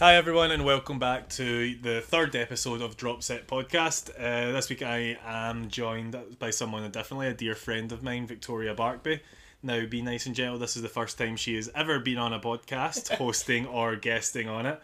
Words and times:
Hi, 0.00 0.14
everyone, 0.14 0.52
and 0.52 0.64
welcome 0.64 1.00
back 1.00 1.28
to 1.30 1.74
the 1.74 2.00
third 2.00 2.36
episode 2.36 2.82
of 2.82 2.96
Drop 2.96 3.20
Set 3.20 3.48
Podcast. 3.48 4.10
Uh, 4.10 4.52
this 4.52 4.70
week 4.70 4.80
I 4.80 5.18
am 5.26 5.68
joined 5.70 6.16
by 6.38 6.50
someone 6.50 6.88
differently, 6.92 7.26
a 7.26 7.34
dear 7.34 7.56
friend 7.56 7.90
of 7.90 8.00
mine, 8.00 8.24
Victoria 8.24 8.76
Barkby. 8.76 9.18
Now, 9.60 9.84
be 9.86 10.00
nice 10.00 10.26
and 10.26 10.36
gentle, 10.36 10.56
this 10.56 10.76
is 10.76 10.82
the 10.82 10.88
first 10.88 11.18
time 11.18 11.36
she 11.36 11.56
has 11.56 11.68
ever 11.74 11.98
been 11.98 12.16
on 12.16 12.32
a 12.32 12.38
podcast, 12.38 13.12
hosting 13.16 13.66
or 13.66 13.96
guesting 13.96 14.48
on 14.48 14.66
it. 14.66 14.80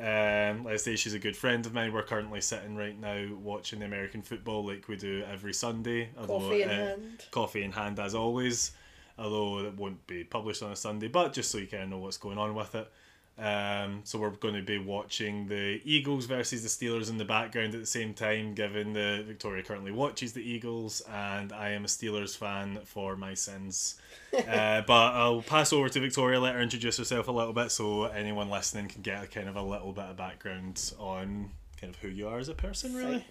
Um, 0.00 0.64
let's 0.64 0.82
say 0.82 0.96
she's 0.96 1.14
a 1.14 1.20
good 1.20 1.36
friend 1.36 1.64
of 1.64 1.72
mine. 1.72 1.92
We're 1.92 2.02
currently 2.02 2.40
sitting 2.40 2.74
right 2.74 3.00
now 3.00 3.36
watching 3.36 3.78
the 3.78 3.86
American 3.86 4.22
football 4.22 4.66
like 4.66 4.88
we 4.88 4.96
do 4.96 5.22
every 5.30 5.54
Sunday. 5.54 6.08
although, 6.18 6.40
Coffee 6.40 6.62
in 6.62 6.70
uh, 6.70 6.72
hand. 6.72 7.24
Coffee 7.30 7.62
in 7.62 7.70
hand, 7.70 8.00
as 8.00 8.16
always. 8.16 8.72
Although 9.16 9.60
it 9.60 9.76
won't 9.76 10.04
be 10.08 10.24
published 10.24 10.64
on 10.64 10.72
a 10.72 10.76
Sunday, 10.76 11.06
but 11.06 11.32
just 11.32 11.52
so 11.52 11.58
you 11.58 11.68
kind 11.68 11.84
of 11.84 11.88
know 11.88 11.98
what's 11.98 12.18
going 12.18 12.36
on 12.36 12.56
with 12.56 12.74
it. 12.74 12.90
Um, 13.38 14.00
so 14.04 14.18
we're 14.18 14.30
going 14.30 14.54
to 14.54 14.62
be 14.62 14.78
watching 14.78 15.48
the 15.48 15.80
Eagles 15.84 16.24
versus 16.24 16.62
the 16.62 16.68
Steelers 16.68 17.10
in 17.10 17.18
the 17.18 17.24
background 17.24 17.74
at 17.74 17.80
the 17.80 17.86
same 17.86 18.14
time, 18.14 18.54
given 18.54 18.94
that 18.94 19.24
Victoria 19.26 19.62
currently 19.62 19.92
watches 19.92 20.32
the 20.32 20.40
Eagles, 20.40 21.02
and 21.12 21.52
I 21.52 21.70
am 21.70 21.84
a 21.84 21.88
Steelers 21.88 22.36
fan 22.36 22.80
for 22.84 23.14
my 23.14 23.34
sins. 23.34 23.96
uh, 24.32 24.82
but 24.82 25.12
I'll 25.14 25.42
pass 25.42 25.72
over 25.72 25.88
to 25.90 26.00
Victoria, 26.00 26.40
let 26.40 26.54
her 26.54 26.62
introduce 26.62 26.96
herself 26.96 27.28
a 27.28 27.32
little 27.32 27.52
bit, 27.52 27.70
so 27.70 28.04
anyone 28.04 28.48
listening 28.48 28.88
can 28.88 29.02
get 29.02 29.22
a 29.22 29.26
kind 29.26 29.48
of 29.48 29.56
a 29.56 29.62
little 29.62 29.92
bit 29.92 30.04
of 30.04 30.16
background 30.16 30.92
on 30.98 31.50
kind 31.78 31.94
of 31.94 32.00
who 32.00 32.08
you 32.08 32.28
are 32.28 32.38
as 32.38 32.48
a 32.48 32.54
person, 32.54 32.94
really. 32.94 33.24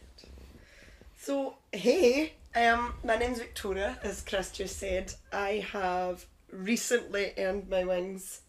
So, 1.19 1.55
hey, 1.71 2.33
um, 2.55 2.93
my 3.03 3.17
name's 3.17 3.39
Victoria, 3.39 3.97
as 4.03 4.21
Chris 4.21 4.51
just 4.51 4.77
said. 4.77 5.13
I 5.33 5.65
have 5.71 6.27
recently 6.51 7.33
earned 7.39 7.67
my 7.69 7.83
wings 7.83 8.41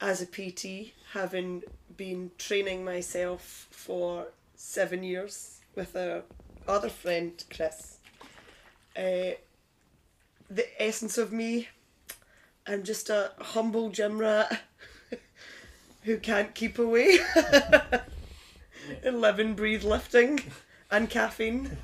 as 0.00 0.22
a 0.22 0.26
PT, 0.26 0.92
having 1.12 1.62
been 1.96 2.30
training 2.38 2.84
myself 2.84 3.68
for 3.70 4.28
seven 4.54 5.02
years 5.02 5.60
with 5.74 5.94
a 5.94 6.22
other 6.66 6.88
friend, 6.88 7.42
Chris. 7.54 7.98
Uh, 8.96 9.32
the 10.50 10.66
essence 10.78 11.18
of 11.18 11.32
me, 11.32 11.68
I'm 12.66 12.82
just 12.82 13.10
a 13.10 13.32
humble 13.38 13.90
gym 13.90 14.18
rat 14.18 14.62
who 16.02 16.18
can't 16.18 16.54
keep 16.54 16.78
away. 16.78 17.18
and 19.04 19.20
live 19.20 19.38
and 19.38 19.56
breathe 19.56 19.84
lifting 19.84 20.40
and 20.90 21.08
caffeine. 21.08 21.76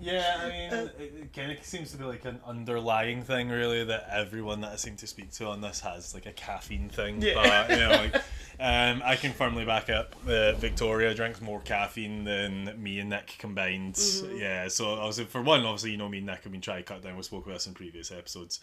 Yeah, 0.00 0.40
I 0.40 0.48
mean, 0.48 0.72
it, 0.72 0.96
it 0.98 1.32
kind 1.34 1.52
of 1.52 1.62
seems 1.62 1.90
to 1.92 1.98
be 1.98 2.04
like 2.04 2.24
an 2.24 2.40
underlying 2.46 3.22
thing, 3.22 3.50
really, 3.50 3.84
that 3.84 4.08
everyone 4.10 4.62
that 4.62 4.72
I 4.72 4.76
seem 4.76 4.96
to 4.96 5.06
speak 5.06 5.30
to 5.32 5.46
on 5.46 5.60
this 5.60 5.80
has 5.80 6.14
like 6.14 6.24
a 6.26 6.32
caffeine 6.32 6.88
thing. 6.88 7.20
Yeah. 7.20 7.34
But 7.34 7.70
you 7.70 7.76
know, 7.76 7.90
like, 7.90 8.14
um, 8.60 9.02
I 9.04 9.16
can 9.16 9.32
firmly 9.32 9.66
back 9.66 9.90
up 9.90 10.16
that 10.24 10.56
Victoria 10.56 11.14
drinks 11.14 11.42
more 11.42 11.60
caffeine 11.60 12.24
than 12.24 12.82
me 12.82 12.98
and 13.00 13.10
Nick 13.10 13.36
combined. 13.38 14.00
Yeah, 14.32 14.68
so 14.68 14.88
obviously, 14.88 15.26
for 15.26 15.42
one, 15.42 15.60
obviously, 15.60 15.90
you 15.90 15.98
know, 15.98 16.08
me 16.08 16.18
and 16.18 16.26
Nick 16.26 16.44
have 16.44 16.52
been 16.52 16.62
trying 16.62 16.82
to 16.82 16.84
cut 16.84 17.02
down. 17.02 17.16
We 17.16 17.22
spoke 17.22 17.44
about 17.44 17.56
this 17.56 17.66
in 17.66 17.74
previous 17.74 18.10
episodes. 18.10 18.60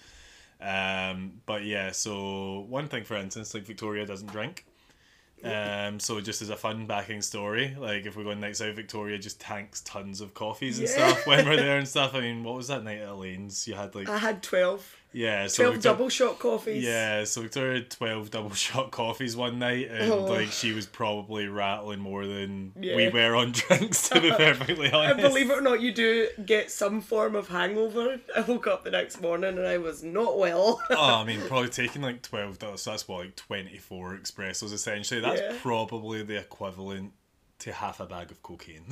Um, 0.59 1.33
but 1.45 1.65
yeah, 1.65 1.91
so 1.91 2.65
one 2.67 2.87
thing, 2.87 3.03
for 3.03 3.15
instance, 3.15 3.53
like 3.53 3.63
Victoria 3.63 4.07
doesn't 4.07 4.31
drink. 4.31 4.65
Um, 5.43 5.99
so 5.99 6.19
just 6.19 6.41
as 6.41 6.49
a 6.49 6.55
fun 6.55 6.87
backing 6.87 7.21
story, 7.21 7.75
like 7.79 8.05
if 8.05 8.15
we 8.15 8.23
go 8.23 8.31
on 8.31 8.39
nights 8.39 8.59
out, 8.61 8.73
Victoria 8.75 9.17
just 9.19 9.39
tanks 9.39 9.81
tons 9.81 10.19
of 10.19 10.33
coffees 10.33 10.79
and 10.79 10.87
Yeah. 10.89 10.93
stuff 11.11 11.27
when 11.27 11.47
we're 11.47 11.55
there 11.55 11.77
and 11.77 11.87
stuff. 11.95 12.15
I 12.15 12.21
mean, 12.21 12.43
what 12.43 12.55
was 12.55 12.67
that 12.69 12.83
night 12.83 12.99
at 12.99 13.07
Elaine's? 13.09 13.67
You 13.67 13.75
had 13.75 13.93
like 13.95 14.09
I 14.09 14.17
had 14.17 14.41
12. 14.41 14.96
Yeah, 15.13 15.47
so 15.47 15.63
12 15.63 15.75
Victor- 15.75 15.89
double 15.89 16.09
shot 16.09 16.37
coffees. 16.39 16.83
yeah, 16.83 17.23
so 17.23 17.41
Victoria 17.41 17.75
had 17.79 17.89
twelve 17.89 18.29
double 18.29 18.53
shot 18.53 18.91
coffees 18.91 19.35
one 19.35 19.57
night, 19.59 19.89
and 19.89 20.11
Oh. 20.11 20.25
like 20.25 20.49
she 20.51 20.73
was 20.73 20.85
probably 20.85 21.47
rattling 21.47 21.99
more 21.99 22.25
than 22.27 22.73
we 22.75 23.09
were 23.09 23.35
on 23.35 23.51
drinks. 23.53 24.09
To 24.09 24.21
be 24.21 24.29
perfectly 24.37 24.87
And 24.87 24.95
honest, 24.95 25.21
believe 25.21 25.49
it 25.49 25.57
or 25.57 25.61
not, 25.61 25.81
you 25.81 25.91
do 25.93 26.27
get 26.45 26.69
some 26.71 27.01
form 27.01 27.35
of 27.35 27.47
hangover. 27.47 28.19
I 28.35 28.41
woke 28.41 28.67
up 28.67 28.83
the 28.83 28.91
next 28.91 29.21
morning 29.21 29.57
and 29.57 29.65
I 29.67 29.77
was 29.77 30.03
not 30.03 30.37
well. 30.37 30.79
oh, 30.91 31.15
I 31.15 31.23
mean, 31.23 31.41
probably 31.47 31.69
taking 31.69 32.01
like 32.01 32.21
twelve. 32.21 32.57
So 32.75 32.91
that's 32.91 33.07
what 33.07 33.19
like 33.25 33.35
twenty 33.35 33.77
four 33.77 34.17
espressos 34.21 34.73
essentially. 34.73 35.21
That's 35.21 35.41
Yeah. 35.41 35.53
probably 35.61 36.23
the 36.23 36.37
equivalent 36.37 37.13
to 37.59 37.71
half 37.73 37.99
a 37.99 38.05
bag 38.05 38.29
of 38.29 38.43
cocaine. 38.43 38.83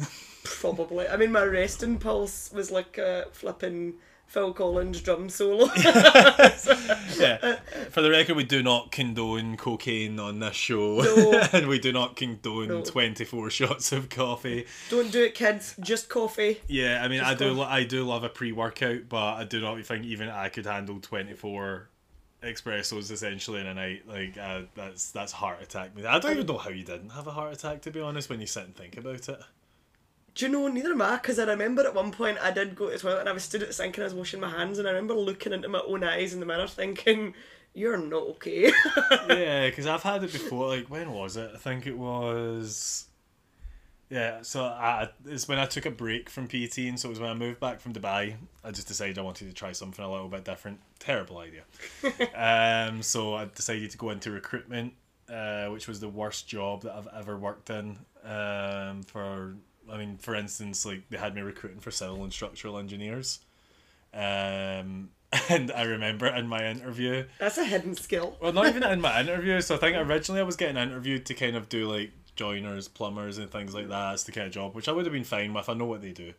Probably. 0.43 1.07
I 1.07 1.17
mean, 1.17 1.31
my 1.31 1.43
resting 1.43 1.99
pulse 1.99 2.51
was 2.51 2.71
like 2.71 2.97
a 2.97 3.25
flipping 3.31 3.93
Phil 4.27 4.53
Collins 4.53 5.01
drum 5.01 5.29
solo. 5.29 5.65
yeah. 5.75 7.59
For 7.89 8.01
the 8.01 8.09
record, 8.11 8.35
we 8.35 8.43
do 8.43 8.61
not 8.61 8.91
condone 8.91 9.55
cocaine 9.55 10.19
on 10.19 10.39
this 10.39 10.55
show, 10.55 11.01
No. 11.01 11.47
and 11.53 11.67
we 11.67 11.79
do 11.79 11.93
not 11.93 12.15
condone 12.15 12.67
No. 12.67 12.81
twenty 12.81 13.23
four 13.23 13.49
shots 13.49 13.91
of 13.91 14.09
coffee. 14.09 14.65
Don't 14.89 15.11
do 15.11 15.23
it, 15.23 15.35
kids. 15.35 15.75
Just 15.79 16.09
coffee. 16.09 16.61
Yeah, 16.67 17.01
I 17.03 17.07
mean, 17.07 17.19
Just 17.19 17.31
I 17.31 17.35
do, 17.35 17.55
coffee. 17.55 17.71
I 17.71 17.83
do 17.83 18.03
love 18.03 18.23
a 18.23 18.29
pre 18.29 18.51
workout, 18.51 19.07
but 19.07 19.35
I 19.35 19.43
do 19.45 19.61
not 19.61 19.81
think 19.85 20.03
even 20.05 20.29
I 20.29 20.49
could 20.49 20.65
handle 20.65 20.99
twenty 20.99 21.33
four 21.33 21.89
espressos 22.43 23.11
essentially 23.11 23.59
in 23.61 23.67
a 23.67 23.73
night. 23.73 24.07
Like 24.07 24.37
uh, 24.37 24.63
that's 24.75 25.11
that's 25.11 25.31
heart 25.31 25.61
attack. 25.61 25.91
I 26.05 26.19
don't 26.19 26.31
even 26.31 26.45
know 26.45 26.57
how 26.57 26.69
you 26.69 26.83
didn't 26.83 27.09
have 27.09 27.27
a 27.27 27.31
heart 27.31 27.53
attack 27.53 27.81
to 27.83 27.91
be 27.91 27.99
honest 28.01 28.29
when 28.29 28.41
you 28.41 28.47
sit 28.47 28.65
and 28.65 28.75
think 28.75 28.97
about 28.97 29.29
it. 29.29 29.39
Do 30.35 30.45
you 30.45 30.51
know, 30.51 30.67
neither 30.67 30.91
am 30.91 31.01
I, 31.01 31.15
because 31.15 31.39
I 31.39 31.45
remember 31.45 31.83
at 31.83 31.95
one 31.95 32.11
point 32.11 32.37
I 32.41 32.51
did 32.51 32.75
go 32.75 32.87
to 32.87 32.91
the 32.91 32.99
toilet 32.99 33.21
and 33.21 33.29
I 33.29 33.31
was 33.31 33.43
stood 33.43 33.61
at 33.61 33.69
the 33.69 33.73
sink 33.73 33.97
and 33.97 34.03
I 34.03 34.07
was 34.07 34.13
washing 34.13 34.41
my 34.41 34.49
hands 34.49 34.77
and 34.77 34.87
I 34.87 34.91
remember 34.91 35.13
looking 35.13 35.53
into 35.53 35.69
my 35.69 35.79
own 35.79 36.03
eyes 36.03 36.33
in 36.33 36.41
the 36.41 36.45
mirror 36.45 36.67
thinking, 36.67 37.33
you're 37.73 37.97
not 37.97 38.23
okay. 38.23 38.71
yeah, 39.29 39.69
because 39.69 39.87
I've 39.87 40.03
had 40.03 40.23
it 40.25 40.33
before. 40.33 40.67
Like 40.67 40.89
when 40.89 41.11
was 41.13 41.37
it? 41.37 41.51
I 41.53 41.57
think 41.57 41.87
it 41.87 41.97
was. 41.97 43.07
Yeah, 44.09 44.41
so 44.43 44.65
I, 44.65 45.09
it's 45.25 45.47
when 45.47 45.57
I 45.57 45.65
took 45.65 45.85
a 45.85 45.91
break 45.91 46.29
from 46.29 46.47
PT, 46.47 46.79
and 46.79 46.99
so 46.99 47.09
it 47.09 47.13
was 47.13 47.19
when 47.19 47.29
I 47.29 47.33
moved 47.33 47.59
back 47.59 47.79
from 47.79 47.93
Dubai. 47.93 48.35
I 48.63 48.71
just 48.71 48.87
decided 48.87 49.17
I 49.17 49.21
wanted 49.21 49.47
to 49.47 49.53
try 49.53 49.71
something 49.71 50.03
a 50.03 50.11
little 50.11 50.27
bit 50.27 50.45
different. 50.45 50.79
Terrible 50.99 51.39
idea. 51.39 51.63
um, 52.89 53.01
so 53.01 53.35
I 53.35 53.45
decided 53.45 53.89
to 53.91 53.97
go 53.97 54.11
into 54.11 54.31
recruitment, 54.31 54.93
uh, 55.27 55.67
which 55.67 55.87
was 55.87 56.01
the 56.01 56.09
worst 56.09 56.47
job 56.47 56.83
that 56.83 56.93
I've 56.93 57.07
ever 57.17 57.37
worked 57.37 57.69
in. 57.71 57.97
Um, 58.23 59.03
for 59.03 59.55
I 59.91 59.97
mean, 59.97 60.17
for 60.17 60.35
instance, 60.35 60.85
like 60.85 61.09
they 61.09 61.17
had 61.17 61.35
me 61.35 61.41
recruiting 61.41 61.79
for 61.79 61.91
civil 61.91 62.23
and 62.23 62.31
structural 62.33 62.77
engineers. 62.77 63.39
Um, 64.13 65.09
and 65.49 65.71
I 65.71 65.83
remember 65.83 66.27
in 66.27 66.47
my 66.47 66.65
interview, 66.67 67.25
That's 67.39 67.57
a 67.57 67.65
hidden 67.65 67.95
skill. 67.95 68.37
well, 68.41 68.53
not 68.53 68.67
even 68.67 68.83
in 68.83 69.01
my 69.01 69.19
interview. 69.21 69.61
So 69.61 69.75
I 69.75 69.77
think 69.77 69.97
originally 69.97 70.41
I 70.41 70.43
was 70.43 70.55
getting 70.55 70.77
interviewed 70.77 71.25
to 71.27 71.33
kind 71.33 71.55
of 71.55 71.69
do 71.69 71.89
like 71.89 72.11
joiners, 72.35 72.87
plumbers, 72.87 73.37
and 73.37 73.49
things 73.49 73.73
like 73.73 73.89
that. 73.89 74.11
That's 74.11 74.23
the 74.23 74.31
kind 74.31 74.47
of 74.47 74.53
job 74.53 74.75
which 74.75 74.87
I 74.87 74.91
would 74.91 75.05
have 75.05 75.13
been 75.13 75.23
fine 75.23 75.53
with. 75.53 75.67
I 75.69 75.73
know 75.73 75.85
what 75.85 76.01
they 76.01 76.11
do, 76.11 76.33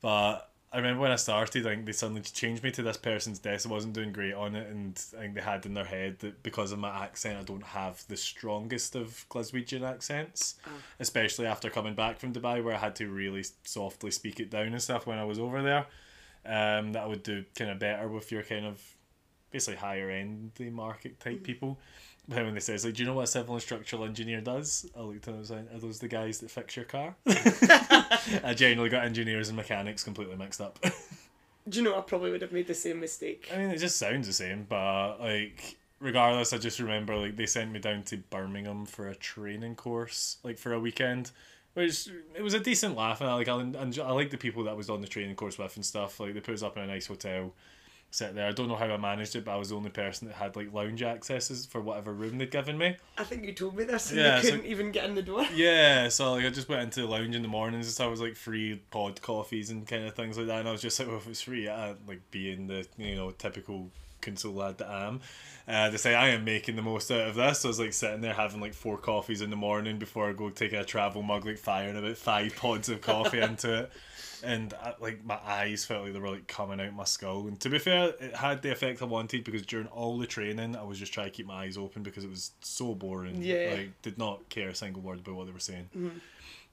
but 0.00 0.49
I 0.72 0.76
remember 0.76 1.00
when 1.00 1.10
I 1.10 1.16
started, 1.16 1.66
I 1.66 1.70
think 1.70 1.86
they 1.86 1.92
suddenly 1.92 2.20
changed 2.20 2.62
me 2.62 2.70
to 2.72 2.82
this 2.82 2.96
person's 2.96 3.40
desk. 3.40 3.66
I 3.66 3.72
wasn't 3.72 3.92
doing 3.94 4.12
great 4.12 4.34
on 4.34 4.54
it, 4.54 4.68
and 4.68 5.02
I 5.16 5.22
think 5.22 5.34
they 5.34 5.40
had 5.40 5.66
in 5.66 5.74
their 5.74 5.84
head 5.84 6.20
that 6.20 6.44
because 6.44 6.70
of 6.70 6.78
my 6.78 7.04
accent, 7.04 7.40
I 7.40 7.42
don't 7.42 7.64
have 7.64 8.04
the 8.06 8.16
strongest 8.16 8.94
of 8.94 9.26
Glaswegian 9.28 9.82
accents, 9.82 10.54
especially 11.00 11.46
after 11.46 11.70
coming 11.70 11.94
back 11.94 12.20
from 12.20 12.32
Dubai, 12.32 12.62
where 12.62 12.74
I 12.74 12.78
had 12.78 12.94
to 12.96 13.08
really 13.08 13.44
softly 13.64 14.12
speak 14.12 14.38
it 14.38 14.50
down 14.50 14.68
and 14.68 14.80
stuff 14.80 15.08
when 15.08 15.18
I 15.18 15.24
was 15.24 15.40
over 15.40 15.60
there. 15.60 15.86
Um, 16.46 16.92
that 16.92 17.02
I 17.02 17.06
would 17.06 17.24
do 17.24 17.44
kind 17.56 17.70
of 17.70 17.78
better 17.80 18.08
with 18.08 18.30
your 18.32 18.42
kind 18.44 18.64
of 18.64 18.80
basically 19.50 19.76
higher 19.76 20.08
end 20.08 20.52
the 20.54 20.70
market 20.70 21.20
type 21.20 21.42
people. 21.42 21.78
But 22.28 22.44
when 22.44 22.54
they 22.54 22.60
says 22.60 22.84
like, 22.84 22.94
do 22.94 23.02
you 23.02 23.08
know 23.08 23.14
what 23.14 23.24
a 23.24 23.26
civil 23.26 23.54
and 23.54 23.62
structural 23.62 24.04
engineer 24.04 24.40
does? 24.40 24.88
I 24.96 25.00
looked 25.00 25.16
at 25.16 25.22
them 25.22 25.34
and 25.34 25.40
was 25.40 25.50
like, 25.50 25.74
are 25.74 25.78
those 25.78 25.98
the 25.98 26.08
guys 26.08 26.38
that 26.40 26.50
fix 26.50 26.76
your 26.76 26.84
car? 26.84 27.16
I 27.26 28.54
generally 28.56 28.88
got 28.88 29.04
engineers 29.04 29.48
and 29.48 29.56
mechanics 29.56 30.04
completely 30.04 30.36
mixed 30.36 30.60
up. 30.60 30.78
Do 31.68 31.78
you 31.78 31.84
know, 31.84 31.96
I 31.98 32.00
probably 32.02 32.30
would 32.30 32.42
have 32.42 32.52
made 32.52 32.66
the 32.66 32.74
same 32.74 33.00
mistake. 33.00 33.48
I 33.52 33.58
mean, 33.58 33.70
it 33.70 33.78
just 33.78 33.98
sounds 33.98 34.26
the 34.26 34.32
same, 34.32 34.66
but 34.68 35.18
like, 35.20 35.76
regardless, 36.00 36.52
I 36.52 36.58
just 36.58 36.80
remember 36.80 37.16
like 37.16 37.36
they 37.36 37.46
sent 37.46 37.72
me 37.72 37.78
down 37.78 38.02
to 38.04 38.16
Birmingham 38.16 38.86
for 38.86 39.08
a 39.08 39.14
training 39.14 39.76
course, 39.76 40.38
like 40.42 40.58
for 40.58 40.72
a 40.72 40.80
weekend, 40.80 41.30
which 41.74 42.08
it 42.34 42.42
was 42.42 42.54
a 42.54 42.60
decent 42.60 42.96
laugh. 42.96 43.20
And 43.20 43.30
I 43.30 43.34
like, 43.34 43.48
I, 43.48 43.60
and 43.60 43.98
I 43.98 44.10
like 44.12 44.30
the 44.30 44.38
people 44.38 44.64
that 44.64 44.70
I 44.70 44.74
was 44.74 44.90
on 44.90 45.00
the 45.00 45.06
training 45.08 45.36
course 45.36 45.58
with 45.58 45.76
and 45.76 45.84
stuff. 45.84 46.18
Like 46.18 46.34
they 46.34 46.40
put 46.40 46.54
us 46.54 46.62
up 46.62 46.76
in 46.76 46.82
a 46.82 46.86
nice 46.86 47.06
hotel, 47.06 47.52
sit 48.10 48.34
there. 48.34 48.46
I 48.48 48.52
don't 48.52 48.68
know 48.68 48.76
how 48.76 48.86
I 48.86 48.96
managed 48.96 49.36
it, 49.36 49.44
but 49.44 49.52
I 49.52 49.56
was 49.56 49.70
the 49.70 49.76
only 49.76 49.90
person 49.90 50.28
that 50.28 50.34
had 50.34 50.56
like 50.56 50.72
lounge 50.72 51.02
accesses 51.02 51.66
for 51.66 51.80
whatever 51.80 52.12
room 52.12 52.38
they'd 52.38 52.50
given 52.50 52.76
me. 52.76 52.96
I 53.16 53.24
think 53.24 53.44
you 53.44 53.52
told 53.52 53.76
me 53.76 53.84
this 53.84 54.10
and 54.10 54.20
Yeah, 54.20 54.36
you 54.36 54.50
couldn't 54.50 54.66
even 54.66 54.90
get 54.90 55.04
in 55.04 55.14
the 55.14 55.22
door. 55.22 55.46
Yeah, 55.54 56.08
so 56.08 56.32
like 56.32 56.44
I 56.44 56.50
just 56.50 56.68
went 56.68 56.82
into 56.82 57.02
the 57.02 57.06
lounge 57.06 57.34
in 57.34 57.42
the 57.42 57.48
mornings 57.48 57.98
and. 57.98 58.06
It 58.06 58.10
was 58.10 58.20
like 58.20 58.34
free 58.34 58.80
pod 58.90 59.22
coffees 59.22 59.70
and 59.70 59.86
kind 59.86 60.04
of 60.04 60.14
things 60.14 60.36
like 60.36 60.48
that. 60.48 60.60
And 60.60 60.68
I 60.68 60.72
was 60.72 60.80
just 60.82 60.98
like, 60.98 61.06
well, 61.06 61.18
if 61.18 61.28
it's 61.28 61.42
free, 61.42 61.68
I'd 61.68 61.96
like 62.08 62.20
being 62.32 62.66
the 62.66 62.86
you 62.98 63.14
know 63.14 63.30
typical 63.30 63.90
console 64.20 64.54
lad 64.54 64.78
that 64.78 64.88
I 64.88 65.06
am, 65.06 65.20
uh, 65.68 65.90
to 65.90 65.98
say 65.98 66.14
I 66.14 66.28
am 66.30 66.44
making 66.44 66.76
the 66.76 66.82
most 66.82 67.10
out 67.10 67.28
of 67.28 67.34
this. 67.36 67.60
So 67.60 67.68
I 67.68 67.70
was 67.70 67.78
like 67.78 67.92
sitting 67.92 68.20
there 68.20 68.34
having 68.34 68.60
like 68.60 68.74
four 68.74 68.98
coffees 68.98 69.42
in 69.42 69.50
the 69.50 69.56
morning 69.56 69.98
before 69.98 70.28
I 70.28 70.32
go 70.32 70.50
take 70.50 70.72
a 70.72 70.84
travel 70.84 71.22
mug, 71.22 71.46
like 71.46 71.58
firing 71.58 71.96
about 71.96 72.16
five 72.16 72.56
pods 72.56 72.88
of 72.88 73.00
coffee 73.00 73.38
into 73.42 73.84
it. 73.84 73.92
And 74.42 74.74
I, 74.74 74.94
like 75.00 75.24
my 75.24 75.38
eyes 75.44 75.84
felt 75.84 76.04
like 76.04 76.12
they 76.12 76.18
were 76.18 76.30
like 76.30 76.46
coming 76.46 76.80
out 76.80 76.94
my 76.94 77.04
skull. 77.04 77.46
And 77.46 77.58
to 77.60 77.68
be 77.70 77.78
fair, 77.78 78.14
it 78.20 78.36
had 78.36 78.62
the 78.62 78.70
effect 78.70 79.02
I 79.02 79.06
wanted 79.06 79.44
because 79.44 79.62
during 79.66 79.86
all 79.88 80.18
the 80.18 80.26
training, 80.26 80.76
I 80.76 80.82
was 80.82 80.98
just 80.98 81.12
trying 81.12 81.26
to 81.26 81.32
keep 81.32 81.46
my 81.46 81.64
eyes 81.64 81.76
open 81.76 82.02
because 82.02 82.24
it 82.24 82.30
was 82.30 82.52
so 82.60 82.94
boring. 82.94 83.42
Yeah. 83.42 83.74
Like 83.76 84.02
did 84.02 84.18
not 84.18 84.48
care 84.48 84.68
a 84.68 84.74
single 84.74 85.02
word 85.02 85.20
about 85.20 85.34
what 85.34 85.46
they 85.46 85.52
were 85.52 85.58
saying. 85.58 85.88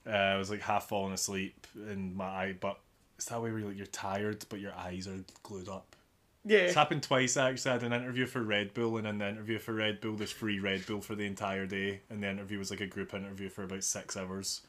Uh, 0.06 0.10
I 0.10 0.36
was 0.36 0.50
like 0.50 0.60
half 0.60 0.88
falling 0.88 1.12
asleep 1.12 1.66
in 1.74 2.16
my 2.16 2.24
eye, 2.24 2.56
but 2.58 2.78
it's 3.16 3.26
that 3.26 3.42
way 3.42 3.50
where 3.50 3.58
you're, 3.58 3.68
like, 3.68 3.76
you're 3.76 3.86
tired, 3.86 4.44
but 4.48 4.60
your 4.60 4.72
eyes 4.72 5.08
are 5.08 5.24
glued 5.42 5.68
up. 5.68 5.96
Yeah. 6.44 6.60
It's 6.60 6.74
happened 6.74 7.02
twice 7.02 7.36
actually. 7.36 7.70
I 7.70 7.74
had 7.74 7.82
an 7.82 7.92
interview 7.92 8.24
for 8.24 8.40
Red 8.40 8.72
Bull, 8.72 8.96
and 8.96 9.06
in 9.06 9.18
the 9.18 9.28
interview 9.28 9.58
for 9.58 9.74
Red 9.74 10.00
Bull, 10.00 10.14
there's 10.14 10.30
free 10.30 10.60
Red 10.60 10.86
Bull 10.86 11.00
for 11.00 11.14
the 11.14 11.26
entire 11.26 11.66
day, 11.66 12.00
and 12.08 12.22
the 12.22 12.30
interview 12.30 12.58
was 12.58 12.70
like 12.70 12.80
a 12.80 12.86
group 12.86 13.12
interview 13.12 13.50
for 13.50 13.64
about 13.64 13.84
six 13.84 14.16
hours, 14.16 14.62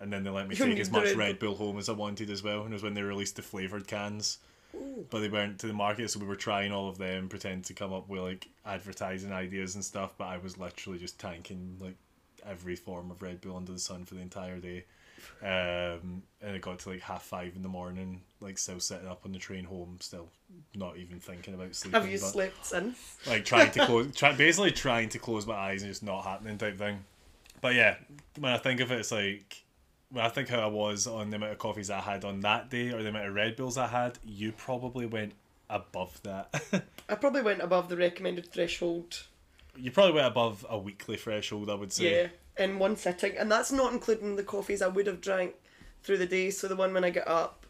and 0.00 0.12
then 0.12 0.24
they 0.24 0.30
let 0.30 0.48
me 0.48 0.54
take 0.54 0.78
as 0.78 0.90
much 0.90 1.14
Red 1.14 1.38
Bull 1.38 1.54
home 1.54 1.78
as 1.78 1.88
I 1.88 1.92
wanted 1.92 2.30
as 2.30 2.42
well, 2.42 2.62
and 2.62 2.70
it 2.70 2.74
was 2.74 2.82
when 2.82 2.94
they 2.94 3.02
released 3.02 3.36
the 3.36 3.42
flavored 3.42 3.86
cans. 3.86 4.38
But 5.10 5.20
they 5.20 5.28
weren't 5.28 5.58
to 5.60 5.66
the 5.66 5.72
market, 5.72 6.10
so 6.10 6.20
we 6.20 6.26
were 6.26 6.36
trying 6.36 6.70
all 6.70 6.88
of 6.88 6.98
them, 6.98 7.28
pretending 7.28 7.62
to 7.62 7.72
come 7.72 7.94
up 7.94 8.08
with 8.08 8.20
like 8.20 8.48
advertising 8.66 9.32
ideas 9.32 9.74
and 9.74 9.84
stuff. 9.84 10.12
But 10.18 10.26
I 10.26 10.38
was 10.38 10.58
literally 10.58 10.98
just 10.98 11.18
tanking 11.18 11.78
like 11.80 11.96
every 12.44 12.76
form 12.76 13.10
of 13.10 13.22
Red 13.22 13.40
Bull 13.40 13.56
under 13.56 13.72
the 13.72 13.78
sun 13.78 14.04
for 14.04 14.14
the 14.14 14.20
entire 14.20 14.58
day. 14.58 14.84
Um, 15.42 16.22
and 16.42 16.54
it 16.54 16.62
got 16.62 16.78
to 16.80 16.90
like 16.90 17.00
half 17.00 17.22
five 17.22 17.56
in 17.56 17.62
the 17.62 17.68
morning, 17.68 18.20
like 18.40 18.58
still 18.58 18.80
sitting 18.80 19.08
up 19.08 19.22
on 19.24 19.32
the 19.32 19.38
train 19.38 19.64
home, 19.64 19.96
still 20.00 20.28
not 20.74 20.96
even 20.96 21.20
thinking 21.20 21.54
about 21.54 21.74
sleeping. 21.74 22.00
Have 22.00 22.10
you 22.10 22.18
but, 22.18 22.26
slept 22.26 22.66
since? 22.66 23.16
Like 23.26 23.44
trying 23.44 23.70
to 23.72 23.86
close, 23.86 24.12
try, 24.14 24.34
basically 24.34 24.72
trying 24.72 25.08
to 25.10 25.18
close 25.18 25.46
my 25.46 25.54
eyes 25.54 25.82
and 25.82 25.90
just 25.90 26.02
not 26.02 26.24
happening 26.24 26.58
type 26.58 26.78
thing. 26.78 27.04
But 27.60 27.74
yeah, 27.74 27.96
when 28.38 28.52
I 28.52 28.58
think 28.58 28.80
of 28.80 28.92
it, 28.92 29.00
it's 29.00 29.12
like 29.12 29.62
when 30.10 30.24
I 30.24 30.28
think 30.28 30.48
how 30.48 30.60
I 30.60 30.66
was 30.66 31.06
on 31.06 31.30
the 31.30 31.36
amount 31.36 31.52
of 31.52 31.58
coffees 31.58 31.90
I 31.90 32.00
had 32.00 32.24
on 32.24 32.40
that 32.40 32.70
day 32.70 32.90
or 32.92 33.02
the 33.02 33.08
amount 33.08 33.26
of 33.28 33.34
Red 33.34 33.56
Bulls 33.56 33.76
I 33.76 33.86
had, 33.88 34.18
you 34.24 34.52
probably 34.52 35.06
went 35.06 35.32
above 35.68 36.20
that. 36.22 36.84
I 37.08 37.14
probably 37.16 37.42
went 37.42 37.60
above 37.60 37.88
the 37.88 37.96
recommended 37.96 38.52
threshold. 38.52 39.26
you 39.76 39.90
probably 39.90 40.12
went 40.14 40.26
above 40.26 40.64
a 40.68 40.78
weekly 40.78 41.16
threshold, 41.16 41.68
I 41.70 41.74
would 41.74 41.92
say. 41.92 42.22
Yeah, 42.22 42.64
in 42.64 42.78
one 42.78 42.96
sitting, 42.96 43.36
and 43.36 43.50
that's 43.50 43.72
not 43.72 43.92
including 43.92 44.36
the 44.36 44.42
coffees 44.44 44.80
I 44.80 44.88
would 44.88 45.06
have 45.06 45.20
drank 45.20 45.54
through 46.02 46.18
the 46.18 46.26
day. 46.26 46.50
So 46.50 46.68
the 46.68 46.76
one 46.76 46.94
when 46.94 47.04
I 47.04 47.10
get 47.10 47.26
up, 47.26 47.66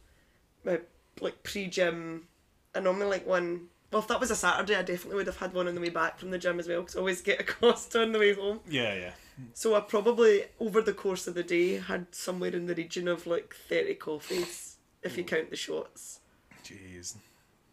my 0.65 0.81
like 1.21 1.43
pre 1.43 1.67
gym, 1.69 2.29
I 2.75 2.81
normally 2.81 3.07
like 3.07 3.27
one. 3.27 3.69
Well, 3.93 4.03
if 4.03 4.09
that 4.09 4.21
was 4.21 4.31
a 4.31 4.37
Saturday, 4.37 4.75
I 4.75 4.83
definitely 4.83 5.17
would 5.17 5.27
have 5.27 5.39
had 5.39 5.55
one 5.55 5.69
on 5.69 5.75
the 5.75 5.81
way 5.81 5.91
back 5.91 6.19
from 6.19 6.31
the 6.31 6.39
gym 6.39 6.59
as 6.59 6.69
well, 6.69 6.81
because 6.81 6.97
I 6.97 6.99
always 6.99 7.21
get 7.21 7.41
a 7.41 7.45
Costa 7.45 8.03
on 8.03 8.13
the 8.13 8.19
way 8.19 8.35
home. 8.35 8.61
Yeah, 8.69 8.95
yeah. 8.95 9.11
So 9.53 9.75
I 9.75 9.81
probably 9.81 10.45
over 10.59 10.81
the 10.81 10.95
course 10.95 11.27
of 11.27 11.35
the 11.35 11.43
day 11.43 11.75
had 11.79 12.15
somewhere 12.15 12.55
in 12.55 12.67
the 12.67 12.75
region 12.75 13.07
of 13.07 13.27
like 13.27 13.55
thirty 13.69 13.95
coffees, 13.95 14.77
if 15.03 15.19
you 15.19 15.25
count 15.25 15.51
the 15.51 15.57
shots. 15.57 16.21
Jeez. 16.65 17.17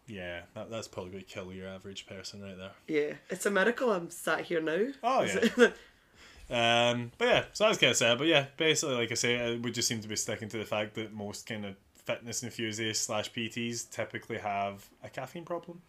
Yeah, 0.06 0.42
that, 0.54 0.70
that's 0.70 0.86
probably 0.86 1.12
going 1.12 1.24
to 1.24 1.30
kill 1.30 1.50
your 1.50 1.66
average 1.66 2.06
person 2.06 2.42
right 2.42 2.58
there. 2.58 2.72
Yeah, 2.86 3.14
it's 3.30 3.46
a 3.46 3.50
miracle 3.50 3.90
I'm 3.90 4.10
sat 4.10 4.42
here 4.42 4.60
now. 4.60 4.88
Oh, 5.02 5.22
yeah. 5.22 5.68
Um, 6.50 7.10
but 7.16 7.28
yeah, 7.28 7.44
so 7.52 7.64
I 7.64 7.68
was 7.68 7.78
gonna 7.78 7.94
say, 7.94 8.14
but 8.16 8.26
yeah, 8.26 8.46
basically, 8.58 8.96
like 8.96 9.10
I 9.10 9.14
say, 9.14 9.56
we 9.56 9.70
just 9.70 9.88
seem 9.88 10.02
to 10.02 10.08
be 10.08 10.16
sticking 10.16 10.48
to 10.50 10.58
the 10.58 10.66
fact 10.66 10.94
that 10.94 11.12
most 11.12 11.46
kind 11.46 11.64
of 11.64 11.74
fitness 12.04 12.42
enthusiasts 12.44 13.06
slash 13.06 13.32
PTs 13.32 13.90
typically 13.90 14.38
have 14.38 14.86
a 15.02 15.08
caffeine 15.08 15.46
problem. 15.46 15.80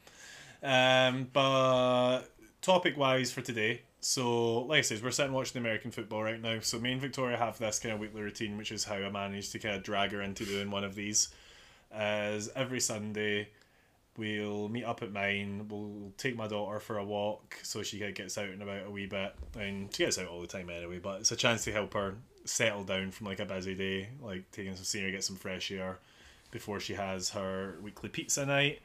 Um, 0.63 1.28
but 1.31 2.24
topic 2.62 2.98
wise 2.98 3.31
for 3.31 3.42
today, 3.42 3.81
so 4.06 4.62
like 4.66 4.80
I 4.80 4.81
said, 4.81 5.04
we're 5.04 5.10
sitting 5.10 5.34
watching 5.34 5.60
American 5.60 5.90
football 5.90 6.22
right 6.22 6.40
now. 6.40 6.60
So 6.60 6.80
me 6.80 6.92
and 6.92 7.02
Victoria 7.02 7.38
have 7.38 7.57
this 7.57 7.80
kind 7.80 7.94
of 7.94 8.00
weekly 8.00 8.22
routine, 8.22 8.56
which 8.56 8.72
is 8.72 8.84
how 8.84 8.96
I 8.96 9.10
managed 9.10 9.52
to 9.54 9.60
kind 9.60 9.75
of 9.75 9.81
drag 9.81 10.12
her 10.12 10.22
into 10.22 10.46
doing 10.46 10.69
one 10.69 10.84
of 10.84 10.94
these. 10.94 11.30
As 11.92 12.52
every 12.56 12.80
Sunday, 12.80 13.50
we'll 14.16 14.69
meet 14.69 14.84
up 14.84 15.02
at 15.02 15.12
mine. 15.12 15.68
We'll 15.69 16.12
take 16.18 16.36
my 16.36 16.48
daughter 16.48 16.80
for 16.80 17.00
a 17.00 17.04
walk 17.04 17.57
so 17.63 17.81
she 17.81 17.98
kind 17.98 18.10
of 18.10 18.16
gets 18.16 18.38
out 18.38 18.50
and 18.50 18.62
about 18.62 18.86
a 18.86 18.92
wee 18.92 19.07
bit. 19.07 19.34
And 19.57 19.92
she 19.92 20.04
gets 20.04 20.19
out 20.19 20.28
all 20.28 20.42
the 20.42 20.46
time 20.46 20.69
anyway, 20.69 21.00
but 21.00 21.22
it's 21.22 21.31
a 21.31 21.36
chance 21.36 21.63
to 21.63 21.72
help 21.72 21.96
her 21.96 22.16
settle 22.46 22.84
down 22.84 23.10
from 23.10 23.25
like 23.25 23.40
a 23.40 23.46
busy 23.46 23.74
day, 23.74 24.10
like 24.22 24.52
taking 24.52 24.75
some 24.75 24.86
scenery, 24.86 25.12
get 25.12 25.24
some 25.24 25.36
fresh 25.36 25.72
air 25.72 25.98
before 26.52 26.80
she 26.80 26.94
has 26.94 27.31
her 27.31 27.78
weekly 27.81 28.10
pizza 28.10 28.46
night. 28.46 28.81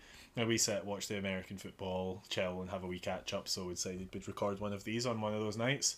We 0.47 0.59
sit, 0.59 0.85
watch 0.85 1.09
the 1.09 1.19
American 1.19 1.59
football, 1.59 2.23
chill, 2.29 2.61
and 2.61 2.71
have 2.71 2.85
a 2.85 2.87
wee 2.87 2.99
catch 2.99 3.33
up. 3.35 3.49
So 3.49 3.65
we 3.65 3.75
decided 3.75 4.09
we'd 4.13 4.27
record 4.27 4.61
one 4.61 4.73
of 4.73 4.85
these 4.85 5.07
on 5.07 5.21
one 5.21 5.35
of 5.35 5.41
those 5.41 5.57
nights. 5.57 5.97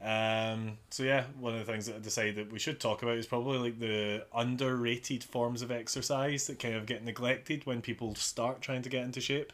Um, 0.00 0.78
so 0.90 1.02
yeah, 1.02 1.24
one 1.40 1.54
of 1.54 1.66
the 1.66 1.70
things 1.70 1.86
that 1.86 1.96
I 1.96 1.98
decided 1.98 2.36
that 2.36 2.52
we 2.52 2.58
should 2.58 2.78
talk 2.78 3.02
about 3.02 3.16
is 3.16 3.26
probably 3.26 3.58
like 3.58 3.80
the 3.80 4.24
underrated 4.34 5.24
forms 5.24 5.60
of 5.60 5.70
exercise 5.72 6.46
that 6.46 6.58
kind 6.60 6.74
of 6.74 6.86
get 6.86 7.04
neglected 7.04 7.66
when 7.66 7.82
people 7.82 8.14
start 8.14 8.60
trying 8.60 8.82
to 8.82 8.88
get 8.88 9.04
into 9.04 9.20
shape. 9.20 9.52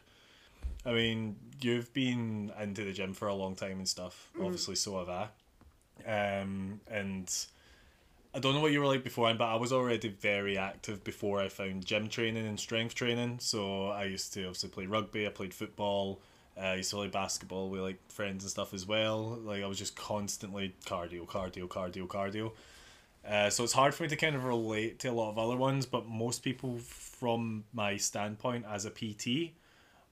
I 0.85 0.93
mean, 0.93 1.35
you've 1.61 1.91
been 1.93 2.51
into 2.61 2.83
the 2.83 2.93
gym 2.93 3.13
for 3.13 3.27
a 3.27 3.33
long 3.33 3.55
time 3.55 3.77
and 3.79 3.87
stuff. 3.87 4.29
Obviously, 4.39 4.75
so 4.75 4.99
have 4.99 5.09
I. 5.09 6.41
Um, 6.41 6.79
and 6.91 7.27
I 8.35 8.39
don't 8.39 8.53
know 8.53 8.59
what 8.59 8.73
you 8.73 8.81
were 8.81 8.87
like 8.87 9.05
before, 9.05 9.33
but 9.33 9.45
I 9.45 9.55
was 9.55 9.71
already 9.71 10.09
very 10.09 10.57
active 10.57 11.05
before 11.05 11.39
I 11.39 11.47
found 11.47 11.85
gym 11.85 12.09
training 12.09 12.45
and 12.45 12.59
strength 12.59 12.93
training. 12.93 13.37
So 13.39 13.87
I 13.87 14.03
used 14.03 14.33
to 14.33 14.41
obviously 14.41 14.67
play 14.67 14.87
rugby. 14.87 15.25
I 15.25 15.29
played 15.29 15.53
football. 15.53 16.19
Uh, 16.57 16.65
I 16.65 16.75
used 16.75 16.89
to 16.89 16.97
play 16.97 17.07
basketball 17.07 17.69
with 17.69 17.79
like 17.79 18.11
friends 18.11 18.43
and 18.43 18.51
stuff 18.51 18.73
as 18.73 18.85
well. 18.85 19.39
Like 19.41 19.63
I 19.63 19.67
was 19.67 19.77
just 19.77 19.95
constantly 19.95 20.75
cardio, 20.85 21.25
cardio, 21.25 21.65
cardio, 21.69 22.07
cardio. 22.07 22.51
Uh, 23.25 23.49
so 23.49 23.63
it's 23.63 23.71
hard 23.71 23.95
for 23.95 24.03
me 24.03 24.09
to 24.09 24.17
kind 24.17 24.35
of 24.35 24.43
relate 24.43 24.99
to 24.99 25.07
a 25.07 25.13
lot 25.13 25.29
of 25.29 25.37
other 25.37 25.55
ones, 25.55 25.85
but 25.85 26.05
most 26.05 26.43
people 26.43 26.77
from 26.77 27.63
my 27.71 27.95
standpoint 27.95 28.65
as 28.69 28.83
a 28.83 28.89
PT, 28.89 29.53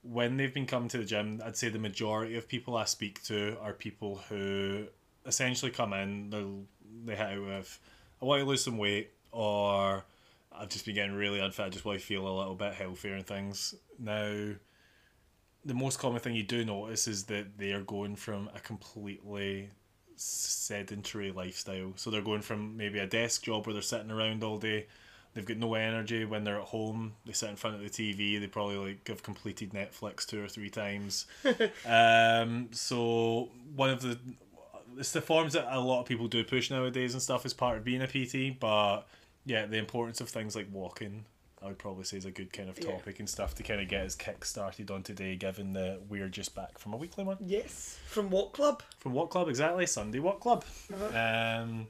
when 0.01 0.37
they've 0.37 0.53
been 0.53 0.65
coming 0.65 0.87
to 0.87 0.97
the 0.97 1.03
gym, 1.03 1.41
I'd 1.43 1.57
say 1.57 1.67
the 1.67 1.77
majority 1.77 2.37
of 2.37 2.47
people 2.47 2.77
I 2.77 2.85
speak 2.85 3.21
to 3.23 3.57
are 3.61 3.73
people 3.73 4.21
who 4.29 4.85
essentially 5.25 5.71
come 5.71 5.91
in, 5.91 6.29
they'll 6.29 6.63
they 7.05 7.15
hit 7.15 7.27
out 7.27 7.45
with, 7.45 7.79
I 8.23 8.25
want 8.25 8.39
to 8.39 8.45
lose 8.45 8.63
some 8.63 8.77
weight, 8.77 9.11
or 9.33 10.05
I've 10.53 10.69
just 10.69 10.85
been 10.85 10.95
getting 10.95 11.13
really 11.13 11.41
unfit, 11.41 11.65
I 11.65 11.67
just 11.67 11.83
want 11.83 11.99
to 11.99 12.05
feel 12.05 12.25
a 12.25 12.31
little 12.31 12.55
bit 12.55 12.73
healthier 12.73 13.15
and 13.15 13.27
things. 13.27 13.75
Now, 13.99 14.53
the 15.65 15.73
most 15.73 15.99
common 15.99 16.21
thing 16.21 16.33
you 16.33 16.43
do 16.43 16.63
notice 16.63 17.05
is 17.05 17.25
that 17.25 17.57
they 17.57 17.73
are 17.73 17.81
going 17.81 18.15
from 18.15 18.49
a 18.55 18.61
completely 18.61 19.71
sedentary 20.15 21.33
lifestyle. 21.33 21.91
So 21.97 22.11
they're 22.11 22.21
going 22.21 22.43
from 22.43 22.77
maybe 22.77 22.99
a 22.99 23.07
desk 23.07 23.43
job 23.43 23.67
where 23.67 23.73
they're 23.73 23.81
sitting 23.81 24.09
around 24.09 24.41
all 24.41 24.57
day. 24.57 24.87
They've 25.33 25.45
got 25.45 25.57
no 25.57 25.73
energy 25.73 26.23
when 26.23 26.45
they're 26.45 26.59
at 26.59 26.67
home. 26.67 27.15
They 27.25 27.33
sit 27.33 27.49
in 27.49 27.57
front 27.57 27.75
of 27.75 27.81
the 27.81 27.89
TV. 27.89 28.39
They 28.39 28.47
probably 28.47 28.77
like 28.77 29.05
have 29.09 29.21
completed 29.21 29.71
Netflix 29.71 30.25
two 30.25 30.41
or 30.41 30.47
three 30.47 30.69
times. 30.69 31.25
um, 31.85 32.69
so 32.71 33.49
one 33.75 33.89
of 33.89 34.01
the 34.01 34.17
it's 34.97 35.11
the 35.11 35.21
forms 35.21 35.53
that 35.53 35.67
a 35.75 35.79
lot 35.79 36.01
of 36.01 36.05
people 36.05 36.27
do 36.27 36.43
push 36.43 36.69
nowadays 36.71 37.13
and 37.13 37.21
stuff 37.21 37.45
as 37.45 37.53
part 37.53 37.77
of 37.77 37.83
being 37.83 38.01
a 38.01 38.07
PT. 38.07 38.59
But 38.59 39.01
yeah, 39.45 39.65
the 39.65 39.77
importance 39.77 40.21
of 40.21 40.29
things 40.29 40.55
like 40.55 40.67
walking, 40.71 41.25
I 41.61 41.67
would 41.67 41.77
probably 41.77 42.03
say 42.03 42.17
is 42.17 42.25
a 42.25 42.31
good 42.31 42.51
kind 42.53 42.69
of 42.69 42.77
Yeah. 42.79 42.91
topic 42.91 43.19
and 43.19 43.29
stuff 43.29 43.55
to 43.55 43.63
kind 43.63 43.79
of 43.81 43.87
get 43.87 44.05
us 44.05 44.15
kick 44.15 44.43
started 44.45 44.91
on 44.91 45.03
today, 45.03 45.35
given 45.35 45.73
that 45.73 46.01
we're 46.09 46.29
just 46.29 46.53
back 46.55 46.77
from 46.77 46.93
a 46.93 46.97
weekly 46.97 47.23
one. 47.23 47.37
Yes. 47.39 47.97
From 48.07 48.29
what 48.29 48.53
club? 48.53 48.83
From 48.99 49.13
what 49.13 49.29
club 49.29 49.47
exactly? 49.49 49.85
Sunday 49.85 50.19
what 50.19 50.39
club? 50.39 50.65
Um, 51.13 51.87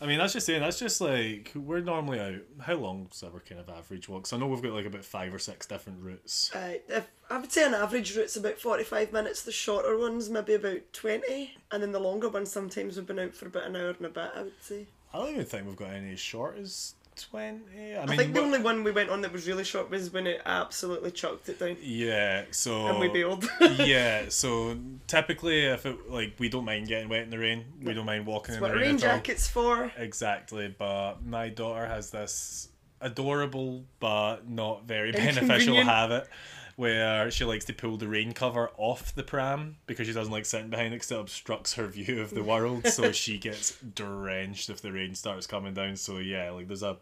I 0.00 0.04
mean 0.06 0.18
that's 0.18 0.34
just 0.34 0.44
saying 0.46 0.60
that's 0.60 0.78
just 0.78 1.00
like 1.00 1.52
we're 1.54 1.80
normally 1.80 2.20
out. 2.20 2.42
How 2.60 2.74
long's 2.74 3.22
our 3.22 3.40
kind 3.40 3.60
of 3.60 3.70
average 3.70 4.08
walk? 4.08 4.24
'Cause 4.24 4.32
I 4.34 4.36
know 4.36 4.46
we've 4.46 4.62
got 4.62 4.72
like 4.72 4.84
about 4.84 5.04
five 5.04 5.32
or 5.32 5.38
six 5.38 5.66
different 5.66 6.02
routes. 6.02 6.54
Uh, 6.54 6.74
if, 6.88 7.08
I 7.30 7.38
would 7.38 7.50
say 7.50 7.64
an 7.64 7.72
average 7.74 8.14
route's 8.16 8.36
about 8.36 8.58
45 8.58 9.12
minutes, 9.12 9.42
the 9.42 9.52
shorter 9.52 9.96
ones 9.98 10.28
maybe 10.28 10.54
about 10.54 10.92
20, 10.92 11.56
and 11.72 11.82
then 11.82 11.92
the 11.92 11.98
longer 11.98 12.28
ones 12.28 12.52
sometimes 12.52 12.96
we've 12.96 13.06
been 13.06 13.18
out 13.18 13.34
for 13.34 13.46
about 13.46 13.64
an 13.64 13.76
hour 13.76 13.88
and 13.90 14.04
a 14.06 14.10
bit, 14.10 14.30
I 14.34 14.42
would 14.42 14.62
say. 14.62 14.86
I 15.14 15.18
don't 15.18 15.30
even 15.32 15.46
think 15.46 15.66
we've 15.66 15.76
got 15.76 15.90
any 15.94 16.12
as 16.12 16.20
short 16.20 16.58
as 16.58 16.94
twenty. 17.16 17.96
I 17.96 18.02
I, 18.02 18.06
mean, 18.06 18.16
think 18.18 18.34
the 18.34 18.40
what- 18.40 18.46
only 18.46 18.58
one 18.60 18.84
we 18.84 18.90
went 18.92 19.10
on 19.10 19.20
that 19.22 19.32
was 19.32 19.46
really 19.48 19.64
short 19.64 19.90
was 19.90 20.12
when 20.12 20.26
it 20.26 20.40
absolutely 20.46 21.10
chucked 21.10 21.48
it 21.48 21.58
down 21.58 21.76
yeah. 21.82 22.44
So 22.50 22.86
and 22.86 22.98
we 23.00 23.08
bailed. 23.08 23.48
yeah. 23.78 24.24
So 24.28 24.76
typically, 25.06 25.64
if 25.64 25.86
it 25.86 26.10
like 26.10 26.34
we 26.38 26.48
don't 26.48 26.64
mind 26.64 26.88
getting 26.88 27.08
wet 27.08 27.22
in 27.22 27.30
the 27.30 27.38
rain, 27.38 27.64
we 27.82 27.94
don't 27.94 28.06
mind 28.06 28.26
walking 28.26 28.54
That's 28.54 28.56
in 28.56 28.62
what 28.62 28.72
the 28.72 28.76
rain. 28.80 28.90
rain 28.90 28.98
jacket's 28.98 29.48
for. 29.48 29.90
Exactly, 29.96 30.74
but 30.76 31.24
my 31.24 31.48
daughter 31.48 31.86
has 31.86 32.10
this 32.10 32.68
adorable 33.00 33.84
but 34.00 34.48
not 34.48 34.84
very 34.86 35.12
beneficial 35.24 35.76
habit 35.82 36.26
where 36.76 37.30
she 37.30 37.44
likes 37.44 37.64
to 37.64 37.72
pull 37.72 37.96
the 37.96 38.06
rain 38.06 38.32
cover 38.32 38.70
off 38.76 39.14
the 39.14 39.22
pram 39.22 39.76
because 39.86 40.06
she 40.06 40.12
doesn't 40.12 40.32
like 40.32 40.44
sitting 40.44 40.68
behind 40.70 40.88
it 40.88 40.96
because 40.96 41.10
it 41.10 41.18
obstructs 41.18 41.74
her 41.74 41.86
view 41.86 42.20
of 42.20 42.30
the 42.30 42.42
world. 42.42 42.86
so 42.86 43.10
she 43.12 43.38
gets 43.38 43.78
drenched 43.94 44.68
if 44.70 44.80
the 44.82 44.92
rain 44.92 45.14
starts 45.14 45.46
coming 45.46 45.74
down. 45.74 45.96
So 45.96 46.18
yeah, 46.18 46.50
like 46.50 46.68
there's 46.68 46.82
a 46.82 46.98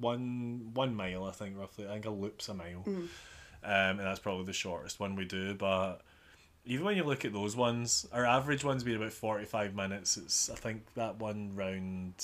one 0.00 0.70
one 0.72 0.94
mile 0.94 1.24
I 1.24 1.32
think 1.32 1.58
roughly. 1.58 1.86
I 1.86 1.92
think 1.94 2.06
a 2.06 2.10
loop's 2.10 2.48
a 2.48 2.54
mile. 2.54 2.82
um, 2.86 3.08
and 3.64 3.98
that's 4.00 4.20
probably 4.20 4.44
the 4.46 4.52
shortest 4.52 5.00
one 5.00 5.16
we 5.16 5.24
do. 5.24 5.54
But 5.54 6.00
even 6.64 6.86
when 6.86 6.96
you 6.96 7.02
look 7.02 7.24
at 7.24 7.32
those 7.32 7.56
ones, 7.56 8.06
our 8.12 8.24
average 8.24 8.64
one's 8.64 8.84
been 8.84 8.96
about 8.96 9.12
forty 9.12 9.44
five 9.46 9.74
minutes. 9.74 10.16
It's 10.16 10.48
I 10.48 10.54
think 10.54 10.94
that 10.94 11.18
one 11.18 11.56
round 11.56 12.14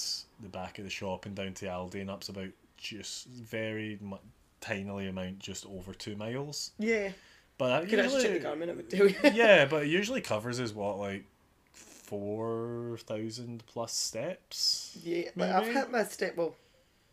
the 0.41 0.49
back 0.49 0.79
of 0.79 0.85
the 0.85 0.91
shop 0.91 1.27
and 1.27 1.35
down 1.35 1.55
to 1.55 1.67
Aldi 1.67 2.01
and 2.01 2.11
up's 2.11 2.29
about 2.29 2.51
just 2.77 3.27
very 3.27 3.99
mu- 4.01 4.17
tinily 4.61 5.09
amount, 5.09 5.39
just 5.39 5.67
over 5.67 5.93
two 5.95 6.17
miles. 6.17 6.73
Yeah. 6.79 7.11
But 7.59 7.81
that 7.81 7.89
Could 7.89 7.99
actually 7.99 8.23
usually, 8.23 8.41
check 8.41 8.43
the 8.43 8.49
Garmin, 8.49 8.69
it 8.69 8.77
would 8.77 8.93
you. 8.93 9.15
yeah, 9.35 9.65
but 9.65 9.83
it 9.85 9.89
usually 9.89 10.21
covers 10.21 10.61
is 10.61 10.73
what 10.73 10.99
like 10.99 11.25
four 11.73 12.97
thousand 13.01 13.65
plus 13.67 13.93
steps. 13.93 14.97
Yeah, 15.03 15.31
like 15.37 15.51
I've 15.51 15.63
Maybe? 15.65 15.75
hit 15.75 15.91
my 15.91 16.05
step. 16.05 16.37
Well, 16.37 16.55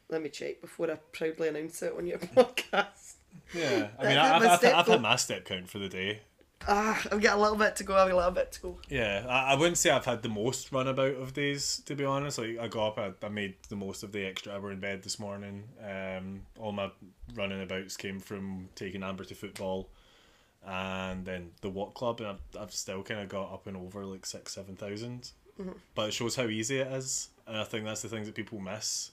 let 0.10 0.22
me 0.22 0.30
check 0.30 0.62
before 0.62 0.92
I 0.92 0.96
proudly 1.12 1.48
announce 1.48 1.82
it 1.82 1.94
on 1.98 2.06
your 2.06 2.18
podcast. 2.36 3.16
Yeah, 3.54 3.88
I 4.00 4.08
mean, 4.08 4.18
I've, 4.18 4.42
I've, 4.44 4.64
I've 4.66 4.86
go- 4.86 4.92
hit 4.94 5.02
my 5.02 5.16
step 5.16 5.46
count 5.46 5.68
for 5.70 5.80
the 5.80 5.90
day. 5.90 6.22
Ah, 6.68 7.02
I've 7.12 7.22
got 7.22 7.38
a 7.38 7.42
little 7.42 7.58
bit 7.58 7.76
to 7.76 7.84
go. 7.84 7.96
I've 7.96 8.08
got 8.08 8.16
a 8.16 8.18
little 8.18 8.32
bit 8.32 8.52
to 8.54 8.62
go. 8.62 8.80
Yeah, 8.90 9.26
I, 9.28 9.54
I 9.54 9.56
wouldn't 9.56 9.78
say 9.78 9.92
I've 9.92 10.06
had 10.06 10.24
the 10.24 10.30
most 10.30 10.72
runabout 10.72 11.16
of 11.16 11.34
days, 11.34 11.82
to 11.86 11.96
be 11.96 12.06
honest. 12.06 12.38
Like, 12.38 12.58
I 12.60 12.68
got 12.68 12.98
up, 12.98 13.18
I, 13.22 13.26
I 13.26 13.30
made 13.30 13.56
the 13.70 13.76
most 13.76 14.04
of 14.04 14.12
the 14.12 14.26
extra 14.26 14.54
hour 14.54 14.72
in 14.72 14.80
bed 14.80 15.04
this 15.04 15.20
morning. 15.20 15.66
Um, 15.84 16.42
all 16.60 16.72
my 16.72 16.90
running 17.36 17.62
abouts 17.62 17.98
came 17.98 18.20
from 18.20 18.70
taking 18.76 19.04
Amber 19.04 19.26
to 19.26 19.36
football 19.36 19.90
and 20.68 21.26
then 21.26 21.52
the 21.62 21.70
walk 21.70 21.94
club, 21.94 22.20
and 22.20 22.30
I've, 22.30 22.62
I've 22.62 22.74
still 22.74 23.04
kind 23.04 23.22
of 23.22 23.30
got 23.30 23.54
up 23.54 23.68
and 23.68 23.78
over 23.78 24.04
like 24.06 24.26
six, 24.26 24.54
seven 24.54 24.76
thousand. 24.76 25.32
But 25.94 26.10
it 26.10 26.14
shows 26.14 26.36
how 26.36 26.48
easy 26.48 26.80
it 26.80 26.88
is, 26.88 27.30
and 27.48 27.58
I 27.58 27.64
think 27.64 27.86
that's 27.86 28.02
the 28.02 28.10
things 28.10 28.28
that 28.28 28.36
people 28.36 28.60
miss, 28.60 29.12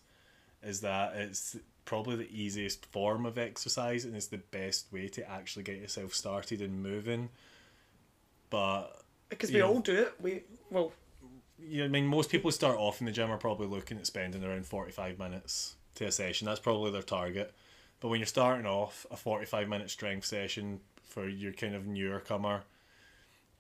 is 0.63 0.81
that 0.81 1.15
it's 1.15 1.57
probably 1.85 2.17
the 2.17 2.31
easiest 2.31 2.87
form 2.87 3.27
of 3.27 3.39
exercise 3.39 4.05
and 4.05 4.15
it's 4.17 4.29
the 4.29 4.39
best 4.39 4.93
way 4.93 5.09
to 5.09 5.29
actually 5.31 5.63
get 5.65 5.79
yourself 5.79 6.15
started 6.15 6.61
and 6.61 6.83
moving. 6.83 7.29
But 8.51 9.03
Because 9.29 9.51
we 9.51 9.59
Yeah. 9.61 9.67
all 9.67 9.81
do 9.81 9.95
it. 10.03 10.15
We 10.21 10.45
well, 10.71 10.93
yeah, 11.59 11.85
I 11.85 11.89
mean, 11.89 12.07
most 12.07 12.31
people 12.31 12.51
start 12.51 12.77
off 12.79 13.01
in 13.01 13.07
the 13.07 13.13
gym 13.13 13.31
are 13.31 13.39
probably 13.39 13.67
looking 13.67 13.99
at 13.99 14.07
spending 14.07 14.45
around 14.45 14.67
45 14.67 15.19
minutes 15.19 15.77
to 15.95 16.07
a 16.07 16.13
session. 16.13 16.47
That's 16.47 16.61
probably 16.61 16.91
their 16.91 17.03
target. 17.03 17.55
But 18.01 18.09
when 18.09 18.21
you're 18.21 18.27
starting 18.27 18.67
off, 18.67 19.07
a 19.11 19.17
45 19.17 19.69
minute 19.69 19.91
strength 19.91 20.27
session 20.27 20.81
for 21.03 21.29
your 21.29 21.53
kind 21.53 21.75
of 21.75 21.87
newer 21.87 22.21
comer, 22.21 22.65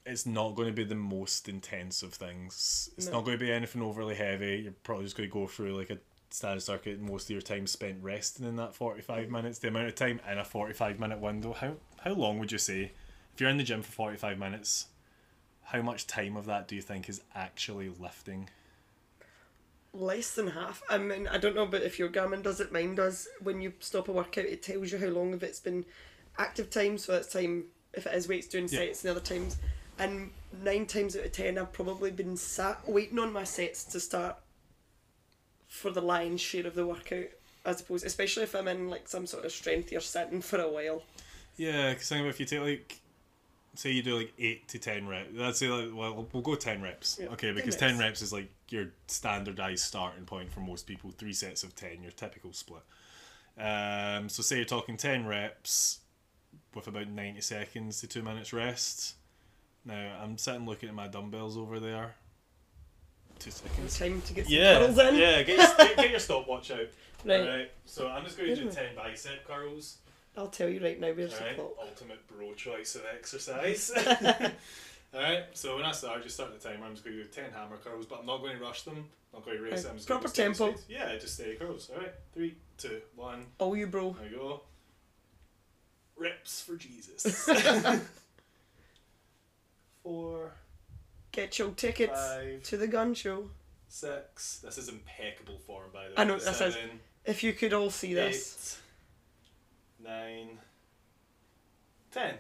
it's 0.04 0.26
not 0.26 0.56
going 0.56 0.68
to 0.68 0.74
be 0.74 0.84
the 0.84 0.94
most 0.96 1.48
intense 1.48 2.02
of 2.02 2.12
things. 2.12 2.90
It's 2.96 3.06
No. 3.06 3.12
not 3.12 3.24
going 3.24 3.38
to 3.38 3.44
be 3.44 3.52
anything 3.52 3.82
overly 3.82 4.16
heavy. 4.16 4.62
You're 4.64 4.72
probably 4.82 5.04
just 5.04 5.16
going 5.16 5.28
to 5.28 5.32
go 5.32 5.46
through 5.46 5.76
like 5.78 5.90
a 5.90 5.98
standard 6.34 6.62
circuit. 6.62 7.00
Most 7.00 7.24
of 7.24 7.30
your 7.30 7.42
time 7.42 7.66
spent 7.66 8.02
resting 8.02 8.46
in 8.46 8.56
that 8.56 8.74
45 8.74 9.30
minutes. 9.30 9.58
The 9.58 9.68
amount 9.68 9.88
of 9.88 9.94
time 9.94 10.20
in 10.30 10.38
a 10.38 10.44
45 10.44 10.98
minute 10.98 11.20
window, 11.20 11.52
how, 11.52 11.74
how 12.00 12.12
long 12.12 12.38
would 12.38 12.52
you 12.52 12.58
say? 12.58 12.92
If 13.34 13.40
you're 13.40 13.50
in 13.50 13.56
the 13.56 13.62
gym 13.64 13.82
for 13.82 13.92
45 13.92 14.38
minutes, 14.38 14.86
how 15.64 15.80
much 15.82 16.06
time 16.06 16.36
of 16.36 16.46
that 16.46 16.68
do 16.68 16.74
you 16.76 16.82
think 16.82 17.08
is 17.08 17.22
actually 17.34 17.88
lifting? 17.88 18.48
less 19.94 20.34
than 20.34 20.48
half. 20.48 20.82
I 20.88 20.98
mean, 20.98 21.28
I 21.28 21.38
don't 21.38 21.54
know, 21.54 21.66
but 21.66 21.82
if 21.82 21.98
your 21.98 22.08
Garmin 22.08 22.42
does 22.42 22.60
it, 22.60 22.72
mine 22.72 22.94
does. 22.94 23.28
When 23.42 23.60
you 23.60 23.74
stop 23.80 24.08
a 24.08 24.12
workout, 24.12 24.46
it 24.46 24.62
tells 24.62 24.90
you 24.90 24.98
how 24.98 25.08
long 25.08 25.34
of 25.34 25.42
it's 25.42 25.60
been 25.60 25.84
active 26.38 26.70
time. 26.70 26.96
So 26.98 27.12
that's 27.12 27.32
time 27.32 27.64
if 27.92 28.06
it 28.06 28.14
is 28.14 28.28
weights 28.28 28.46
doing 28.48 28.68
Yeah. 28.68 28.78
sets 28.78 29.04
and 29.04 29.10
other 29.10 29.20
times. 29.20 29.56
And 29.98 30.30
nine 30.62 30.86
times 30.86 31.16
out 31.16 31.26
of 31.26 31.32
ten, 31.32 31.58
I've 31.58 31.72
probably 31.72 32.10
been 32.10 32.36
sat 32.36 32.88
waiting 32.88 33.18
on 33.18 33.32
my 33.32 33.44
sets 33.44 33.84
to 33.84 34.00
start 34.00 34.36
for 35.72 35.90
the 35.90 36.02
lion's 36.02 36.40
share 36.42 36.66
of 36.66 36.74
the 36.74 36.86
workout. 36.86 37.24
I 37.64 37.72
suppose, 37.72 38.04
especially 38.04 38.42
if 38.42 38.54
I'm 38.54 38.68
in 38.68 38.90
like 38.90 39.08
some 39.08 39.26
sort 39.26 39.46
of 39.46 39.52
strength, 39.52 39.90
you're 39.90 40.02
sitting 40.02 40.42
for 40.42 40.60
a 40.60 40.68
while. 40.68 41.02
Yeah, 41.56 41.92
because 41.92 42.10
think 42.10 42.26
if 42.26 42.38
you 42.38 42.44
take 42.44 42.60
like, 42.60 43.00
say 43.74 43.90
you 43.90 44.02
do 44.02 44.18
like 44.18 44.34
eight 44.38 44.68
to 44.68 44.78
ten 44.78 45.08
reps. 45.08 45.30
Let's 45.34 45.58
say 45.58 45.68
like, 45.68 45.88
well, 45.94 46.28
we'll 46.30 46.42
go 46.42 46.56
ten 46.56 46.82
reps. 46.82 47.18
Yeah, 47.18 47.28
okay, 47.28 47.46
10 47.46 47.54
because 47.54 47.74
reps. 47.74 47.80
ten 47.80 47.98
reps 47.98 48.20
is 48.22 48.32
like 48.34 48.50
your 48.68 48.88
standardized 49.06 49.84
starting 49.84 50.26
point 50.26 50.52
for 50.52 50.60
most 50.60 50.86
people. 50.86 51.10
Three 51.10 51.32
sets 51.32 51.62
of 51.62 51.74
ten, 51.74 52.02
your 52.02 52.12
typical 52.12 52.52
split. 52.52 52.82
Um, 53.58 54.28
so 54.28 54.42
say 54.42 54.56
you're 54.56 54.64
talking 54.66 54.98
ten 54.98 55.26
reps 55.26 56.00
with 56.74 56.86
about 56.86 57.08
ninety 57.08 57.40
seconds 57.40 58.00
to 58.02 58.06
two 58.06 58.22
minutes 58.22 58.52
rest. 58.52 59.14
Now 59.86 60.18
I'm 60.22 60.36
sitting 60.36 60.66
looking 60.66 60.90
at 60.90 60.94
my 60.94 61.08
dumbbells 61.08 61.56
over 61.56 61.80
there. 61.80 62.16
Two 63.42 63.50
seconds. 63.50 63.98
Time 63.98 64.22
to 64.22 64.34
get 64.34 64.44
some 64.46 64.54
Yeah, 64.54 64.78
curls 64.78 64.98
in. 64.98 65.14
yeah. 65.16 65.42
Get 65.42 65.56
your, 65.58 65.76
get, 65.88 65.96
get 65.96 66.10
your 66.10 66.20
stopwatch 66.20 66.70
out. 66.70 66.86
Right. 67.24 67.40
Alright, 67.40 67.70
so 67.86 68.08
I'm 68.08 68.24
just 68.24 68.36
going 68.36 68.48
to 68.48 68.56
do 68.56 68.64
Wait 68.66 68.72
a 68.72 68.76
ten 68.76 68.96
bicep 68.96 69.46
curls. 69.46 69.98
I'll 70.36 70.48
tell 70.48 70.68
you 70.68 70.82
right 70.82 70.98
now. 70.98 71.12
Where's 71.12 71.32
Alright, 71.34 71.50
the 71.56 71.62
clock? 71.62 71.74
ultimate 71.80 72.26
bro 72.26 72.52
choice 72.54 72.96
of 72.96 73.02
exercise. 73.14 73.92
Alright, 75.14 75.44
so 75.52 75.76
when 75.76 75.84
I 75.84 75.92
start, 75.92 76.18
I 76.18 76.22
just 76.22 76.34
start 76.34 76.60
the 76.60 76.68
timer. 76.68 76.84
I'm 76.84 76.94
just 76.94 77.04
going 77.04 77.16
to 77.16 77.22
do 77.22 77.28
10 77.28 77.44
hammer 77.52 77.76
curls, 77.76 78.06
but 78.06 78.18
I'm 78.18 78.26
not 78.26 78.40
going 78.40 78.56
to 78.58 78.62
rush 78.64 78.82
them. 78.82 78.96
I'm 79.32 79.38
not 79.38 79.44
going 79.44 79.56
to 79.58 79.62
race 79.62 79.72
Right, 79.74 79.82
them. 79.82 79.90
I'm 79.92 79.96
just 79.98 80.08
proper 80.08 80.22
going 80.22 80.30
to 80.30 80.34
steady 80.34 80.54
tempo. 80.54 80.80
speed. 80.80 80.94
Yeah, 80.96 81.16
just 81.16 81.34
steady 81.34 81.54
curls. 81.54 81.90
Alright, 81.94 82.12
three, 82.34 82.56
two, 82.76 83.00
one. 83.14 83.46
All 83.60 83.76
you, 83.76 83.86
bro. 83.86 84.16
There 84.20 84.28
we 84.30 84.36
go. 84.36 84.62
Reps 86.16 86.60
for 86.62 86.74
Jesus. 86.74 87.48
Four, 90.02 90.52
Get 91.32 91.58
your 91.58 91.70
tickets 91.70 92.12
five, 92.18 92.62
to 92.64 92.76
the 92.76 92.86
gun 92.86 93.14
show. 93.14 93.48
six. 93.88 94.58
This 94.64 94.78
is 94.78 94.88
impeccable 94.88 95.58
form, 95.66 95.90
by 95.92 96.04
the 96.04 96.08
way. 96.10 96.14
I 96.18 96.24
know, 96.24 96.34
this 96.38 96.46
is- 96.48 96.56
Seven, 96.74 97.00
If 97.24 97.42
you 97.42 97.52
could 97.52 97.72
all 97.72 97.90
see 97.90 98.14
this. 98.14 98.78
eight, 100.00 100.08
nine, 100.08 100.58
ten. 102.10 102.38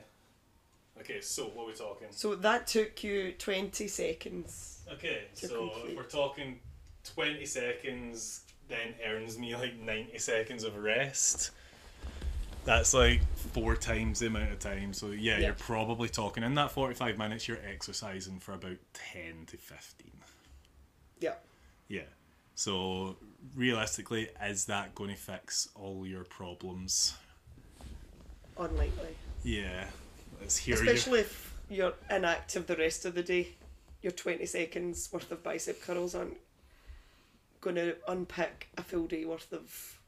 Okay, 1.00 1.20
so 1.20 1.44
what 1.48 1.64
are 1.64 1.66
we 1.68 1.72
talking? 1.72 2.08
So 2.10 2.34
that 2.36 2.66
took 2.66 3.02
you 3.02 3.32
20 3.32 3.88
seconds. 3.88 4.80
Okay, 4.92 5.24
so 5.34 5.70
if 5.86 5.96
we're 5.96 6.02
talking 6.04 6.60
20 7.04 7.44
seconds, 7.46 8.42
then 8.68 8.94
earns 9.04 9.38
me 9.38 9.54
like 9.56 9.74
90 9.76 10.18
seconds 10.18 10.64
of 10.64 10.76
rest. 10.76 11.50
That's 12.64 12.94
like 12.94 13.20
four 13.34 13.74
times 13.74 14.20
the 14.20 14.26
amount 14.28 14.52
of 14.52 14.58
time. 14.60 14.92
So, 14.92 15.08
yeah, 15.08 15.38
Yeah. 15.38 15.46
you're 15.46 15.54
probably 15.54 16.08
talking 16.08 16.44
in 16.44 16.54
that 16.54 16.70
45 16.70 17.18
minutes, 17.18 17.48
you're 17.48 17.58
exercising 17.66 18.38
for 18.38 18.52
about 18.52 18.76
10 18.94 19.46
to 19.46 19.56
15. 19.56 20.12
Yeah. 21.20 21.34
Yeah. 21.88 22.02
So, 22.54 23.16
realistically, 23.56 24.28
is 24.40 24.66
that 24.66 24.94
going 24.94 25.10
to 25.10 25.16
fix 25.16 25.68
all 25.74 26.06
your 26.06 26.22
problems? 26.24 27.14
Unlikely. 28.56 29.16
Yeah. 29.42 29.88
Let's 30.40 30.56
hear. 30.58 30.74
Especially 30.74 31.20
if 31.20 31.54
you're 31.68 31.94
inactive 32.10 32.66
the 32.66 32.76
rest 32.76 33.04
of 33.04 33.14
the 33.14 33.22
day. 33.22 33.56
Your 34.02 34.12
20 34.12 34.44
seconds 34.46 35.08
worth 35.12 35.30
of 35.30 35.42
bicep 35.42 35.80
curls 35.80 36.14
aren't 36.14 36.36
going 37.60 37.76
to 37.76 37.96
unpick 38.08 38.68
a 38.76 38.82
full 38.82 39.06
day 39.06 39.24
worth 39.24 39.52
of 39.52 40.00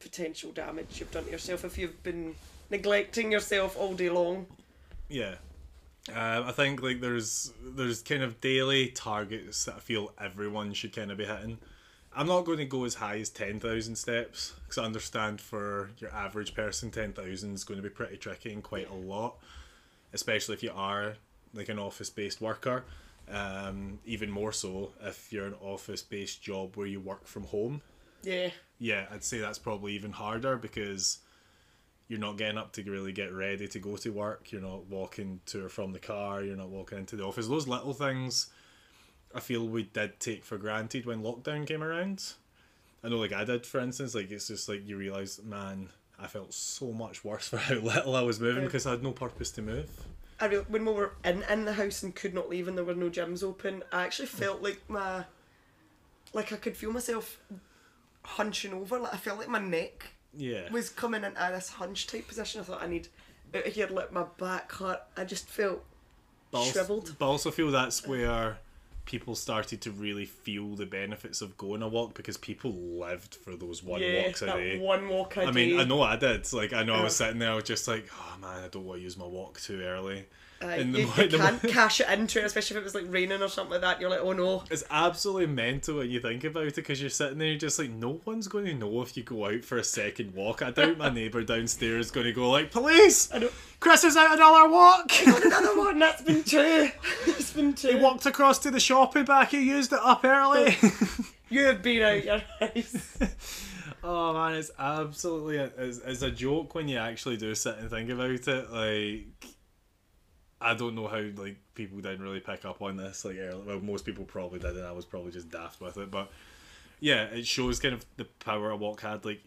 potential 0.00 0.50
damage 0.50 0.98
you've 0.98 1.10
done 1.10 1.24
to 1.24 1.30
yourself 1.30 1.64
if 1.64 1.78
you've 1.78 2.02
been 2.02 2.34
neglecting 2.70 3.30
yourself 3.30 3.76
all 3.78 3.94
day 3.94 4.10
long. 4.10 4.46
Yeah. 5.08 5.36
Uh, 6.08 6.44
I 6.46 6.52
think 6.52 6.82
like 6.82 7.00
there's 7.00 7.52
there's 7.62 8.02
kind 8.02 8.22
of 8.22 8.40
daily 8.40 8.88
targets 8.88 9.64
that 9.66 9.76
I 9.76 9.80
feel 9.80 10.12
everyone 10.20 10.72
should 10.72 10.94
kind 10.94 11.10
of 11.10 11.18
be 11.18 11.26
hitting. 11.26 11.58
I'm 12.16 12.26
not 12.26 12.44
going 12.44 12.58
to 12.58 12.64
go 12.64 12.84
as 12.84 12.94
high 12.94 13.18
as 13.18 13.28
ten 13.28 13.60
thousand 13.60 13.96
steps 13.96 14.54
because 14.64 14.78
I 14.78 14.84
understand 14.84 15.40
for 15.40 15.90
your 15.98 16.12
average 16.12 16.54
person, 16.54 16.90
ten 16.90 17.12
thousand 17.12 17.54
is 17.54 17.64
going 17.64 17.78
to 17.78 17.82
be 17.82 17.94
pretty 17.94 18.16
tricky 18.16 18.52
and 18.52 18.62
quite 18.62 18.90
a 18.90 18.94
lot, 18.94 19.36
especially 20.12 20.54
if 20.54 20.62
you 20.62 20.72
are 20.74 21.14
like 21.54 21.68
an 21.68 21.78
office 21.78 22.10
based 22.10 22.40
worker. 22.40 22.84
Um, 23.30 24.00
even 24.04 24.28
more 24.28 24.50
so 24.52 24.90
if 25.02 25.32
you're 25.32 25.46
an 25.46 25.54
office 25.60 26.02
based 26.02 26.42
job 26.42 26.76
where 26.76 26.88
you 26.88 26.98
work 26.98 27.28
from 27.28 27.44
home 27.44 27.80
Yeah. 28.24 28.50
Yeah, 28.80 29.04
I'd 29.12 29.22
say 29.22 29.38
that's 29.38 29.58
probably 29.58 29.92
even 29.92 30.10
harder 30.10 30.56
because 30.56 31.18
you're 32.08 32.18
not 32.18 32.38
getting 32.38 32.58
up 32.58 32.72
to 32.72 32.82
really 32.90 33.12
get 33.12 33.32
ready 33.32 33.68
to 33.68 33.78
go 33.78 33.96
to 33.98 34.10
work. 34.10 34.50
You're 34.50 34.62
not 34.62 34.86
walking 34.86 35.40
to 35.46 35.66
or 35.66 35.68
from 35.68 35.92
the 35.92 35.98
car. 35.98 36.42
You're 36.42 36.56
not 36.56 36.70
walking 36.70 36.98
into 36.98 37.14
the 37.14 37.24
office. 37.24 37.46
Those 37.46 37.68
little 37.68 37.92
things, 37.92 38.48
I 39.34 39.40
feel 39.40 39.68
we 39.68 39.84
did 39.84 40.18
take 40.18 40.44
for 40.44 40.56
granted 40.56 41.04
when 41.04 41.22
lockdown 41.22 41.66
came 41.66 41.84
around. 41.84 42.32
I 43.04 43.10
know, 43.10 43.18
like 43.18 43.32
I 43.32 43.44
did, 43.44 43.66
for 43.66 43.80
instance. 43.80 44.14
Like 44.14 44.30
it's 44.30 44.48
just 44.48 44.68
like 44.68 44.88
you 44.88 44.96
realise, 44.96 45.42
man, 45.42 45.90
I 46.18 46.26
felt 46.26 46.54
so 46.54 46.90
much 46.90 47.22
worse 47.22 47.48
for 47.50 47.58
how 47.58 47.74
little 47.74 48.16
I 48.16 48.22
was 48.22 48.40
moving 48.40 48.64
because 48.64 48.86
I 48.86 48.92
had 48.92 49.02
no 49.02 49.12
purpose 49.12 49.50
to 49.52 49.62
move. 49.62 49.88
I 50.40 50.46
re- 50.46 50.64
when 50.68 50.86
we 50.86 50.92
were 50.92 51.12
in, 51.22 51.42
in 51.50 51.66
the 51.66 51.74
house 51.74 52.02
and 52.02 52.14
could 52.14 52.32
not 52.32 52.48
leave 52.48 52.66
and 52.66 52.78
there 52.78 52.84
were 52.84 52.94
no 52.94 53.10
gyms 53.10 53.44
open, 53.44 53.84
I 53.92 54.04
actually 54.04 54.28
felt 54.28 54.62
like 54.62 54.80
my 54.88 55.24
like 56.32 56.50
I 56.52 56.56
could 56.56 56.78
feel 56.78 56.92
myself 56.92 57.38
hunching 58.22 58.72
over. 58.72 58.98
Like 58.98 59.14
I 59.14 59.16
felt 59.16 59.38
like 59.38 59.48
my 59.48 59.58
neck 59.60 60.04
Yeah, 60.36 60.70
was 60.70 60.88
coming 60.90 61.24
into 61.24 61.40
this 61.52 61.70
hunch 61.70 62.06
type 62.06 62.28
position. 62.28 62.60
I 62.60 62.64
thought 62.64 62.82
I 62.82 62.86
need 62.86 63.08
out 63.54 63.66
of 63.66 63.72
here, 63.72 63.88
let 63.90 64.12
my 64.12 64.24
back 64.38 64.70
hurt. 64.72 65.00
I 65.16 65.24
just 65.24 65.48
felt 65.48 65.84
but 66.50 66.58
also, 66.58 66.72
shriveled. 66.72 67.16
but 67.18 67.26
I 67.26 67.28
also 67.28 67.50
feel 67.50 67.70
that's 67.70 68.06
where 68.06 68.58
people 69.06 69.34
started 69.34 69.80
to 69.80 69.90
really 69.90 70.24
feel 70.24 70.76
the 70.76 70.86
benefits 70.86 71.40
of 71.42 71.56
going 71.56 71.82
a 71.82 71.88
walk 71.88 72.14
because 72.14 72.36
people 72.36 72.70
lived 72.72 73.34
for 73.34 73.56
those 73.56 73.82
one 73.82 74.00
yeah, 74.00 74.22
walks 74.24 74.42
a 74.42 74.46
day. 74.46 74.78
one 74.78 75.08
walk 75.08 75.36
a 75.36 75.44
I 75.44 75.50
mean, 75.50 75.70
day. 75.76 75.80
I 75.80 75.84
know 75.84 76.00
I 76.02 76.14
did. 76.16 76.52
Like, 76.52 76.72
I 76.72 76.84
know 76.84 76.94
I 76.94 77.02
was 77.02 77.16
sitting 77.16 77.38
there, 77.40 77.50
I 77.50 77.54
was 77.56 77.64
just 77.64 77.88
like, 77.88 78.08
oh 78.12 78.38
man, 78.40 78.62
I 78.64 78.68
don't 78.68 78.84
want 78.84 79.00
to 79.00 79.02
use 79.02 79.16
my 79.16 79.26
walk 79.26 79.60
too 79.60 79.80
early. 79.82 80.26
Uh, 80.62 80.68
in 80.68 80.92
the 80.92 81.00
you, 81.00 81.06
mo- 81.06 81.14
you 81.22 81.28
can't 81.38 81.62
cash 81.62 82.00
it 82.00 82.08
into 82.10 82.38
it, 82.38 82.44
especially 82.44 82.76
if 82.76 82.82
it 82.82 82.84
was 82.84 82.94
like 82.94 83.06
raining 83.08 83.42
or 83.42 83.48
something 83.48 83.72
like 83.72 83.80
that. 83.80 84.00
You're 84.00 84.10
like, 84.10 84.20
oh 84.20 84.32
no. 84.32 84.64
It's 84.70 84.84
absolutely 84.90 85.46
mental 85.46 85.96
when 85.98 86.10
you 86.10 86.20
think 86.20 86.44
about 86.44 86.66
it 86.66 86.74
because 86.74 87.00
you're 87.00 87.08
sitting 87.10 87.38
there, 87.38 87.48
you're 87.48 87.58
just 87.58 87.78
like, 87.78 87.90
no 87.90 88.20
one's 88.24 88.46
going 88.46 88.66
to 88.66 88.74
know 88.74 89.00
if 89.00 89.16
you 89.16 89.22
go 89.22 89.46
out 89.46 89.64
for 89.64 89.78
a 89.78 89.84
second 89.84 90.34
walk. 90.34 90.62
I 90.62 90.70
doubt 90.70 90.98
my 90.98 91.08
neighbour 91.08 91.42
downstairs 91.42 92.06
is 92.06 92.12
going 92.12 92.26
to 92.26 92.32
go 92.32 92.50
like, 92.50 92.70
police! 92.70 93.32
I 93.32 93.38
don't. 93.38 93.52
Chris 93.80 94.04
is 94.04 94.16
out 94.16 94.34
another 94.34 94.68
walk! 94.70 95.10
Another 95.26 95.78
one. 95.78 95.98
That's 95.98 96.22
been 96.22 96.44
two. 96.44 96.90
it's 97.26 97.52
been 97.54 97.72
two. 97.72 97.88
he 97.88 97.94
walked 97.94 98.26
across 98.26 98.58
to 98.60 98.70
the 98.70 98.80
shop 98.80 99.16
and 99.16 99.26
back, 99.26 99.52
he 99.52 99.62
used 99.66 99.92
it 99.92 100.00
up 100.02 100.24
early. 100.24 100.76
You 101.50 101.64
have 101.64 101.82
been 101.82 102.02
out 102.02 102.24
your 102.24 102.42
house. 102.60 103.18
oh 104.04 104.32
man, 104.32 104.54
it's 104.54 104.70
absolutely 104.78 105.56
a, 105.56 105.64
it's, 105.78 105.98
it's 105.98 106.22
a 106.22 106.30
joke 106.30 106.76
when 106.76 106.86
you 106.86 106.96
actually 106.96 107.36
do 107.36 107.52
sit 107.56 107.76
and 107.78 107.90
think 107.90 108.08
about 108.08 108.30
it. 108.30 108.70
Like, 108.70 109.26
I 110.60 110.74
don't 110.74 110.94
know 110.94 111.08
how 111.08 111.22
like 111.42 111.56
people 111.74 111.98
didn't 112.00 112.22
really 112.22 112.40
pick 112.40 112.64
up 112.64 112.82
on 112.82 112.96
this. 112.96 113.24
Like, 113.24 113.36
early. 113.38 113.62
well, 113.66 113.80
most 113.80 114.04
people 114.04 114.24
probably 114.24 114.58
did, 114.58 114.76
and 114.76 114.86
I 114.86 114.92
was 114.92 115.04
probably 115.06 115.32
just 115.32 115.50
daft 115.50 115.80
with 115.80 115.96
it. 115.96 116.10
But 116.10 116.30
yeah, 117.00 117.24
it 117.24 117.46
shows 117.46 117.80
kind 117.80 117.94
of 117.94 118.04
the 118.16 118.24
power 118.24 118.70
a 118.70 118.76
walk 118.76 119.00
had. 119.00 119.24
Like, 119.24 119.40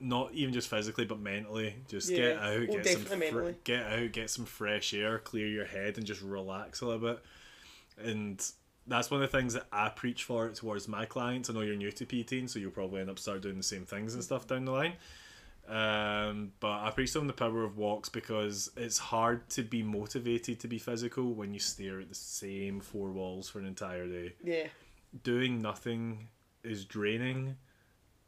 not 0.00 0.32
even 0.32 0.52
just 0.52 0.68
physically, 0.68 1.04
but 1.04 1.20
mentally. 1.20 1.74
Just 1.88 2.08
get 2.08 2.36
out, 2.38 2.52
Oh, 2.52 2.66
get 2.66 2.86
some, 2.86 3.20
fr- 3.32 3.50
get 3.64 3.86
out, 3.86 4.12
get 4.12 4.30
some 4.30 4.44
fresh 4.44 4.94
air, 4.94 5.18
clear 5.18 5.46
your 5.46 5.64
head, 5.66 5.96
and 5.96 6.06
just 6.06 6.22
relax 6.22 6.80
a 6.80 6.86
little 6.86 7.14
bit. 7.14 7.24
And 8.00 8.44
that's 8.86 9.10
one 9.10 9.22
of 9.22 9.30
the 9.30 9.36
things 9.36 9.54
that 9.54 9.66
I 9.72 9.88
preach 9.90 10.24
for 10.24 10.48
towards 10.50 10.88
my 10.88 11.04
clients. 11.04 11.50
I 11.50 11.52
know 11.52 11.60
you're 11.60 11.76
new 11.76 11.92
to 11.92 12.04
PT, 12.04 12.48
so 12.48 12.58
you'll 12.58 12.70
probably 12.70 13.00
end 13.00 13.10
up 13.10 13.18
start 13.18 13.42
doing 13.42 13.56
the 13.56 13.62
same 13.62 13.84
things 13.84 14.14
and 14.14 14.22
stuff 14.22 14.46
down 14.46 14.64
the 14.64 14.72
line. 14.72 14.94
Um, 15.68 16.52
but 16.60 16.80
I 16.80 16.90
preach 16.90 17.12
to 17.12 17.18
them 17.18 17.26
the 17.26 17.34
power 17.34 17.62
of 17.62 17.76
walks 17.76 18.08
because 18.08 18.70
it's 18.76 18.96
hard 18.96 19.48
to 19.50 19.62
be 19.62 19.82
motivated 19.82 20.60
to 20.60 20.68
be 20.68 20.78
physical 20.78 21.34
when 21.34 21.52
you 21.52 21.60
stare 21.60 22.00
at 22.00 22.08
the 22.08 22.14
same 22.14 22.80
four 22.80 23.10
walls 23.10 23.48
for 23.50 23.58
an 23.58 23.66
entire 23.66 24.06
day. 24.06 24.34
Yeah. 24.42 24.68
Doing 25.22 25.60
nothing 25.60 26.28
is 26.64 26.86
draining, 26.86 27.56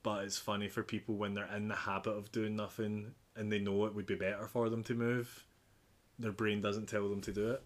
but 0.03 0.25
it's 0.25 0.37
funny 0.37 0.69
for 0.69 0.83
people 0.83 1.15
when 1.15 1.33
they're 1.33 1.49
in 1.57 1.69
the 1.69 1.75
habit 1.75 2.13
of 2.13 2.31
doing 2.31 2.57
nothing 2.57 3.15
and 3.37 3.51
they 3.51 3.59
know 3.59 3.87
it 3.87 3.95
would 3.95 4.07
be 4.07 4.17
better 4.17 4.47
for 4.47 4.69
them 4.69 4.83
to 4.85 4.95
move. 4.95 5.47
Their 6.19 6.33
brain 6.33 6.61
doesn't 6.61 6.89
tell 6.91 7.09
them 7.09 7.23
to 7.23 7.33
do 7.33 7.53
it. 7.53 7.63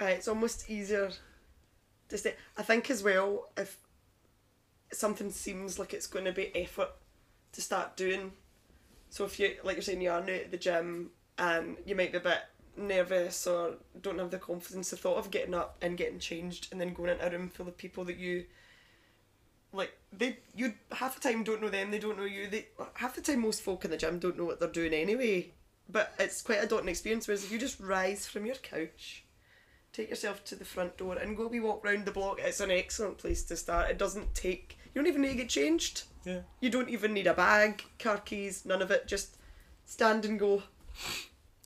Right, 0.00 0.16
it's 0.16 0.26
almost 0.26 0.68
easier 0.68 1.12
to 2.08 2.18
stay. 2.18 2.34
I 2.56 2.62
think 2.62 2.90
as 2.90 3.04
well, 3.04 3.50
if 3.56 3.78
something 4.92 5.30
seems 5.30 5.78
like 5.78 5.94
it's 5.94 6.08
going 6.08 6.24
to 6.24 6.32
be 6.32 6.54
effort 6.56 6.90
to 7.52 7.62
start 7.62 7.96
doing, 7.96 8.32
so 9.14 9.24
if 9.24 9.38
you, 9.38 9.54
like 9.62 9.76
you're 9.76 9.82
saying, 9.82 10.00
you 10.00 10.10
are 10.10 10.20
new 10.20 10.32
at 10.32 10.50
the 10.50 10.56
gym 10.56 11.10
and 11.38 11.76
you 11.86 11.94
might 11.94 12.10
be 12.10 12.18
a 12.18 12.20
bit 12.20 12.40
nervous 12.76 13.46
or 13.46 13.76
don't 14.02 14.18
have 14.18 14.32
the 14.32 14.38
confidence, 14.38 14.90
the 14.90 14.96
thought 14.96 15.18
of 15.18 15.30
getting 15.30 15.54
up 15.54 15.76
and 15.80 15.96
getting 15.96 16.18
changed 16.18 16.66
and 16.72 16.80
then 16.80 16.92
going 16.92 17.10
into 17.10 17.24
a 17.24 17.30
room 17.30 17.48
full 17.48 17.68
of 17.68 17.78
people 17.78 18.04
that 18.06 18.16
you 18.16 18.44
like 19.72 19.96
they 20.12 20.38
you 20.56 20.74
half 20.90 21.14
the 21.14 21.28
time 21.28 21.44
don't 21.44 21.62
know 21.62 21.68
them 21.68 21.92
they 21.92 21.98
don't 22.00 22.18
know 22.18 22.24
you 22.24 22.48
they 22.48 22.66
half 22.94 23.14
the 23.14 23.20
time 23.20 23.40
most 23.40 23.62
folk 23.62 23.84
in 23.84 23.92
the 23.92 23.96
gym 23.96 24.18
don't 24.18 24.36
know 24.36 24.46
what 24.46 24.58
they're 24.58 24.68
doing 24.68 24.92
anyway. 24.92 25.52
But 25.88 26.12
it's 26.18 26.42
quite 26.42 26.64
a 26.64 26.66
daunting 26.66 26.88
experience 26.88 27.28
whereas 27.28 27.44
if 27.44 27.52
you 27.52 27.58
just 27.58 27.78
rise 27.78 28.26
from 28.26 28.46
your 28.46 28.56
couch 28.56 29.24
take 29.92 30.10
yourself 30.10 30.44
to 30.46 30.56
the 30.56 30.64
front 30.64 30.96
door 30.96 31.16
and 31.16 31.36
go 31.36 31.46
we 31.46 31.60
walk 31.60 31.84
round 31.84 32.04
the 32.04 32.10
block 32.10 32.40
it's 32.40 32.58
an 32.58 32.72
excellent 32.72 33.18
place 33.18 33.44
to 33.44 33.56
start. 33.56 33.90
It 33.90 33.98
doesn't 33.98 34.34
take 34.34 34.76
you 34.92 35.00
don't 35.00 35.08
even 35.08 35.22
need 35.22 35.28
to 35.28 35.34
get 35.36 35.50
changed 35.50 36.02
Yeah. 36.24 36.40
you 36.60 36.70
don't 36.70 36.88
even 36.88 37.12
need 37.12 37.26
a 37.26 37.34
bag 37.34 37.84
car 37.98 38.18
keys 38.18 38.64
none 38.64 38.80
of 38.80 38.90
it 38.90 39.06
just 39.06 39.36
stand 39.84 40.24
and 40.24 40.38
go. 40.38 40.62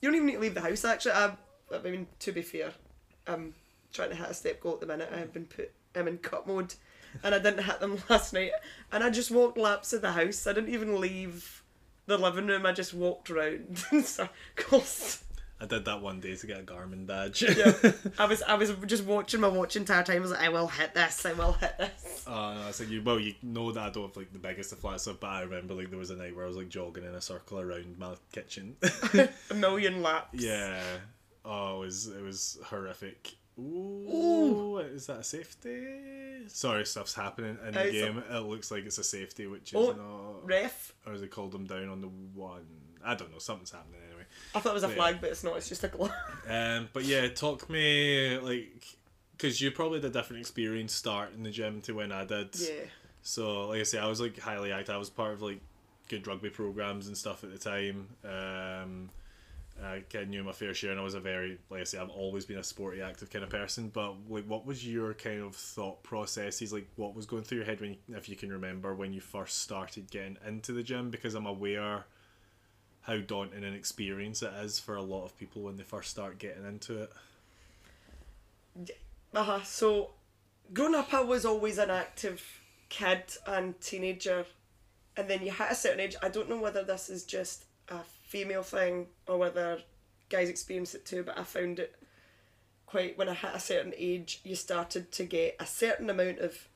You 0.01 0.09
don't 0.09 0.15
even 0.15 0.27
need 0.27 0.33
to 0.33 0.39
leave 0.39 0.53
the 0.53 0.61
house 0.61 0.83
actually. 0.85 1.13
I, 1.13 1.31
I 1.73 1.77
mean 1.79 2.07
to 2.19 2.31
be 2.31 2.41
fair 2.41 2.73
I'm 3.27 3.53
trying 3.93 4.09
to 4.09 4.15
hit 4.15 4.29
a 4.29 4.33
step 4.33 4.61
goal 4.61 4.73
at 4.73 4.81
the 4.81 4.85
minute. 4.85 5.09
I've 5.13 5.33
been 5.33 5.45
put 5.45 5.71
I'm 5.95 6.07
in 6.07 6.17
cut 6.17 6.47
mode 6.47 6.73
and 7.23 7.33
I 7.33 7.39
didn't 7.39 7.63
hit 7.63 7.79
them 7.79 7.97
last 8.09 8.33
night. 8.33 8.51
And 8.91 9.03
I 9.03 9.09
just 9.09 9.31
walked 9.31 9.57
laps 9.57 9.93
of 9.93 10.01
the 10.01 10.11
house. 10.11 10.45
I 10.45 10.53
didn't 10.53 10.73
even 10.73 10.99
leave 10.99 11.63
the 12.05 12.17
living 12.17 12.47
room. 12.47 12.65
I 12.65 12.71
just 12.71 12.93
walked 12.93 13.29
around. 13.29 13.77
Circles 14.03 15.23
I 15.61 15.65
did 15.65 15.83
that 15.85 16.01
one 16.01 16.21
day 16.21 16.35
to 16.37 16.47
get 16.47 16.59
a 16.61 16.63
Garmin 16.63 17.05
badge. 17.05 17.41
yeah. 17.41 17.73
I 18.19 18.25
was 18.27 18.41
I 18.43 18.55
was 18.55 18.71
just 18.85 19.03
watching 19.03 19.41
my 19.41 19.49
watch 19.49 19.75
entire 19.75 20.03
time. 20.03 20.17
I 20.17 20.19
was 20.19 20.31
like, 20.31 20.39
I 20.41 20.49
will 20.49 20.67
hit 20.67 20.93
this. 20.93 21.25
I 21.25 21.33
will 21.33 21.51
hit 21.53 21.77
this. 21.77 22.23
Oh, 22.25 22.53
no, 22.53 22.67
it's 22.69 22.79
like 22.79 22.89
you. 22.89 23.01
Well, 23.03 23.19
you 23.19 23.33
know 23.43 23.71
that 23.73 23.83
I 23.83 23.89
don't 23.89 24.07
have 24.07 24.15
like 24.15 24.31
the 24.31 24.39
biggest 24.39 24.71
of 24.71 24.79
flats 24.79 25.07
up, 25.07 25.19
but 25.19 25.27
I 25.27 25.41
remember 25.41 25.73
like 25.73 25.89
there 25.89 25.99
was 25.99 26.11
a 26.11 26.15
night 26.15 26.33
where 26.35 26.45
I 26.45 26.47
was 26.47 26.55
like 26.57 26.69
jogging 26.69 27.03
in 27.03 27.13
a 27.13 27.19
circle 27.21 27.59
around 27.59 27.97
my 27.97 28.13
kitchen. 28.31 28.77
A 29.51 29.53
million 29.53 30.01
laps. 30.01 30.29
yeah. 30.41 30.81
Oh, 31.43 31.77
it 31.81 31.85
was 31.85 32.07
it 32.07 32.21
was 32.21 32.57
horrific. 32.65 33.33
Ooh, 33.59 34.77
is 34.77 35.07
that 35.07 35.19
a 35.19 35.23
safety? 35.23 36.43
Sorry, 36.47 36.85
stuff's 36.85 37.13
happening 37.13 37.57
in 37.67 37.73
the 37.73 37.87
it's 37.87 37.97
a- 37.97 37.99
game. 38.05 38.23
It 38.31 38.39
looks 38.39 38.71
like 38.71 38.85
it's 38.85 38.97
a 38.97 39.03
safety, 39.03 39.47
which 39.47 39.73
is 39.73 39.75
Oh. 39.75 39.91
not. 39.91 40.47
Ref. 40.47 40.93
Or 41.05 41.11
has 41.13 41.21
they 41.21 41.27
called 41.27 41.51
them 41.51 41.65
down 41.65 41.89
on 41.89 42.01
the 42.01 42.07
one? 42.07 42.65
I 43.03 43.15
don't 43.15 43.31
know. 43.31 43.39
Something's 43.39 43.71
happening. 43.71 43.99
I 44.55 44.59
thought 44.59 44.71
it 44.71 44.73
was 44.73 44.83
a 44.83 44.89
flag, 44.89 45.17
but 45.21 45.29
it's 45.29 45.43
not. 45.43 45.57
It's 45.57 45.69
just 45.69 45.83
a 45.83 45.87
glove. 45.87 46.11
Um, 46.49 46.89
but 46.93 47.03
yeah, 47.03 47.27
talk 47.27 47.69
me 47.69 48.39
like 48.39 48.83
because 49.33 49.61
you 49.61 49.69
probably 49.69 49.99
had 49.99 50.05
a 50.05 50.09
different 50.09 50.39
experience 50.39 50.93
starting 50.93 51.43
the 51.43 51.51
gym 51.51 51.79
to 51.81 51.93
when 51.93 52.11
I 52.11 52.25
did. 52.25 52.49
yeah. 52.59 52.85
So, 53.21 53.67
like 53.67 53.81
I 53.81 53.83
say, 53.83 53.99
I 53.99 54.07
was 54.07 54.19
like 54.19 54.39
highly 54.39 54.71
active. 54.71 54.95
I 54.95 54.97
was 54.97 55.11
part 55.11 55.33
of 55.33 55.43
like 55.43 55.59
good 56.07 56.25
rugby 56.25 56.49
programs 56.49 57.07
and 57.07 57.15
stuff 57.15 57.43
at 57.43 57.51
the 57.51 57.59
time. 57.59 58.07
Um, 58.25 59.09
I 59.81 60.01
kind 60.11 60.23
of 60.23 60.29
knew 60.29 60.43
my 60.43 60.51
fair 60.51 60.73
share, 60.73 60.91
and 60.91 60.99
I 60.99 61.03
was 61.03 61.13
a 61.13 61.19
very, 61.19 61.57
like 61.69 61.81
I 61.81 61.83
say, 61.83 61.99
I've 61.99 62.09
always 62.09 62.45
been 62.45 62.57
a 62.57 62.63
sporty, 62.63 63.01
active 63.01 63.29
kind 63.29 63.43
of 63.43 63.49
person. 63.49 63.89
But 63.89 64.15
like, 64.27 64.45
what 64.45 64.65
was 64.65 64.85
your 64.85 65.13
kind 65.13 65.41
of 65.41 65.55
thought 65.55 66.03
processes? 66.03 66.73
Like, 66.73 66.87
what 66.95 67.15
was 67.15 67.25
going 67.25 67.43
through 67.43 67.59
your 67.59 67.65
head 67.65 67.79
when, 67.79 67.91
you, 67.91 67.97
if 68.17 68.27
you 68.27 68.35
can 68.35 68.51
remember, 68.51 68.93
when 68.93 69.13
you 69.13 69.21
first 69.21 69.59
started 69.59 70.09
getting 70.11 70.37
into 70.45 70.73
the 70.73 70.83
gym? 70.83 71.11
Because 71.11 71.35
I'm 71.35 71.45
aware 71.45 72.05
how 73.09 73.17
daunting 73.17 73.63
an 73.63 73.73
experience 73.73 74.43
it 74.43 74.53
is 74.61 74.77
for 74.77 74.95
a 74.95 75.01
lot 75.01 75.25
of 75.25 75.37
people 75.39 75.63
when 75.63 75.77
they 75.77 75.83
first 75.83 76.11
start 76.11 76.37
getting 76.37 76.63
into 76.63 77.03
it. 77.03 77.11
Uh 79.33 79.43
huh. 79.43 79.63
So, 79.63 80.11
growing 80.73 80.93
up, 80.93 81.11
I 81.11 81.21
was 81.21 81.43
always 81.43 81.79
an 81.79 81.89
active 81.89 82.43
kid 82.89 83.23
and 83.47 83.79
teenager, 83.81 84.45
and 85.17 85.27
then 85.27 85.41
you 85.41 85.51
hit 85.51 85.71
a 85.71 85.75
certain 85.75 85.99
age. 85.99 86.15
I 86.21 86.29
don't 86.29 86.49
know 86.49 86.59
whether 86.59 86.83
this 86.83 87.09
is 87.09 87.23
just 87.23 87.65
a 87.87 87.97
female 88.27 88.63
thing 88.63 89.07
or 89.27 89.39
whether 89.39 89.79
guys 90.29 90.47
experience 90.47 90.93
it 90.93 91.03
too, 91.03 91.23
but 91.23 91.37
I 91.37 91.43
found 91.43 91.79
it 91.79 91.95
quite 92.85 93.17
when 93.17 93.27
I 93.27 93.33
hit 93.33 93.55
a 93.55 93.59
certain 93.59 93.93
age, 93.97 94.39
you 94.43 94.55
started 94.55 95.11
to 95.13 95.23
get 95.23 95.55
a 95.59 95.65
certain 95.65 96.11
amount 96.11 96.39
of 96.39 96.67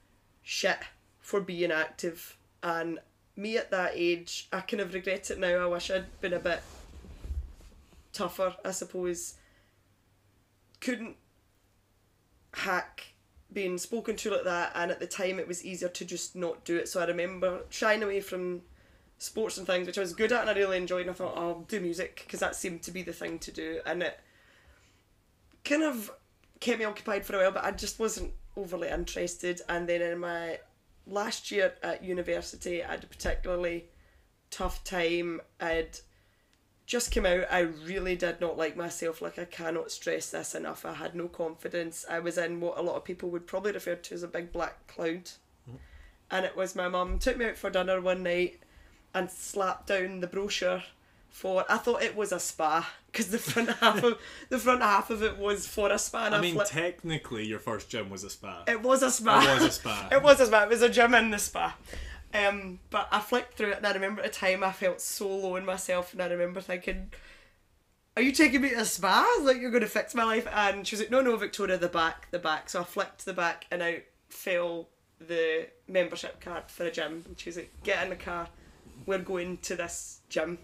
shit 0.41 0.79
for 1.19 1.41
being 1.41 1.71
active, 1.71 2.37
and 2.63 2.97
me 3.35 3.57
at 3.57 3.71
that 3.71 3.93
age, 3.95 4.47
I 4.51 4.61
kind 4.61 4.81
of 4.81 4.93
regret 4.93 5.31
it 5.31 5.39
now. 5.39 5.57
I 5.57 5.65
wish 5.65 5.89
I'd 5.89 6.21
been 6.21 6.33
a 6.33 6.39
bit 6.39 6.61
tougher, 8.11 8.55
I 8.63 8.71
suppose. 8.71 9.35
Couldn't 10.79 11.15
hack 12.53 13.13
being 13.51 13.77
spoken 13.77 14.15
to 14.15 14.31
like 14.31 14.43
that 14.43 14.71
and 14.75 14.91
at 14.91 14.99
the 14.99 15.07
time 15.07 15.39
it 15.39 15.47
was 15.47 15.63
easier 15.63 15.89
to 15.89 16.05
just 16.05 16.35
not 16.35 16.63
do 16.65 16.77
it 16.77 16.87
so 16.87 16.99
I 16.99 17.05
remember 17.05 17.61
shying 17.69 18.01
away 18.01 18.19
from 18.19 18.61
sports 19.19 19.57
and 19.57 19.67
things 19.67 19.85
which 19.85 19.97
I 19.97 20.01
was 20.01 20.13
good 20.13 20.31
at 20.31 20.41
and 20.41 20.49
I 20.49 20.53
really 20.53 20.77
enjoyed 20.77 21.01
and 21.01 21.11
I 21.11 21.13
thought 21.13 21.33
oh, 21.35 21.41
I'll 21.41 21.59
do 21.61 21.79
music 21.79 22.23
because 22.25 22.39
that 22.39 22.55
seemed 22.55 22.81
to 22.83 22.91
be 22.91 23.03
the 23.03 23.13
thing 23.13 23.39
to 23.39 23.51
do 23.51 23.79
and 23.85 24.01
it 24.03 24.19
kind 25.63 25.83
of 25.83 26.11
kept 26.59 26.79
me 26.79 26.85
occupied 26.85 27.25
for 27.25 27.35
a 27.35 27.43
while 27.43 27.51
but 27.51 27.63
I 27.63 27.71
just 27.71 27.99
wasn't 27.99 28.33
overly 28.57 28.89
interested 28.89 29.61
and 29.69 29.87
then 29.87 30.01
in 30.01 30.19
my 30.19 30.59
last 31.05 31.51
year 31.51 31.73
at 31.83 32.03
university 32.03 32.83
I 32.83 32.91
had 32.91 33.03
a 33.03 33.07
particularly 33.07 33.85
tough 34.49 34.83
time 34.83 35.41
I'd 35.59 35.99
just 36.85 37.11
came 37.11 37.25
out, 37.25 37.45
I 37.49 37.61
really 37.61 38.15
did 38.15 38.41
not 38.41 38.57
like 38.57 38.75
myself. 38.75 39.21
Like, 39.21 39.39
I 39.39 39.45
cannot 39.45 39.91
stress 39.91 40.29
this 40.29 40.53
enough. 40.53 40.85
I 40.85 40.93
had 40.93 41.15
no 41.15 41.27
confidence. 41.27 42.05
I 42.09 42.19
was 42.19 42.37
in 42.37 42.59
what 42.59 42.77
a 42.77 42.81
lot 42.81 42.97
of 42.97 43.05
people 43.05 43.29
would 43.29 43.47
probably 43.47 43.71
refer 43.71 43.95
to 43.95 44.13
as 44.13 44.23
a 44.23 44.27
big 44.27 44.51
black 44.51 44.85
cloud. 44.87 45.31
Mm-hmm. 45.67 45.77
And 46.31 46.45
it 46.45 46.57
was 46.57 46.75
my 46.75 46.89
mum 46.89 47.19
took 47.19 47.37
me 47.37 47.45
out 47.45 47.57
for 47.57 47.69
dinner 47.69 48.01
one 48.01 48.23
night 48.23 48.59
and 49.13 49.31
slapped 49.31 49.87
down 49.87 50.19
the 50.19 50.27
brochure 50.27 50.83
for. 51.33 51.65
I 51.67 51.77
thought 51.77 52.01
it 52.01 52.15
was 52.15 52.31
a 52.31 52.39
spa 52.39 52.89
because 53.11 53.27
the 53.27 53.37
front 53.37 53.69
half 53.81 54.01
of 54.01 54.19
the 54.47 54.59
front 54.59 54.81
half 54.81 55.09
of 55.09 55.21
it 55.21 55.37
was 55.37 55.67
for 55.67 55.91
a 55.91 55.99
spa. 55.99 56.29
I, 56.31 56.37
I 56.37 56.41
mean, 56.41 56.53
flipped- 56.53 56.71
technically, 56.71 57.45
your 57.45 57.59
first 57.59 57.89
gym 57.89 58.09
was 58.09 58.23
a 58.23 58.29
spa. 58.29 58.63
it 58.67 58.81
was 58.81 59.03
a 59.03 59.11
spa. 59.11 59.41
It 59.41 59.55
was 59.55 59.63
a 59.63 59.71
spa. 59.71 60.09
it 60.11 60.23
was 60.23 60.39
a 60.39 60.45
spa. 60.45 60.63
It 60.63 60.69
was 60.69 60.81
a 60.81 60.89
gym 60.89 61.13
in 61.13 61.31
the 61.31 61.39
spa. 61.39 61.75
Um, 62.33 62.79
but 62.89 63.07
I 63.11 63.19
flicked 63.19 63.57
through 63.57 63.71
it 63.71 63.77
and 63.77 63.85
I 63.85 63.91
remember 63.91 64.21
at 64.21 64.33
the 64.33 64.39
time 64.39 64.63
I 64.63 64.71
felt 64.71 65.01
so 65.01 65.27
low 65.27 65.55
in 65.55 65.65
myself 65.65 66.13
and 66.13 66.21
I 66.21 66.27
remember 66.27 66.61
thinking, 66.61 67.11
are 68.17 68.23
you 68.23 68.31
taking 68.31 68.61
me 68.61 68.69
to 68.69 68.79
a 68.79 68.85
spa? 68.85 69.27
Like 69.41 69.57
you're 69.61 69.69
going 69.69 69.83
to 69.83 69.89
fix 69.89 70.15
my 70.15 70.23
life? 70.23 70.47
And 70.51 70.87
she 70.87 70.95
was 70.95 71.01
like, 71.01 71.11
no, 71.11 71.21
no, 71.21 71.35
Victoria, 71.35 71.77
the 71.77 71.89
back, 71.89 72.31
the 72.31 72.39
back. 72.39 72.69
So 72.71 72.81
I 72.81 72.85
flicked 72.85 73.25
the 73.25 73.33
back 73.33 73.67
and 73.69 73.83
out 73.83 73.99
fell 74.29 74.89
the 75.19 75.67
membership 75.87 76.41
card 76.41 76.63
for 76.67 76.85
a 76.85 76.91
gym. 76.91 77.23
And 77.27 77.39
she 77.39 77.49
was 77.49 77.57
like, 77.57 77.71
get 77.83 78.03
in 78.03 78.09
the 78.09 78.15
car, 78.15 78.47
we're 79.05 79.19
going 79.19 79.57
to 79.57 79.75
this 79.75 80.21
gym. 80.29 80.57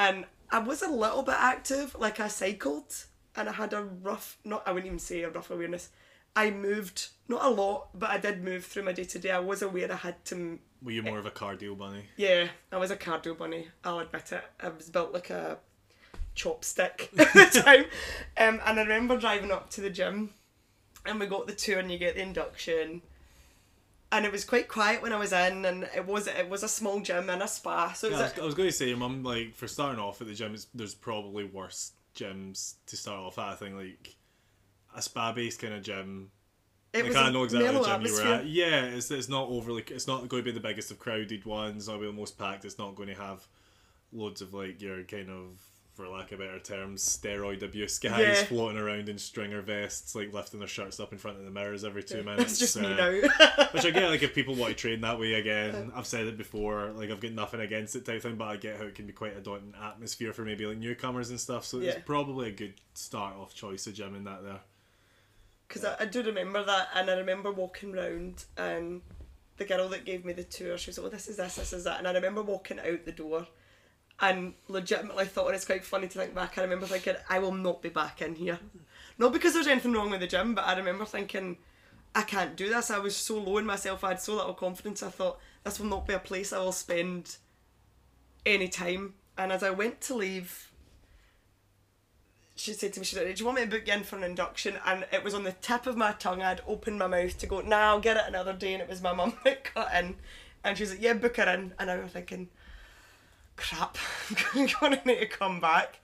And 0.00 0.24
I 0.50 0.58
was 0.60 0.80
a 0.80 0.88
little 0.88 1.22
bit 1.22 1.34
active, 1.38 1.94
like 1.98 2.20
I 2.20 2.28
cycled 2.28 3.04
and 3.36 3.48
I 3.48 3.52
had 3.52 3.74
a 3.74 3.82
rough, 3.82 4.38
not, 4.44 4.62
I 4.66 4.72
wouldn't 4.72 4.86
even 4.86 4.98
say 4.98 5.22
a 5.22 5.28
rough 5.30 5.50
awareness. 5.50 5.90
I 6.34 6.50
moved, 6.50 7.08
not 7.28 7.44
a 7.44 7.50
lot, 7.50 7.90
but 7.92 8.08
I 8.08 8.16
did 8.16 8.42
move 8.42 8.64
through 8.64 8.84
my 8.84 8.92
day 8.92 9.04
to 9.04 9.18
day. 9.18 9.30
I 9.30 9.40
was 9.40 9.60
aware 9.62 9.92
I 9.92 9.96
had 9.96 10.24
to 10.26 10.58
Were 10.82 10.92
you 10.92 11.02
more 11.02 11.18
of 11.18 11.26
a 11.26 11.30
cardio 11.30 11.76
bunny? 11.76 12.04
yeah, 12.16 12.48
I 12.72 12.78
was 12.78 12.90
a 12.90 12.96
cardio 12.96 13.36
bunny. 13.36 13.68
I'll 13.84 13.98
admit 13.98 14.32
it. 14.32 14.44
I 14.58 14.70
was 14.70 14.88
built 14.88 15.12
like 15.12 15.28
a 15.30 15.58
chopstick 16.34 17.08
at 17.18 17.32
the 17.34 17.60
time. 17.64 17.84
Um, 18.38 18.60
and 18.64 18.78
I 18.80 18.82
remember 18.82 19.18
driving 19.18 19.50
up 19.52 19.68
to 19.70 19.80
the 19.82 19.90
gym, 19.90 20.30
and 21.04 21.20
we 21.20 21.26
got 21.26 21.46
the 21.46 21.52
tour, 21.54 21.78
and 21.78 21.90
you 21.92 21.98
get 21.98 22.14
the 22.14 22.22
induction. 22.22 23.02
And 24.12 24.26
it 24.26 24.32
was 24.32 24.44
quite 24.44 24.68
quiet 24.68 25.02
when 25.02 25.12
I 25.12 25.18
was 25.18 25.32
in, 25.32 25.64
and 25.64 25.88
it 25.94 26.04
was 26.04 26.26
it 26.26 26.48
was 26.48 26.62
a 26.64 26.68
small 26.68 27.00
gym 27.00 27.30
and 27.30 27.42
a 27.42 27.48
spa. 27.48 27.92
So 27.92 28.08
it 28.08 28.10
Yeah, 28.10 28.16
was 28.16 28.20
I 28.20 28.24
was, 28.24 28.38
I 28.38 28.44
was 28.44 28.54
going 28.54 28.68
to 28.68 28.72
say, 28.72 28.88
your 28.88 28.96
mum, 28.98 29.22
like, 29.22 29.54
for 29.54 29.68
starting 29.68 30.00
off 30.00 30.20
at 30.20 30.26
the 30.26 30.34
gym, 30.34 30.56
there's 30.74 30.94
probably 30.94 31.44
worse 31.44 31.92
gyms 32.14 32.74
to 32.86 32.96
start 32.96 33.20
off 33.20 33.38
at. 33.38 33.48
I 33.50 33.54
think, 33.54 33.76
like, 33.76 34.16
a 34.96 35.02
spa 35.02 35.32
based 35.32 35.60
kind 35.60 35.74
of 35.74 35.82
gym. 35.82 36.30
it 36.92 37.02
like, 37.02 37.08
was 37.08 37.16
I 37.16 37.30
know 37.30 37.44
exactly 37.44 37.72
the 37.72 37.80
gym 37.80 38.02
you 38.02 38.14
were 38.14 38.22
at. 38.22 38.46
Yeah, 38.46 38.82
it's, 38.84 39.10
it's 39.10 39.28
not 39.28 39.48
overly, 39.48 39.84
it's 39.88 40.06
not 40.08 40.28
going 40.28 40.42
to 40.44 40.52
be 40.52 40.52
the 40.52 40.60
biggest 40.60 40.90
of 40.90 40.98
crowded 40.98 41.44
ones, 41.44 41.76
it's 41.78 41.88
not 41.88 41.94
going 41.94 42.06
to 42.06 42.12
be 42.12 42.16
the 42.16 42.20
most 42.20 42.38
packed, 42.38 42.64
it's 42.64 42.78
not 42.78 42.96
going 42.96 43.08
to 43.08 43.14
have 43.14 43.46
loads 44.12 44.42
of, 44.42 44.54
like, 44.54 44.82
your 44.82 45.04
kind 45.04 45.30
of, 45.30 45.60
for 46.00 46.08
lack 46.08 46.32
of 46.32 46.38
better 46.38 46.58
terms, 46.58 47.02
steroid 47.04 47.62
abuse 47.62 47.98
guys 47.98 48.38
Yeah. 48.38 48.44
floating 48.44 48.78
around 48.78 49.08
in 49.08 49.18
stringer 49.18 49.60
vests, 49.60 50.14
like, 50.14 50.32
lifting 50.32 50.60
their 50.60 50.68
shirts 50.68 50.98
up 51.00 51.12
in 51.12 51.18
front 51.18 51.38
of 51.38 51.44
the 51.44 51.50
mirrors 51.50 51.84
every 51.84 52.02
two 52.02 52.22
minutes. 52.24 52.44
That's 52.44 52.58
just 52.58 52.76
me 52.80 52.86
uh, 52.86 52.96
now. 52.96 53.10
Which 53.72 53.84
I 53.84 53.90
get, 53.90 54.08
like, 54.08 54.22
if 54.22 54.34
people 54.34 54.54
want 54.54 54.70
to 54.76 54.80
train 54.80 55.00
that 55.02 55.18
way 55.18 55.34
again, 55.34 55.92
I've 55.96 56.06
said 56.06 56.26
it 56.26 56.38
before, 56.38 56.90
like, 56.92 57.10
I've 57.10 57.20
got 57.20 57.32
nothing 57.32 57.60
against 57.60 57.94
it 57.96 58.04
type 58.06 58.22
thing, 58.22 58.36
but 58.36 58.46
I 58.48 58.56
get 58.56 58.76
how 58.78 58.84
it 58.84 58.94
can 58.94 59.06
be 59.06 59.12
quite 59.12 59.36
a 59.36 59.40
daunting 59.40 59.74
atmosphere 59.82 60.32
for 60.32 60.42
maybe, 60.42 60.66
like, 60.66 60.78
newcomers 60.78 61.30
and 61.30 61.38
stuff, 61.38 61.64
so 61.64 61.78
Yeah. 61.78 61.90
it's 61.92 62.04
probably 62.06 62.48
a 62.48 62.52
good 62.52 62.74
start 62.94 63.36
off 63.36 63.54
choice 63.54 63.86
of 63.86 63.94
gym 63.94 64.14
in 64.14 64.24
that 64.24 64.42
there. 64.42 64.60
Because 65.68 65.84
I, 65.84 65.96
I 66.00 66.04
do 66.06 66.22
remember 66.22 66.64
that, 66.64 66.88
and 66.94 67.08
I 67.10 67.14
remember 67.14 67.52
walking 67.52 67.92
round, 67.92 68.44
and 68.56 69.02
the 69.56 69.64
girl 69.64 69.88
that 69.90 70.04
gave 70.04 70.24
me 70.24 70.32
the 70.32 70.42
tour, 70.44 70.76
she 70.78 70.90
was 70.90 70.98
like, 70.98 71.06
"Oh, 71.06 71.10
this 71.10 71.28
is 71.28 71.36
this, 71.36 71.56
this 71.56 71.72
is 71.72 71.84
that," 71.84 71.98
and 71.98 72.08
I 72.08 72.12
remember 72.12 72.42
walking 72.42 72.80
out 72.80 73.04
the 73.04 73.12
door, 73.12 73.46
and 74.20 74.54
legitimately 74.68 75.26
thought, 75.26 75.46
and 75.46 75.56
it's 75.56 75.64
quite 75.64 75.84
funny 75.84 76.08
to 76.08 76.18
think 76.18 76.34
back. 76.34 76.58
I 76.58 76.62
remember 76.62 76.86
thinking, 76.86 77.16
"I 77.28 77.38
will 77.38 77.52
not 77.52 77.82
be 77.82 77.88
back 77.88 78.20
in 78.22 78.34
here," 78.34 78.58
not 79.18 79.32
because 79.32 79.54
there's 79.54 79.66
anything 79.66 79.92
wrong 79.92 80.10
with 80.10 80.20
the 80.20 80.26
gym, 80.26 80.54
but 80.54 80.64
I 80.64 80.76
remember 80.76 81.04
thinking, 81.04 81.58
"I 82.14 82.22
can't 82.22 82.56
do 82.56 82.68
this." 82.68 82.90
I 82.90 82.98
was 82.98 83.16
so 83.16 83.38
low 83.38 83.58
in 83.58 83.66
myself. 83.66 84.04
I 84.04 84.10
had 84.10 84.20
so 84.20 84.34
little 84.34 84.54
confidence. 84.54 85.02
I 85.02 85.10
thought 85.10 85.40
this 85.64 85.78
will 85.78 85.86
not 85.86 86.06
be 86.06 86.14
a 86.14 86.18
place 86.18 86.52
I 86.52 86.58
will 86.58 86.72
spend 86.72 87.36
any 88.44 88.68
time. 88.68 89.14
And 89.38 89.52
as 89.52 89.62
I 89.62 89.70
went 89.70 90.00
to 90.02 90.14
leave 90.14 90.70
she 92.60 92.74
said 92.74 92.92
to 92.92 93.00
me, 93.00 93.06
she 93.06 93.16
said, 93.16 93.34
Do 93.34 93.40
you 93.40 93.46
want 93.46 93.58
me 93.58 93.64
to 93.64 93.70
book 93.70 93.86
you 93.86 93.92
in 93.94 94.04
for 94.04 94.16
an 94.16 94.22
induction? 94.22 94.78
And 94.84 95.06
it 95.10 95.24
was 95.24 95.32
on 95.32 95.44
the 95.44 95.52
tip 95.52 95.86
of 95.86 95.96
my 95.96 96.12
tongue. 96.12 96.42
I'd 96.42 96.60
opened 96.66 96.98
my 96.98 97.06
mouth 97.06 97.38
to 97.38 97.46
go, 97.46 97.60
Nah, 97.60 97.88
I'll 97.88 98.00
get 98.00 98.18
it 98.18 98.24
another 98.26 98.52
day. 98.52 98.74
And 98.74 98.82
it 98.82 98.88
was 98.88 99.00
my 99.00 99.14
mum 99.14 99.32
that 99.44 99.64
cut 99.64 99.88
in. 99.98 100.16
And 100.62 100.76
she 100.76 100.82
was 100.82 100.90
like, 100.90 101.00
Yeah, 101.00 101.14
book 101.14 101.38
her 101.38 101.48
in. 101.48 101.72
And 101.78 101.90
I 101.90 101.96
was 101.98 102.12
thinking, 102.12 102.48
Crap, 103.60 103.98
I'm 104.54 104.68
gonna 104.80 105.00
need 105.04 105.20
to 105.20 105.26
come 105.26 105.60
back. 105.60 106.00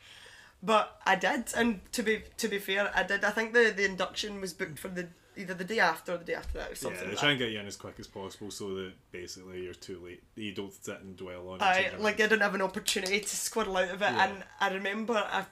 But 0.62 1.01
I 1.07 1.16
did, 1.16 1.53
and 1.57 1.81
to 1.92 2.03
be 2.03 2.23
to 2.37 2.49
be 2.49 2.59
fair, 2.59 2.90
I 2.95 3.03
did. 3.03 3.25
I 3.25 3.31
think 3.31 3.53
the, 3.53 3.73
the 3.75 3.85
induction 3.85 4.40
was 4.40 4.53
booked 4.53 4.79
for 4.79 4.88
the 4.88 5.09
either 5.37 5.55
the 5.55 5.64
day 5.64 5.81
after 5.81 6.14
or 6.14 6.19
the 6.19 6.25
day 6.25 6.35
after 6.35 6.59
that 6.59 6.73
or 6.73 6.75
something. 6.75 6.99
Yeah, 7.01 7.05
they 7.05 7.11
like 7.11 7.19
try 7.21 7.31
and 7.31 7.38
get 7.38 7.51
you 7.51 7.61
in 7.61 7.66
as 7.66 7.77
quick 7.77 8.01
as 8.01 8.07
possible 8.07 8.51
so 8.51 8.75
that 8.75 8.92
basically 9.12 9.62
you're 9.64 9.75
too 9.75 10.01
late. 10.05 10.23
You 10.35 10.53
don't 10.53 10.73
sit 10.73 11.01
and 11.01 11.16
dwell 11.16 11.49
on 11.51 11.57
it. 11.57 11.62
I 11.62 11.83
change 11.83 12.03
like 12.03 12.14
I 12.14 12.27
didn't 12.27 12.40
have 12.40 12.55
an 12.55 12.62
opportunity 12.62 13.21
to 13.21 13.37
squirrel 13.37 13.77
out 13.77 13.90
of 13.90 14.03
it, 14.03 14.12
Yeah. 14.12 14.25
and 14.25 14.45
I 14.61 14.71
remember 14.73 15.14
I, 15.14 15.45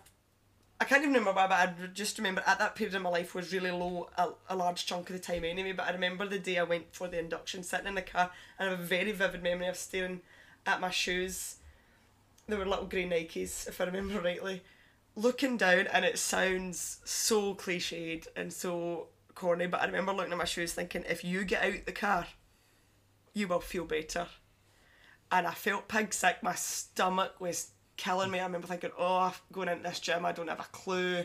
I 0.81 0.85
can't 0.85 1.03
even 1.03 1.15
remember 1.15 1.33
why, 1.39 1.47
but 1.47 1.55
I 1.59 1.87
just 1.93 2.19
remember 2.19 2.43
at 2.47 2.59
that 2.59 2.75
period 2.75 2.95
in 2.95 3.03
my 3.03 3.11
life 3.11 3.35
was 3.35 3.53
really 3.53 3.71
low 3.71 4.09
a, 4.17 4.31
a 4.49 4.57
large 4.57 4.87
chunk 4.87 5.11
of 5.11 5.17
the 5.17 5.23
time 5.23 5.45
anyway. 5.45 5.73
But 5.73 5.87
I 5.87 5.93
remember 5.93 6.27
the 6.27 6.39
day 6.39 6.59
I 6.59 6.65
went 6.65 6.95
for 6.95 7.09
the 7.09 7.19
induction, 7.19 7.63
sitting 7.63 7.87
in 7.87 7.95
the 7.95 8.03
car, 8.03 8.31
and 8.59 8.69
I 8.69 8.71
have 8.73 8.81
a 8.81 8.83
very 8.83 9.13
vivid 9.13 9.43
memory 9.43 9.69
of 9.69 9.77
staring 9.77 10.23
at 10.67 10.81
my 10.81 10.91
shoes. 10.91 11.57
They 12.47 12.57
were 12.57 12.67
little 12.67 12.87
grey 12.87 13.09
Nikes, 13.09 13.69
if 13.69 13.81
I 13.81 13.85
remember 13.85 14.21
rightly. 14.21 14.63
Looking 15.17 15.57
down, 15.57 15.87
and 15.93 16.05
it 16.05 16.19
sounds 16.19 17.01
so 17.05 17.55
cliched 17.55 18.27
and 18.37 18.53
so 18.53 19.09
corny, 19.35 19.67
but 19.67 19.81
I 19.81 19.87
remember 19.87 20.13
looking 20.13 20.33
at 20.33 20.39
my 20.39 20.45
shoes 20.45 20.73
thinking, 20.73 21.05
if 21.09 21.25
you 21.25 21.45
get 21.45 21.63
out 21.63 21.87
the 21.87 21.93
car, 21.93 22.27
you 23.33 23.49
will 23.49 23.61
feel 23.61 23.85
better 23.85 24.27
and 25.35 25.47
I 25.49 25.53
felt 25.53 25.89
pig 25.89 26.13
sick. 26.15 26.43
My 26.43 26.55
stomach 26.55 27.41
was 27.41 27.71
killing 27.97 28.31
me. 28.31 28.39
I 28.39 28.45
remember 28.45 28.69
thinking, 28.69 28.93
oh, 28.97 29.35
going 29.51 29.69
into 29.69 29.83
this 29.83 29.99
gym, 29.99 30.25
I 30.25 30.31
don't 30.31 30.49
have 30.49 30.61
a 30.61 30.67
clue. 30.71 31.25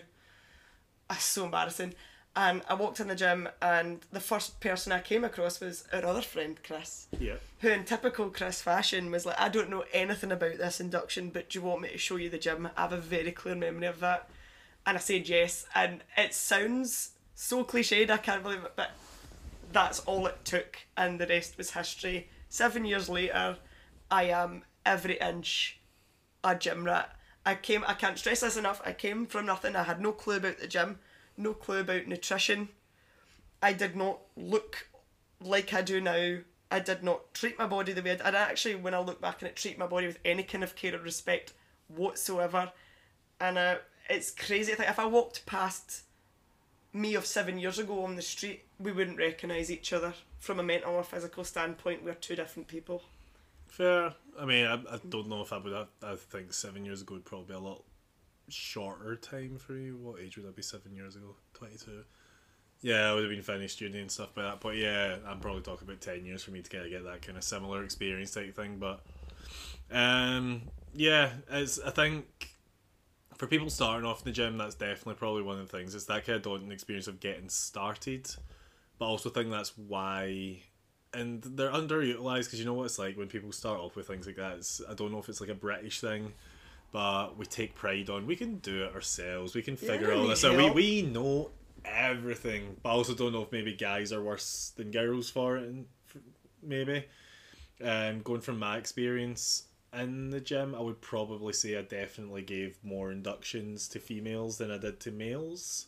It's 1.11 1.23
so 1.23 1.45
embarrassing. 1.45 1.93
And 2.35 2.61
I 2.69 2.75
walked 2.75 2.99
in 2.99 3.07
the 3.07 3.15
gym, 3.15 3.49
and 3.61 3.99
the 4.11 4.19
first 4.19 4.59
person 4.59 4.91
I 4.91 4.99
came 5.01 5.23
across 5.23 5.59
was 5.59 5.83
our 5.91 6.05
other 6.05 6.21
friend, 6.21 6.57
Chris, 6.63 7.07
Yeah. 7.19 7.35
who, 7.59 7.69
in 7.69 7.83
typical 7.85 8.29
Chris 8.29 8.61
fashion, 8.61 9.11
was 9.11 9.25
like, 9.25 9.39
I 9.39 9.49
don't 9.49 9.69
know 9.69 9.83
anything 9.91 10.31
about 10.31 10.57
this 10.57 10.79
induction, 10.79 11.31
but 11.31 11.49
do 11.49 11.59
you 11.59 11.65
want 11.65 11.81
me 11.81 11.89
to 11.89 11.97
show 11.97 12.15
you 12.15 12.29
the 12.29 12.37
gym? 12.37 12.69
I 12.77 12.81
have 12.81 12.93
a 12.93 12.97
very 12.97 13.31
clear 13.31 13.55
memory 13.55 13.87
of 13.87 13.99
that. 13.99 14.29
And 14.85 14.95
I 14.97 15.01
said 15.01 15.27
yes. 15.27 15.65
And 15.75 16.01
it 16.15 16.33
sounds 16.33 17.11
so 17.35 17.63
cliched, 17.65 18.09
I 18.09 18.17
can't 18.17 18.43
believe 18.43 18.63
it, 18.63 18.73
but 18.75 18.91
that's 19.71 19.99
all 20.01 20.25
it 20.27 20.43
took, 20.45 20.77
and 20.97 21.19
the 21.19 21.27
rest 21.27 21.57
was 21.57 21.71
history. 21.71 22.29
Seven 22.47 22.85
years 22.85 23.09
later, 23.09 23.57
I 24.09 24.23
am 24.25 24.63
every 24.85 25.17
inch 25.19 25.79
a 26.43 26.55
gym 26.55 26.83
rat. 26.85 27.15
I 27.45 27.55
came. 27.55 27.83
I 27.87 27.93
can't 27.93 28.17
stress 28.17 28.41
this 28.41 28.57
enough. 28.57 28.81
I 28.85 28.93
came 28.93 29.25
from 29.25 29.45
nothing. 29.45 29.75
I 29.75 29.83
had 29.83 30.01
no 30.01 30.11
clue 30.11 30.37
about 30.37 30.59
the 30.59 30.67
gym, 30.67 30.99
no 31.39 31.53
clue 31.53 31.79
about 31.79 32.07
nutrition. 32.07 32.69
I 33.61 33.73
did 33.73 33.95
not 33.95 34.19
look 34.35 34.87
like 35.41 35.73
I 35.73 35.81
do 35.81 35.99
now. 36.01 36.37
I 36.71 36.79
did 36.79 37.03
not 37.03 37.33
treat 37.33 37.57
my 37.57 37.65
body 37.65 37.93
the 37.93 38.01
way 38.01 38.11
I 38.11 38.15
did. 38.15 38.35
Actually, 38.35 38.75
when 38.75 38.93
I 38.93 38.99
look 38.99 39.19
back 39.19 39.41
and 39.41 39.49
it, 39.49 39.55
treat 39.55 39.79
my 39.79 39.87
body 39.87 40.07
with 40.07 40.19
any 40.23 40.43
kind 40.43 40.63
of 40.63 40.75
care 40.75 40.95
or 40.95 40.99
respect 40.99 41.53
whatsoever. 41.87 42.71
And 43.39 43.57
uh, 43.57 43.75
it's 44.09 44.31
crazy. 44.31 44.73
think 44.75 44.89
if 44.89 44.99
I 44.99 45.05
walked 45.05 45.45
past 45.45 46.03
me 46.93 47.15
of 47.15 47.25
seven 47.25 47.57
years 47.57 47.79
ago 47.79 48.03
on 48.03 48.15
the 48.15 48.21
street, 48.21 48.65
we 48.79 48.91
wouldn't 48.91 49.17
recognise 49.17 49.71
each 49.71 49.93
other. 49.93 50.13
From 50.37 50.59
a 50.59 50.63
mental 50.63 50.93
or 50.93 51.03
physical 51.03 51.43
standpoint, 51.43 52.03
we're 52.03 52.13
two 52.13 52.35
different 52.35 52.67
people. 52.67 53.01
Fair. 53.67 54.13
I 54.39 54.45
mean, 54.45 54.65
I, 54.65 54.75
I 54.75 54.99
don't 55.09 55.27
know 55.27 55.41
if 55.41 55.51
I 55.51 55.57
would. 55.57 55.73
I, 55.73 55.85
I 56.03 56.15
think 56.15 56.53
seven 56.53 56.85
years 56.85 57.01
ago 57.01 57.15
would 57.15 57.25
probably 57.25 57.47
be 57.47 57.53
a 57.53 57.59
lot 57.59 57.83
shorter 58.53 59.15
time 59.15 59.57
for 59.57 59.73
you. 59.73 59.97
What 59.97 60.21
age 60.21 60.37
would 60.37 60.45
that 60.45 60.55
be? 60.55 60.61
Seven 60.61 60.93
years 60.95 61.15
ago, 61.15 61.35
twenty 61.53 61.77
two. 61.77 62.03
Yeah, 62.81 63.09
I 63.09 63.13
would 63.13 63.23
have 63.23 63.31
been 63.31 63.41
finished 63.41 63.81
uni 63.81 63.99
and 63.99 64.11
stuff 64.11 64.33
by 64.33 64.43
that. 64.43 64.61
But 64.61 64.77
yeah, 64.77 65.17
I'm 65.27 65.39
probably 65.39 65.61
talking 65.61 65.87
about 65.87 66.01
ten 66.01 66.25
years 66.25 66.43
for 66.43 66.51
me 66.51 66.61
to 66.61 66.69
kind 66.69 66.85
of 66.85 66.91
get 66.91 67.03
that 67.03 67.21
kind 67.21 67.37
of 67.37 67.43
similar 67.43 67.83
experience 67.83 68.31
type 68.31 68.55
thing. 68.55 68.77
But 68.77 69.01
um, 69.91 70.63
yeah, 70.93 71.31
it's 71.49 71.79
I 71.79 71.91
think 71.91 72.25
for 73.35 73.47
people 73.47 73.69
starting 73.69 74.07
off 74.07 74.21
in 74.21 74.25
the 74.25 74.31
gym, 74.31 74.57
that's 74.57 74.75
definitely 74.75 75.15
probably 75.15 75.43
one 75.43 75.59
of 75.59 75.69
the 75.69 75.77
things. 75.77 75.95
It's 75.95 76.05
that 76.05 76.25
kind 76.25 76.37
of 76.37 76.41
daunting 76.41 76.71
experience 76.71 77.07
of 77.07 77.19
getting 77.19 77.49
started. 77.49 78.29
But 78.97 79.05
I 79.05 79.09
also 79.09 79.29
think 79.29 79.49
that's 79.49 79.77
why 79.77 80.61
and 81.13 81.41
they're 81.41 81.71
underutilized 81.71 82.45
because 82.45 82.59
you 82.59 82.65
know 82.65 82.73
what 82.73 82.85
it's 82.85 82.99
like 82.99 83.17
when 83.17 83.27
people 83.27 83.51
start 83.51 83.79
off 83.79 83.95
with 83.95 84.07
things 84.07 84.27
like 84.27 84.35
that. 84.35 84.57
It's, 84.57 84.81
I 84.89 84.93
don't 84.93 85.11
know 85.11 85.19
if 85.19 85.29
it's 85.29 85.41
like 85.41 85.49
a 85.49 85.55
British 85.55 86.01
thing, 86.01 86.33
but 86.91 87.37
we 87.37 87.45
take 87.45 87.75
pride 87.75 88.09
on 88.09 88.25
we 88.25 88.35
can 88.35 88.57
do 88.57 88.83
it 88.83 88.93
ourselves. 88.93 89.55
We 89.55 89.61
can 89.61 89.75
figure 89.75 90.13
all 90.13 90.27
this 90.27 90.43
out. 90.43 90.57
We 90.57 90.69
we 90.69 91.01
know 91.01 91.51
everything, 91.85 92.77
but 92.81 92.89
I 92.89 92.93
also 92.93 93.13
don't 93.13 93.33
know 93.33 93.43
if 93.43 93.51
maybe 93.51 93.73
guys 93.73 94.11
are 94.11 94.21
worse 94.21 94.73
than 94.75 94.91
girls 94.91 95.29
for 95.29 95.57
it. 95.57 95.63
And 95.63 95.85
f- 96.09 96.21
maybe, 96.61 97.05
um, 97.83 98.21
going 98.21 98.41
from 98.41 98.59
my 98.59 98.77
experience 98.77 99.63
in 99.93 100.29
the 100.29 100.39
gym, 100.39 100.75
I 100.75 100.81
would 100.81 101.01
probably 101.01 101.53
say 101.53 101.77
I 101.77 101.81
definitely 101.81 102.41
gave 102.41 102.77
more 102.83 103.11
inductions 103.11 103.87
to 103.89 103.99
females 103.99 104.57
than 104.57 104.71
I 104.71 104.77
did 104.77 104.99
to 105.01 105.11
males, 105.11 105.87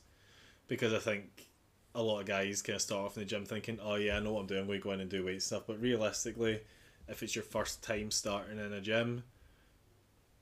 because 0.67 0.93
I 0.93 0.99
think 0.99 1.47
a 1.93 2.01
lot 2.01 2.21
of 2.21 2.25
guys 2.25 2.61
kind 2.61 2.75
of 2.75 2.81
start 2.81 3.05
off 3.05 3.17
in 3.17 3.23
the 3.23 3.29
gym 3.29 3.45
thinking, 3.45 3.79
oh 3.81 3.95
yeah, 3.95 4.17
I 4.17 4.19
know 4.19 4.33
what 4.33 4.41
I'm 4.41 4.47
doing, 4.47 4.61
I'm 4.61 4.67
going 4.67 4.79
to 4.79 4.83
go 4.83 4.91
in 4.91 5.01
and 5.01 5.09
do 5.09 5.25
weight 5.25 5.43
stuff. 5.43 5.63
But 5.67 5.81
realistically, 5.81 6.61
if 7.07 7.21
it's 7.21 7.35
your 7.35 7.43
first 7.43 7.83
time 7.83 8.11
starting 8.11 8.59
in 8.59 8.73
a 8.73 8.81
gym, 8.81 9.23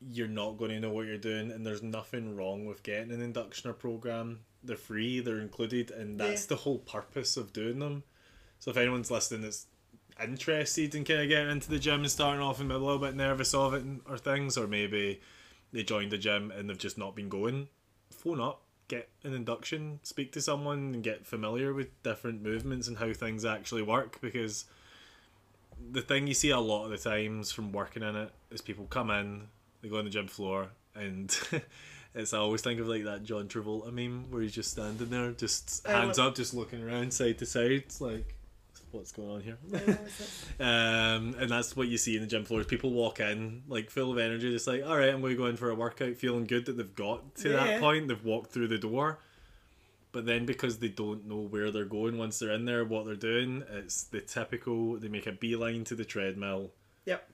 you're 0.01 0.27
not 0.27 0.57
going 0.57 0.71
to 0.71 0.79
know 0.79 0.91
what 0.91 1.07
you're 1.07 1.17
doing, 1.17 1.51
and 1.51 1.65
there's 1.65 1.83
nothing 1.83 2.35
wrong 2.35 2.65
with 2.65 2.83
getting 2.83 3.11
an 3.11 3.21
induction 3.21 3.69
or 3.69 3.73
program. 3.73 4.39
They're 4.63 4.75
free, 4.77 5.19
they're 5.19 5.39
included, 5.39 5.91
and 5.91 6.19
that's 6.19 6.43
Yeah. 6.43 6.49
the 6.49 6.55
whole 6.57 6.79
purpose 6.79 7.37
of 7.37 7.53
doing 7.53 7.79
them. 7.79 8.03
So 8.59 8.71
if 8.71 8.77
anyone's 8.77 9.11
listening 9.11 9.41
that's 9.41 9.67
interested 10.21 10.95
in 10.95 11.05
kind 11.05 11.21
of 11.21 11.29
getting 11.29 11.49
into 11.51 11.69
the 11.69 11.79
gym 11.79 12.01
and 12.01 12.11
starting 12.11 12.41
off 12.41 12.59
and 12.59 12.71
a 12.71 12.77
little 12.77 12.99
bit 12.99 13.15
nervous 13.15 13.53
of 13.53 13.73
it 13.73 13.83
or 14.05 14.17
things, 14.17 14.57
or 14.57 14.67
maybe 14.67 15.21
they 15.71 15.83
joined 15.83 16.11
the 16.11 16.17
gym 16.17 16.51
and 16.51 16.69
they've 16.69 16.77
just 16.77 16.97
not 16.97 17.15
been 17.15 17.29
going, 17.29 17.69
phone 18.09 18.41
up, 18.41 18.61
get 18.89 19.07
an 19.23 19.33
induction, 19.33 19.99
speak 20.03 20.31
to 20.33 20.41
someone, 20.41 20.93
and 20.93 21.03
get 21.03 21.25
familiar 21.25 21.73
with 21.73 22.01
different 22.03 22.41
movements 22.41 22.87
and 22.87 22.97
how 22.97 23.13
things 23.13 23.45
actually 23.45 23.81
work 23.83 24.19
because 24.19 24.65
the 25.91 26.01
thing 26.01 26.27
you 26.27 26.33
see 26.33 26.49
a 26.49 26.59
lot 26.59 26.85
of 26.85 26.91
the 26.91 26.97
times 26.97 27.51
from 27.51 27.71
working 27.71 28.03
in 28.03 28.15
it 28.15 28.31
is 28.51 28.61
people 28.61 28.85
come 28.87 29.09
in, 29.09 29.47
they 29.81 29.89
go 29.89 29.97
on 29.97 30.05
the 30.05 30.09
gym 30.11 30.27
floor, 30.27 30.69
and 30.95 31.37
it's 32.15 32.33
I 32.33 32.37
always 32.37 32.61
think 32.61 32.79
of 32.79 32.87
like 32.87 33.03
that 33.05 33.23
John 33.23 33.47
Travolta 33.47 33.91
meme 33.91 34.31
where 34.31 34.41
he's 34.41 34.53
just 34.53 34.71
standing 34.71 35.09
there, 35.09 35.31
just 35.31 35.87
I 35.87 35.91
hands 35.91 36.17
lo- 36.17 36.27
up, 36.27 36.35
just 36.35 36.53
looking 36.53 36.83
around 36.83 37.13
side 37.13 37.37
to 37.39 37.45
side. 37.45 37.71
It's 37.71 38.01
like, 38.01 38.35
what's 38.91 39.11
going 39.11 39.29
on 39.29 39.41
here? 39.41 39.57
Um, 40.59 41.35
and 41.39 41.49
that's 41.49 41.77
what 41.77 41.87
you 41.87 41.97
see 41.97 42.15
in 42.15 42.21
the 42.21 42.27
gym 42.27 42.43
floors. 42.43 42.65
People 42.65 42.91
walk 42.91 43.19
in 43.21 43.63
like 43.69 43.89
full 43.89 44.11
of 44.11 44.17
energy, 44.17 44.51
just 44.51 44.67
like, 44.67 44.83
all 44.85 44.97
right, 44.97 45.09
I'm 45.09 45.21
going 45.21 45.31
to 45.33 45.37
go 45.37 45.45
in 45.45 45.55
for 45.55 45.69
a 45.69 45.75
workout, 45.75 46.15
feeling 46.17 46.45
good 46.45 46.65
that 46.65 46.75
they've 46.75 46.95
got 46.95 47.35
to 47.35 47.49
Yeah. 47.51 47.55
that 47.65 47.79
point. 47.79 48.07
They've 48.09 48.25
walked 48.25 48.51
through 48.51 48.67
the 48.67 48.77
door. 48.77 49.19
But 50.11 50.25
then 50.25 50.45
because 50.45 50.79
they 50.79 50.87
don't 50.89 51.27
know 51.27 51.37
where 51.37 51.69
they're 51.71 51.85
going 51.85 52.17
once 52.17 52.39
they're 52.39 52.51
in 52.51 52.65
there, 52.65 52.83
what 52.83 53.05
they're 53.05 53.15
doing, 53.15 53.63
it's 53.71 54.03
the 54.03 54.19
typical. 54.21 54.97
They 54.97 55.07
make 55.07 55.27
a 55.27 55.31
beeline 55.31 55.83
to 55.85 55.95
the 55.95 56.03
treadmill. 56.03 56.71
Yep. 57.05 57.29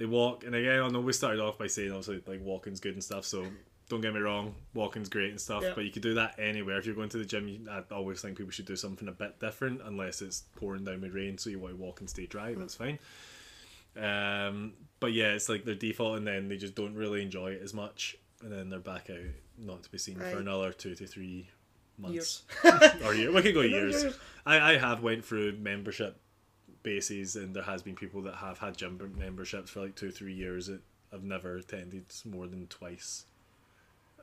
They 0.00 0.06
walk, 0.06 0.44
and 0.44 0.54
again, 0.54 0.80
I 0.80 0.88
know 0.88 1.00
we 1.02 1.12
started 1.12 1.40
off 1.40 1.58
by 1.58 1.66
saying 1.66 1.90
obviously 1.90 2.22
like 2.26 2.42
walking's 2.42 2.80
good 2.80 2.94
and 2.94 3.04
stuff. 3.04 3.26
So 3.26 3.44
don't 3.90 4.00
get 4.00 4.14
me 4.14 4.20
wrong, 4.20 4.54
walking's 4.72 5.10
great 5.10 5.28
and 5.28 5.38
stuff. 5.38 5.62
Yeah. 5.62 5.72
But 5.74 5.84
you 5.84 5.90
could 5.90 6.00
do 6.00 6.14
that 6.14 6.38
anywhere. 6.38 6.78
If 6.78 6.86
you're 6.86 6.94
going 6.94 7.10
to 7.10 7.18
the 7.18 7.26
gym, 7.26 7.46
you, 7.46 7.66
I 7.70 7.82
always 7.94 8.22
think 8.22 8.38
people 8.38 8.50
should 8.50 8.64
do 8.64 8.76
something 8.76 9.08
a 9.08 9.12
bit 9.12 9.38
different, 9.40 9.82
unless 9.84 10.22
it's 10.22 10.44
pouring 10.56 10.84
down 10.84 11.02
with 11.02 11.12
rain, 11.12 11.36
so 11.36 11.50
you 11.50 11.58
want 11.58 11.74
to 11.74 11.82
walk 11.82 12.00
and 12.00 12.08
stay 12.08 12.24
dry. 12.24 12.54
That's 12.54 12.76
fine. 12.76 12.98
Um, 13.94 14.72
but 15.00 15.12
yeah, 15.12 15.32
it's 15.32 15.50
like 15.50 15.66
their 15.66 15.74
default, 15.74 16.16
and 16.16 16.26
then 16.26 16.48
they 16.48 16.56
just 16.56 16.74
don't 16.74 16.94
really 16.94 17.20
enjoy 17.20 17.50
it 17.50 17.60
as 17.62 17.74
much, 17.74 18.16
and 18.42 18.50
then 18.50 18.70
they're 18.70 18.78
back 18.78 19.10
out, 19.10 19.18
not 19.58 19.82
to 19.82 19.90
be 19.90 19.98
seen 19.98 20.16
for 20.16 20.38
another 20.38 20.72
two 20.72 20.94
to 20.94 21.06
three 21.06 21.50
months 21.98 22.44
or 23.04 23.14
year. 23.14 23.30
We 23.30 23.42
could 23.42 23.52
go 23.52 23.60
years. 23.60 24.02
years. 24.02 24.18
I, 24.46 24.72
I 24.72 24.78
have 24.78 25.02
went 25.02 25.26
through 25.26 25.58
membership 25.58 26.18
bases, 26.82 27.36
and 27.36 27.54
there 27.54 27.62
has 27.62 27.82
been 27.82 27.94
people 27.94 28.22
that 28.22 28.36
have 28.36 28.58
had 28.58 28.76
gym 28.76 29.14
memberships 29.18 29.70
for 29.70 29.80
like 29.80 29.94
two 29.94 30.08
or 30.08 30.12
three 30.12 30.32
years 30.32 30.66
that 30.66 30.80
have 31.12 31.22
never 31.22 31.56
attended 31.56 32.04
more 32.24 32.46
than 32.46 32.66
twice. 32.68 33.24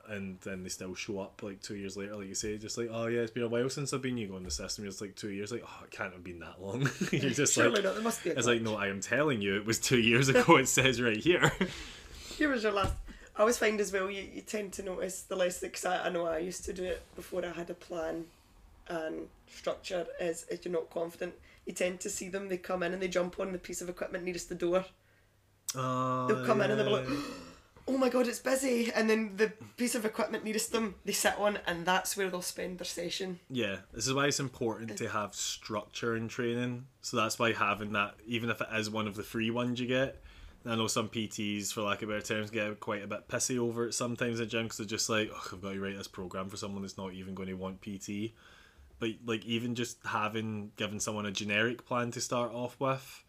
And 0.08 0.38
then 0.40 0.62
they 0.62 0.70
still 0.70 0.94
show 0.94 1.20
up 1.20 1.42
like 1.42 1.60
two 1.60 1.76
years 1.76 1.94
later, 1.94 2.16
like 2.16 2.28
you 2.28 2.34
say, 2.34 2.56
just 2.56 2.78
like, 2.78 2.88
oh 2.90 3.08
yeah, 3.08 3.20
it's 3.20 3.30
been 3.30 3.42
a 3.42 3.48
while 3.48 3.68
since 3.68 3.92
I've 3.92 4.00
been. 4.00 4.16
You 4.16 4.28
go 4.28 4.38
in 4.38 4.42
the 4.42 4.50
system, 4.50 4.86
it's 4.86 5.02
like 5.02 5.14
two 5.16 5.30
years, 5.30 5.52
like, 5.52 5.64
oh, 5.66 5.84
it 5.84 5.90
can't 5.90 6.14
have 6.14 6.24
been 6.24 6.38
that 6.38 6.62
long. 6.62 6.88
You're 7.12 7.30
just 7.30 7.52
Surely 7.52 7.76
like, 7.76 7.84
not. 7.84 7.94
There 7.94 8.02
must 8.02 8.24
be. 8.24 8.30
It's 8.30 8.46
like, 8.46 8.62
no, 8.62 8.76
I 8.76 8.86
am 8.86 9.02
telling 9.02 9.42
you, 9.42 9.56
it 9.56 9.66
was 9.66 9.78
two 9.78 9.98
years 10.00 10.30
ago. 10.30 10.56
It 10.56 10.68
says 10.68 11.00
right 11.02 11.16
here. 11.16 11.52
Here 12.36 12.48
was 12.48 12.62
your 12.62 12.72
last. 12.72 12.94
I 13.36 13.40
always 13.40 13.58
find 13.58 13.80
as 13.80 13.92
well, 13.92 14.08
you, 14.08 14.24
you 14.32 14.42
tend 14.42 14.72
to 14.74 14.82
notice 14.84 15.22
the 15.22 15.34
less, 15.34 15.60
because 15.60 15.84
I, 15.84 16.06
I 16.06 16.08
know 16.08 16.26
I 16.26 16.38
used 16.38 16.64
to 16.66 16.72
do 16.72 16.84
it 16.84 17.02
before 17.16 17.44
I 17.44 17.50
had 17.50 17.68
a 17.68 17.74
plan 17.74 18.26
and 18.88 19.26
structure, 19.48 20.06
is 20.20 20.46
if 20.48 20.64
you're 20.64 20.72
not 20.72 20.88
confident, 20.90 21.34
you 21.68 21.74
tend 21.74 22.00
to 22.00 22.10
see 22.10 22.28
them, 22.28 22.48
they 22.48 22.56
come 22.56 22.82
in 22.82 22.92
and 22.92 23.00
they 23.00 23.08
jump 23.08 23.38
on 23.38 23.52
the 23.52 23.58
piece 23.58 23.80
of 23.80 23.88
equipment 23.88 24.24
nearest 24.24 24.48
the 24.48 24.54
door. 24.54 24.84
Oh, 25.76 26.26
They'll 26.26 26.46
come 26.46 26.62
in 26.62 26.70
and 26.70 26.80
they'll 26.80 26.86
be 26.86 26.92
like, 26.92 27.18
oh 27.86 27.98
my 27.98 28.08
god, 28.08 28.26
it's 28.26 28.38
busy. 28.38 28.90
And 28.92 29.08
then 29.08 29.36
the 29.36 29.52
piece 29.76 29.94
of 29.94 30.04
equipment 30.04 30.44
nearest 30.44 30.72
them, 30.72 30.94
they 31.04 31.12
sit 31.12 31.38
on, 31.38 31.58
and 31.66 31.84
that's 31.84 32.16
where 32.16 32.30
they'll 32.30 32.42
spend 32.42 32.78
their 32.78 32.86
session. 32.86 33.38
Yeah, 33.50 33.76
this 33.92 34.06
is 34.06 34.14
why 34.14 34.26
it's 34.26 34.40
important 34.40 34.96
to 34.96 35.08
have 35.08 35.34
structure 35.34 36.16
in 36.16 36.28
training. 36.28 36.86
So 37.02 37.16
that's 37.16 37.38
why 37.38 37.52
having 37.52 37.92
that, 37.92 38.14
even 38.26 38.50
if 38.50 38.60
it 38.60 38.68
is 38.74 38.90
one 38.90 39.06
of 39.06 39.14
the 39.14 39.22
free 39.22 39.50
ones 39.50 39.78
you 39.78 39.86
get, 39.86 40.22
I 40.66 40.74
know 40.74 40.86
some 40.86 41.08
PTs, 41.08 41.72
for 41.72 41.82
lack 41.82 42.02
of 42.02 42.08
better 42.08 42.20
terms, 42.20 42.50
get 42.50 42.80
quite 42.80 43.02
a 43.02 43.06
bit 43.06 43.28
pissy 43.28 43.58
over 43.58 43.88
it 43.88 43.94
sometimes 43.94 44.40
at 44.40 44.48
gym 44.48 44.64
because 44.64 44.78
they're 44.78 44.86
just 44.86 45.08
like, 45.08 45.30
oh, 45.32 45.50
I've 45.52 45.62
got 45.62 45.72
to 45.72 45.80
write 45.80 45.96
this 45.96 46.08
program 46.08 46.48
for 46.48 46.56
someone 46.56 46.82
that's 46.82 46.98
not 46.98 47.12
even 47.12 47.34
going 47.34 47.48
to 47.48 47.54
want 47.54 47.80
PT. 47.80 48.32
But 48.98 49.10
like 49.24 49.44
even 49.44 49.74
just 49.74 49.98
having 50.04 50.72
given 50.76 51.00
someone 51.00 51.26
a 51.26 51.30
generic 51.30 51.86
plan 51.86 52.10
to 52.12 52.20
start 52.20 52.52
off 52.52 52.76
with, 52.80 53.24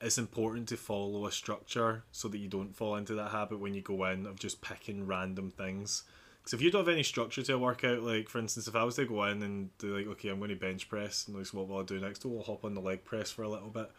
it's 0.00 0.18
important 0.18 0.68
to 0.68 0.76
follow 0.76 1.26
a 1.26 1.32
structure 1.32 2.04
so 2.10 2.28
that 2.28 2.38
you 2.38 2.48
don't 2.48 2.76
fall 2.76 2.96
into 2.96 3.14
that 3.14 3.30
habit 3.30 3.60
when 3.60 3.74
you 3.74 3.80
go 3.80 4.04
in 4.06 4.26
of 4.26 4.38
just 4.38 4.60
picking 4.60 5.06
random 5.06 5.50
things. 5.50 6.02
Because 6.38 6.54
if 6.54 6.60
you 6.60 6.70
don't 6.70 6.86
have 6.86 6.92
any 6.92 7.02
structure 7.02 7.42
to 7.42 7.54
a 7.54 7.58
workout, 7.58 8.02
like 8.02 8.28
for 8.28 8.38
instance, 8.38 8.68
if 8.68 8.76
I 8.76 8.84
was 8.84 8.96
to 8.96 9.06
go 9.06 9.24
in 9.24 9.42
and 9.42 9.76
do 9.78 9.96
like, 9.96 10.06
okay, 10.08 10.28
I'm 10.28 10.38
going 10.38 10.50
to 10.50 10.56
bench 10.56 10.88
press, 10.88 11.26
and 11.26 11.36
like, 11.36 11.46
what 11.54 11.68
will 11.68 11.78
I 11.78 11.84
do 11.84 12.00
next? 12.00 12.26
Oh, 12.26 12.36
I'll 12.36 12.44
hop 12.44 12.64
on 12.64 12.74
the 12.74 12.80
leg 12.80 13.04
press 13.04 13.30
for 13.30 13.44
a 13.44 13.48
little 13.48 13.70
bit. 13.70 13.90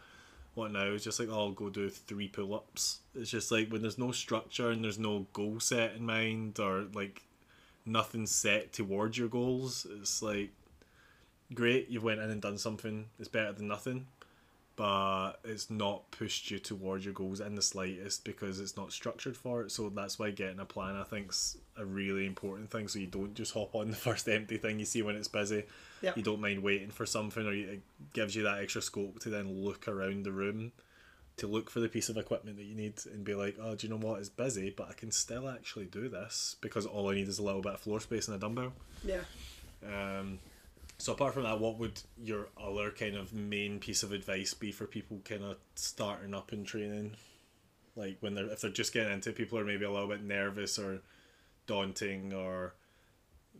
What 0.54 0.70
now? 0.70 0.84
It's 0.84 1.04
just 1.04 1.18
like, 1.18 1.28
oh, 1.28 1.38
I'll 1.38 1.50
go 1.50 1.70
do 1.70 1.90
three 1.90 2.28
pull 2.28 2.54
ups. 2.54 3.00
It's 3.14 3.30
just 3.30 3.50
like 3.50 3.70
when 3.70 3.82
there's 3.82 3.98
no 3.98 4.12
structure 4.12 4.70
and 4.70 4.84
there's 4.84 4.98
no 4.98 5.26
goal 5.32 5.60
set 5.60 5.96
in 5.96 6.06
mind 6.06 6.60
or 6.60 6.84
like 6.94 7.22
nothing 7.84 8.26
set 8.26 8.72
towards 8.72 9.18
your 9.18 9.28
goals, 9.28 9.86
it's 10.00 10.22
like 10.22 10.50
great, 11.54 11.88
you've 11.88 12.04
went 12.04 12.20
in 12.20 12.30
and 12.30 12.42
done 12.42 12.58
something. 12.58 13.06
It's 13.18 13.28
better 13.28 13.52
than 13.52 13.68
nothing 13.68 14.06
but 14.76 15.40
it's 15.42 15.70
not 15.70 16.10
pushed 16.10 16.50
you 16.50 16.58
towards 16.58 17.04
your 17.04 17.14
goals 17.14 17.40
in 17.40 17.54
the 17.54 17.62
slightest 17.62 18.24
because 18.24 18.60
it's 18.60 18.76
not 18.76 18.92
structured 18.92 19.34
for 19.34 19.62
it. 19.62 19.72
So 19.72 19.88
that's 19.88 20.18
why 20.18 20.30
getting 20.30 20.60
a 20.60 20.66
plan 20.66 20.96
I 20.96 21.02
think's 21.02 21.56
a 21.78 21.84
really 21.84 22.26
important 22.26 22.70
thing. 22.70 22.86
So 22.86 22.98
you 22.98 23.06
don't 23.06 23.34
just 23.34 23.54
hop 23.54 23.74
on 23.74 23.90
the 23.90 23.96
first 23.96 24.28
empty 24.28 24.58
thing 24.58 24.78
you 24.78 24.84
see 24.84 25.00
when 25.00 25.16
it's 25.16 25.28
busy. 25.28 25.64
Yep. 26.02 26.18
You 26.18 26.22
don't 26.22 26.42
mind 26.42 26.62
waiting 26.62 26.90
for 26.90 27.06
something, 27.06 27.46
or 27.46 27.54
it 27.54 27.80
gives 28.12 28.36
you 28.36 28.42
that 28.42 28.58
extra 28.58 28.82
scope 28.82 29.18
to 29.20 29.30
then 29.30 29.64
look 29.64 29.88
around 29.88 30.24
the 30.24 30.32
room 30.32 30.72
to 31.38 31.46
look 31.46 31.68
for 31.68 31.80
the 31.80 31.88
piece 31.88 32.08
of 32.08 32.16
equipment 32.16 32.56
that 32.56 32.64
you 32.64 32.74
need 32.74 32.94
and 33.12 33.24
be 33.24 33.34
like, 33.34 33.56
oh, 33.60 33.74
do 33.74 33.86
you 33.86 33.92
know 33.92 33.98
what? 33.98 34.18
It's 34.20 34.30
busy, 34.30 34.70
but 34.70 34.88
I 34.88 34.94
can 34.94 35.10
still 35.10 35.48
actually 35.48 35.84
do 35.84 36.08
this 36.08 36.56
because 36.60 36.86
all 36.86 37.10
I 37.10 37.14
need 37.14 37.28
is 37.28 37.38
a 37.38 37.42
little 37.42 37.60
bit 37.60 37.74
of 37.74 37.80
floor 37.80 38.00
space 38.00 38.28
and 38.28 38.36
a 38.36 38.38
dumbbell. 38.38 38.72
Yeah. 39.04 39.20
Um, 39.86 40.38
so 40.98 41.12
apart 41.12 41.34
from 41.34 41.42
that, 41.42 41.60
what 41.60 41.78
would 41.78 42.00
your 42.22 42.48
other 42.60 42.90
kind 42.90 43.16
of 43.16 43.32
main 43.32 43.78
piece 43.78 44.02
of 44.02 44.12
advice 44.12 44.54
be 44.54 44.72
for 44.72 44.86
people 44.86 45.20
kind 45.24 45.44
of 45.44 45.56
starting 45.74 46.34
up 46.34 46.52
in 46.52 46.64
training? 46.64 47.16
Like 47.94 48.16
when 48.20 48.34
they're 48.34 48.46
if 48.46 48.60
they're 48.60 48.70
just 48.70 48.92
getting 48.92 49.12
into 49.12 49.30
it, 49.30 49.36
people 49.36 49.58
are 49.58 49.64
maybe 49.64 49.84
a 49.84 49.90
little 49.90 50.08
bit 50.08 50.22
nervous 50.22 50.78
or 50.78 51.00
daunting 51.66 52.32
or 52.32 52.74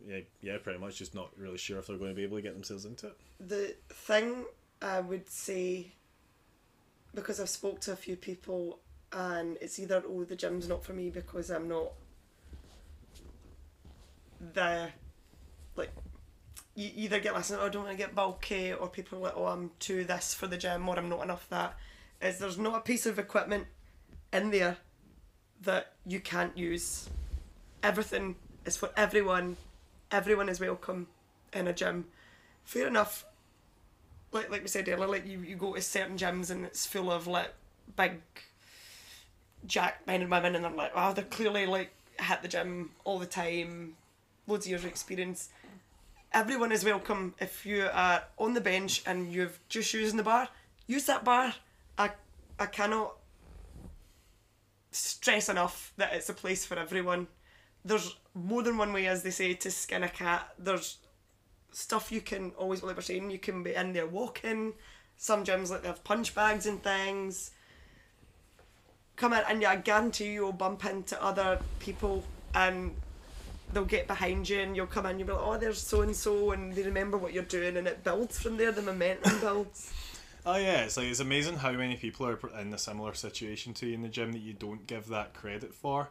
yeah, 0.07 0.19
yeah, 0.41 0.57
pretty 0.57 0.79
much 0.79 0.97
just 0.97 1.15
not 1.15 1.29
really 1.37 1.57
sure 1.57 1.79
if 1.79 1.87
they're 1.87 1.97
going 1.97 2.11
to 2.11 2.15
be 2.15 2.23
able 2.23 2.37
to 2.37 2.43
get 2.43 2.53
themselves 2.53 2.85
into 2.85 3.07
it. 3.07 3.17
The 3.39 3.75
thing 3.89 4.45
I 4.81 4.99
would 4.99 5.29
say, 5.29 5.91
because 7.13 7.39
I've 7.39 7.49
spoke 7.49 7.79
to 7.81 7.93
a 7.93 7.95
few 7.95 8.15
people, 8.15 8.79
and 9.11 9.57
it's 9.61 9.79
either 9.79 10.03
oh 10.07 10.23
the 10.23 10.35
gym's 10.35 10.67
not 10.67 10.83
for 10.83 10.93
me 10.93 11.09
because 11.09 11.49
I'm 11.49 11.67
not 11.67 11.91
the 14.53 14.89
like 15.75 15.91
you 16.77 16.91
either 16.95 17.19
get 17.19 17.33
listen, 17.33 17.57
oh, 17.59 17.65
I 17.65 17.69
don't 17.69 17.85
want 17.85 17.97
to 17.97 18.03
get 18.03 18.13
bulky, 18.13 18.71
or 18.71 18.87
people 18.87 19.17
are 19.17 19.21
like, 19.21 19.33
oh, 19.35 19.47
I'm 19.47 19.71
too 19.79 20.03
this 20.03 20.35
for 20.35 20.45
the 20.45 20.57
gym, 20.57 20.87
or 20.87 20.95
I'm 20.95 21.09
not 21.09 21.23
enough 21.23 21.49
that. 21.49 21.75
Is 22.21 22.37
there's 22.37 22.59
not 22.59 22.77
a 22.77 22.81
piece 22.81 23.07
of 23.07 23.17
equipment 23.17 23.65
in 24.31 24.51
there 24.51 24.77
that 25.63 25.93
you 26.05 26.19
can't 26.19 26.55
use. 26.55 27.09
Everything 27.81 28.35
is 28.63 28.77
for 28.77 28.91
everyone. 28.95 29.57
Everyone 30.11 30.49
is 30.49 30.59
welcome 30.59 31.07
in 31.51 31.67
a 31.67 31.73
gym. 31.73 32.05
Fair 32.63 32.87
enough. 32.87 33.25
Like 34.31 34.51
like 34.51 34.61
we 34.61 34.67
said 34.67 34.87
earlier, 34.87 35.07
like 35.07 35.25
you, 35.25 35.39
you 35.39 35.55
go 35.55 35.73
to 35.73 35.81
certain 35.81 36.15
gyms 36.15 36.51
and 36.51 36.63
it's 36.63 36.85
full 36.85 37.11
of 37.11 37.25
like 37.25 37.53
big 37.95 38.21
jack 39.65 40.05
men 40.05 40.21
and 40.21 40.29
women 40.29 40.55
and 40.55 40.63
they're 40.63 40.71
like, 40.71 40.95
wow, 40.95 41.11
they're 41.11 41.25
clearly 41.25 41.65
like 41.65 41.91
hit 42.19 42.43
the 42.43 42.47
gym 42.47 42.91
all 43.03 43.17
the 43.17 43.25
time, 43.25 43.95
loads 44.45 44.67
of 44.67 44.69
years 44.69 44.83
of 44.83 44.91
experience. 44.91 45.49
Everyone 46.33 46.71
is 46.71 46.83
welcome 46.83 47.33
if 47.39 47.65
you 47.65 47.87
are 47.91 48.23
on 48.37 48.53
the 48.53 48.61
bench 48.61 49.01
and 49.05 49.31
you've 49.31 49.59
just 49.69 49.93
using 49.93 50.17
the 50.17 50.23
bar, 50.23 50.49
use 50.85 51.05
that 51.05 51.23
bar. 51.23 51.53
I 51.97 52.11
I 52.59 52.65
cannot 52.65 53.13
stress 54.91 55.47
enough 55.49 55.93
that 55.97 56.13
it's 56.13 56.29
a 56.29 56.33
place 56.33 56.65
for 56.65 56.77
everyone. 56.77 57.27
There's 57.85 58.17
more 58.33 58.61
than 58.61 58.77
one 58.77 58.91
way, 58.93 59.07
as 59.07 59.23
they 59.23 59.29
say, 59.29 59.53
to 59.53 59.71
skin 59.71 60.03
a 60.03 60.09
cat. 60.09 60.53
There's 60.59 60.97
stuff 61.71 62.11
you 62.11 62.21
can 62.21 62.51
always, 62.57 62.83
like 62.83 62.95
we're 62.95 63.01
saying, 63.01 63.31
you 63.31 63.39
can 63.39 63.63
be 63.63 63.73
in 63.73 63.93
there 63.93 64.07
walking. 64.07 64.73
Some 65.15 65.43
gyms 65.43 65.69
like 65.69 65.83
they 65.83 65.87
have 65.87 66.03
punch 66.03 66.35
bags 66.35 66.65
and 66.65 66.83
things. 66.83 67.51
Come 69.15 69.33
in 69.33 69.43
and 69.47 69.63
I 69.63 69.77
guarantee 69.77 70.33
you'll 70.33 70.51
bump 70.51 70.85
into 70.85 71.21
other 71.23 71.59
people 71.79 72.23
and 72.53 72.95
they'll 73.73 73.85
get 73.85 74.07
behind 74.07 74.49
you 74.49 74.59
and 74.59 74.75
you'll 74.75 74.87
come 74.87 75.05
in. 75.05 75.19
You'll 75.19 75.27
be 75.27 75.33
like, 75.33 75.43
oh, 75.43 75.57
there's 75.57 75.81
so 75.81 76.01
and 76.01 76.15
so, 76.15 76.51
and 76.51 76.73
they 76.73 76.83
remember 76.83 77.17
what 77.17 77.33
you're 77.33 77.43
doing, 77.43 77.77
and 77.77 77.87
it 77.87 78.03
builds 78.03 78.39
from 78.39 78.57
there. 78.57 78.71
The 78.71 78.81
momentum 78.81 79.39
builds. 79.41 79.93
Oh 80.45 80.55
yeah, 80.55 80.83
it's 80.83 80.97
like 80.97 81.07
it's 81.07 81.19
amazing 81.19 81.57
how 81.57 81.71
many 81.73 81.97
people 81.97 82.25
are 82.25 82.39
in 82.59 82.73
a 82.73 82.77
similar 82.77 83.13
situation 83.13 83.73
to 83.75 83.87
you 83.87 83.93
in 83.95 84.01
the 84.01 84.07
gym 84.07 84.31
that 84.31 84.39
you 84.39 84.53
don't 84.53 84.87
give 84.87 85.07
that 85.07 85.33
credit 85.33 85.73
for. 85.73 86.09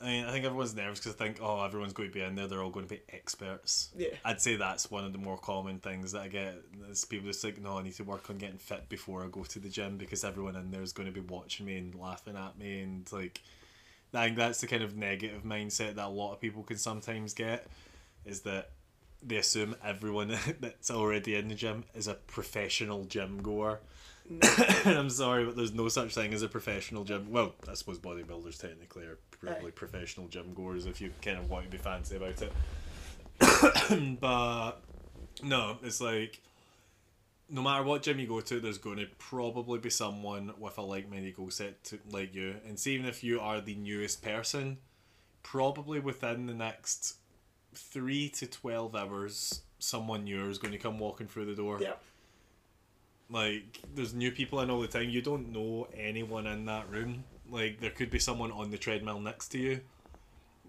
I 0.00 0.04
mean, 0.04 0.24
I 0.26 0.32
think 0.32 0.44
everyone's 0.44 0.74
nervous 0.74 0.98
because 0.98 1.14
I 1.14 1.16
think, 1.16 1.38
oh, 1.40 1.64
everyone's 1.64 1.94
going 1.94 2.10
to 2.10 2.14
be 2.14 2.20
in 2.20 2.34
there. 2.34 2.46
They're 2.46 2.62
all 2.62 2.70
going 2.70 2.86
to 2.86 2.94
be 2.94 3.00
experts. 3.08 3.88
Yeah. 3.96 4.08
I'd 4.26 4.42
say 4.42 4.56
that's 4.56 4.90
one 4.90 5.04
of 5.04 5.12
the 5.12 5.18
more 5.18 5.38
common 5.38 5.78
things 5.78 6.12
that 6.12 6.20
I 6.20 6.28
get. 6.28 6.56
Is 6.90 7.06
people 7.06 7.28
just 7.28 7.42
like, 7.42 7.62
no, 7.62 7.78
I 7.78 7.82
need 7.82 7.94
to 7.94 8.04
work 8.04 8.28
on 8.28 8.36
getting 8.36 8.58
fit 8.58 8.90
before 8.90 9.24
I 9.24 9.28
go 9.28 9.44
to 9.44 9.58
the 9.58 9.70
gym 9.70 9.96
because 9.96 10.22
everyone 10.22 10.54
in 10.56 10.70
there 10.70 10.82
is 10.82 10.92
going 10.92 11.06
to 11.06 11.14
be 11.14 11.26
watching 11.26 11.64
me 11.64 11.78
and 11.78 11.94
laughing 11.94 12.36
at 12.36 12.58
me 12.58 12.82
and 12.82 13.10
like 13.10 13.40
I 14.14 14.26
think 14.26 14.36
that's 14.36 14.60
the 14.60 14.66
kind 14.66 14.82
of 14.82 14.96
negative 14.96 15.42
mindset 15.44 15.96
that 15.96 16.06
a 16.06 16.08
lot 16.08 16.32
of 16.32 16.40
people 16.40 16.62
can 16.62 16.78
sometimes 16.78 17.34
get, 17.34 17.66
is 18.24 18.40
that 18.42 18.70
they 19.22 19.36
assume 19.36 19.76
everyone 19.84 20.28
that's 20.60 20.90
already 20.90 21.34
in 21.34 21.48
the 21.48 21.54
gym 21.54 21.84
is 21.94 22.06
a 22.06 22.14
professional 22.14 23.04
gym 23.04 23.42
goer. 23.42 23.80
and 24.28 24.44
I'm 24.98 25.10
sorry, 25.10 25.44
but 25.44 25.56
there's 25.56 25.72
no 25.72 25.88
such 25.88 26.14
thing 26.14 26.34
as 26.34 26.42
a 26.42 26.48
professional 26.48 27.04
gym. 27.04 27.30
Well, 27.30 27.54
I 27.68 27.74
suppose 27.74 27.98
bodybuilders 27.98 28.60
technically 28.60 29.04
are 29.04 29.18
probably 29.30 29.68
Aye. 29.68 29.74
professional 29.74 30.28
gym 30.28 30.52
goers 30.54 30.86
if 30.86 31.00
you 31.00 31.12
kind 31.22 31.38
of 31.38 31.50
want 31.50 31.64
to 31.64 31.70
be 31.70 31.78
fancy 31.78 32.16
about 32.16 32.42
it. 32.42 32.52
but 34.20 34.80
no, 35.42 35.78
it's 35.82 36.00
like 36.00 36.40
no 37.48 37.62
matter 37.62 37.84
what 37.84 38.02
gym 38.02 38.18
you 38.18 38.26
go 38.26 38.40
to, 38.40 38.60
there's 38.60 38.78
going 38.78 38.98
to 38.98 39.06
probably 39.18 39.78
be 39.78 39.90
someone 39.90 40.52
with 40.58 40.78
a 40.78 40.82
like-minded 40.82 41.36
goal 41.36 41.50
set 41.50 41.82
to 41.84 41.98
like 42.10 42.34
you. 42.34 42.56
And 42.66 42.78
see, 42.78 42.94
even 42.94 43.06
if 43.06 43.22
you 43.22 43.40
are 43.40 43.60
the 43.60 43.74
newest 43.74 44.22
person, 44.22 44.78
probably 45.42 46.00
within 46.00 46.46
the 46.46 46.54
next 46.54 47.16
three 47.74 48.28
to 48.30 48.46
twelve 48.46 48.96
hours, 48.96 49.62
someone 49.78 50.24
new 50.24 50.48
is 50.48 50.58
going 50.58 50.72
to 50.72 50.78
come 50.78 50.98
walking 50.98 51.28
through 51.28 51.46
the 51.46 51.54
door. 51.54 51.78
Yeah. 51.80 51.92
Like, 53.28 53.80
there's 53.94 54.14
new 54.14 54.30
people 54.30 54.60
in 54.60 54.70
all 54.70 54.80
the 54.80 54.88
time. 54.88 55.10
You 55.10 55.22
don't 55.22 55.52
know 55.52 55.88
anyone 55.96 56.46
in 56.46 56.64
that 56.66 56.88
room. 56.90 57.24
Like, 57.50 57.80
there 57.80 57.90
could 57.90 58.10
be 58.10 58.18
someone 58.18 58.52
on 58.52 58.70
the 58.70 58.78
treadmill 58.78 59.20
next 59.20 59.48
to 59.48 59.58
you 59.58 59.80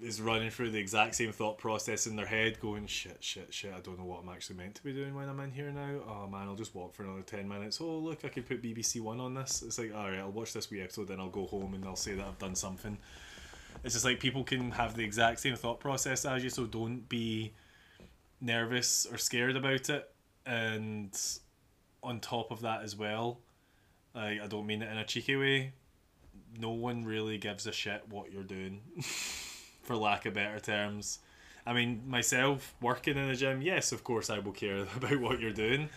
is 0.01 0.21
running 0.21 0.49
through 0.49 0.71
the 0.71 0.79
exact 0.79 1.15
same 1.15 1.31
thought 1.31 1.57
process 1.57 2.07
in 2.07 2.15
their 2.15 2.25
head, 2.25 2.59
going, 2.59 2.87
shit, 2.87 3.17
shit, 3.19 3.53
shit, 3.53 3.73
I 3.75 3.79
don't 3.79 3.97
know 3.97 4.05
what 4.05 4.21
I'm 4.21 4.29
actually 4.29 4.57
meant 4.57 4.75
to 4.75 4.83
be 4.83 4.93
doing 4.93 5.15
when 5.15 5.29
I'm 5.29 5.39
in 5.39 5.51
here 5.51 5.71
now. 5.71 6.01
Oh 6.07 6.27
man, 6.27 6.47
I'll 6.47 6.55
just 6.55 6.75
walk 6.75 6.93
for 6.93 7.03
another 7.03 7.21
10 7.21 7.47
minutes. 7.47 7.79
Oh, 7.81 7.97
look, 7.97 8.25
I 8.25 8.29
could 8.29 8.47
put 8.47 8.61
BBC 8.61 9.01
One 9.01 9.19
on 9.19 9.33
this. 9.33 9.63
It's 9.65 9.79
like, 9.79 9.93
alright, 9.93 10.19
I'll 10.19 10.31
watch 10.31 10.53
this 10.53 10.69
wee 10.69 10.81
episode, 10.81 11.07
then 11.07 11.19
I'll 11.19 11.29
go 11.29 11.45
home 11.45 11.73
and 11.73 11.85
I'll 11.85 11.95
say 11.95 12.13
that 12.13 12.25
I've 12.25 12.39
done 12.39 12.55
something. 12.55 12.97
It's 13.83 13.93
just 13.93 14.05
like 14.05 14.19
people 14.19 14.43
can 14.43 14.71
have 14.71 14.95
the 14.95 15.03
exact 15.03 15.39
same 15.39 15.55
thought 15.55 15.79
process 15.79 16.25
as 16.25 16.43
you, 16.43 16.49
so 16.49 16.65
don't 16.65 17.07
be 17.07 17.53
nervous 18.41 19.07
or 19.11 19.17
scared 19.17 19.55
about 19.55 19.89
it. 19.89 20.09
And 20.45 21.17
on 22.03 22.19
top 22.19 22.51
of 22.51 22.61
that 22.61 22.83
as 22.83 22.95
well, 22.95 23.39
like, 24.15 24.41
I 24.41 24.47
don't 24.47 24.65
mean 24.65 24.81
it 24.81 24.91
in 24.91 24.97
a 24.97 25.05
cheeky 25.05 25.35
way, 25.35 25.73
no 26.59 26.71
one 26.71 27.03
really 27.03 27.37
gives 27.37 27.67
a 27.67 27.71
shit 27.71 28.03
what 28.09 28.31
you're 28.31 28.43
doing, 28.43 28.81
for 29.87 29.95
lack 29.95 30.25
of 30.25 30.35
better 30.35 30.59
terms. 30.59 31.19
I 31.65 31.73
mean, 31.73 32.03
myself 32.05 32.75
working 32.81 33.17
in 33.17 33.29
a 33.29 33.35
gym, 33.35 33.61
yes, 33.61 33.91
of 33.91 34.03
course, 34.03 34.29
I 34.29 34.39
will 34.39 34.51
care 34.51 34.85
about 34.95 35.19
what 35.19 35.39
you're 35.39 35.51
doing. 35.51 35.89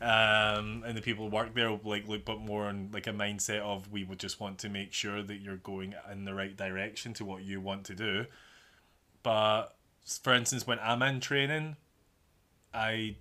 Um, 0.00 0.82
and 0.86 0.96
the 0.96 1.02
people 1.02 1.28
who 1.28 1.30
work 1.30 1.54
there 1.54 1.70
will 1.70 1.80
like 1.84 2.08
look 2.08 2.24
but 2.24 2.40
more 2.40 2.64
on 2.64 2.90
like 2.92 3.06
a 3.06 3.12
mindset 3.12 3.60
of 3.60 3.92
we 3.92 4.02
would 4.04 4.18
just 4.18 4.40
want 4.40 4.58
to 4.60 4.68
make 4.68 4.92
sure 4.92 5.22
that 5.22 5.36
you're 5.36 5.58
going 5.58 5.94
in 6.10 6.24
the 6.24 6.34
right 6.34 6.56
direction 6.56 7.12
to 7.14 7.24
what 7.24 7.42
you 7.42 7.60
want 7.60 7.84
to 7.84 7.94
do. 7.94 8.26
But 9.22 9.76
for 10.22 10.32
instance, 10.32 10.66
when 10.66 10.78
I'm 10.80 11.02
in 11.02 11.20
training, 11.20 11.76
I 12.74 13.16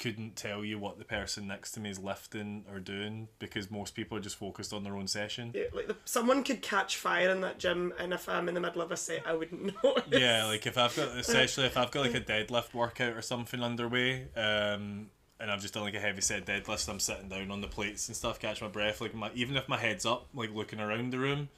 couldn't 0.00 0.34
tell 0.34 0.64
you 0.64 0.78
what 0.78 0.98
the 0.98 1.04
person 1.04 1.46
next 1.46 1.72
to 1.72 1.80
me 1.80 1.90
is 1.90 1.98
lifting 1.98 2.64
or 2.72 2.80
doing 2.80 3.28
because 3.38 3.70
most 3.70 3.94
people 3.94 4.16
are 4.16 4.20
just 4.20 4.36
focused 4.36 4.72
on 4.72 4.82
their 4.82 4.96
own 4.96 5.06
session. 5.06 5.52
Yeah, 5.54 5.64
like 5.74 5.88
the, 5.88 5.96
someone 6.06 6.42
could 6.42 6.62
catch 6.62 6.96
fire 6.96 7.28
in 7.28 7.42
that 7.42 7.58
gym, 7.58 7.92
and 7.98 8.14
if 8.14 8.26
I'm 8.26 8.48
in 8.48 8.54
the 8.54 8.60
middle 8.60 8.80
of 8.80 8.90
a 8.90 8.96
set, 8.96 9.26
I 9.26 9.34
wouldn't 9.34 9.62
know. 9.84 9.96
Yeah, 10.10 10.46
like 10.46 10.66
if 10.66 10.78
I've 10.78 10.96
got, 10.96 11.08
especially 11.18 11.66
if 11.66 11.76
I've 11.76 11.90
got 11.90 12.06
like 12.06 12.14
a 12.14 12.20
deadlift 12.20 12.72
workout 12.72 13.12
or 13.12 13.20
something 13.20 13.62
underway, 13.62 14.22
um, 14.34 15.10
and 15.38 15.50
I've 15.50 15.60
just 15.60 15.74
done 15.74 15.82
like 15.82 15.94
a 15.94 16.00
heavy 16.00 16.22
set 16.22 16.46
deadlift, 16.46 16.88
I'm 16.88 16.98
sitting 16.98 17.28
down 17.28 17.50
on 17.50 17.60
the 17.60 17.68
plates 17.68 18.08
and 18.08 18.16
stuff, 18.16 18.40
catch 18.40 18.62
my 18.62 18.68
breath. 18.68 19.02
Like 19.02 19.14
my, 19.14 19.30
even 19.34 19.54
if 19.58 19.68
my 19.68 19.78
head's 19.78 20.06
up, 20.06 20.28
like 20.34 20.54
looking 20.54 20.80
around 20.80 21.12
the 21.12 21.18
room, 21.18 21.50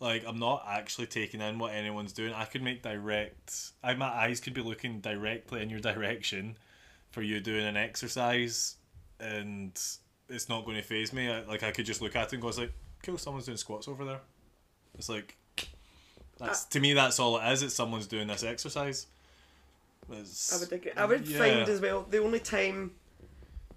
like 0.00 0.24
I'm 0.26 0.38
not 0.38 0.64
actually 0.66 1.08
taking 1.08 1.42
in 1.42 1.58
what 1.58 1.74
anyone's 1.74 2.14
doing. 2.14 2.32
I 2.32 2.46
could 2.46 2.62
make 2.62 2.82
direct. 2.82 3.72
I 3.84 3.92
my 3.94 4.08
eyes 4.08 4.40
could 4.40 4.54
be 4.54 4.62
looking 4.62 5.00
directly 5.00 5.60
in 5.60 5.68
your 5.68 5.80
direction, 5.92 6.56
for 7.16 7.22
you 7.22 7.40
doing 7.40 7.64
an 7.64 7.78
exercise, 7.78 8.76
and 9.20 9.72
it's 10.28 10.50
not 10.50 10.66
going 10.66 10.76
to 10.76 10.82
faze 10.82 11.14
me. 11.14 11.30
I, 11.30 11.40
like 11.44 11.62
I 11.62 11.70
could 11.70 11.86
just 11.86 12.02
look 12.02 12.14
at 12.14 12.26
it 12.26 12.34
and 12.34 12.42
go, 12.42 12.48
"It's 12.48 12.58
like 12.58 12.74
cool, 13.02 13.16
someone's 13.16 13.46
doing 13.46 13.56
squats 13.56 13.88
over 13.88 14.04
there." 14.04 14.20
It's 14.98 15.08
like 15.08 15.34
that's 16.38 16.64
uh, 16.64 16.66
to 16.72 16.80
me. 16.80 16.92
That's 16.92 17.18
all 17.18 17.38
it 17.38 17.50
is. 17.50 17.62
It's 17.62 17.74
someone's 17.74 18.06
doing 18.06 18.28
this 18.28 18.44
exercise. 18.44 19.06
It's, 20.12 20.54
I 20.54 20.58
would 20.58 20.72
agree. 20.74 20.92
I 20.94 21.06
would 21.06 21.26
yeah. 21.26 21.38
find 21.38 21.68
as 21.70 21.80
well 21.80 22.02
the 22.02 22.22
only 22.22 22.38
time, 22.38 22.92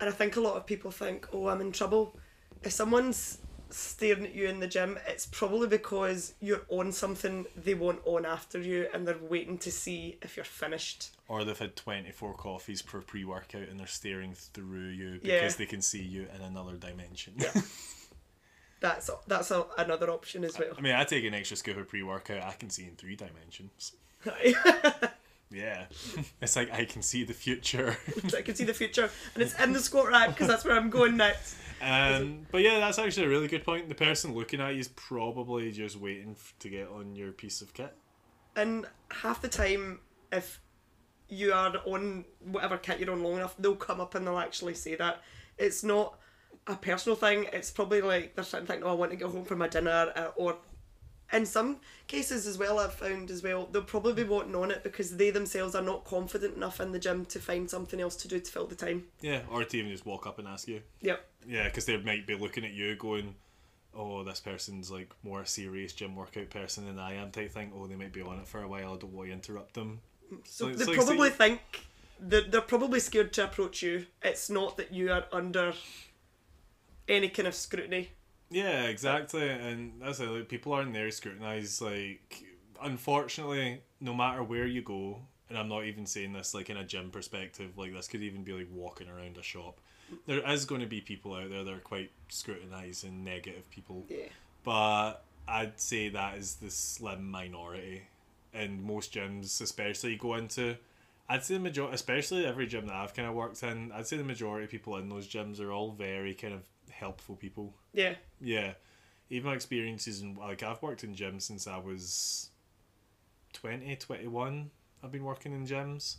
and 0.01 0.09
I 0.09 0.11
think 0.11 0.35
a 0.35 0.41
lot 0.41 0.57
of 0.57 0.65
people 0.65 0.91
think, 0.91 1.25
"Oh, 1.31 1.47
I'm 1.47 1.61
in 1.61 1.71
trouble." 1.71 2.19
If 2.61 2.73
someone's 2.73 3.37
staring 3.69 4.25
at 4.25 4.33
you 4.35 4.47
in 4.47 4.59
the 4.59 4.67
gym, 4.67 4.97
it's 5.07 5.25
probably 5.25 5.67
because 5.67 6.33
you're 6.39 6.65
on 6.69 6.91
something 6.91 7.45
they 7.55 7.73
want 7.73 7.99
on 8.05 8.25
after 8.25 8.59
you, 8.59 8.87
and 8.93 9.07
they're 9.07 9.17
waiting 9.21 9.57
to 9.59 9.71
see 9.71 10.17
if 10.21 10.35
you're 10.37 10.43
finished. 10.45 11.11
or 11.27 11.43
they've 11.43 11.57
had 11.59 11.75
24 11.75 12.33
coffees 12.35 12.81
per 12.81 13.01
pre-workout 13.01 13.67
and 13.69 13.79
they're 13.79 13.85
staring 13.87 14.33
through 14.33 14.87
you 14.89 15.19
because 15.21 15.53
Yeah. 15.53 15.57
they 15.57 15.65
can 15.67 15.81
see 15.81 16.01
you 16.01 16.27
in 16.35 16.41
another 16.41 16.73
dimension. 16.77 17.33
Yeah. 17.37 17.51
that's 18.79 19.09
that's 19.27 19.51
a, 19.51 19.65
another 19.77 20.09
option 20.09 20.43
as 20.43 20.57
well. 20.57 20.69
I 20.77 20.81
mean, 20.81 20.95
I 20.95 21.03
take 21.03 21.23
an 21.25 21.33
extra 21.35 21.57
scoop 21.57 21.77
of 21.77 21.87
pre-workout, 21.87 22.43
I 22.43 22.53
can 22.53 22.69
see 22.69 22.85
in 22.85 22.95
three 22.95 23.15
dimensions. 23.15 23.93
Yeah. 25.51 25.85
it's 26.41 26.55
like 26.55 26.71
I 26.71 26.85
can 26.85 27.01
see 27.01 27.23
the 27.23 27.33
future. 27.33 27.97
I 28.37 28.41
can 28.41 28.55
see 28.55 28.63
the 28.63 28.73
future, 28.83 29.09
and 29.33 29.43
it's 29.43 29.59
in 29.59 29.73
the 29.73 29.79
squat 29.79 30.07
rack 30.09 30.29
because 30.29 30.47
that's 30.47 30.65
where 30.65 30.75
I'm 30.75 30.89
going 30.89 31.17
next. 31.17 31.55
Um, 31.81 32.45
but 32.51 32.61
yeah, 32.61 32.79
that's 32.79 32.99
actually 32.99 33.25
a 33.25 33.29
really 33.29 33.47
good 33.47 33.63
point. 33.63 33.89
The 33.89 33.95
person 33.95 34.35
looking 34.35 34.59
at 34.59 34.73
you 34.73 34.79
is 34.79 34.89
probably 34.89 35.71
just 35.71 35.95
waiting 35.95 36.31
f- 36.31 36.53
to 36.59 36.69
get 36.69 36.89
on 36.89 37.15
your 37.15 37.31
piece 37.31 37.61
of 37.61 37.73
kit. 37.73 37.95
And 38.55 38.85
half 39.09 39.41
the 39.41 39.47
time, 39.47 39.99
if 40.31 40.59
you 41.29 41.53
are 41.53 41.75
on 41.85 42.25
whatever 42.43 42.77
kit 42.77 42.99
you're 42.99 43.11
on 43.11 43.23
long 43.23 43.35
enough, 43.35 43.55
they'll 43.57 43.75
come 43.75 44.01
up 44.01 44.15
and 44.15 44.27
they'll 44.27 44.39
actually 44.39 44.73
say 44.73 44.95
that. 44.95 45.21
It's 45.57 45.83
not 45.83 46.19
a 46.67 46.75
personal 46.75 47.15
thing. 47.15 47.47
It's 47.53 47.71
probably 47.71 48.01
like 48.01 48.35
they're 48.35 48.43
sitting 48.43 48.65
thinking, 48.67 48.83
"Oh, 48.85 48.91
I 48.91 48.93
want 48.93 49.11
to 49.11 49.17
get 49.17 49.29
home 49.29 49.45
for 49.45 49.55
my 49.55 49.67
dinner," 49.67 50.11
uh, 50.15 50.31
or 50.35 50.57
in 51.31 51.45
some 51.45 51.77
cases 52.07 52.47
as 52.47 52.57
well, 52.57 52.79
I've 52.79 52.93
found 52.93 53.29
as 53.29 53.43
well, 53.43 53.67
they'll 53.71 53.83
probably 53.83 54.13
be 54.13 54.23
wanting 54.23 54.55
on 54.55 54.71
it 54.71 54.83
because 54.83 55.17
they 55.17 55.29
themselves 55.29 55.75
are 55.75 55.81
not 55.81 56.05
confident 56.05 56.55
enough 56.55 56.79
in 56.79 56.91
the 56.91 56.99
gym 56.99 57.25
to 57.25 57.39
find 57.39 57.69
something 57.69 57.99
else 57.99 58.15
to 58.17 58.27
do 58.27 58.39
to 58.39 58.51
fill 58.51 58.67
the 58.67 58.75
time. 58.75 59.05
Yeah, 59.21 59.41
or 59.51 59.63
to 59.63 59.77
even 59.77 59.91
just 59.91 60.05
walk 60.05 60.25
up 60.25 60.39
and 60.39 60.47
ask 60.47 60.67
you. 60.67 60.81
Yep. 61.01 61.25
Yeah, 61.47 61.65
because 61.65 61.85
they 61.85 61.97
might 61.97 62.25
be 62.25 62.35
looking 62.35 62.65
at 62.65 62.71
you 62.71 62.95
going, 62.95 63.35
oh, 63.95 64.23
this 64.23 64.39
person's 64.39 64.89
like 64.91 65.11
more 65.23 65.41
a 65.41 65.47
serious 65.47 65.93
gym 65.93 66.15
workout 66.15 66.49
person 66.49 66.85
than 66.85 66.99
I 66.99 67.15
am 67.15 67.31
type 67.31 67.51
thing. 67.51 67.71
Oh, 67.75 67.87
they 67.87 67.95
might 67.95 68.13
be 68.13 68.21
on 68.21 68.39
it 68.39 68.47
for 68.47 68.61
a 68.61 68.67
while. 68.67 68.93
I 68.93 68.97
don't 68.97 69.13
want 69.13 69.29
to 69.29 69.33
interrupt 69.33 69.73
them. 69.73 70.01
So 70.45 70.67
it's 70.67 70.79
they 70.79 70.85
like 70.85 70.95
probably 70.95 71.29
think 71.29 71.61
that 72.19 72.51
they're 72.51 72.61
probably 72.61 72.99
scared 72.99 73.33
to 73.33 73.45
approach 73.45 73.81
you. 73.81 74.05
It's 74.21 74.49
not 74.49 74.77
that 74.77 74.93
you 74.93 75.11
are 75.11 75.25
under 75.31 75.73
any 77.07 77.29
kind 77.29 77.47
of 77.47 77.55
scrutiny. 77.55 78.09
Yeah, 78.49 78.83
exactly, 78.83 79.47
and 79.47 80.01
that's 80.01 80.19
it. 80.19 80.27
Like, 80.29 80.49
people 80.49 80.73
aren't 80.73 80.93
there 80.93 81.11
scrutinized. 81.11 81.81
Like, 81.81 82.43
unfortunately, 82.81 83.81
no 84.01 84.13
matter 84.13 84.43
where 84.43 84.65
you 84.65 84.81
go, 84.81 85.19
and 85.49 85.57
I'm 85.57 85.67
not 85.67 85.85
even 85.85 86.05
saying 86.05 86.33
this 86.33 86.53
like 86.53 86.69
in 86.69 86.77
a 86.77 86.83
gym 86.83 87.09
perspective. 87.09 87.77
Like 87.77 87.91
this 87.93 88.07
could 88.07 88.21
even 88.21 88.43
be 88.43 88.53
like 88.53 88.67
walking 88.71 89.09
around 89.09 89.37
a 89.37 89.43
shop. 89.43 89.79
There 90.25 90.47
is 90.49 90.65
going 90.65 90.81
to 90.81 90.87
be 90.87 91.01
people 91.01 91.33
out 91.35 91.49
there 91.49 91.63
that 91.63 91.73
are 91.73 91.79
quite 91.79 92.11
scrutinized 92.29 93.03
and 93.03 93.23
negative 93.23 93.69
people. 93.71 94.05
Yeah. 94.07 94.25
but 94.63 95.23
I'd 95.47 95.79
say 95.79 96.09
that 96.09 96.37
is 96.37 96.55
the 96.55 96.69
slim 96.69 97.29
minority. 97.29 98.03
In 98.53 98.85
most 98.85 99.13
gyms, 99.13 99.61
especially 99.61 100.11
you 100.13 100.17
go 100.17 100.35
into, 100.35 100.77
I'd 101.27 101.43
say 101.43 101.55
the 101.55 101.59
majority, 101.59 101.95
especially 101.95 102.45
every 102.45 102.65
gym 102.67 102.87
that 102.87 102.95
I've 102.95 103.13
kind 103.13 103.27
of 103.27 103.35
worked 103.35 103.61
in, 103.63 103.91
I'd 103.91 104.07
say 104.07 104.17
the 104.17 104.23
majority 104.23 104.65
of 104.65 104.71
people 104.71 104.97
in 104.97 105.09
those 105.09 105.27
gyms 105.27 105.59
are 105.59 105.71
all 105.71 105.91
very 105.91 106.33
kind 106.33 106.53
of 106.53 106.61
helpful 106.91 107.35
people. 107.35 107.73
Yeah. 107.93 108.15
Yeah, 108.41 108.73
even 109.29 109.49
my 109.49 109.55
experiences 109.55 110.21
in 110.21 110.35
like 110.35 110.63
I've 110.63 110.81
worked 110.81 111.03
in 111.03 111.15
gyms 111.15 111.43
since 111.43 111.67
I 111.67 111.77
was 111.77 112.49
20, 113.53 113.95
21. 113.95 114.69
I've 115.03 115.11
been 115.11 115.23
working 115.23 115.53
in 115.53 115.65
gyms, 115.65 116.17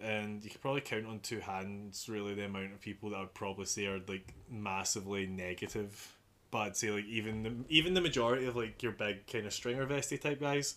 and 0.00 0.42
you 0.42 0.50
could 0.50 0.60
probably 0.60 0.80
count 0.80 1.06
on 1.06 1.20
two 1.20 1.40
hands 1.40 2.08
really 2.08 2.34
the 2.34 2.44
amount 2.44 2.72
of 2.72 2.80
people 2.80 3.10
that 3.10 3.16
I 3.16 3.20
would 3.20 3.34
probably 3.34 3.66
say 3.66 3.86
are 3.86 4.00
like 4.08 4.34
massively 4.50 5.26
negative. 5.26 6.12
But 6.50 6.58
I'd 6.58 6.76
say 6.76 6.90
like 6.90 7.06
even 7.06 7.42
the 7.42 7.54
even 7.68 7.94
the 7.94 8.00
majority 8.00 8.46
of 8.46 8.56
like 8.56 8.82
your 8.82 8.92
big 8.92 9.26
kind 9.26 9.46
of 9.46 9.52
stringer 9.52 9.84
vesty 9.86 10.18
type 10.18 10.40
guys. 10.40 10.76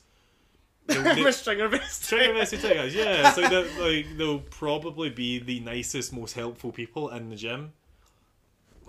they- 0.87 1.31
stringer 1.31 1.67
vest. 1.67 2.05
Stringer 2.05 2.33
vesty 2.33 2.57
type 2.57 2.73
guys, 2.75 2.95
yeah. 2.95 3.31
So 3.31 3.41
like, 3.41 3.51
they'll- 3.51 3.83
like 3.85 4.17
they'll 4.17 4.39
probably 4.39 5.09
be 5.11 5.37
the 5.39 5.59
nicest, 5.59 6.11
most 6.13 6.33
helpful 6.33 6.71
people 6.71 7.09
in 7.09 7.29
the 7.29 7.35
gym. 7.35 7.73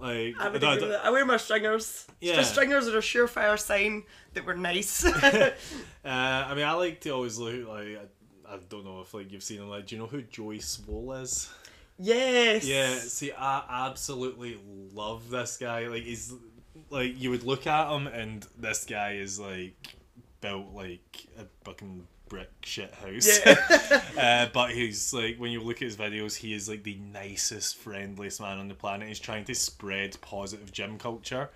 Like 0.00 0.34
I 0.40 0.48
would 0.48 0.64
I- 0.64 0.74
agree 0.74 0.88
with 0.88 0.96
that. 0.96 1.04
I 1.04 1.10
wear 1.10 1.24
my 1.24 1.36
stringers. 1.36 2.06
Yeah. 2.20 2.36
The 2.36 2.44
stringers 2.44 2.88
are 2.88 2.98
a 2.98 3.00
surefire 3.00 3.58
sign 3.58 4.04
that 4.34 4.44
we're 4.46 4.54
nice. 4.54 5.04
Uh, 5.24 5.50
I 6.04 6.54
mean, 6.54 6.64
I 6.64 6.72
like 6.72 7.00
to 7.02 7.10
always 7.10 7.36
look 7.38 7.68
like 7.68 7.98
I, 7.98 8.54
I 8.54 8.58
don't 8.68 8.84
know 8.84 9.00
if 9.00 9.12
like 9.12 9.30
you've 9.32 9.42
seen 9.42 9.58
him. 9.60 9.68
Like, 9.68 9.86
do 9.86 9.94
you 9.94 10.00
know 10.00 10.06
who 10.08 10.22
Joey 10.22 10.58
Swoll 10.58 11.20
is? 11.22 11.50
yes. 11.98 12.64
Yeah. 12.66 12.94
See, 12.96 13.32
I 13.32 13.62
absolutely 13.88 14.58
love 14.94 15.28
this 15.30 15.56
guy. 15.58 15.88
Like, 15.88 16.04
he's 16.04 16.32
like 16.88 17.20
you 17.20 17.30
would 17.30 17.42
look 17.44 17.66
at 17.66 17.90
him, 17.94 18.06
and 18.06 18.46
this 18.58 18.84
guy 18.86 19.12
is 19.14 19.38
like 19.38 19.74
built 20.40 20.72
like 20.72 21.26
a 21.38 21.44
fucking 21.64 22.06
brick 22.30 22.48
shit 22.62 22.94
house. 22.94 23.40
Yeah. 23.44 24.02
uh, 24.18 24.46
but 24.54 24.70
he's 24.70 25.12
like, 25.12 25.36
when 25.36 25.50
you 25.50 25.60
look 25.60 25.76
at 25.76 25.82
his 25.82 25.96
videos, 25.96 26.36
he 26.36 26.54
is 26.54 26.66
like 26.66 26.84
the 26.84 26.96
nicest, 27.12 27.76
friendliest 27.76 28.40
man 28.40 28.58
on 28.58 28.68
the 28.68 28.74
planet. 28.74 29.08
He's 29.08 29.18
trying 29.18 29.44
to 29.44 29.54
spread 29.54 30.18
positive 30.22 30.72
gym 30.72 30.96
culture. 30.96 31.50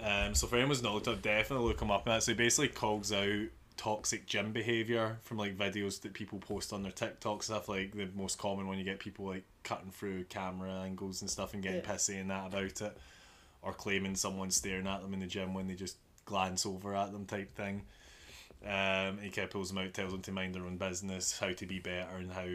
Um, 0.00 0.34
so 0.34 0.46
for 0.46 0.56
anyone 0.56 0.68
who's 0.70 0.82
not 0.82 0.94
looked 0.94 1.22
definitely 1.22 1.66
look 1.66 1.80
him 1.80 1.90
up. 1.90 2.06
And 2.06 2.14
that. 2.14 2.22
So 2.22 2.32
he 2.32 2.36
basically 2.36 2.68
calls 2.68 3.12
out 3.12 3.46
toxic 3.76 4.26
gym 4.26 4.52
behavior 4.52 5.18
from 5.22 5.36
like 5.38 5.56
videos 5.56 6.00
that 6.02 6.12
people 6.14 6.38
post 6.38 6.72
on 6.72 6.82
their 6.82 6.92
TikTok 6.92 7.42
stuff. 7.42 7.68
Like 7.68 7.92
the 7.92 8.08
most 8.14 8.38
common 8.38 8.66
one, 8.66 8.78
you 8.78 8.84
get 8.84 8.98
people 8.98 9.26
like 9.26 9.44
cutting 9.64 9.90
through 9.90 10.24
camera 10.24 10.70
angles 10.70 11.22
and 11.22 11.30
stuff 11.30 11.54
and 11.54 11.62
getting 11.62 11.82
Yeah. 11.84 11.92
pissy 11.92 12.20
and 12.20 12.30
that 12.30 12.46
about 12.46 12.80
it, 12.80 12.96
or 13.62 13.72
claiming 13.72 14.14
someone's 14.14 14.56
staring 14.56 14.86
at 14.86 15.02
them 15.02 15.14
in 15.14 15.20
the 15.20 15.26
gym 15.26 15.54
when 15.54 15.66
they 15.66 15.74
just 15.74 15.96
glance 16.26 16.66
over 16.66 16.94
at 16.94 17.12
them 17.12 17.24
type 17.24 17.54
thing. 17.56 17.82
Um, 18.66 19.18
he 19.18 19.30
kind 19.30 19.44
of 19.44 19.50
pulls 19.50 19.68
them 19.68 19.78
out, 19.78 19.94
tells 19.94 20.12
them 20.12 20.22
to 20.22 20.32
mind 20.32 20.54
their 20.54 20.64
own 20.64 20.76
business, 20.76 21.38
how 21.38 21.52
to 21.52 21.66
be 21.66 21.78
better, 21.78 22.16
and 22.16 22.32
how 22.32 22.46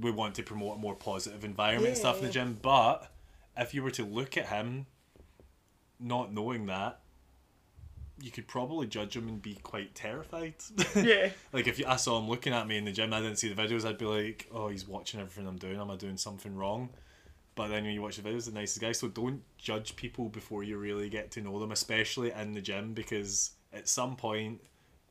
we 0.00 0.10
want 0.10 0.34
to 0.36 0.42
promote 0.42 0.76
a 0.76 0.80
more 0.80 0.94
positive 0.94 1.44
environment 1.44 1.88
and 1.88 1.96
stuff 1.96 2.16
in 2.18 2.22
the 2.22 2.28
Yeah. 2.28 2.32
gym. 2.32 2.58
But 2.62 3.10
if 3.56 3.74
you 3.74 3.82
were 3.82 3.90
to 3.92 4.04
look 4.04 4.36
at 4.36 4.46
him, 4.46 4.86
not 5.98 6.32
knowing 6.32 6.66
that, 6.66 7.00
you 8.20 8.30
could 8.30 8.46
probably 8.46 8.86
judge 8.86 9.16
him 9.16 9.28
and 9.28 9.42
be 9.42 9.54
quite 9.56 9.94
terrified. 9.94 10.54
yeah. 10.96 11.30
like 11.52 11.66
if 11.66 11.78
you, 11.78 11.86
I 11.86 11.96
saw 11.96 12.18
him 12.18 12.28
looking 12.28 12.52
at 12.52 12.66
me 12.68 12.76
in 12.76 12.84
the 12.84 12.92
gym, 12.92 13.06
and 13.06 13.14
I 13.16 13.20
didn't 13.20 13.38
see 13.38 13.52
the 13.52 13.60
videos, 13.60 13.84
I'd 13.84 13.98
be 13.98 14.04
like, 14.04 14.48
"Oh, 14.52 14.68
he's 14.68 14.86
watching 14.86 15.20
everything 15.20 15.46
I'm 15.48 15.56
doing. 15.58 15.80
Am 15.80 15.90
I 15.90 15.96
doing 15.96 16.16
something 16.16 16.54
wrong?" 16.54 16.90
But 17.56 17.68
then 17.68 17.84
when 17.84 17.92
you 17.94 18.02
watch 18.02 18.16
the 18.16 18.22
videos, 18.28 18.46
the 18.46 18.52
nicest 18.52 18.80
guy. 18.80 18.92
So 18.92 19.08
don't 19.08 19.42
judge 19.58 19.94
people 19.96 20.28
before 20.28 20.62
you 20.64 20.76
really 20.76 21.08
get 21.08 21.30
to 21.32 21.40
know 21.40 21.58
them, 21.60 21.70
especially 21.72 22.32
in 22.32 22.52
the 22.52 22.60
gym, 22.60 22.94
because 22.94 23.52
at 23.72 23.88
some 23.88 24.16
point 24.16 24.60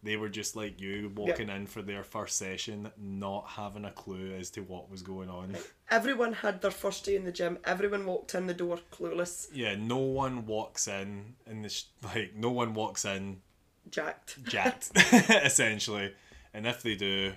they 0.04 0.18
were 0.18 0.30
just 0.30 0.56
like 0.56 0.82
you, 0.82 1.12
walking 1.16 1.50
in 1.50 1.66
for 1.66 1.82
their 1.82 2.04
first 2.04 2.38
session, 2.38 2.92
not 2.98 3.48
having 3.48 3.86
a 3.86 3.92
clue 3.92 4.36
as 4.38 4.50
to 4.52 4.62
what 4.62 4.92
was 4.92 5.02
going 5.02 5.30
on. 5.30 5.56
Everyone 5.90 6.34
had 6.34 6.62
their 6.62 6.72
first 6.72 7.06
day 7.06 7.16
in 7.16 7.24
the 7.24 7.32
gym. 7.32 7.58
Everyone 7.64 8.06
walked 8.06 8.36
in 8.36 8.48
the 8.48 8.54
door 8.54 8.80
clueless, 8.92 9.48
Yeah, 9.54 9.76
no 9.76 9.98
one 9.98 10.46
walks 10.46 10.88
in 10.88 11.36
in 11.48 11.62
the 11.62 11.70
sh- 11.70 11.86
like 12.04 12.36
no 12.36 12.52
one 12.52 12.74
walks 12.74 13.06
in 13.06 13.42
jacked. 13.90 14.44
jacked 14.44 14.92
essentially, 14.96 16.14
and 16.54 16.68
if 16.68 16.82
they 16.84 16.96
do, 16.96 17.34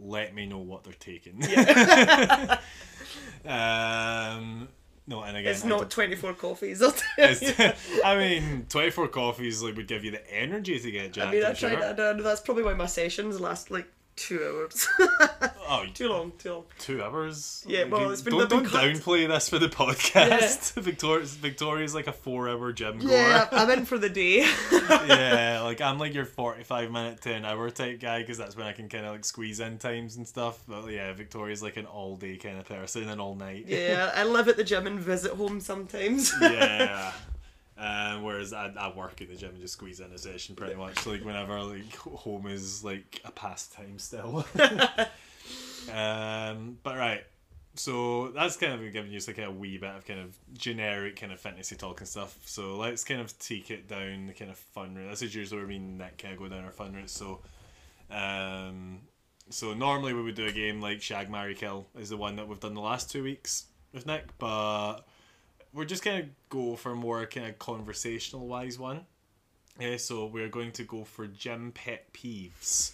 let 0.00 0.34
me 0.34 0.46
know 0.46 0.58
what 0.58 0.82
they're 0.84 0.92
taking. 0.94 1.42
um, 3.46 4.68
no, 5.12 5.22
and 5.22 5.36
again, 5.36 5.52
It's 5.52 5.64
not 5.64 5.90
24 5.90 6.34
coffees. 6.34 6.80
I'll 6.82 6.92
tell 6.92 7.34
you. 7.34 7.52
I 8.04 8.16
mean, 8.16 8.66
twenty 8.68 8.90
four 8.90 9.08
coffees 9.08 9.62
like 9.62 9.76
would 9.76 9.86
give 9.86 10.04
you 10.04 10.10
the 10.10 10.34
energy 10.34 10.78
to 10.78 10.90
get 10.90 11.12
jacked. 11.12 11.28
I 11.28 11.32
mean, 11.32 11.44
I 11.44 11.52
tried. 11.52 11.78
sure. 11.78 11.84
I 11.84 11.92
know 11.92 12.22
that's 12.22 12.40
probably 12.40 12.62
why 12.62 12.74
my 12.74 12.86
sessions 12.86 13.40
last 13.40 13.70
like 13.70 13.86
two 14.16 14.38
hours. 14.44 14.86
Oh, 15.68 15.86
too 15.94 16.08
long. 16.08 16.32
Too 16.38 16.52
long. 16.52 16.64
two 16.78 17.02
hours. 17.02 17.64
Yeah, 17.66 17.84
well, 17.84 18.10
it's 18.10 18.22
been- 18.22 18.36
don't, 18.36 18.48
don't 18.50 18.66
downplay 18.66 19.26
this 19.28 19.48
for 19.48 19.58
the 19.58 19.68
podcast. 19.82 20.72
Victoria's 20.80 21.34
Victoria's 21.34 21.94
like 21.94 22.06
a 22.06 22.12
four 22.12 22.48
hour 22.48 22.72
gym 22.72 22.98
goer. 22.98 23.10
Yeah, 23.10 23.48
I'm 23.52 23.70
in 23.70 23.84
for 23.86 23.98
the 23.98 24.08
day. 24.10 24.46
yeah, 24.72 25.60
like 25.64 25.80
I'm 25.80 25.98
like 25.98 26.14
your 26.14 26.24
45 26.26 26.90
minute 26.90 27.20
to 27.22 27.32
an 27.32 27.44
hour 27.44 27.70
type 27.70 28.00
guy 28.00 28.20
because 28.20 28.38
that's 28.38 28.56
when 28.56 28.66
I 28.66 28.72
can 28.72 28.88
kind 28.88 29.06
of 29.06 29.12
like 29.12 29.24
squeeze 29.24 29.60
in 29.60 29.78
times 29.78 30.16
and 30.16 30.26
stuff. 30.28 30.62
But 30.68 30.86
yeah, 30.88 31.12
Victoria's 31.12 31.62
like 31.62 31.76
an 31.76 31.86
all 31.86 32.16
day 32.16 32.36
kind 32.36 32.58
of 32.58 32.66
person 32.66 33.08
and 33.08 33.20
all 33.20 33.34
night. 33.34 33.64
yeah, 33.68 34.12
I 34.14 34.24
live 34.24 34.48
at 34.48 34.56
the 34.56 34.64
gym 34.64 34.86
and 34.86 34.98
visit 35.00 35.32
home 35.32 35.60
sometimes. 35.60 36.32
yeah. 36.40 37.12
Um, 37.82 38.22
whereas 38.22 38.52
I, 38.52 38.72
I 38.78 38.96
work 38.96 39.20
at 39.20 39.28
the 39.28 39.34
gym 39.34 39.50
and 39.50 39.60
just 39.60 39.72
squeeze 39.72 39.98
in 39.98 40.12
a 40.12 40.18
session 40.18 40.54
pretty 40.54 40.76
much 40.76 41.04
like 41.04 41.24
whenever 41.24 41.60
like 41.60 41.96
home 41.96 42.46
is 42.46 42.84
like 42.84 43.20
a 43.24 43.32
pastime 43.32 43.98
still. 43.98 44.46
um, 45.92 46.78
but 46.84 46.96
right, 46.96 47.24
so 47.74 48.28
that's 48.28 48.56
kind 48.56 48.74
of 48.74 48.92
giving 48.92 49.10
you 49.10 49.18
just 49.18 49.26
like 49.26 49.38
a 49.38 49.50
wee 49.50 49.78
bit 49.78 49.96
of 49.96 50.06
kind 50.06 50.20
of 50.20 50.36
generic 50.54 51.16
kind 51.16 51.32
of 51.32 51.40
fantasy 51.40 51.74
talk 51.74 51.98
and 51.98 52.08
stuff. 52.08 52.38
So 52.44 52.76
let's 52.76 53.02
kind 53.02 53.20
of 53.20 53.36
take 53.40 53.68
it 53.72 53.88
down 53.88 54.28
the 54.28 54.32
kind 54.32 54.52
of 54.52 54.58
fun 54.58 54.94
route. 54.94 55.10
This 55.10 55.22
is 55.22 55.34
usually 55.34 55.58
where 55.58 55.66
me 55.66 55.76
and 55.76 55.98
Nick 55.98 56.18
kind 56.18 56.34
of 56.34 56.38
go 56.38 56.46
down 56.46 56.64
our 56.64 56.70
fun 56.70 56.92
route. 56.92 57.10
So, 57.10 57.40
um, 58.12 59.00
so 59.50 59.74
normally 59.74 60.12
we 60.12 60.22
would 60.22 60.36
do 60.36 60.46
a 60.46 60.52
game 60.52 60.80
like 60.80 61.02
Shag 61.02 61.28
Marry 61.28 61.56
Kill 61.56 61.88
is 61.98 62.10
the 62.10 62.16
one 62.16 62.36
that 62.36 62.46
we've 62.46 62.60
done 62.60 62.74
the 62.74 62.80
last 62.80 63.10
two 63.10 63.24
weeks 63.24 63.64
with 63.92 64.06
Nick, 64.06 64.26
but 64.38 65.00
we're 65.72 65.84
just 65.84 66.04
gonna 66.04 66.26
go 66.48 66.76
for 66.76 66.92
a 66.92 66.96
more 66.96 67.24
kind 67.26 67.46
of 67.46 67.58
conversational 67.58 68.46
wise 68.46 68.78
one. 68.78 69.06
Yeah, 69.80 69.96
so 69.96 70.26
we're 70.26 70.48
going 70.48 70.72
to 70.72 70.84
go 70.84 71.04
for 71.04 71.26
gym 71.26 71.72
pet 71.72 72.12
peeves. 72.12 72.92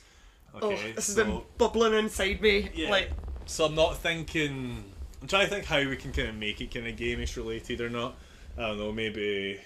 oh, 0.55 0.71
Okay, 0.71 0.93
this 0.93 1.09
has 1.09 1.17
been 1.17 1.43
bubbling 1.59 1.93
inside 1.95 2.41
me. 2.41 2.71
Yeah. 2.73 2.91
Like, 2.91 3.11
so 3.47 3.67
I'm 3.67 3.75
not 3.75 3.99
thinking. 3.99 4.85
I'm 5.21 5.27
trying 5.27 5.47
to 5.47 5.51
think 5.53 5.65
how 5.65 5.79
we 5.79 5.97
can 5.97 6.13
kind 6.13 6.29
of 6.29 6.37
make 6.37 6.61
it 6.61 6.73
kind 6.73 6.87
of 6.87 6.95
gameish 6.95 7.37
related 7.37 7.81
or 7.81 7.91
not. 7.91 8.17
I 8.57 8.63
don't 8.69 8.79
know. 8.79 8.93
Maybe 8.93 9.61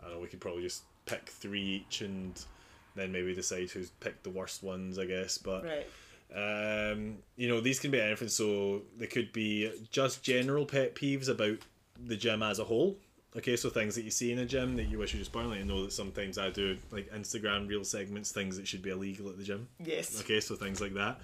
I 0.00 0.04
don't 0.04 0.14
know. 0.14 0.20
We 0.20 0.28
could 0.28 0.40
probably 0.40 0.62
just 0.62 0.82
pick 1.04 1.28
three 1.28 1.62
each 1.62 2.00
and 2.00 2.42
then 2.94 3.12
maybe 3.12 3.34
decide 3.34 3.70
who's 3.70 3.90
picked 4.00 4.24
the 4.24 4.30
worst 4.30 4.62
ones. 4.62 4.98
I 4.98 5.04
guess, 5.04 5.36
but 5.36 5.64
right. 5.64 5.86
Um, 6.34 7.18
you 7.36 7.48
know, 7.48 7.60
these 7.60 7.80
can 7.80 7.90
be 7.90 8.00
anything. 8.00 8.28
So 8.28 8.82
they 8.98 9.06
could 9.06 9.32
be 9.32 9.70
just 9.90 10.22
general 10.22 10.66
pet 10.66 10.94
peeves 10.94 11.28
about 11.28 11.58
the 12.06 12.16
gym 12.16 12.42
as 12.42 12.58
a 12.58 12.64
whole. 12.64 12.96
Okay, 13.36 13.56
so 13.56 13.68
things 13.68 13.94
that 13.94 14.02
you 14.02 14.10
see 14.10 14.32
in 14.32 14.38
a 14.38 14.46
gym 14.46 14.76
that 14.76 14.84
you 14.84 14.98
wish 14.98 15.12
you 15.12 15.18
just 15.18 15.30
spoiling. 15.30 15.60
I 15.60 15.64
know 15.64 15.84
that 15.84 15.92
sometimes 15.92 16.38
I 16.38 16.50
do 16.50 16.78
like 16.90 17.12
Instagram 17.12 17.68
reel 17.68 17.84
segments, 17.84 18.32
things 18.32 18.56
that 18.56 18.66
should 18.66 18.82
be 18.82 18.90
illegal 18.90 19.28
at 19.28 19.36
the 19.36 19.44
gym. 19.44 19.68
Yes. 19.78 20.20
Okay, 20.20 20.40
so 20.40 20.54
things 20.54 20.80
like 20.80 20.94
that. 20.94 21.20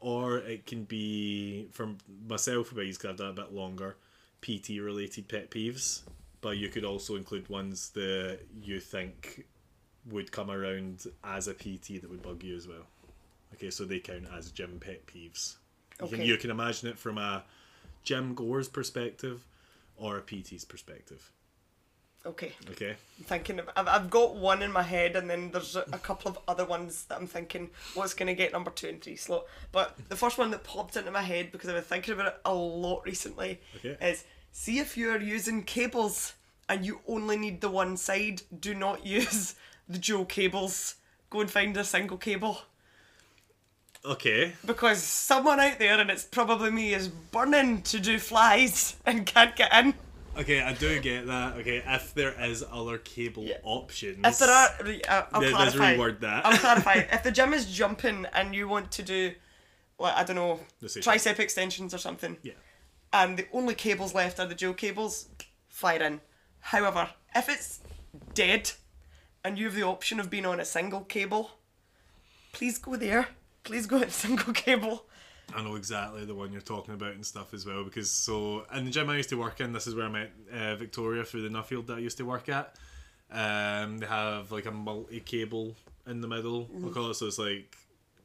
Or 0.00 0.38
it 0.38 0.66
can 0.66 0.84
be, 0.84 1.68
from 1.72 1.98
myself, 2.28 2.70
but 2.72 2.84
because 2.84 3.04
I've 3.04 3.16
done 3.16 3.28
it 3.28 3.30
a 3.30 3.42
bit 3.42 3.52
longer, 3.52 3.96
PT 4.42 4.80
related 4.80 5.28
pet 5.28 5.50
peeves. 5.50 6.02
But 6.40 6.58
you 6.58 6.68
could 6.68 6.84
also 6.84 7.16
include 7.16 7.48
ones 7.48 7.90
that 7.90 8.40
you 8.62 8.78
think 8.78 9.46
would 10.08 10.30
come 10.30 10.50
around 10.50 11.06
as 11.24 11.48
a 11.48 11.54
PT 11.54 12.00
that 12.00 12.08
would 12.08 12.22
bug 12.22 12.44
you 12.44 12.56
as 12.56 12.68
well. 12.68 12.86
Okay, 13.54 13.70
so 13.70 13.84
they 13.84 13.98
count 13.98 14.26
as 14.36 14.50
gym 14.50 14.78
pet 14.80 15.06
peeves. 15.06 15.56
You, 16.00 16.08
can, 16.08 16.22
you 16.22 16.36
can 16.36 16.50
imagine 16.50 16.88
it 16.88 16.98
from 16.98 17.18
a 17.18 17.44
gym 18.04 18.34
goer's 18.34 18.68
perspective 18.68 19.44
or 19.96 20.16
a 20.16 20.22
PT's 20.22 20.64
perspective. 20.64 21.32
Okay. 22.26 22.52
Okay? 22.70 22.90
I'm 23.18 23.24
thinking. 23.24 23.58
Of, 23.58 23.68
I've, 23.76 23.88
I've 23.88 24.10
got 24.10 24.36
one 24.36 24.62
in 24.62 24.72
my 24.72 24.82
head, 24.82 25.16
and 25.16 25.30
then 25.30 25.50
there's 25.50 25.76
a, 25.76 25.84
a 25.92 25.98
couple 25.98 26.30
of 26.30 26.38
other 26.46 26.64
ones 26.64 27.04
that 27.06 27.16
I'm 27.18 27.26
thinking 27.26 27.70
what's 27.94 28.14
going 28.14 28.26
to 28.26 28.34
get 28.34 28.52
number 28.52 28.70
two 28.70 28.88
and 28.88 29.00
three 29.00 29.16
slot. 29.16 29.44
But 29.72 29.96
the 30.08 30.16
first 30.16 30.36
one 30.36 30.50
that 30.50 30.64
popped 30.64 30.96
into 30.96 31.10
my 31.10 31.22
head 31.22 31.52
because 31.52 31.68
I've 31.68 31.76
been 31.76 31.84
thinking 31.84 32.14
about 32.14 32.26
it 32.26 32.40
a 32.44 32.54
lot 32.54 33.04
recently 33.04 33.60
Okay. 33.76 33.96
is 34.04 34.24
see 34.52 34.78
if 34.78 34.96
you 34.96 35.10
are 35.10 35.20
using 35.20 35.62
cables 35.62 36.34
and 36.68 36.84
you 36.84 37.00
only 37.06 37.36
need 37.36 37.60
the 37.60 37.70
one 37.70 37.96
side. 37.96 38.42
Do 38.58 38.74
not 38.74 39.06
use 39.06 39.54
the 39.88 39.98
dual 39.98 40.24
cables. 40.24 40.96
Go 41.30 41.40
and 41.40 41.50
find 41.50 41.76
a 41.76 41.84
single 41.84 42.18
cable 42.18 42.58
Okay. 44.08 44.52
because 44.64 45.02
someone 45.02 45.60
out 45.60 45.78
there, 45.78 46.00
and 46.00 46.10
it's 46.10 46.24
probably 46.24 46.70
me, 46.70 46.94
is 46.94 47.08
burning 47.08 47.82
to 47.82 48.00
do 48.00 48.18
flies 48.18 48.96
and 49.06 49.26
can't 49.26 49.54
get 49.54 49.72
in. 49.72 49.94
Okay, 50.38 50.60
I 50.62 50.72
do 50.72 51.00
get 51.00 51.26
that. 51.26 51.56
Okay, 51.56 51.82
if 51.86 52.14
there 52.14 52.32
is 52.44 52.64
other 52.70 52.98
cable 52.98 53.44
Yeah. 53.44 53.58
options. 53.64 54.24
If 54.24 54.38
there 54.38 54.48
are, 54.50 54.68
uh, 55.08 55.26
I'll 55.32 55.42
Yeah, 55.42 55.50
clarify. 55.50 55.96
reword 55.96 56.20
that. 56.20 56.46
I'll 56.46 56.56
clarify. 56.58 56.94
If 57.12 57.22
the 57.24 57.32
gym 57.32 57.52
is 57.52 57.66
jumping 57.66 58.24
and 58.32 58.54
you 58.54 58.68
want 58.68 58.92
to 58.92 59.02
do, 59.02 59.34
like 59.98 60.14
I 60.14 60.22
don't 60.24 60.36
know, 60.36 60.60
tricep 60.82 61.38
extensions 61.40 61.92
or 61.92 61.98
something, 61.98 62.36
Yeah. 62.42 62.52
and 63.12 63.36
the 63.36 63.46
only 63.52 63.74
cables 63.74 64.14
left 64.14 64.38
are 64.38 64.46
the 64.46 64.54
dual 64.54 64.74
cables, 64.74 65.28
fire 65.68 66.02
in. 66.02 66.20
However, 66.60 67.10
if 67.34 67.48
it's 67.48 67.80
dead, 68.34 68.72
and 69.44 69.58
you 69.58 69.64
have 69.66 69.74
the 69.74 69.82
option 69.82 70.20
of 70.20 70.30
being 70.30 70.46
on 70.46 70.60
a 70.60 70.64
single 70.64 71.00
cable, 71.02 71.58
please 72.52 72.78
go 72.78 72.94
there. 72.96 73.28
Please 73.68 73.86
go 73.86 73.98
at 73.98 74.10
single 74.24 74.54
cable. 74.54 75.04
I 75.54 75.62
know 75.62 75.76
exactly 75.76 76.24
the 76.24 76.34
one 76.34 76.52
you're 76.52 76.62
talking 76.62 76.94
about 76.94 77.12
and 77.12 77.24
stuff 77.24 77.52
as 77.52 77.66
well 77.66 77.84
because 77.84 78.10
so 78.10 78.64
in 78.74 78.86
the 78.86 78.90
gym 78.90 79.10
I 79.10 79.16
used 79.16 79.28
to 79.28 79.36
work 79.36 79.60
in, 79.60 79.74
this 79.74 79.86
is 79.86 79.94
where 79.94 80.06
I 80.06 80.08
met 80.08 80.30
uh, 80.50 80.76
Victoria 80.76 81.22
through 81.22 81.42
the 81.42 81.50
Nuffield 81.50 81.86
that 81.88 81.96
I 81.96 82.00
used 82.00 82.16
to 82.16 82.24
work 82.24 82.48
at. 82.48 82.76
Um, 83.30 83.98
they 83.98 84.06
have 84.06 84.50
like 84.50 84.64
a 84.64 84.70
multi 84.70 85.20
cable 85.20 85.74
in 86.06 86.22
the 86.22 86.28
middle. 86.28 86.66
We'll 86.72 86.94
call 86.94 87.10
it 87.10 87.14
so 87.14 87.26
it's 87.26 87.38
like 87.38 87.76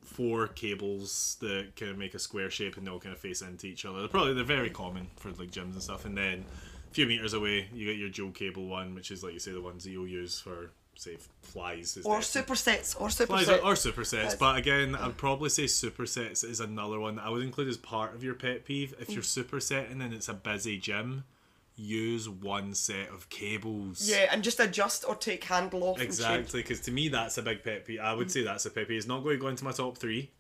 four 0.02 0.48
cables 0.48 1.36
that 1.41 1.76
kind 1.76 1.91
of 1.91 1.98
make 1.98 2.14
a 2.14 2.20
square 2.20 2.50
shape 2.50 2.78
and 2.78 2.88
they 2.88 2.91
all 2.91 3.00
kind 3.00 3.14
of 3.14 3.20
face 3.20 3.41
into 3.41 3.68
each 3.68 3.86
other. 3.86 4.00
They're 4.00 4.08
probably 4.08 4.34
they're 4.34 4.46
very 4.46 4.70
common 4.70 5.08
for 5.18 5.30
like 5.32 5.52
gyms 5.52 5.74
and 5.74 5.82
stuff. 5.82 6.06
And 6.06 6.18
then 6.18 6.46
a 6.89 6.94
few 6.94 7.06
meters 7.06 7.34
away 7.34 7.68
you 7.74 7.86
get 7.86 7.98
your 7.98 8.10
dual 8.10 8.32
cable 8.32 8.66
one, 8.66 8.96
which 8.96 9.12
is 9.12 9.26
like 9.26 9.34
you 9.34 9.39
say 9.39 9.52
the 9.52 9.62
ones 9.62 9.84
that 9.84 9.91
you'll 9.91 10.08
use 10.08 10.39
for 10.39 10.72
say 10.96 11.18
flies. 11.41 11.98
is 11.98 12.06
Or 12.06 12.20
definitely- 12.20 12.56
supersets. 12.56 13.02
Or 13.02 13.08
supersets. 13.08 13.64
or, 13.64 13.66
or 13.66 13.74
supersets, 13.74 14.38
but 14.38 14.58
again, 14.58 14.96
I'd 14.96 15.18
probably 15.18 15.50
say 15.50 15.66
supersets 15.66 16.44
is 16.44 16.60
another 16.60 17.00
one 17.00 17.16
that 17.16 17.26
I 17.26 17.30
would 17.30 17.44
include 17.44 17.68
as 17.68 17.78
part 17.78 18.16
of 18.16 18.24
your 18.24 18.34
pet 18.36 18.66
peeve. 18.66 18.94
If 19.00 19.10
you're 19.12 19.24
mm. 19.24 19.46
supersetting 19.46 20.04
and 20.04 20.14
it's 20.14 20.30
a 20.30 20.34
busy 20.34 20.78
gym, 20.78 21.24
use 21.76 22.30
one 22.30 22.74
set 22.74 23.10
of 23.10 23.30
cables. 23.30 24.10
Yeah, 24.10 24.30
and 24.32 24.44
just 24.44 24.60
adjust 24.60 25.06
or 25.08 25.16
take 25.16 25.44
handle 25.44 25.84
off. 25.84 26.02
Exactly, 26.02 26.62
because 26.62 26.82
to 26.82 26.91
me 26.91 27.10
that's 27.10 27.38
a 27.38 27.41
big 27.41 27.64
pet 27.64 27.86
peeve. 27.86 28.00
I 28.00 28.14
would 28.14 28.28
mm. 28.28 28.32
say 28.32 28.44
that's 28.44 28.66
a 28.66 28.70
pet 28.70 28.88
peeve. 28.88 28.98
It's 28.98 29.08
not 29.08 29.24
going 29.24 29.36
to 29.36 29.41
go 29.41 29.48
into 29.48 29.64
my 29.64 29.72
top 29.72 29.98
three, 29.98 30.32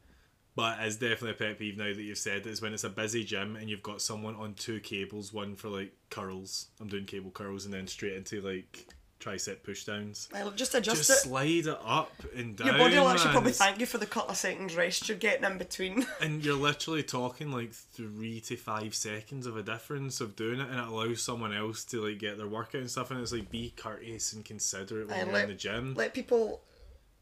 but 0.55 0.77
it's 0.81 0.95
definitely 0.97 1.31
a 1.31 1.33
pet 1.33 1.59
peeve 1.59 1.77
now 1.77 1.85
that 1.85 2.01
you've 2.01 2.17
said 2.17 2.45
it. 2.45 2.47
Is 2.47 2.61
when 2.61 2.73
it's 2.73 2.83
a 2.83 2.89
busy 2.89 3.23
gym 3.23 3.55
and 3.55 3.69
you've 3.69 3.83
got 3.83 4.01
someone 4.01 4.35
on 4.35 4.53
two 4.53 4.79
cables, 4.79 5.33
one 5.33 5.55
for 5.55 5.69
like 5.69 5.93
curls. 6.09 6.67
I'm 6.79 6.87
doing 6.87 7.05
cable 7.05 7.31
curls, 7.31 7.65
and 7.65 7.73
then 7.73 7.87
straight 7.87 8.13
into 8.13 8.41
like 8.41 8.87
tricep 9.23 9.63
push 9.63 9.85
downs. 9.85 10.27
I'll 10.35 10.51
just 10.51 10.75
adjust 10.75 10.97
Just 11.07 11.25
it. 11.25 11.29
slide 11.29 11.67
it 11.67 11.77
up 11.83 12.11
and 12.35 12.55
down. 12.55 12.67
Your 12.67 12.77
body 12.77 12.95
will 12.97 13.07
actually 13.09 13.31
probably 13.31 13.51
thank 13.53 13.79
you 13.79 13.85
for 13.85 13.97
the 13.97 14.05
couple 14.05 14.31
of 14.31 14.37
seconds 14.37 14.75
rest 14.75 15.07
you're 15.07 15.17
getting 15.17 15.45
in 15.49 15.57
between. 15.57 16.05
And 16.21 16.43
you're 16.43 16.55
literally 16.55 17.03
talking 17.03 17.51
like 17.51 17.73
three 17.73 18.39
to 18.41 18.55
five 18.55 18.95
seconds 18.95 19.45
of 19.47 19.57
a 19.57 19.63
difference 19.63 20.21
of 20.21 20.35
doing 20.35 20.59
it, 20.59 20.69
and 20.69 20.79
it 20.79 20.87
allows 20.87 21.21
someone 21.21 21.53
else 21.53 21.83
to 21.85 22.05
like 22.05 22.19
get 22.19 22.37
their 22.37 22.47
workout 22.47 22.81
and 22.81 22.91
stuff. 22.91 23.11
And 23.11 23.19
it's 23.21 23.31
like 23.31 23.49
be 23.49 23.73
courteous 23.75 24.33
and 24.33 24.43
considerate 24.43 25.07
when 25.07 25.17
And 25.19 25.27
you're 25.27 25.33
let- 25.35 25.43
in 25.45 25.49
the 25.49 25.55
gym. 25.55 25.93
Let 25.95 26.13
people 26.13 26.61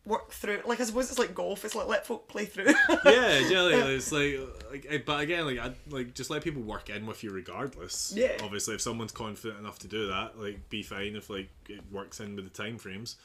work 0.06 0.32
through. 0.32 0.62
Like 0.66 0.80
I 0.80 0.84
suppose 0.84 1.10
it's 1.10 1.20
like 1.20 1.36
golf. 1.36 1.64
It's 1.66 1.76
like 1.76 1.88
let 1.88 2.06
folk 2.06 2.28
play 2.28 2.45
through. 2.45 2.66
yeah, 3.06 3.47
generally, 3.47 3.95
it's 3.95 4.12
like, 4.12 4.39
like, 4.70 5.06
but 5.06 5.22
again, 5.22 5.45
like, 5.45 5.60
I 5.60 5.74
like 5.89 6.14
just 6.14 6.30
let 6.30 6.43
people 6.43 6.62
work 6.62 6.89
in 6.89 7.06
with 7.06 7.24
you 7.24 7.32
regardless. 7.32 8.14
Yeah. 8.16 8.38
Obviously, 8.43 8.76
if 8.76 8.82
someone's 8.82 9.12
confident 9.12 9.60
enough 9.60 9.80
to 9.80 9.88
do 9.88 10.08
that, 10.08 10.39
like, 10.39 10.70
be 10.70 10.84
fine 10.84 11.16
if 11.16 11.30
like 11.30 11.49
it 11.70 11.82
works 11.91 12.20
in 12.20 12.36
with 12.36 12.45
the 12.45 12.64
time 12.64 12.78
frames. 12.78 13.16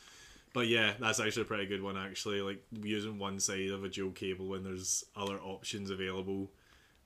But 0.52 0.68
yeah, 0.68 0.94
that's 0.98 1.20
actually 1.20 1.42
a 1.42 1.46
pretty 1.46 1.66
good 1.66 1.82
one. 1.82 1.98
Actually, 1.98 2.40
like 2.40 2.62
using 2.72 3.18
one 3.18 3.40
side 3.40 3.70
of 3.70 3.84
a 3.84 3.88
dual 3.88 4.12
cable 4.12 4.46
when 4.46 4.64
there's 4.64 5.04
other 5.14 5.38
options 5.38 5.90
available. 5.90 6.50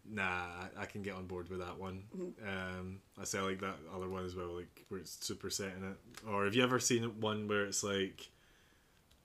Nah, 0.09 0.47
I 0.79 0.87
can 0.87 1.03
get 1.03 1.15
on 1.15 1.27
board 1.27 1.51
with 1.51 1.59
that 1.59 1.79
one. 1.79 2.05
Um, 2.47 3.01
I 3.21 3.25
say 3.25 3.39
I 3.39 3.43
like 3.43 3.61
that 3.61 3.77
other 3.95 4.09
one 4.09 4.25
as 4.25 4.35
well, 4.35 4.55
like 4.57 4.85
where 4.89 5.01
it's 5.01 5.25
super 5.25 5.51
setting 5.51 5.85
it. 5.85 6.29
Or 6.29 6.45
have 6.45 6.55
you 6.55 6.63
ever 6.63 6.79
seen 6.79 7.03
one 7.21 7.49
where 7.49 7.65
it's 7.65 7.83
like 7.85 8.31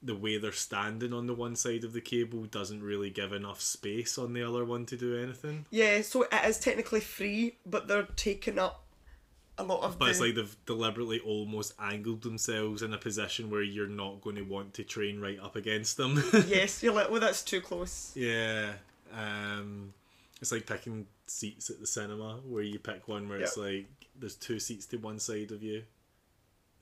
the 0.03 0.15
way 0.15 0.37
they're 0.37 0.51
standing 0.51 1.13
on 1.13 1.25
the 1.27 1.33
one 1.33 1.55
side 1.55 1.83
of 1.83 1.93
the 1.93 2.01
cable 2.01 2.43
doesn't 2.43 2.83
really 2.83 3.09
give 3.09 3.33
enough 3.33 3.61
space 3.61 4.17
on 4.17 4.33
the 4.33 4.43
other 4.43 4.63
one 4.63 4.85
to 4.85 4.97
do 4.97 5.17
anything. 5.17 5.65
yeah, 5.71 6.01
so 6.01 6.23
it 6.23 6.29
is 6.45 6.59
technically 6.59 6.99
free, 6.99 7.55
but 7.65 7.87
they're 7.87 8.07
taking 8.15 8.59
up 8.59 8.83
a 9.57 9.63
lot 9.63 9.83
of. 9.83 9.97
But 9.97 10.05
the, 10.05 10.11
it's 10.11 10.19
like 10.19 10.35
they've 10.35 10.55
deliberately 10.65 11.19
almost 11.19 11.73
angled 11.79 12.21
themselves 12.21 12.81
in 12.81 12.93
a 12.93 12.97
position 12.97 13.49
where 13.49 13.63
you're 13.63 13.87
not 13.87 14.21
going 14.21 14.35
to 14.35 14.43
want 14.43 14.73
to 14.75 14.83
train 14.83 15.19
right 15.19 15.39
up 15.39 15.55
against 15.55 15.97
them. 15.97 16.21
yes, 16.47 16.83
you're 16.83 16.93
like, 16.93 17.09
well, 17.09 17.21
that's 17.21 17.43
too 17.43 17.61
close. 17.61 18.11
yeah. 18.15 18.73
Um, 19.13 19.93
it's 20.41 20.51
like 20.51 20.65
picking 20.65 21.07
seats 21.27 21.69
at 21.69 21.79
the 21.79 21.87
cinema 21.87 22.39
where 22.47 22.63
you 22.63 22.77
pick 22.79 23.07
one 23.07 23.29
where 23.29 23.39
it's 23.39 23.55
like 23.57 23.85
there's 24.19 24.35
two 24.35 24.59
seats 24.59 24.85
to 24.87 24.97
one 24.97 25.19
side 25.19 25.51
of 25.51 25.63
you. 25.63 25.83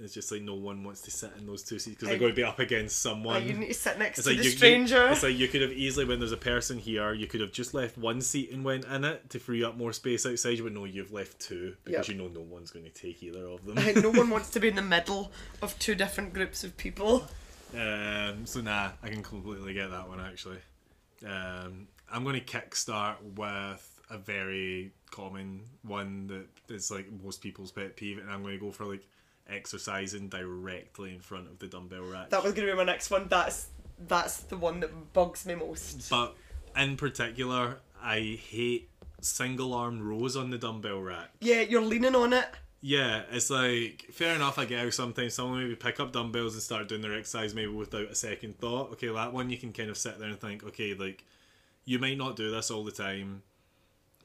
It's 0.04 0.14
just 0.14 0.32
like 0.32 0.42
no 0.42 0.56
one 0.56 0.84
wants 0.84 1.02
to 1.02 1.12
sit 1.12 1.32
in 1.38 1.46
those 1.48 1.64
two 1.64 1.80
seats 1.80 1.96
because 1.96 2.10
they're 2.10 2.18
going 2.20 2.32
to 2.32 2.36
be 2.36 2.44
up 2.44 2.60
against 2.60 3.00
someone. 3.02 3.36
Like, 3.36 3.46
you 3.46 3.54
need 3.54 3.68
to 3.68 3.74
sit 3.74 3.98
next 3.98 4.20
It's 4.20 4.28
to 4.28 4.32
like 4.34 4.38
the 4.40 4.44
you, 4.46 4.50
you- 4.52 4.58
stranger. 4.58 5.08
it's 5.10 5.24
like 5.24 5.38
you 5.38 5.48
could 5.48 5.62
have 5.62 5.72
easily, 5.72 6.06
when 6.06 6.20
there's 6.20 6.32
a 6.32 6.38
person 6.38 6.78
here, 6.78 7.14
you 7.14 7.28
could 7.28 7.42
have 7.42 7.52
just 7.52 7.74
left 7.74 7.98
one 7.98 8.22
seat 8.22 8.52
and 8.52 8.64
went 8.66 8.86
in 8.86 9.04
it 9.06 9.30
to 9.32 9.40
free 9.40 9.64
up 9.64 9.78
more 9.78 9.94
space 9.94 10.26
outside. 10.26 10.58
You, 10.58 10.64
but 10.64 10.74
no, 10.74 10.86
you've 10.86 11.12
left 11.14 11.40
two 11.40 11.76
because 11.86 12.08
Yep. 12.10 12.16
you 12.18 12.22
know 12.24 12.30
no 12.30 12.42
one's 12.42 12.72
going 12.72 12.86
to 12.86 12.92
take 12.92 13.24
either 13.24 13.46
of 13.48 13.66
them. 13.66 13.78
No 14.04 14.12
one 14.12 14.30
wants 14.30 14.50
to 14.52 14.60
be 14.60 14.68
in 14.68 14.76
the 14.76 14.82
middle 14.82 15.32
of 15.62 15.78
two 15.80 15.96
different 15.96 16.34
groups 16.34 16.64
of 16.64 16.76
people. 16.78 17.28
um, 17.74 18.46
so 18.46 18.62
nah, 18.62 18.92
I 19.02 19.10
can 19.10 19.24
completely 19.24 19.74
get 19.74 19.90
that 19.92 20.08
one 20.08 20.20
actually. 20.20 20.58
Um, 21.26 21.88
I'm 22.12 22.24
going 22.24 22.40
to 22.40 22.46
kickstart 22.46 23.16
with 23.36 24.02
a 24.10 24.18
very 24.18 24.92
common 25.10 25.62
one 25.84 26.28
that 26.28 26.74
is 26.76 26.92
like 26.92 27.08
most 27.24 27.42
people's 27.42 27.72
pet 27.72 27.96
peeve, 27.96 28.18
and 28.20 28.30
I'm 28.30 28.42
going 28.44 28.60
to 28.60 28.64
go 28.64 28.72
for 28.72 28.86
like 28.86 29.04
exercising 29.50 30.30
directly 30.30 31.14
in 31.14 31.20
front 31.20 31.48
of 31.48 31.60
the 31.60 31.68
dumbbell 31.68 32.04
rack. 32.04 32.30
That 32.30 32.44
was 32.44 32.54
gonna 32.54 32.68
be 32.68 32.78
my 32.78 32.84
next 32.84 33.10
one. 33.10 33.28
That's 33.28 33.68
that's 34.00 34.40
the 34.42 34.58
one 34.58 34.80
that 34.82 35.14
bugs 35.14 35.46
me 35.46 35.56
most. 35.56 36.10
But 36.10 36.36
in 36.76 36.98
particular, 36.98 37.78
I 38.02 38.40
hate 38.50 38.90
single 39.22 39.74
arm 39.74 40.02
rows 40.02 40.36
on 40.36 40.50
the 40.50 40.58
dumbbell 40.58 41.02
rack. 41.02 41.30
Yeah, 41.40 41.62
you're 41.62 41.82
leaning 41.82 42.16
on 42.16 42.34
it. 42.34 42.48
Yeah, 42.86 43.22
it's 43.32 43.50
like 43.50 44.08
fair 44.12 44.36
enough. 44.36 44.60
I 44.60 44.66
get 44.66 44.84
how 44.84 44.90
sometimes 44.90 45.34
someone 45.34 45.64
maybe 45.64 45.76
pick 45.76 46.00
up 46.00 46.12
dumbbells 46.12 46.54
and 46.54 46.62
start 46.62 46.90
doing 46.90 47.02
their 47.02 47.18
exercise 47.18 47.56
maybe 47.56 47.72
without 47.72 48.12
a 48.12 48.16
second 48.16 48.60
thought. 48.60 48.92
Okay, 48.92 49.08
that 49.08 49.34
one 49.34 49.50
you 49.50 49.58
can 49.58 49.72
kind 49.72 49.90
of 49.90 49.98
sit 49.98 50.20
there 50.20 50.28
and 50.28 50.40
think, 50.40 50.66
okay, 50.66 50.94
like 50.94 51.24
you 51.86 52.00
might 52.00 52.18
not 52.18 52.36
do 52.36 52.52
this 52.52 52.70
all 52.70 52.84
the 52.84 52.92
time. 52.92 53.44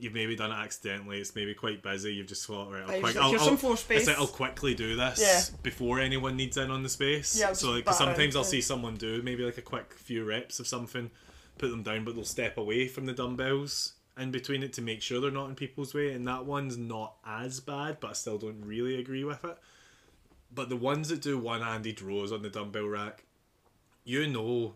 You've 0.01 0.15
maybe 0.15 0.37
done 0.37 0.53
it 0.53 0.55
accidentally. 0.55 1.19
It's 1.19 1.35
maybe 1.35 1.55
quite 1.55 1.83
busy. 1.83 2.15
You've 2.15 2.29
just 2.29 2.47
thought, 2.47 2.71
right, 2.71 2.83
I'll, 2.83 3.01
quick, 3.01 3.17
I'll, 3.17 3.35
I'll-. 3.41 3.77
Like 3.91 4.09
I'll 4.19 4.27
quickly 4.29 4.75
do 4.75 4.95
this 4.95 5.21
Yeah. 5.21 5.57
before 5.63 5.99
anyone 5.99 6.37
needs 6.37 6.57
in 6.57 6.71
on 6.71 6.83
the 6.85 6.89
space. 6.89 7.39
Yeah, 7.39 7.53
so 7.53 7.73
like 7.73 7.93
sometimes 7.93 8.37
I'll 8.37 8.45
see 8.45 8.61
someone 8.61 8.95
do 8.95 9.21
maybe 9.23 9.45
like 9.45 9.59
a 9.59 9.63
quick 9.63 9.95
few 9.95 10.25
reps 10.25 10.61
of 10.61 10.69
something, 10.69 11.11
put 11.59 11.71
them 11.71 11.83
down, 11.83 12.05
but 12.05 12.15
they'll 12.15 12.25
step 12.25 12.57
away 12.59 12.87
from 12.87 13.07
the 13.07 13.13
dumbbells 13.13 13.95
in 14.17 14.31
between 14.31 14.63
it 14.63 14.73
to 14.75 14.83
make 14.83 15.03
sure 15.03 15.21
they're 15.21 15.31
not 15.31 15.49
in 15.49 15.55
people's 15.57 15.95
way. 15.95 16.13
And 16.13 16.27
that 16.29 16.45
one's 16.45 16.77
not 16.77 17.15
as 17.27 17.59
bad, 17.61 17.99
but 18.01 18.11
I 18.11 18.13
still 18.13 18.39
don't 18.39 18.65
really 18.65 19.01
agree 19.01 19.25
with 19.25 19.45
it. 19.45 19.59
But 20.55 20.69
the 20.69 20.77
ones 20.77 21.09
that 21.09 21.21
do 21.21 21.39
one-handed 21.39 22.01
rows 22.01 22.33
on 22.33 22.43
the 22.43 22.49
dumbbell 22.51 22.87
rack, 22.87 23.25
you 24.05 24.27
know 24.27 24.75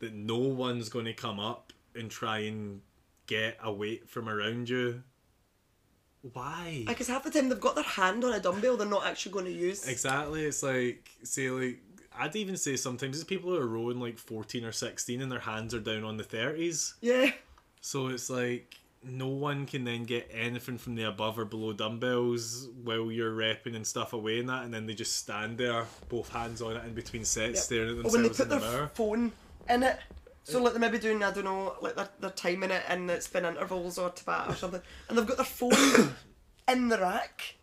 that 0.00 0.12
no 0.12 0.36
one's 0.38 0.88
going 0.88 1.04
to 1.06 1.12
come 1.12 1.38
up 1.40 1.72
and 1.94 2.10
try 2.10 2.38
and 2.40 2.80
get 3.30 3.56
a 3.62 3.72
weight 3.72 4.08
from 4.10 4.28
around 4.28 4.68
you. 4.68 5.02
Why? 6.32 6.84
Because 6.86 7.08
half 7.08 7.24
the 7.24 7.30
time 7.30 7.48
they've 7.48 7.58
got 7.60 7.74
their 7.76 7.84
hand 7.84 8.24
on 8.24 8.32
a 8.34 8.40
dumbbell 8.40 8.76
they're 8.76 8.86
not 8.86 9.06
actually 9.06 9.32
going 9.32 9.46
to 9.46 9.52
use. 9.52 9.88
Exactly. 9.88 10.44
It's 10.44 10.62
like 10.62 11.08
say 11.22 11.48
like 11.50 11.78
I'd 12.18 12.36
even 12.36 12.56
say 12.58 12.76
sometimes 12.76 13.16
it's 13.16 13.24
people 13.24 13.50
who 13.50 13.56
are 13.56 13.66
rowing 13.66 14.00
like 14.00 14.18
fourteen 14.18 14.64
or 14.64 14.72
sixteen 14.72 15.22
and 15.22 15.32
their 15.32 15.38
hands 15.40 15.72
are 15.74 15.80
down 15.80 16.04
on 16.04 16.18
the 16.18 16.24
thirties. 16.24 16.94
Yeah. 17.00 17.30
So 17.80 18.08
it's 18.08 18.28
like 18.28 18.74
no 19.02 19.28
one 19.28 19.64
can 19.64 19.84
then 19.84 20.04
get 20.04 20.28
anything 20.30 20.76
from 20.76 20.94
the 20.94 21.04
above 21.04 21.38
or 21.38 21.46
below 21.46 21.72
dumbbells 21.72 22.68
while 22.84 23.10
you're 23.10 23.32
repping 23.34 23.74
and 23.74 23.86
stuff 23.86 24.12
away 24.12 24.40
and 24.40 24.48
that 24.50 24.64
and 24.64 24.74
then 24.74 24.84
they 24.84 24.92
just 24.92 25.16
stand 25.16 25.56
there, 25.56 25.86
both 26.10 26.28
hands 26.28 26.60
on 26.60 26.76
it 26.76 26.84
in 26.84 26.92
between 26.92 27.24
sets, 27.24 27.54
Yep. 27.54 27.64
staring 27.64 27.98
at 28.00 28.04
Or 28.04 28.10
when 28.10 28.20
they 28.22 28.28
themselves 28.28 28.36
put 28.36 28.42
in 28.42 28.48
the 28.50 28.58
their 28.58 28.70
mirror. 28.76 28.90
phone 28.92 29.32
in 29.70 29.82
it. 29.84 29.98
So 30.44 30.62
like 30.62 30.72
they're 30.72 30.80
maybe 30.80 30.98
doing 30.98 31.22
I 31.22 31.30
don't 31.32 31.44
know 31.44 31.74
like 31.80 31.96
they're, 31.96 32.08
they're 32.20 32.30
timing 32.30 32.70
it 32.70 32.82
and 32.88 33.10
it's 33.10 33.28
been 33.28 33.44
intervals 33.44 33.98
or 33.98 34.10
Tabata 34.10 34.50
or 34.50 34.54
something, 34.56 34.82
and 35.08 35.16
they've 35.18 35.26
got 35.26 35.36
their 35.36 35.46
phone 35.46 36.14
in 36.68 36.88
the 36.88 36.98
rack. 36.98 37.56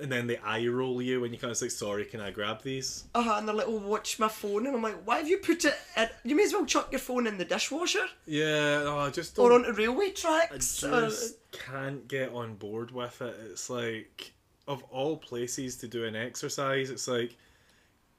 And 0.00 0.10
then 0.10 0.26
they 0.26 0.38
eye 0.38 0.66
roll 0.66 1.00
you 1.00 1.20
when 1.20 1.32
you 1.32 1.38
kind 1.38 1.52
of 1.52 1.56
say, 1.56 1.68
Sorry, 1.68 2.04
can 2.04 2.20
I 2.20 2.30
grab 2.32 2.62
these? 2.62 3.04
Uh 3.14 3.22
huh. 3.22 3.34
And 3.36 3.46
they're 3.46 3.54
like, 3.54 3.68
"Oh, 3.68 3.76
watch 3.78 4.18
my 4.18 4.26
phone," 4.26 4.66
and 4.66 4.74
I'm 4.74 4.82
like, 4.82 4.96
"Why 5.04 5.18
have 5.18 5.28
you 5.28 5.36
put 5.38 5.64
it? 5.64 5.76
In? 5.96 6.08
You 6.24 6.34
may 6.34 6.42
as 6.44 6.52
well 6.52 6.64
chuck 6.66 6.90
your 6.90 6.98
phone 6.98 7.26
in 7.28 7.38
the 7.38 7.44
dishwasher 7.44 8.06
Yeah, 8.26 8.82
oh, 8.86 8.98
I 8.98 9.10
just 9.10 9.38
or 9.38 9.52
onto 9.52 9.70
railway 9.72 10.06
I 10.06 10.10
tracks." 10.10 10.82
or- 10.82 11.02
just 11.02 11.36
can't 11.52 12.08
get 12.08 12.32
on 12.32 12.54
board 12.56 12.90
with 12.90 13.20
it. 13.22 13.36
It's 13.50 13.70
like 13.70 14.32
of 14.66 14.82
all 14.84 15.18
places 15.18 15.76
to 15.76 15.86
do 15.88 16.04
an 16.04 16.16
exercise, 16.16 16.90
it's 16.90 17.06
like 17.06 17.36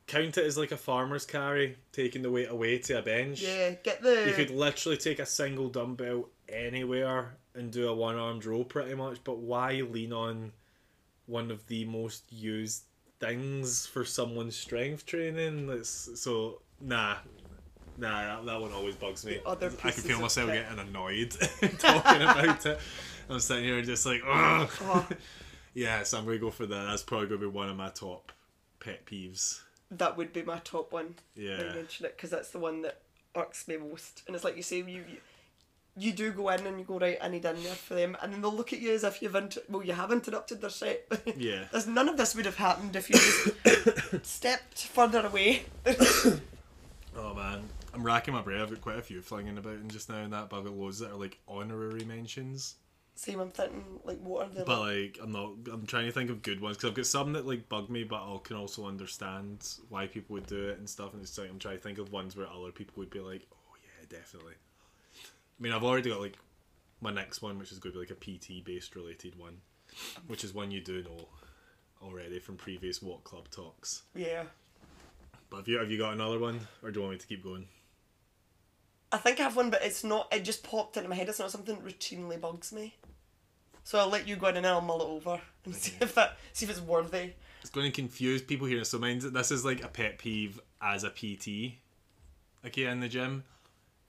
count 0.08 0.38
it 0.38 0.46
as 0.46 0.58
like 0.58 0.72
a 0.72 0.78
farmer's 0.78 1.26
carry, 1.26 1.78
taking 1.92 2.22
the 2.22 2.32
weight 2.32 2.50
away 2.50 2.78
to 2.80 3.00
a 3.00 3.02
bench. 3.02 3.42
yeah, 3.42 3.72
get 3.72 4.02
the. 4.02 4.26
You 4.28 4.34
could 4.34 4.50
literally 4.50 4.98
take 4.98 5.20
a 5.20 5.26
single 5.26 5.70
dumbbell 5.70 6.30
anywhere 6.50 7.38
and 7.56 7.72
do 7.72 7.88
a 7.88 7.94
one 7.96 8.16
armed 8.16 8.46
row 8.46 8.64
pretty 8.64 8.96
much, 8.96 9.24
but 9.24 9.40
why 9.40 9.74
lean 9.82 10.14
on 10.14 10.52
one 11.26 11.52
of 11.52 11.66
the 11.68 11.86
most 11.86 12.32
used 12.32 12.84
things 13.20 13.86
for 13.86 14.04
someone's 14.04 14.56
strength 14.56 15.06
training? 15.06 15.68
That's 15.68 16.10
so 16.20 16.62
nah. 16.82 17.18
Nah, 17.96 18.38
that, 18.38 18.46
that 18.48 18.60
one 18.60 18.72
always 18.72 18.96
bugs 18.96 19.24
me. 19.24 19.40
I 19.46 19.54
can 19.54 19.70
feel 19.70 20.20
myself 20.20 20.50
kit. 20.50 20.66
getting 20.68 20.88
annoyed 20.88 21.30
talking 21.78 22.22
about 22.24 22.66
it. 22.66 22.80
I'm 23.30 23.40
sitting 23.40 23.66
here 23.66 23.82
just 23.84 24.06
like, 24.08 24.22
Ugh. 24.28 24.70
Oh, 24.82 25.08
yeah. 25.76 26.02
So 26.02 26.18
I'm 26.18 26.26
gonna 26.26 26.40
go 26.40 26.50
for 26.50 26.66
that. 26.66 26.86
That's 26.90 27.04
probably 27.04 27.28
gonna 27.28 27.42
be 27.42 27.46
one 27.48 27.70
of 27.70 27.78
my 27.78 27.90
top 27.90 28.32
pet 28.80 29.06
peeves. 29.06 29.62
That 29.92 30.18
would 30.18 30.34
be 30.34 30.44
my 30.44 30.60
top 30.60 30.92
one. 30.92 31.16
Yeah. 31.36 31.74
mention 31.74 32.06
it 32.06 32.16
because 32.18 32.30
that's 32.30 32.52
the 32.52 32.60
one 32.60 32.82
that 32.84 33.02
irks 33.36 33.68
me 33.68 33.78
most. 33.78 34.24
And 34.28 34.36
it's 34.36 34.44
like 34.46 34.58
you 34.58 34.64
say, 34.64 34.78
you, 34.78 34.86
you 34.88 35.18
you 35.96 36.12
do 36.12 36.32
go 36.32 36.50
in 36.50 36.66
and 36.66 36.80
you 36.80 36.86
go 36.86 36.98
right, 36.98 37.20
I 37.22 37.28
need 37.28 37.46
in 37.46 37.62
there 37.64 37.76
for 37.76 37.94
them, 37.94 38.18
and 38.22 38.34
then 38.34 38.42
they'll 38.42 38.54
look 38.54 38.74
at 38.74 38.80
you 38.80 38.94
as 38.94 39.04
if 39.04 39.22
you've 39.22 39.36
inter- 39.36 39.62
well, 39.70 39.84
you 39.84 39.94
have 39.94 40.12
interrupted 40.12 40.60
their 40.62 40.70
set. 40.72 41.06
Yeah. 41.38 41.66
There's 41.72 41.86
none 41.88 42.10
of 42.10 42.18
this 42.18 42.36
would 42.36 42.46
have 42.46 42.58
happened 42.58 42.96
if 42.96 43.10
you 43.10 43.16
just 43.16 44.26
stepped 44.26 44.86
further 44.86 45.26
away. 45.26 45.64
Oh 47.16 47.36
man, 47.36 47.62
I'm 47.94 48.02
racking 48.04 48.34
my 48.34 48.42
brain. 48.42 48.60
I've 48.60 48.72
got 48.72 48.82
quite 48.82 48.98
a 48.98 49.02
few 49.04 49.22
flinging 49.22 49.60
about 49.60 49.74
and 49.74 49.92
just 49.92 50.10
now 50.10 50.18
and 50.18 50.34
that, 50.34 50.50
but 50.50 50.58
I've 50.58 50.64
got 50.64 50.74
loads 50.74 50.98
that 50.98 51.12
are 51.12 51.16
like 51.16 51.38
honorary 51.48 52.04
mentions. 52.06 52.76
Same, 53.16 53.40
I'm 53.40 53.52
thinking 53.52 54.00
like 54.04 54.20
what 54.20 54.48
are 54.48 54.50
the 54.50 54.66
But 54.66 54.80
like, 54.80 55.20
I'm 55.22 55.32
not. 55.32 55.52
I'm 55.72 55.86
trying 55.86 56.06
to 56.06 56.12
think 56.12 56.30
of 56.30 56.42
good 56.42 56.60
ones 56.62 56.78
because 56.78 56.90
I've 56.90 56.96
got 56.96 57.06
some 57.06 57.34
that 57.34 57.46
like 57.46 57.70
bug 57.70 57.90
me, 57.90 58.04
but 58.04 58.22
I 58.24 58.38
can 58.44 58.58
also 58.58 58.86
understand 58.88 59.66
why 59.90 60.08
people 60.08 60.34
would 60.34 60.48
do 60.48 60.70
it 60.70 60.80
and 60.80 60.90
stuff. 60.90 61.14
And 61.14 61.22
it's 61.22 61.38
like 61.38 61.50
I'm 61.50 61.60
trying 61.60 61.78
to 61.78 61.84
think 61.84 62.00
of 62.00 62.12
ones 62.12 62.36
where 62.36 62.48
other 62.48 62.72
people 62.72 62.96
would 62.98 63.12
be 63.12 63.20
like, 63.20 63.46
"Oh 63.54 63.76
yeah, 63.84 64.06
definitely." 64.10 64.56
I 65.14 65.64
mean, 65.64 65.74
I've 65.74 65.84
already 65.84 66.10
got 66.10 66.22
like 66.22 66.38
my 67.02 67.12
next 67.12 67.42
one, 67.42 67.60
which 67.60 67.72
is 67.72 67.80
going 67.80 67.94
to 67.94 68.00
be 68.00 68.06
like 68.06 68.12
a 68.12 68.16
PT 68.16 68.66
based 68.66 68.96
related 68.96 69.38
one, 69.38 69.58
which 70.28 70.44
is 70.44 70.54
one 70.54 70.72
you 70.72 70.82
do 70.82 71.04
know. 71.04 71.28
already 72.02 72.40
from 72.40 72.58
previous 72.58 73.02
What 73.02 73.24
Club 73.24 73.50
talks. 73.50 74.04
Yeah. 74.16 74.44
But 75.50 75.58
have 75.58 75.68
you 75.68 75.78
have 75.78 75.92
you 75.92 75.98
got 75.98 76.14
another 76.14 76.40
one, 76.40 76.62
or 76.82 76.92
do 76.92 77.00
you 77.00 77.06
want 77.06 77.14
me 77.14 77.20
to 77.20 77.28
keep 77.28 77.44
going? 77.44 77.68
I 79.12 79.18
think 79.18 79.40
I 79.40 79.44
have 79.44 79.56
one, 79.56 79.70
but 79.70 79.84
it's 79.84 80.04
not. 80.04 80.28
It 80.34 80.44
just 80.44 80.64
popped 80.64 80.98
into 80.98 81.08
my 81.08 81.16
head. 81.16 81.30
It's 81.30 81.38
not 81.40 81.52
something 81.52 81.76
that 81.76 81.86
routinely 81.86 82.42
bugs 82.42 82.74
me. 82.74 82.96
So 83.84 84.00
I'll 84.00 84.10
let 84.10 84.28
you 84.28 84.36
go 84.36 84.48
in 84.48 84.58
and 84.58 84.66
I'll 84.66 84.82
mull 84.82 85.02
it 85.02 85.08
over 85.08 85.42
and 85.66 85.76
see 85.84 85.94
if 86.00 86.16
that 86.16 86.38
see 86.54 86.66
if 86.66 86.72
it's 86.72 86.82
worthy. 86.82 87.34
It's 87.62 87.70
going 87.70 87.86
to 87.90 87.96
confuse 87.96 88.42
people 88.42 88.68
here. 88.68 88.84
So 88.84 88.98
mine's 89.00 89.30
this 89.30 89.52
is 89.52 89.64
like 89.64 89.84
a 89.84 89.88
pet 89.88 90.18
peeve 90.18 90.60
as 90.82 91.04
a 91.04 91.10
PT, 91.10 91.74
okay, 92.66 92.86
in 92.86 93.00
the 93.00 93.08
gym, 93.08 93.44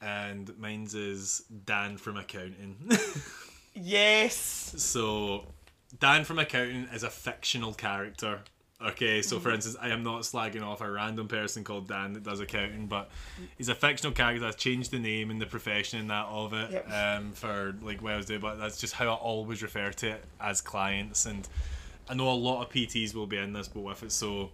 and 0.01 0.57
mine's 0.59 0.95
is 0.95 1.43
Dan 1.65 1.97
from 1.97 2.17
accounting. 2.17 2.77
Yes. 3.77 4.37
so 4.77 5.47
Dan 5.99 6.25
from 6.25 6.39
accounting 6.39 6.87
is 6.93 7.03
a 7.03 7.11
fictional 7.11 7.75
character. 7.75 8.41
Okay, 8.83 9.23
so 9.23 9.39
for 9.39 9.51
instance, 9.51 9.77
I 9.81 9.91
am 9.91 10.03
not 10.03 10.23
slagging 10.23 10.63
off 10.63 10.81
a 10.81 10.91
random 10.91 11.29
person 11.29 11.63
called 11.65 11.89
Dan 11.89 12.13
that 12.15 12.23
does 12.25 12.41
accounting, 12.41 12.87
but 12.87 13.09
he's 13.57 13.69
a 13.69 13.75
fictional 13.75 14.13
character. 14.13 14.45
I've 14.45 14.57
changed 14.57 14.91
the 14.91 14.99
name 14.99 15.31
and 15.31 15.41
the 15.41 15.47
profession 15.47 16.01
and 16.01 16.11
that 16.11 16.27
of 16.27 16.53
it 16.53 16.71
Yep. 16.73 16.91
um, 16.91 17.33
for 17.33 17.75
like 17.83 18.03
Wednesday, 18.03 18.37
but 18.37 18.57
that's 18.59 18.79
just 18.81 18.95
how 18.95 19.07
I 19.07 19.15
always 19.15 19.63
refer 19.63 19.91
to 19.93 20.09
it 20.11 20.25
as 20.41 20.61
clients. 20.61 21.25
And 21.25 21.49
I 22.09 22.15
know 22.15 22.31
a 22.31 22.35
lot 22.35 22.63
of 22.63 22.69
PTs 22.71 23.15
will 23.15 23.27
be 23.29 23.39
in 23.39 23.53
this, 23.53 23.69
but 23.69 23.81
with 23.81 24.03
it, 24.03 24.13
so 24.13 24.51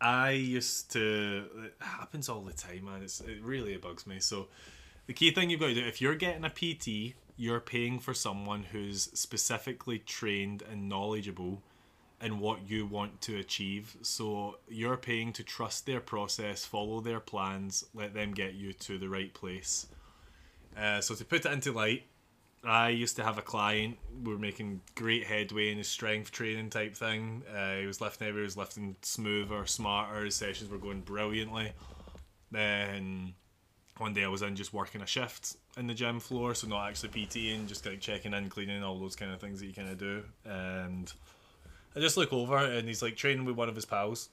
I 0.00 0.30
used 0.32 0.90
to. 0.92 1.44
It 1.64 1.74
happens 1.78 2.28
all 2.28 2.40
the 2.40 2.52
time, 2.52 2.86
man. 2.86 3.02
It's 3.02 3.20
it 3.20 3.40
really 3.42 3.76
bugs 3.76 4.06
me. 4.06 4.18
So 4.18 4.48
the 5.06 5.12
key 5.12 5.30
thing 5.30 5.50
you've 5.50 5.60
got 5.60 5.68
to 5.68 5.74
do 5.74 5.86
if 5.86 6.00
you're 6.02 6.14
getting 6.16 6.44
a 6.44 6.50
PT, 6.50 7.14
you're 7.36 7.60
paying 7.60 8.00
for 8.00 8.12
someone 8.12 8.64
who's 8.72 9.04
specifically 9.14 9.98
trained 9.98 10.62
and 10.70 10.88
knowledgeable 10.88 11.62
in 12.20 12.38
what 12.38 12.68
you 12.68 12.86
want 12.86 13.20
to 13.22 13.38
achieve. 13.38 13.96
So 14.02 14.58
you're 14.68 14.96
paying 14.96 15.32
to 15.34 15.42
trust 15.42 15.86
their 15.86 16.00
process, 16.00 16.64
follow 16.64 17.00
their 17.00 17.20
plans, 17.20 17.84
let 17.94 18.14
them 18.14 18.32
get 18.32 18.54
you 18.54 18.72
to 18.74 18.98
the 18.98 19.08
right 19.08 19.32
place. 19.32 19.86
Uh, 20.76 21.00
so 21.00 21.14
to 21.14 21.24
put 21.24 21.46
it 21.46 21.52
into 21.52 21.72
light, 21.72 22.04
I 22.62 22.90
used 22.90 23.16
to 23.16 23.24
have 23.24 23.38
a 23.38 23.42
client. 23.42 23.96
We 24.22 24.32
were 24.32 24.38
making 24.38 24.82
great 24.94 25.24
headway 25.26 25.70
in 25.70 25.78
his 25.78 25.88
strength 25.88 26.30
training 26.30 26.70
type 26.70 26.94
thing. 26.94 27.42
Uh, 27.54 27.76
he 27.76 27.86
was 27.86 28.02
lifting 28.02 28.26
heavy, 28.26 28.38
he 28.38 28.44
was 28.44 28.56
lifting 28.56 28.96
smoother, 29.00 29.64
smarter. 29.64 30.24
His 30.26 30.34
sessions 30.34 30.70
were 30.70 30.78
going 30.78 31.00
brilliantly. 31.00 31.72
Then 32.50 33.32
one 33.96 34.12
day 34.12 34.24
I 34.24 34.28
was 34.28 34.42
in 34.42 34.56
just 34.56 34.74
working 34.74 35.00
a 35.00 35.06
shift 35.06 35.56
in 35.78 35.86
the 35.86 35.94
gym 35.94 36.20
floor, 36.20 36.54
so 36.54 36.66
not 36.66 36.88
actually 36.88 37.10
PTing, 37.10 37.66
just 37.66 37.86
like 37.86 38.00
checking 38.00 38.34
in, 38.34 38.50
cleaning, 38.50 38.82
all 38.82 38.98
those 38.98 39.16
kind 39.16 39.32
of 39.32 39.40
things 39.40 39.60
that 39.60 39.66
you 39.66 39.72
kind 39.72 39.88
of 39.88 39.98
do. 39.98 40.22
And 40.44 41.10
I 41.96 42.00
just 42.00 42.16
look 42.16 42.32
over 42.32 42.56
and 42.56 42.86
he's 42.86 43.02
like 43.02 43.16
training 43.16 43.44
with 43.44 43.56
one 43.56 43.68
of 43.68 43.74
his 43.74 43.84
pals, 43.84 44.28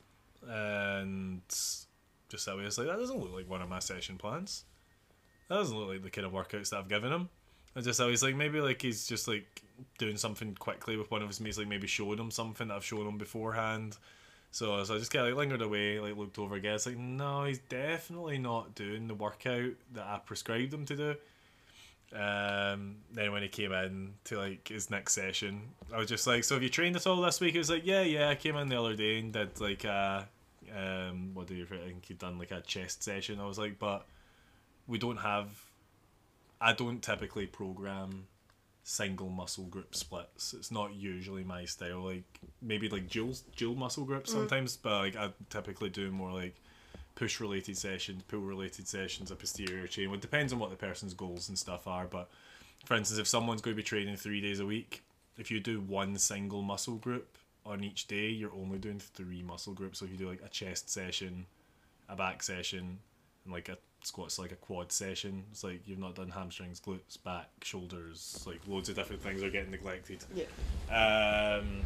and 0.47 1.41
just 1.47 2.45
that 2.45 2.57
way, 2.57 2.63
it's 2.63 2.77
like 2.77 2.87
that 2.87 2.97
doesn't 2.97 3.19
look 3.19 3.33
like 3.33 3.49
one 3.49 3.61
of 3.61 3.69
my 3.69 3.79
session 3.79 4.17
plans. 4.17 4.63
That 5.49 5.55
doesn't 5.55 5.77
look 5.77 5.89
like 5.89 6.03
the 6.03 6.09
kind 6.09 6.27
of 6.27 6.33
workouts 6.33 6.69
that 6.69 6.77
I've 6.79 6.89
given 6.89 7.11
him. 7.11 7.29
I 7.75 7.81
just 7.81 8.01
always 8.01 8.23
like 8.23 8.35
maybe 8.35 8.59
like 8.59 8.81
he's 8.81 9.07
just 9.07 9.27
like 9.27 9.61
doing 9.97 10.17
something 10.17 10.55
quickly 10.55 10.97
with 10.97 11.09
one 11.11 11.21
of 11.21 11.27
his 11.27 11.39
mates, 11.39 11.57
like 11.57 11.67
maybe 11.67 11.87
showing 11.87 12.19
him 12.19 12.31
something 12.31 12.67
that 12.67 12.75
I've 12.75 12.85
shown 12.85 13.07
him 13.07 13.17
beforehand. 13.17 13.97
So, 14.51 14.83
so 14.83 14.95
I 14.95 14.97
just 14.97 15.11
kind 15.11 15.27
of 15.27 15.31
like 15.31 15.37
lingered 15.37 15.61
away, 15.61 15.99
like 15.99 16.17
looked 16.17 16.39
over 16.39 16.55
again. 16.55 16.75
It's 16.75 16.85
like 16.85 16.97
no, 16.97 17.43
he's 17.45 17.59
definitely 17.59 18.39
not 18.39 18.75
doing 18.75 19.07
the 19.07 19.13
workout 19.13 19.73
that 19.93 20.05
I 20.05 20.19
prescribed 20.25 20.73
him 20.73 20.85
to 20.85 20.95
do. 20.95 21.15
Um, 22.13 22.97
then 23.11 23.33
when 23.33 23.41
he 23.41 23.49
came 23.49 23.73
in 23.73 24.13
to 24.25 24.37
like 24.37 24.69
his 24.69 24.89
next 24.89 25.13
session, 25.13 25.61
I 25.93 25.97
was 25.97 26.07
just 26.07 26.25
like, 26.25 26.43
"So 26.43 26.55
have 26.55 26.63
you 26.63 26.69
trained 26.69 26.95
at 26.95 27.05
all 27.05 27.21
this 27.21 27.41
week?" 27.41 27.51
He 27.51 27.57
was 27.57 27.69
like, 27.69 27.85
"Yeah, 27.85 28.01
yeah, 28.01 28.29
I 28.29 28.35
came 28.35 28.55
in 28.55 28.69
the 28.69 28.79
other 28.79 28.95
day 28.95 29.19
and 29.19 29.33
did 29.33 29.59
like 29.59 29.83
a, 29.83 30.27
um, 30.75 31.33
what 31.33 31.47
do 31.47 31.55
you 31.55 31.65
think? 31.65 32.05
He'd 32.05 32.19
done 32.19 32.39
like 32.39 32.51
a 32.51 32.61
chest 32.61 33.03
session." 33.03 33.39
I 33.41 33.45
was 33.45 33.59
like, 33.59 33.77
"But 33.77 34.05
we 34.87 34.97
don't 34.97 35.17
have, 35.17 35.49
I 36.61 36.71
don't 36.73 37.03
typically 37.03 37.45
program 37.45 38.27
single 38.83 39.29
muscle 39.29 39.65
group 39.65 39.93
splits. 39.93 40.53
It's 40.53 40.71
not 40.71 40.93
usually 40.95 41.43
my 41.43 41.65
style. 41.65 42.05
Like 42.05 42.39
maybe 42.61 42.87
like 42.87 43.09
dual 43.09 43.35
dual 43.57 43.75
muscle 43.75 44.05
groups 44.05 44.31
sometimes, 44.31 44.77
but 44.77 44.97
like 44.99 45.15
I 45.17 45.33
typically 45.49 45.89
do 45.89 46.09
more 46.11 46.31
like." 46.31 46.55
Push 47.17 47.39
related 47.39 47.75
sessions, 47.75 48.21
pull 48.27 48.39
related 48.39 48.87
sessions, 48.87 49.31
a 49.31 49.35
posterior 49.35 49.87
chain. 49.87 50.09
Well, 50.09 50.19
it 50.19 50.21
depends 50.21 50.53
on 50.53 50.59
what 50.59 50.69
the 50.69 50.75
person's 50.75 51.15
goals 51.15 51.49
and 51.49 51.57
stuff 51.57 51.87
are. 51.87 52.05
But 52.05 52.29
for 52.85 52.95
instance, 52.95 53.19
if 53.19 53.27
someone's 53.27 53.59
going 53.59 53.75
to 53.75 53.75
be 53.75 53.83
training 53.83 54.15
three 54.17 54.39
days 54.39 54.59
a 54.59 54.65
week, 54.65 55.03
if 55.35 55.49
you 55.49 55.59
do 55.59 55.81
one 55.81 56.15
single 56.19 56.61
muscle 56.61 56.97
group 56.97 57.39
on 57.65 57.83
each 57.83 58.07
day, 58.07 58.29
you're 58.29 58.53
only 58.53 58.77
doing 58.77 58.99
three 58.99 59.41
muscle 59.41 59.73
groups. 59.73 59.97
So 59.97 60.05
if 60.05 60.11
you 60.11 60.17
do 60.17 60.29
like 60.29 60.43
a 60.45 60.49
chest 60.49 60.91
session, 60.91 61.47
a 62.07 62.15
back 62.15 62.43
session, 62.43 62.99
and 63.45 63.53
like 63.53 63.67
a 63.69 63.77
squats 64.03 64.37
like 64.37 64.51
a 64.51 64.55
quad 64.55 64.91
session, 64.91 65.43
it's 65.51 65.63
like 65.63 65.81
you've 65.87 65.97
not 65.97 66.13
done 66.13 66.29
hamstrings, 66.29 66.79
glutes, 66.79 67.21
back, 67.23 67.49
shoulders, 67.63 68.43
like 68.45 68.61
loads 68.67 68.89
of 68.89 68.95
different 68.95 69.23
things 69.23 69.41
are 69.41 69.49
getting 69.49 69.71
neglected. 69.71 70.23
Yeah. 70.35 70.45
Um, 70.89 71.81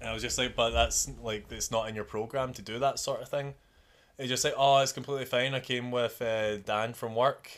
and 0.00 0.10
I 0.10 0.12
was 0.12 0.20
just 0.20 0.36
like, 0.36 0.56
but 0.56 0.70
that's 0.70 1.08
like 1.22 1.46
it's 1.52 1.70
not 1.70 1.88
in 1.88 1.94
your 1.94 2.04
program 2.04 2.52
to 2.54 2.62
do 2.62 2.80
that 2.80 2.98
sort 2.98 3.22
of 3.22 3.28
thing. 3.28 3.54
It's 4.18 4.28
just 4.28 4.44
like, 4.44 4.54
oh, 4.56 4.78
it's 4.78 4.92
completely 4.92 5.24
fine. 5.24 5.54
I 5.54 5.60
came 5.60 5.90
with 5.90 6.20
uh, 6.20 6.58
Dan 6.58 6.92
from 6.92 7.14
work, 7.14 7.50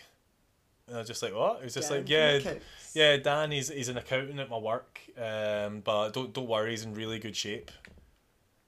and 0.86 0.96
I 0.96 1.00
was 1.00 1.08
just 1.08 1.22
like, 1.22 1.34
what? 1.34 1.60
It 1.60 1.64
was 1.64 1.74
just 1.74 1.90
Dan 1.90 1.98
like, 1.98 2.08
yeah, 2.08 2.54
yeah, 2.94 3.16
Dan. 3.16 3.50
He's 3.50 3.68
he's 3.68 3.88
an 3.88 3.98
accountant 3.98 4.40
at 4.40 4.50
my 4.50 4.58
work, 4.58 5.00
um, 5.18 5.80
but 5.80 6.10
don't 6.10 6.32
don't 6.32 6.48
worry, 6.48 6.70
he's 6.70 6.84
in 6.84 6.94
really 6.94 7.18
good 7.18 7.36
shape. 7.36 7.70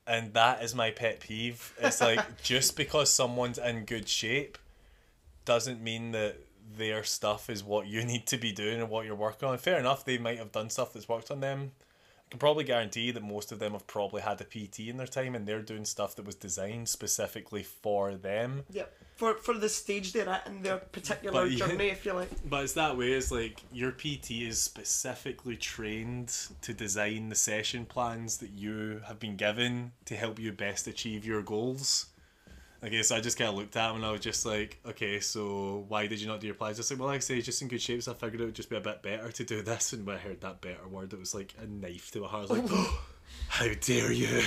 And 0.09 0.35
that 0.35 0.63
is 0.63 0.75
my 0.75 0.93
pet 0.93 1.21
peeve. 1.21 1.75
It's 1.79 2.01
like 2.01 2.21
just 2.43 2.77
because 2.77 3.11
someone's 3.11 3.59
in 3.59 3.85
good 3.85 4.09
shape 4.09 4.57
doesn't 5.45 5.83
mean 5.83 6.13
that 6.13 6.37
their 6.77 7.05
stuff 7.05 7.49
is 7.49 7.65
what 7.65 7.87
you 7.87 8.05
need 8.05 8.27
to 8.27 8.37
be 8.37 8.53
doing 8.53 8.81
and 8.81 8.91
what 8.91 9.07
you're 9.07 9.15
working 9.15 9.49
on. 9.49 9.59
Fair 9.59 9.79
enough, 9.79 10.05
they 10.05 10.19
might 10.19 10.39
have 10.39 10.53
done 10.53 10.71
stuff 10.71 10.93
that's 10.93 11.09
worked 11.09 11.31
on 11.31 11.41
them. 11.41 11.73
I 12.27 12.31
can 12.31 12.39
probably 12.41 12.65
guarantee 12.65 13.13
that 13.13 13.23
most 13.23 13.53
of 13.53 13.61
them 13.61 13.73
have 13.73 13.87
probably 13.87 14.23
had 14.23 14.41
a 14.41 14.45
PT 14.45 14.81
in 14.81 14.97
their 14.97 15.07
time 15.07 15.35
and 15.37 15.47
they're 15.47 15.63
doing 15.63 15.85
stuff 15.85 16.17
that 16.17 16.27
was 16.27 16.35
designed 16.35 16.89
specifically 16.89 17.63
for 17.63 18.17
them. 18.17 18.65
Yep. 18.73 18.93
For 19.15 19.35
for 19.35 19.55
the 19.55 19.69
stage 19.69 20.13
they're 20.13 20.29
at 20.29 20.47
in 20.47 20.63
their 20.63 20.79
particular 20.79 21.45
But 21.45 21.53
yeah. 21.53 21.67
journey, 21.67 21.89
if 21.89 22.05
you 22.05 22.13
like. 22.15 22.29
But 22.45 22.65
it's 22.65 22.73
that 22.75 22.99
way, 22.99 23.13
it's 23.13 23.31
like 23.31 23.63
your 23.73 23.93
PT 23.93 24.33
is 24.33 24.61
specifically 24.61 25.57
trained 25.57 26.29
to 26.63 26.75
design 26.75 27.29
the 27.29 27.37
session 27.37 27.87
plans 27.87 28.39
that 28.39 28.51
you 28.51 29.03
have 29.07 29.21
been 29.21 29.37
given 29.37 29.93
to 30.07 30.17
help 30.17 30.39
you 30.39 30.53
best 30.53 30.87
achieve 30.87 31.25
your 31.25 31.43
goals. 31.43 32.07
Okay, 32.87 33.03
so 33.03 33.17
I 33.17 33.21
just 33.21 33.37
kind 33.37 33.51
of 33.51 33.57
looked 33.57 33.77
at 33.77 33.91
him 33.91 33.97
and 33.97 34.07
I 34.07 34.13
was 34.13 34.21
just 34.21 34.47
like, 34.47 34.79
okay, 34.87 35.19
so 35.19 35.85
why 35.89 36.07
did 36.07 36.21
you 36.21 36.29
not 36.29 36.39
do 36.39 36.47
your 36.47 36.55
plans? 36.55 36.77
Just 36.77 36.89
like, 36.89 37.01
well, 37.01 37.09
like 37.09 37.17
I 37.17 37.19
say, 37.19 37.35
he's 37.35 37.45
just 37.45 37.61
in 37.61 37.67
good 37.67 37.83
shape, 37.83 38.01
so 38.01 38.13
I 38.13 38.15
figured 38.15 38.41
it 38.41 38.45
would 38.45 38.55
just 38.55 38.71
be 38.71 38.77
a 38.77 38.81
bit 38.81 39.03
better 39.03 39.33
to 39.33 39.45
do 39.45 39.61
this. 39.61 39.93
And 39.93 40.07
when 40.07 40.15
I 40.15 40.21
heard 40.21 40.41
that 40.43 40.61
better 40.61 40.87
word, 40.87 41.13
it 41.13 41.19
was 41.19 41.35
like 41.35 41.53
a 41.61 41.67
knife 41.67 42.13
to 42.13 42.21
my 42.21 42.29
heart. 42.29 42.49
I 42.49 42.55
was 42.55 42.71
like, 42.71 42.89
how 43.49 43.69
dare 43.81 44.13
you? 44.13 44.43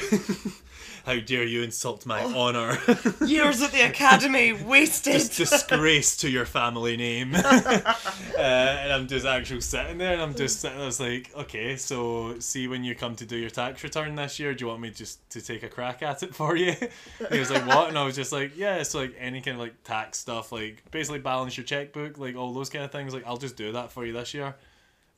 how 1.06 1.20
dare 1.20 1.44
you 1.44 1.64
insult 1.64 2.06
my 2.06 2.24
honour? 2.24 2.78
Years 3.26 3.62
at 3.62 3.72
the 3.72 3.82
academy 3.82 4.54
wasted. 4.54 5.14
Dis- 5.14 5.38
disgrace 5.38 6.18
to 6.18 6.30
your 6.30 6.46
family 6.46 6.98
name. 6.98 7.34
uh, 7.36 7.96
and 8.38 8.94
I'm 8.94 9.08
just 9.08 9.26
actually 9.26 9.62
sitting 9.62 9.98
there 9.98 10.14
and 10.14 10.22
I'm 10.22 10.36
just 10.36 10.60
sitting 10.62 10.80
I 10.80 10.86
was 10.86 11.00
like, 11.00 11.32
okay, 11.36 11.76
so 11.78 12.38
see 12.40 12.68
when 12.68 12.84
you 12.84 12.96
come 12.96 13.16
to 13.16 13.26
do 13.26 13.38
your 13.38 13.50
tax 13.50 13.84
return 13.84 14.16
this 14.16 14.40
year, 14.40 14.54
do 14.54 14.66
you 14.66 14.68
want 14.70 14.82
me 14.82 14.92
just 14.92 15.28
to 15.32 15.42
take 15.42 15.64
a 15.64 15.70
crack 15.70 16.04
at 16.04 16.22
it 16.24 16.36
for 16.36 16.56
you? 16.56 16.76
And 16.80 17.34
he 17.34 17.40
was 17.40 17.50
like, 17.50 17.66
what? 17.66 17.90
And 17.90 17.98
I 17.98 18.04
was 18.04 18.16
just 18.16 18.32
like, 18.32 18.56
yeah, 18.56 18.76
it's 18.76 18.94
like 18.94 19.16
any 19.18 19.42
kind 19.42 19.56
of 19.56 19.62
like 19.62 19.84
tax 19.84 20.20
stuff, 20.20 20.52
like 20.52 20.84
basically 20.92 21.20
balance 21.20 21.58
your 21.58 21.66
checkbook, 21.66 22.18
like 22.18 22.36
all 22.36 22.54
those 22.54 22.70
kind 22.70 22.86
of 22.86 22.92
things. 22.92 23.14
Like, 23.14 23.26
I'll 23.26 23.38
just 23.38 23.56
do 23.56 23.72
that 23.72 23.92
for 23.92 24.06
you 24.06 24.14
this 24.14 24.34
year. 24.34 24.56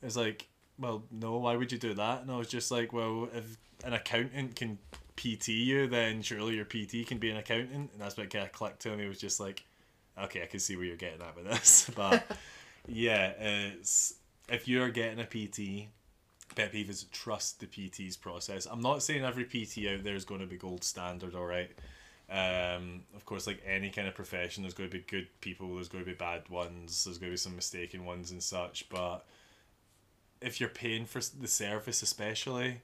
It's 0.01 0.15
like, 0.15 0.47
well, 0.79 1.03
no, 1.11 1.37
why 1.37 1.55
would 1.55 1.71
you 1.71 1.77
do 1.77 1.93
that? 1.93 2.21
And 2.21 2.31
I 2.31 2.37
was 2.37 2.47
just 2.47 2.71
like, 2.71 2.91
well, 2.91 3.29
if 3.33 3.57
an 3.83 3.93
accountant 3.93 4.55
can 4.55 4.77
PT 5.15 5.49
you, 5.49 5.87
then 5.87 6.21
surely 6.21 6.55
your 6.55 6.65
PT 6.65 7.07
can 7.07 7.17
be 7.17 7.29
an 7.29 7.37
accountant. 7.37 7.91
And 7.91 8.01
that's 8.01 8.17
what 8.17 8.29
kind 8.29 8.45
of 8.45 8.51
clicked 8.51 8.81
to 8.81 8.95
me. 8.95 9.05
It 9.05 9.09
was 9.09 9.19
just 9.19 9.39
like, 9.39 9.63
okay, 10.17 10.43
I 10.43 10.45
can 10.45 10.59
see 10.59 10.75
where 10.75 10.85
you're 10.85 10.95
getting 10.95 11.21
at 11.21 11.35
with 11.35 11.45
this. 11.45 11.89
But 11.95 12.23
yeah, 12.87 13.29
it's 13.29 14.15
if 14.49 14.67
you're 14.67 14.89
getting 14.89 15.19
a 15.19 15.25
PT, 15.25 15.87
pet 16.55 16.71
peeve 16.71 16.89
is 16.89 17.05
trust 17.11 17.59
the 17.59 17.67
PT's 17.67 18.17
process. 18.17 18.65
I'm 18.65 18.81
not 18.81 19.03
saying 19.03 19.23
every 19.23 19.45
PT 19.45 19.87
out 19.87 20.03
there 20.03 20.15
is 20.15 20.25
going 20.25 20.41
to 20.41 20.47
be 20.47 20.57
gold 20.57 20.83
standard, 20.83 21.35
all 21.35 21.45
right. 21.45 21.71
Um, 22.29 23.01
of 23.15 23.25
course, 23.25 23.45
like 23.45 23.61
any 23.65 23.89
kind 23.89 24.07
of 24.07 24.15
profession, 24.15 24.63
there's 24.63 24.73
going 24.73 24.89
to 24.89 24.97
be 24.97 25.03
good 25.03 25.27
people, 25.41 25.75
there's 25.75 25.89
going 25.89 26.03
to 26.03 26.09
be 26.09 26.15
bad 26.15 26.47
ones, 26.49 27.03
there's 27.03 27.17
going 27.17 27.29
to 27.29 27.33
be 27.33 27.37
some 27.37 27.55
mistaken 27.55 28.05
ones 28.05 28.31
and 28.31 28.41
such. 28.41 28.87
But 28.89 29.25
if 30.41 30.59
you're 30.59 30.69
paying 30.69 31.05
for 31.05 31.19
the 31.19 31.47
service, 31.47 32.01
especially, 32.01 32.81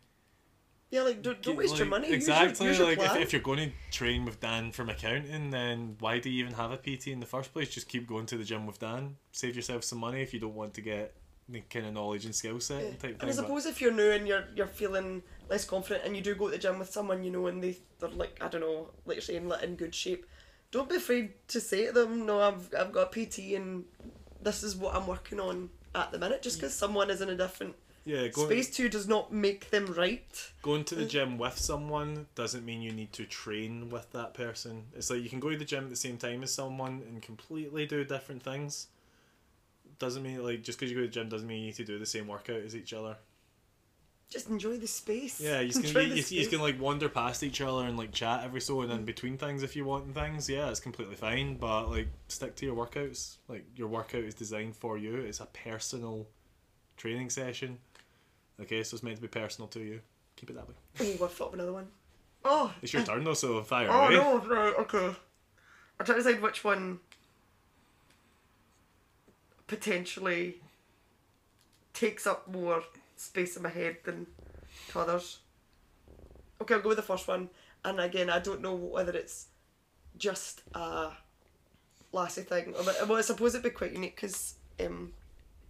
yeah, 0.89 1.01
like 1.01 1.21
don't, 1.21 1.41
don't 1.41 1.57
waste 1.57 1.77
your 1.77 1.85
like, 1.87 2.01
money. 2.01 2.07
Use 2.07 2.27
Exactly. 2.27 2.65
your, 2.65 2.71
use 2.71 2.79
your 2.79 2.87
like 2.87 2.99
if, 2.99 3.15
if 3.17 3.33
you're 3.33 3.41
going 3.41 3.59
to 3.69 3.71
train 3.91 4.23
with 4.25 4.39
Dan 4.39 4.71
from 4.71 4.89
accounting, 4.89 5.49
then 5.49 5.97
why 5.99 6.19
do 6.19 6.29
you 6.29 6.43
even 6.43 6.53
have 6.53 6.71
a 6.71 6.77
PT 6.77 7.07
in 7.07 7.19
the 7.19 7.25
first 7.25 7.51
place? 7.53 7.69
Just 7.69 7.89
keep 7.89 8.07
going 8.07 8.25
to 8.27 8.37
the 8.37 8.43
gym 8.45 8.65
with 8.65 8.79
Dan. 8.79 9.17
Save 9.31 9.55
yourself 9.55 9.83
some 9.83 9.99
money 9.99 10.21
if 10.21 10.33
you 10.33 10.39
don't 10.39 10.55
want 10.55 10.73
to 10.75 10.81
get 10.81 11.13
the 11.49 11.61
kind 11.61 11.85
of 11.85 11.93
knowledge 11.93 12.25
and 12.25 12.35
skill 12.35 12.59
set 12.59 12.83
Yeah. 12.83 12.89
type 12.91 13.03
And 13.03 13.03
I 13.03 13.17
thing. 13.19 13.27
but- 13.27 13.35
suppose 13.35 13.65
if 13.65 13.81
you're 13.81 13.91
new 13.91 14.11
and 14.11 14.27
you're 14.27 14.45
you're 14.55 14.67
feeling 14.67 15.23
less 15.49 15.65
confident 15.65 16.05
and 16.05 16.15
you 16.15 16.21
do 16.21 16.35
go 16.35 16.45
to 16.47 16.51
the 16.51 16.57
gym 16.57 16.77
with 16.79 16.89
someone 16.91 17.23
you 17.23 17.31
know 17.31 17.47
and 17.47 17.63
they 17.63 17.77
they're 17.99 18.09
like 18.09 18.37
I 18.41 18.49
don't 18.49 18.61
know 18.61 18.89
like 19.05 19.15
you're 19.15 19.21
saying 19.21 19.47
like 19.47 19.63
in 19.63 19.75
good 19.75 19.95
shape, 19.95 20.25
don't 20.71 20.89
be 20.89 20.95
afraid 20.97 21.33
to 21.49 21.61
say 21.61 21.87
to 21.87 21.91
them 21.93 22.25
no 22.25 22.41
I've 22.41 22.73
I've 22.77 22.91
got 22.91 23.15
a 23.15 23.25
PT 23.25 23.53
and 23.55 23.85
this 24.41 24.61
is 24.63 24.75
what 24.75 24.95
I'm 24.95 25.07
working 25.07 25.39
on 25.39 25.69
at 25.95 26.11
the 26.11 26.19
minute. 26.19 26.41
Just 26.41 26.57
mm. 26.57 26.61
because 26.61 26.73
someone 26.73 27.09
is 27.09 27.21
in 27.21 27.29
a 27.29 27.35
different 27.35 27.75
yeah, 28.07 28.27
going, 28.29 28.47
space 28.47 28.69
2 28.69 28.87
does 28.87 29.05
not 29.05 29.33
make 29.33 29.69
them 29.69 29.93
right. 29.97 30.51
going 30.61 30.85
to 30.85 30.95
the 30.95 31.03
uh, 31.03 31.07
gym 31.07 31.37
with 31.37 31.57
someone 31.57 32.27
doesn't 32.35 32.63
mean 32.63 32.81
you 32.81 32.93
need 32.93 33.11
to 33.13 33.25
train 33.25 33.89
with 33.89 34.09
that 34.13 34.33
person. 34.33 34.85
It's 34.95 35.09
like 35.09 35.21
you 35.21 35.29
can 35.29 35.41
go 35.41 35.49
to 35.49 35.57
the 35.57 35.65
gym 35.65 35.83
at 35.83 35.89
the 35.89 35.97
same 35.97 36.17
time 36.17 36.41
as 36.41 36.53
someone 36.53 37.03
and 37.05 37.21
completely 37.21 37.85
do 37.85 38.05
different 38.05 38.43
things. 38.43 38.87
Doesn't 39.99 40.23
mean 40.23 40.41
like 40.41 40.63
just 40.63 40.79
because 40.79 40.89
you 40.89 40.95
go 40.95 41.01
to 41.01 41.07
the 41.07 41.13
gym 41.13 41.27
doesn't 41.27 41.47
mean 41.47 41.59
you 41.59 41.65
need 41.65 41.75
to 41.75 41.83
do 41.83 41.99
the 41.99 42.05
same 42.05 42.27
workout 42.27 42.61
as 42.61 42.77
each 42.77 42.93
other. 42.93 43.17
Just 44.29 44.49
enjoy 44.49 44.77
the 44.77 44.87
space. 44.87 45.41
Yeah, 45.41 45.59
you 45.59 45.73
can 45.81 45.83
you, 45.83 46.15
you, 46.15 46.23
you 46.41 46.47
can 46.47 46.61
like 46.61 46.79
wander 46.79 47.09
past 47.09 47.43
each 47.43 47.59
other 47.59 47.85
and 47.85 47.97
like 47.97 48.13
chat 48.13 48.41
every 48.45 48.61
so 48.61 48.81
and 48.81 48.89
then 48.91 48.99
mm. 48.99 49.05
between 49.05 49.37
things 49.37 49.63
if 49.63 49.75
you 49.75 49.83
want 49.83 50.05
and 50.05 50.15
things. 50.15 50.49
Yeah, 50.49 50.69
it's 50.69 50.79
completely 50.79 51.15
fine. 51.15 51.57
But 51.57 51.89
like 51.89 52.07
stick 52.29 52.55
to 52.55 52.65
your 52.65 52.75
workouts. 52.75 53.35
Like 53.49 53.65
your 53.75 53.89
workout 53.89 54.23
is 54.23 54.33
designed 54.33 54.77
for 54.77 54.97
you. 54.97 55.17
It's 55.17 55.41
a 55.41 55.47
personal 55.47 56.25
training 56.97 57.29
session. 57.29 57.77
Okay, 58.61 58.83
so 58.83 58.95
it's 58.95 59.03
meant 59.03 59.15
to 59.17 59.21
be 59.21 59.27
personal 59.27 59.67
to 59.69 59.79
you. 59.79 60.01
Keep 60.35 60.51
it 60.51 60.53
that 60.53 60.67
way. 60.67 60.75
Oh, 61.19 61.25
I've 61.25 61.31
thought 61.33 61.49
of 61.49 61.53
another 61.55 61.73
one. 61.73 61.87
Oh, 62.45 62.73
It's 62.81 62.93
your 62.93 63.03
turn 63.03 63.23
though, 63.23 63.33
so 63.33 63.61
fire 63.63 63.87
Oh 63.89 64.05
away. 64.05 64.15
no, 64.15 64.37
right, 64.39 64.73
okay. 64.79 65.15
I'm 65.99 66.05
trying 66.05 66.17
to 66.19 66.23
decide 66.23 66.41
which 66.41 66.63
one 66.63 66.99
potentially 69.67 70.55
takes 71.93 72.25
up 72.27 72.47
more 72.47 72.83
space 73.15 73.57
in 73.57 73.63
my 73.63 73.69
head 73.69 73.97
than 74.05 74.27
to 74.89 74.99
others. 74.99 75.39
Okay, 76.61 76.75
I'll 76.75 76.81
go 76.81 76.89
with 76.89 76.97
the 76.97 77.03
first 77.03 77.27
one. 77.27 77.49
And 77.83 77.99
again, 77.99 78.29
I 78.29 78.39
don't 78.39 78.61
know 78.61 78.75
whether 78.75 79.11
it's 79.11 79.47
just 80.17 80.61
a 80.73 81.09
lassie 82.11 82.41
thing. 82.41 82.73
Or, 82.75 82.83
well, 83.07 83.17
I 83.17 83.21
suppose 83.21 83.53
it'd 83.55 83.63
be 83.63 83.69
quite 83.71 83.93
unique 83.93 84.15
because 84.15 84.55
um, 84.83 85.13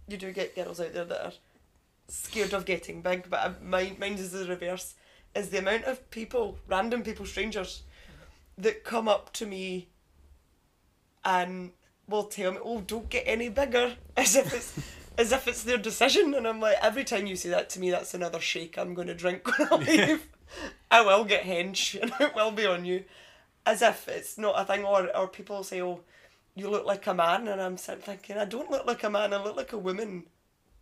you 0.06 0.16
do 0.16 0.32
get 0.32 0.54
girls 0.54 0.80
out 0.80 0.92
there 0.92 1.04
that 1.04 1.24
are 1.26 1.32
scared 2.08 2.52
of 2.52 2.64
getting 2.64 3.02
big, 3.02 3.28
but 3.30 3.40
uh, 3.40 3.52
mine, 3.62 3.96
mine 4.00 4.14
is 4.14 4.32
the 4.32 4.46
reverse. 4.46 4.94
Is 5.34 5.50
the 5.50 5.58
amount 5.58 5.84
of 5.84 6.10
people, 6.10 6.58
random 6.66 7.02
people, 7.02 7.26
strangers, 7.26 7.82
that 8.56 8.82
come 8.82 9.06
up 9.06 9.32
to 9.34 9.46
me 9.46 9.88
and 11.24 11.70
will 12.08 12.24
tell 12.24 12.52
me, 12.52 12.58
"Oh, 12.64 12.80
don't 12.80 13.08
get 13.08 13.24
any 13.26 13.48
bigger," 13.50 13.96
as 14.16 14.34
if 14.34 14.52
it's 14.52 14.78
as 15.18 15.32
if 15.32 15.46
it's 15.46 15.64
their 15.64 15.78
decision, 15.78 16.32
and 16.34 16.46
I'm 16.46 16.60
like, 16.60 16.78
every 16.80 17.04
time 17.04 17.26
you 17.26 17.36
say 17.36 17.50
that 17.50 17.68
to 17.70 17.80
me, 17.80 17.90
that's 17.90 18.14
another 18.14 18.40
shake 18.40 18.78
I'm 18.78 18.94
going 18.94 19.08
to 19.08 19.14
drink 19.14 19.46
when 19.58 19.68
I 19.70 19.76
leave. 19.76 20.28
I 20.90 21.02
will 21.02 21.24
get 21.24 21.44
hench, 21.44 21.94
and 22.02 22.12
it 22.20 22.34
will 22.34 22.52
be 22.52 22.66
on 22.66 22.84
you, 22.84 23.04
as 23.66 23.82
if 23.82 24.08
it's 24.08 24.38
not 24.38 24.58
a 24.58 24.64
thing. 24.64 24.84
Or 24.84 25.14
or 25.14 25.28
people 25.28 25.62
say, 25.62 25.82
"Oh, 25.82 26.00
you 26.54 26.70
look 26.70 26.86
like 26.86 27.06
a 27.06 27.14
man," 27.14 27.48
and 27.48 27.60
I'm 27.60 27.76
sitting 27.76 28.02
thinking, 28.02 28.38
I 28.38 28.46
don't 28.46 28.70
look 28.70 28.86
like 28.86 29.04
a 29.04 29.10
man. 29.10 29.34
I 29.34 29.42
look 29.42 29.56
like 29.56 29.72
a 29.72 29.78
woman 29.78 30.24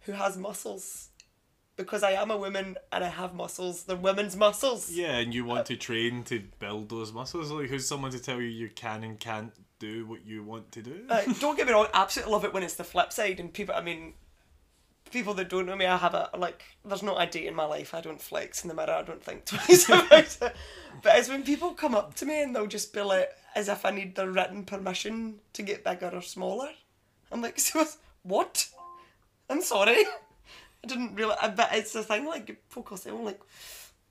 who 0.02 0.12
has 0.12 0.36
muscles. 0.36 1.08
Because 1.76 2.02
I 2.02 2.12
am 2.12 2.30
a 2.30 2.36
woman 2.36 2.76
and 2.90 3.04
I 3.04 3.08
have 3.08 3.34
muscles. 3.34 3.84
They're 3.84 3.96
women's 3.96 4.34
muscles. 4.34 4.90
Yeah, 4.90 5.18
and 5.18 5.34
you 5.34 5.44
want 5.44 5.66
to 5.66 5.76
train 5.76 6.22
to 6.24 6.42
build 6.58 6.88
those 6.88 7.12
muscles. 7.12 7.50
Like, 7.50 7.68
who's 7.68 7.86
someone 7.86 8.12
to 8.12 8.18
tell 8.18 8.40
you 8.40 8.48
you 8.48 8.70
can 8.70 9.04
and 9.04 9.20
can't 9.20 9.52
do 9.78 10.06
what 10.06 10.24
you 10.24 10.42
want 10.42 10.72
to 10.72 10.82
do? 10.82 11.04
Uh, 11.08 11.22
don't 11.38 11.56
get 11.56 11.66
me 11.66 11.72
wrong, 11.72 11.86
absolutely 11.92 12.32
love 12.32 12.44
it 12.44 12.54
when 12.54 12.62
it's 12.62 12.74
the 12.74 12.84
flip 12.84 13.12
side 13.12 13.40
and 13.40 13.52
people 13.52 13.74
I 13.74 13.82
mean 13.82 14.14
people 15.10 15.34
that 15.34 15.48
don't 15.48 15.66
know 15.66 15.76
me, 15.76 15.86
I 15.86 15.96
have 15.96 16.14
a 16.14 16.30
like 16.36 16.62
there's 16.84 17.02
not 17.02 17.20
a 17.20 17.30
day 17.30 17.46
in 17.46 17.54
my 17.54 17.64
life 17.64 17.94
I 17.94 18.00
don't 18.00 18.20
flex 18.20 18.62
in 18.64 18.68
the 18.68 18.74
mirror, 18.74 18.90
I 18.90 19.02
don't 19.02 19.22
think 19.22 19.44
twice 19.46 19.88
about 19.88 20.12
it. 20.12 20.38
But 21.02 21.18
it's 21.18 21.28
when 21.28 21.42
people 21.42 21.72
come 21.72 21.94
up 21.94 22.14
to 22.14 22.26
me 22.26 22.42
and 22.42 22.54
they'll 22.54 22.66
just 22.66 22.92
be 22.92 23.02
like 23.02 23.30
as 23.54 23.68
if 23.68 23.84
I 23.84 23.90
need 23.90 24.14
their 24.14 24.30
written 24.30 24.64
permission 24.64 25.36
to 25.54 25.62
get 25.62 25.84
bigger 25.84 26.10
or 26.12 26.22
smaller. 26.22 26.70
I'm 27.32 27.42
like, 27.42 27.58
so 27.58 27.84
what? 28.22 28.68
I'm 29.48 29.62
sorry. 29.62 30.04
I 30.86 30.88
didn't 30.88 31.16
really 31.16 31.34
but 31.56 31.70
it's 31.72 31.92
the 31.92 32.02
thing 32.02 32.26
like 32.26 32.56
say, 32.96 33.10
oh 33.10 33.16
like 33.16 33.40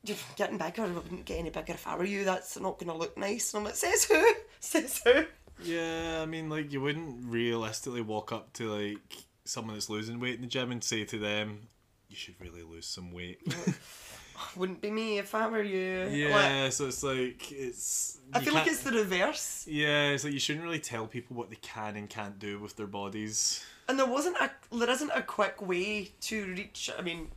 you're 0.04 0.18
getting 0.36 0.58
bigger, 0.58 0.84
I 0.84 0.88
wouldn't 0.88 1.26
get 1.26 1.40
any 1.40 1.50
bigger 1.50 1.74
if 1.74 1.88
I 1.88 1.96
were 1.96 2.06
you, 2.06 2.26
that's 2.26 2.60
not 2.60 2.78
gonna 2.78 2.96
look 2.96 3.18
nice. 3.18 3.54
And 3.54 3.60
I'm 3.60 3.66
like, 3.66 3.76
says 3.76 4.06
who? 4.06 4.34
Says 4.60 5.02
who? 5.04 5.26
Yeah, 5.64 6.22
I 6.22 6.26
mean, 6.26 6.50
like 6.50 6.74
you 6.74 6.82
wouldn't 6.82 7.26
realistically 7.26 8.02
walk 8.02 8.32
up 8.32 8.52
to 8.54 8.70
like 8.70 9.16
someone 9.46 9.76
that's 9.76 9.90
losing 9.90 10.20
weight 10.20 10.36
in 10.36 10.42
the 10.42 10.48
gym 10.48 10.72
and 10.72 10.84
say 10.84 11.06
to 11.06 11.20
them, 11.20 11.68
"You 12.10 12.16
should 12.16 12.36
really 12.42 12.64
lose 12.64 12.88
some 12.88 13.12
weight." 13.12 13.40
Wouldn't 14.58 14.82
be 14.82 14.92
me 14.92 15.18
if 15.18 15.34
I 15.34 15.48
were 15.48 15.64
you. 15.64 16.06
Like, 16.06 16.14
yeah, 16.14 16.70
so 16.70 16.88
it's 16.88 17.04
like 17.04 17.52
it's. 17.54 18.18
I 18.34 18.42
feel 18.42 18.54
like 18.54 18.68
it's 18.68 18.84
the 18.84 18.92
reverse. 18.92 19.66
Yeah, 19.66 20.10
it's 20.10 20.26
like 20.26 20.34
you 20.34 20.40
shouldn't 20.40 20.66
really 20.66 20.80
tell 20.80 21.08
people 21.08 21.38
what 21.38 21.50
they 21.50 21.56
can 21.58 21.96
and 21.96 22.10
can't 22.10 22.38
do 22.38 22.60
with 22.60 22.76
their 22.76 22.88
bodies. 22.88 23.64
And 23.88 24.00
there 24.00 24.06
wasn't 24.08 24.38
a 24.38 24.50
there 24.72 24.90
isn't 24.90 25.12
a 25.14 25.22
quick 25.22 25.62
way 25.62 26.12
to 26.22 26.46
reach 26.48 26.90
I 26.98 27.02
mean 27.02 27.30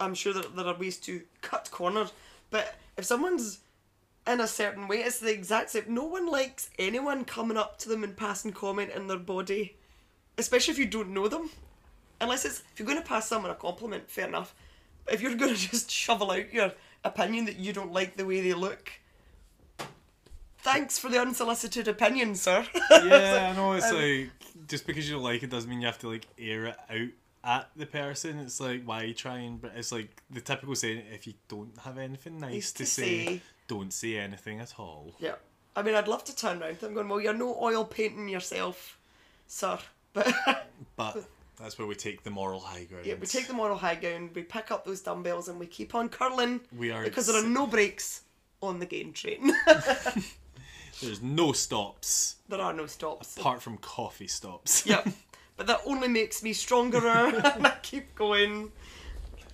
I'm 0.00 0.14
sure 0.14 0.32
that 0.34 0.54
there 0.56 0.66
are 0.66 0.74
ways 0.76 0.98
to 0.98 1.22
cut 1.40 1.70
corners, 1.70 2.12
but 2.50 2.74
if 2.96 3.04
someone's 3.04 3.60
in 4.26 4.40
a 4.40 4.46
certain 4.48 4.88
way, 4.88 4.98
it's 4.98 5.20
the 5.20 5.32
exact 5.32 5.70
same. 5.70 5.84
No 5.88 6.04
one 6.04 6.26
likes 6.26 6.68
anyone 6.78 7.24
coming 7.24 7.56
up 7.56 7.78
to 7.78 7.88
them 7.88 8.02
and 8.04 8.16
passing 8.16 8.52
comment 8.52 8.90
in 8.90 9.06
their 9.06 9.18
body, 9.18 9.76
especially 10.36 10.72
if 10.72 10.78
you 10.78 10.86
don't 10.86 11.10
know 11.14 11.28
them. 11.28 11.48
Unless 12.20 12.44
it's 12.44 12.62
if 12.72 12.78
you're 12.78 12.86
going 12.88 13.00
to 13.00 13.06
pass 13.06 13.28
someone 13.28 13.50
a 13.50 13.54
compliment, 13.54 14.10
fair 14.10 14.26
enough. 14.26 14.54
But 15.04 15.14
if 15.14 15.22
you're 15.22 15.34
going 15.36 15.54
to 15.54 15.70
just 15.70 15.90
shovel 15.90 16.30
out 16.32 16.52
your 16.52 16.72
opinion 17.04 17.44
that 17.44 17.56
you 17.56 17.72
don't 17.72 17.92
like 17.92 18.16
the 18.16 18.26
way 18.26 18.40
they 18.40 18.52
look, 18.52 18.90
thanks 20.58 20.98
for 20.98 21.08
the 21.08 21.20
unsolicited 21.20 21.88
opinion, 21.88 22.34
sir. 22.34 22.66
Yeah, 22.90 23.52
I 23.52 23.56
know. 23.56 23.72
It's 23.72 23.86
Um, 23.86 23.96
like 23.96 24.30
just 24.68 24.86
because 24.86 25.08
you 25.08 25.14
don't 25.14 25.24
like 25.24 25.42
it 25.42 25.50
doesn't 25.50 25.68
mean 25.70 25.80
you 25.80 25.86
have 25.86 25.98
to 26.00 26.08
like 26.08 26.26
air 26.38 26.66
it 26.66 26.76
out 26.90 27.08
at 27.60 27.70
the 27.76 27.86
person. 27.86 28.38
It's 28.40 28.60
like 28.60 28.82
why 28.84 29.02
you 29.04 29.14
try 29.14 29.38
and 29.38 29.60
but 29.60 29.72
it's 29.76 29.92
like 29.92 30.22
the 30.30 30.40
typical 30.40 30.74
saying 30.74 31.02
if 31.12 31.26
you 31.26 31.34
don't 31.48 31.72
have 31.84 31.98
anything 31.98 32.40
nice 32.40 32.52
Nice 32.52 32.72
to, 32.72 32.78
to 32.78 32.86
say, 32.86 33.24
say. 33.26 33.42
don't 33.68 33.92
say 33.92 34.16
anything 34.18 34.60
at 34.60 34.74
all. 34.78 35.14
Yeah. 35.18 35.34
I 35.76 35.82
mean, 35.82 35.94
I'd 35.94 36.08
love 36.08 36.24
to 36.24 36.34
turn 36.34 36.62
around 36.62 36.78
I'm 36.82 36.94
going, 36.94 37.08
well, 37.08 37.20
you're 37.20 37.34
no 37.34 37.56
oil 37.60 37.84
painting 37.84 38.28
yourself, 38.28 38.98
sir. 39.46 39.78
But 40.14 40.32
But 40.96 41.24
that's 41.58 41.78
where 41.78 41.86
we 41.86 41.94
take 41.94 42.22
the 42.24 42.30
moral 42.30 42.60
high 42.60 42.84
ground. 42.84 43.04
yeah, 43.06 43.14
we 43.20 43.26
take 43.26 43.46
the 43.46 43.52
moral 43.52 43.76
high 43.76 43.94
ground, 43.94 44.30
we 44.34 44.42
pick 44.42 44.70
up 44.70 44.84
those 44.86 45.02
dumbbells, 45.02 45.48
and 45.48 45.58
we 45.60 45.66
keep 45.66 45.94
on 45.94 46.08
curling 46.08 46.60
We 46.76 46.90
are 46.90 47.04
because 47.04 47.26
there 47.26 47.36
are 47.36 47.46
no 47.46 47.66
brakes 47.66 48.22
on 48.62 48.78
the 48.78 48.86
gain 48.86 49.12
train. 49.12 49.52
There's 51.02 51.20
no 51.22 51.52
stops 51.52 52.36
there 52.48 52.60
are 52.60 52.72
no 52.72 52.86
stops. 52.86 53.36
apart 53.36 53.60
from 53.62 53.76
coffee 53.78 54.28
stops. 54.28 54.84
Yep. 54.92 55.08
But 55.56 55.66
that 55.68 55.80
only 55.86 56.08
makes 56.08 56.42
me 56.42 56.52
stronger, 56.52 56.98
and 57.08 57.36
I 57.66 57.72
keep 57.82 58.14
going 58.14 58.70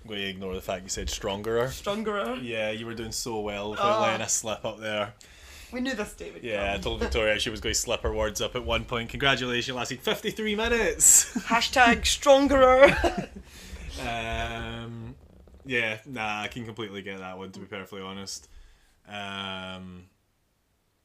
I'm 0.04 0.08
going 0.08 0.18
to 0.20 0.26
ignore 0.28 0.52
the 0.56 0.60
fact 0.60 0.82
you 0.82 0.88
said 0.88 1.08
stronger. 1.08 1.70
stronger. 1.70 2.34
Yeah, 2.42 2.72
you 2.72 2.86
were 2.86 2.94
doing 2.94 3.12
so 3.12 3.38
well 3.38 3.70
without 3.70 3.84
Ah. 3.98 4.00
letting 4.02 4.20
us 4.22 4.32
slip 4.32 4.64
up 4.64 4.80
there. 4.80 5.14
We 5.72 5.80
knew 5.80 5.94
this 5.94 6.12
day 6.14 6.32
would 6.32 6.42
Yeah, 6.42 6.74
I 6.74 6.78
told 6.78 6.98
Victoria 6.98 7.38
she 7.38 7.50
was 7.50 7.60
going 7.60 7.72
to 7.74 7.80
slip 7.80 8.00
her 8.02 8.12
words 8.12 8.40
up 8.40 8.56
at 8.56 8.64
one 8.64 8.84
point. 8.84 9.10
Congratulations, 9.10 9.68
you 9.68 9.74
lasted 9.74 10.00
53 10.00 10.56
minutes. 10.56 11.32
Hashtag 11.46 12.04
stronger. 12.04 12.96
Um, 14.04 15.14
yeah, 15.64 15.98
nah, 16.06 16.42
I 16.42 16.48
can 16.48 16.64
completely 16.64 17.02
get 17.02 17.18
that 17.20 17.38
one. 17.38 17.52
To 17.52 17.60
be 17.60 17.66
perfectly 17.66 18.02
honest, 18.02 18.48
um, 19.08 20.06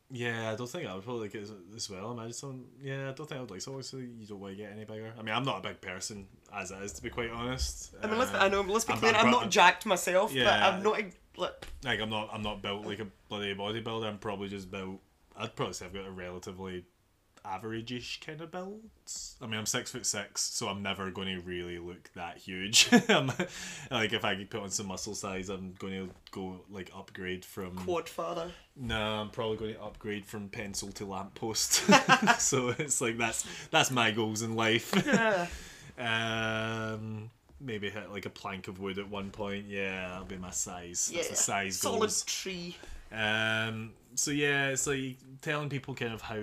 yeah, 0.10 0.52
I 0.52 0.56
don't 0.56 0.70
think 0.70 0.88
I 0.88 0.96
would 0.96 1.04
probably 1.04 1.24
like 1.24 1.36
it 1.36 1.44
as, 1.44 1.52
as 1.76 1.90
well. 1.90 2.12
Imagine 2.12 2.34
someone, 2.34 2.66
yeah, 2.82 3.10
I 3.10 3.12
don't 3.14 3.28
think 3.28 3.34
I 3.38 3.42
would 3.42 3.52
like 3.52 3.62
someone 3.62 3.84
so 3.84 3.98
you 3.98 4.26
don't 4.28 4.40
want 4.40 4.54
to 4.56 4.62
get 4.64 4.72
any 4.72 4.86
bigger. 4.86 5.14
I 5.18 5.22
mean, 5.22 5.36
I'm 5.36 5.44
not 5.44 5.60
a 5.66 5.68
big 5.68 5.82
person 5.82 6.28
as 6.54 6.72
it 6.72 6.82
is, 6.82 6.94
to 6.94 7.04
be 7.04 7.10
quite 7.10 7.30
honest. 7.32 7.94
I 8.02 8.08
mean, 8.08 8.18
let's, 8.18 8.32
Um, 8.34 8.42
I 8.42 8.48
know, 8.50 8.62
let's 8.62 8.86
be 8.86 8.94
I'm- 8.94 9.00
clear, 9.00 9.14
I'm 9.14 9.26
I'm 9.26 9.32
not 9.32 9.50
jacked 9.52 9.86
myself, 9.86 10.34
but 10.34 10.48
I'm 10.48 10.82
not, 10.84 11.02
like, 11.38 11.62
like 11.84 12.00
I'm 12.00 12.10
not, 12.10 12.30
I'm 12.32 12.42
not 12.42 12.62
built 12.62 12.86
like 12.86 13.00
a 13.00 13.08
bloody 13.30 13.54
bodybuilder. 13.56 14.06
I'm 14.06 14.18
probably 14.18 14.48
just 14.50 14.72
built. 14.72 15.02
I'd 15.36 15.56
probably 15.56 15.74
say 15.74 15.86
I've 15.86 15.94
got 15.94 16.06
a 16.08 16.12
relatively 16.12 16.86
average-ish 17.48 18.20
kind 18.20 18.42
of 18.42 18.52
builds. 18.52 19.36
I 19.42 19.46
mean, 19.48 19.60
I'm 19.60 19.66
six 19.66 19.92
foot 19.92 20.06
six, 20.06 20.42
so 20.42 20.68
I'm 20.68 20.84
never 20.84 21.10
going 21.12 21.28
to 21.28 21.42
really 21.42 21.80
look 21.80 22.10
that 22.16 22.38
huge. 22.38 22.90
Like 23.90 24.14
if 24.14 24.26
I 24.26 24.36
could 24.36 24.50
put 24.50 24.62
on 24.62 24.70
some 24.70 24.88
muscle 24.88 25.16
size, 25.16 25.50
I'm 25.50 25.74
going 25.80 25.94
to 25.94 26.10
go 26.32 26.62
like 26.70 26.92
upgrade 26.96 27.46
from. 27.46 27.76
quad 27.78 28.10
father. 28.10 28.52
No, 28.76 29.00
I'm 29.00 29.30
probably 29.30 29.58
going 29.58 29.74
to 29.76 29.82
upgrade 29.82 30.26
from 30.26 30.50
pencil 30.50 30.92
to 30.94 31.06
lamppost. 31.06 31.74
so 32.40 32.70
it's 32.78 33.00
like 33.02 33.18
that's 33.18 33.46
that's 33.72 33.92
my 33.92 34.12
goals 34.12 34.42
in 34.42 34.56
life. 34.56 34.94
Yeah. 35.06 35.48
um, 36.94 37.30
maybe 37.60 37.90
hit 37.90 38.12
like 38.12 38.26
a 38.26 38.30
plank 38.30 38.68
of 38.68 38.80
wood 38.80 39.00
at 39.00 39.10
one 39.10 39.32
point. 39.32 39.66
Yeah, 39.68 40.10
that'll 40.10 40.26
be 40.26 40.38
my 40.38 40.52
size. 40.52 41.10
Yeah. 41.12 41.18
That's 41.18 41.30
the 41.30 41.36
size 41.36 41.80
Solid 41.80 42.00
goals. 42.00 42.24
tree. 42.24 42.76
Um, 43.12 43.94
so 44.16 44.32
yeah, 44.32 44.70
it's 44.70 44.88
like 44.88 45.18
telling 45.42 45.70
people 45.70 45.94
kind 45.96 46.14
of 46.14 46.22
how 46.22 46.40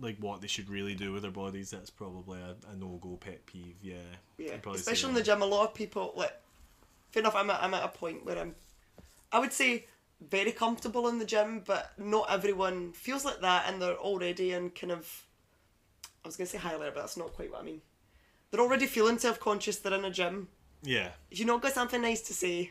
like 0.00 0.16
what 0.18 0.40
they 0.40 0.46
should 0.46 0.68
really 0.68 0.94
do 0.94 1.12
with 1.12 1.22
their 1.22 1.30
bodies. 1.30 1.70
That's 1.70 1.90
probably 1.90 2.40
a, 2.40 2.56
a 2.72 2.76
no 2.76 2.98
go 3.00 3.16
pet 3.20 3.44
peeve. 3.46 3.76
Yeah, 3.82 3.96
Yeah, 4.38 4.54
I'd 4.54 4.62
probably 4.62 4.78
say 4.80 4.92
especially 4.92 5.10
in 5.10 5.14
the 5.16 5.22
gym, 5.22 5.42
a 5.42 5.46
lot 5.46 5.68
of 5.68 5.74
people 5.74 6.12
like. 6.16 6.32
Fair 7.10 7.22
enough. 7.22 7.34
I'm 7.34 7.48
at, 7.50 7.62
I'm 7.62 7.72
at 7.72 7.84
a 7.84 7.88
point 7.88 8.26
where 8.26 8.38
I'm, 8.38 8.54
I 9.32 9.38
would 9.38 9.52
say, 9.52 9.86
very 10.20 10.52
comfortable 10.52 11.08
in 11.08 11.18
the 11.18 11.24
gym, 11.24 11.62
but 11.64 11.92
not 11.96 12.30
everyone 12.30 12.92
feels 12.92 13.24
like 13.24 13.40
that, 13.40 13.64
and 13.66 13.80
they're 13.80 13.96
already 13.96 14.52
in 14.52 14.70
kind 14.70 14.92
of. 14.92 15.24
I 16.24 16.28
was 16.28 16.36
gonna 16.36 16.48
say 16.48 16.58
highlight, 16.58 16.94
but 16.94 17.00
that's 17.00 17.16
not 17.16 17.32
quite 17.32 17.50
what 17.50 17.60
I 17.62 17.64
mean. 17.64 17.80
They're 18.50 18.60
already 18.60 18.86
feeling 18.86 19.18
self 19.18 19.38
conscious. 19.40 19.78
They're 19.78 19.94
in 19.94 20.04
a 20.04 20.10
gym. 20.10 20.48
Yeah, 20.82 21.10
If 21.30 21.40
you 21.40 21.44
not 21.44 21.60
got 21.60 21.72
something 21.72 22.00
nice 22.00 22.20
to 22.22 22.32
say, 22.32 22.70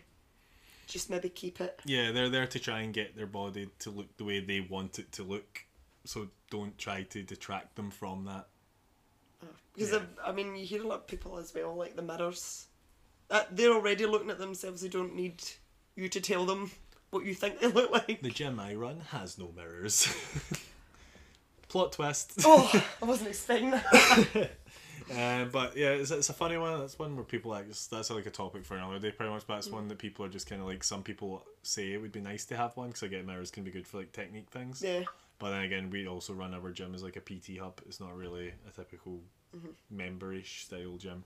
just 0.88 1.10
maybe 1.10 1.30
keep 1.30 1.62
it. 1.62 1.80
yeah, 1.86 2.12
they're 2.12 2.30
there 2.30 2.48
to 2.48 2.60
try 2.60 2.80
and 2.80 2.94
get 2.94 3.16
their 3.16 3.28
body 3.28 3.70
to 3.80 3.90
look 3.92 4.16
the 4.18 4.24
way 4.24 4.40
they 4.40 4.62
want 4.62 4.98
it 5.00 5.12
to 5.14 5.24
look. 5.24 5.66
So 6.06 6.30
don't 6.50 6.78
try 6.78 7.04
to 7.04 7.22
detract 7.24 7.76
them 7.76 7.92
from 7.92 8.26
that. 8.26 8.48
Because 9.76 9.92
Yeah. 9.92 10.00
I, 10.26 10.30
I 10.30 10.32
mean, 10.32 10.56
you 10.56 10.66
hear 10.66 10.82
a 10.84 10.88
lot 10.88 11.00
of 11.00 11.08
people 11.08 11.38
as 11.38 11.54
well, 11.54 11.76
like 11.76 11.96
the 11.96 12.02
mirrors. 12.02 12.68
Uh, 13.30 13.44
they're 13.52 13.74
already 13.74 14.06
looking 14.06 14.30
at 14.30 14.40
themselves. 14.40 14.82
They 14.82 14.88
don't 14.88 15.14
need 15.16 15.44
you 15.96 16.08
to 16.10 16.22
tell 16.22 16.46
them 16.46 16.72
what 17.10 17.26
you 17.26 17.34
think 17.34 17.60
they 17.60 17.68
look 17.68 17.92
like. 17.92 18.22
The 18.22 18.30
gym 18.30 18.60
I 18.60 18.74
run 18.76 19.02
has 19.12 19.38
no 19.38 19.52
mirrors. 19.56 20.08
Plot 21.68 21.92
twist. 21.92 22.34
oh, 22.46 22.72
I 23.02 23.06
wasn't 23.06 23.30
expecting 23.30 23.72
that. 23.72 24.52
Uh, 25.16 25.46
but 25.46 25.78
yeah, 25.78 25.90
it's, 25.90 26.12
it's 26.12 26.30
a 26.30 26.34
funny 26.34 26.58
one. 26.58 26.80
That's 26.80 27.00
one 27.00 27.16
where 27.16 27.24
people 27.24 27.52
like 27.52 27.68
that's 27.68 28.10
like 28.10 28.26
a 28.26 28.32
topic 28.32 28.66
for 28.66 28.76
another 28.76 29.00
day, 29.00 29.12
pretty 29.12 29.32
much. 29.32 29.48
But 29.48 29.60
it's 29.60 29.70
one 29.70 29.88
that 29.88 29.98
people 29.98 30.26
are 30.26 30.30
just 30.30 30.50
kind 30.50 30.62
of 30.62 30.68
like. 30.68 30.84
Some 30.84 31.04
people 31.04 31.46
say 31.64 31.94
it 31.94 32.02
would 32.02 32.12
be 32.12 32.22
nice 32.22 32.46
to 32.46 32.58
have 32.58 32.76
one 32.76 32.88
because 32.88 33.04
I 33.04 33.08
get 33.08 33.26
mirrors 33.26 33.52
can 33.52 33.64
be 33.64 33.72
good 33.72 33.88
for 33.88 33.98
like 33.98 34.12
technique 34.12 34.50
things. 34.50 34.82
Yeah. 34.82 35.04
But 35.40 35.52
then 35.52 35.62
again, 35.62 35.90
we 35.90 36.08
also 36.08 36.34
run 36.34 36.54
our 36.54 36.72
gym 36.72 36.96
as 36.96 37.04
like 37.04 37.16
a 37.16 37.22
PT 37.22 37.60
hub. 37.60 37.80
It's 37.86 38.00
not 38.00 38.16
really 38.16 38.54
a 38.68 38.72
typical 38.72 39.22
memberish 39.94 40.64
style 40.66 40.98
gym. 40.98 41.24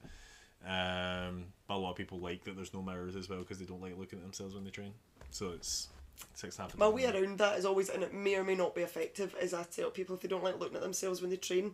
Um, 0.63 1.45
but 1.67 1.75
a 1.75 1.77
lot 1.77 1.91
of 1.91 1.95
people 1.95 2.19
like 2.19 2.43
that 2.43 2.55
there's 2.55 2.73
no 2.73 2.81
mirrors 2.81 3.15
as 3.15 3.29
well 3.29 3.39
because 3.39 3.57
they 3.57 3.65
don't 3.65 3.81
like 3.81 3.97
looking 3.97 4.19
at 4.19 4.23
themselves 4.23 4.53
when 4.53 4.63
they 4.63 4.69
train. 4.69 4.93
So 5.31 5.51
it's 5.51 5.89
six 6.33 6.57
half. 6.57 6.77
My 6.77 6.87
way 6.87 7.05
around 7.05 7.39
that 7.39 7.57
is 7.57 7.65
always, 7.65 7.89
and 7.89 8.03
it 8.03 8.13
may 8.13 8.35
or 8.35 8.43
may 8.43 8.55
not 8.55 8.75
be 8.75 8.81
effective, 8.81 9.35
is 9.41 9.53
I 9.53 9.63
tell 9.63 9.89
people 9.89 10.15
if 10.15 10.21
they 10.21 10.27
don't 10.27 10.43
like 10.43 10.59
looking 10.59 10.75
at 10.75 10.83
themselves 10.83 11.21
when 11.21 11.31
they 11.31 11.37
train, 11.37 11.73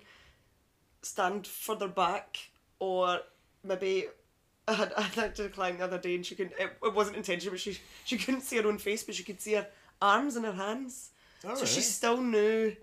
stand 1.08 1.48
further 1.48 1.88
back, 1.88 2.38
or 2.80 3.20
maybe 3.64 4.08
I 4.68 4.74
had 4.74 4.94
I 4.98 5.02
had 5.02 5.40
a 5.40 5.50
client 5.50 5.80
the 5.80 5.86
other 5.86 5.98
day 5.98 6.16
and 6.16 6.26
she 6.26 6.36
couldn't. 6.36 6.54
It, 6.60 6.78
it 6.84 6.94
wasn't 6.94 7.18
intentional, 7.18 7.54
but 7.54 7.60
she 7.60 7.80
she 8.06 8.18
couldn't 8.18 8.42
see 8.42 8.58
her 8.58 8.68
own 8.68 8.78
face, 8.78 9.04
but 9.04 9.16
she 9.16 9.24
could 9.24 9.42
see 9.42 9.54
her 9.54 9.68
arms 10.02 10.36
and 10.36 10.46
her 10.46 10.54
hands. 10.54 11.10
So 11.56 11.66
she 11.66 11.82
still 11.82 12.18
knew 12.18 12.76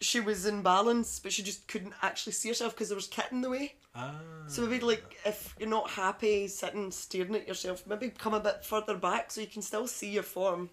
she 0.00 0.20
was 0.20 0.46
in 0.46 0.62
balance, 0.62 1.20
but 1.20 1.32
she 1.32 1.42
just 1.42 1.68
couldn't 1.68 1.94
actually 2.02 2.32
see 2.32 2.48
herself 2.48 2.74
because 2.74 2.88
there 2.88 2.96
was 2.96 3.06
kit 3.06 3.26
in 3.30 3.40
the 3.40 3.50
way. 3.50 3.74
Ah, 3.94 4.20
So 4.48 4.62
maybe 4.62 4.84
like 4.84 5.16
if 5.24 5.54
you're 5.58 5.68
not 5.68 5.90
happy 5.90 6.48
sitting 6.48 6.90
staring 6.90 7.34
at 7.34 7.46
yourself, 7.46 7.86
maybe 7.86 8.08
come 8.10 8.34
a 8.34 8.40
bit 8.40 8.64
further 8.64 8.96
back 8.96 9.30
so 9.30 9.40
you 9.40 9.46
can 9.46 9.62
still 9.62 9.86
see 9.86 10.10
your 10.10 10.22
form, 10.22 10.70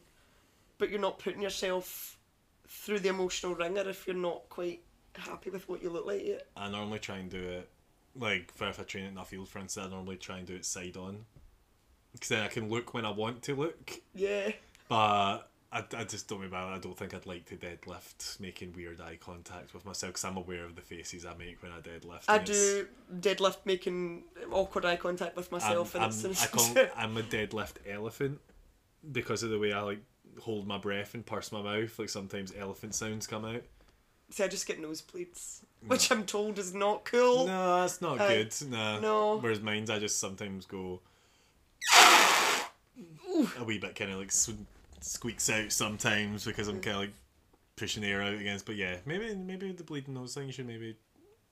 but 0.77 0.89
you're 0.89 0.99
not 0.99 1.19
putting 1.19 1.41
yourself 1.41 2.17
through 2.67 2.99
the 2.99 3.09
emotional 3.09 3.55
wringer 3.55 3.87
if 3.89 4.07
you're 4.07 4.15
not 4.15 4.47
quite 4.49 4.81
happy 5.17 5.49
with 5.49 5.67
what 5.69 5.81
you 5.81 5.89
look 5.89 6.05
like 6.05 6.25
yet. 6.25 6.47
I 6.55 6.69
normally 6.69 6.99
try 6.99 7.17
and 7.17 7.29
do 7.29 7.41
it 7.41 7.69
like 8.15 8.51
for 8.53 8.67
if 8.67 8.79
I 8.79 8.83
train 8.83 9.05
in 9.05 9.17
a 9.17 9.25
field, 9.25 9.49
for 9.49 9.59
instance, 9.59 9.87
I 9.87 9.89
normally 9.89 10.17
try 10.17 10.37
and 10.37 10.47
do 10.47 10.55
it 10.55 10.65
side 10.65 10.97
on 10.97 11.25
because 12.13 12.29
then 12.29 12.43
I 12.43 12.47
can 12.47 12.69
look 12.69 12.93
when 12.93 13.05
I 13.05 13.11
want 13.11 13.41
to 13.43 13.55
look. 13.55 13.91
Yeah. 14.15 14.51
But 14.87 15.49
I, 15.71 15.83
I 15.95 16.03
just 16.03 16.27
don't 16.27 16.43
about 16.43 16.71
it. 16.71 16.75
I 16.75 16.79
don't 16.79 16.97
think 16.97 17.13
I'd 17.13 17.27
like 17.27 17.45
to 17.45 17.55
deadlift 17.55 18.39
making 18.39 18.73
weird 18.73 18.99
eye 18.99 19.17
contact 19.19 19.73
with 19.73 19.85
myself 19.85 20.13
because 20.13 20.25
I'm 20.25 20.37
aware 20.37 20.65
of 20.65 20.75
the 20.75 20.81
faces 20.81 21.25
I 21.25 21.35
make 21.35 21.61
when 21.61 21.71
I 21.71 21.79
deadlift. 21.79 22.23
I 22.27 22.39
do 22.39 22.87
deadlift 23.19 23.57
making 23.65 24.23
awkward 24.51 24.85
eye 24.85 24.95
contact 24.95 25.35
with 25.35 25.51
myself 25.51 25.95
I'm, 25.95 26.03
and 26.03 26.13
I'm, 26.13 26.31
I 26.31 26.45
call, 26.51 26.85
I'm 26.95 27.17
a 27.17 27.21
deadlift 27.21 27.75
elephant 27.87 28.39
because 29.11 29.43
of 29.43 29.51
the 29.51 29.59
way 29.59 29.71
I 29.71 29.81
like 29.81 30.01
hold 30.41 30.67
my 30.67 30.77
breath 30.77 31.13
and 31.13 31.23
purse 31.25 31.51
my 31.51 31.61
mouth. 31.61 31.99
Like 31.99 32.09
sometimes 32.09 32.51
elephant 32.57 32.95
sounds 32.95 33.27
come 33.27 33.45
out. 33.45 33.61
See 34.31 34.43
I 34.43 34.47
just 34.47 34.67
get 34.67 34.81
nosebleeds. 34.81 35.61
Which 35.87 36.11
I'm 36.11 36.25
told 36.25 36.59
is 36.59 36.73
not 36.73 37.05
cool. 37.05 37.47
No, 37.47 37.81
that's 37.81 38.01
not 38.01 38.19
Uh, 38.19 38.27
good. 38.27 38.53
No. 38.69 38.99
no. 38.99 39.37
Whereas 39.37 39.59
mine's, 39.61 39.89
I 39.89 39.97
just 39.99 40.19
sometimes 40.19 40.65
go 40.65 41.01
a 43.57 43.63
wee 43.63 43.77
bit 43.77 43.95
kind 43.95 44.11
of 44.11 44.19
like 44.19 44.31
sw- 44.31 44.51
squeaks 45.01 45.49
out 45.49 45.71
sometimes 45.71 46.45
because 46.45 46.67
I'm 46.67 46.81
kind 46.81 46.95
of 46.95 47.01
like 47.03 47.13
pushing 47.75 48.03
air 48.03 48.21
out 48.21 48.33
against. 48.33 48.65
But 48.65 48.75
yeah, 48.75 48.97
maybe 49.05 49.33
maybe 49.35 49.71
the 49.71 49.83
bleeding 49.83 50.13
nose 50.13 50.33
thing. 50.35 50.47
You 50.47 50.51
should 50.53 50.67
maybe 50.67 50.95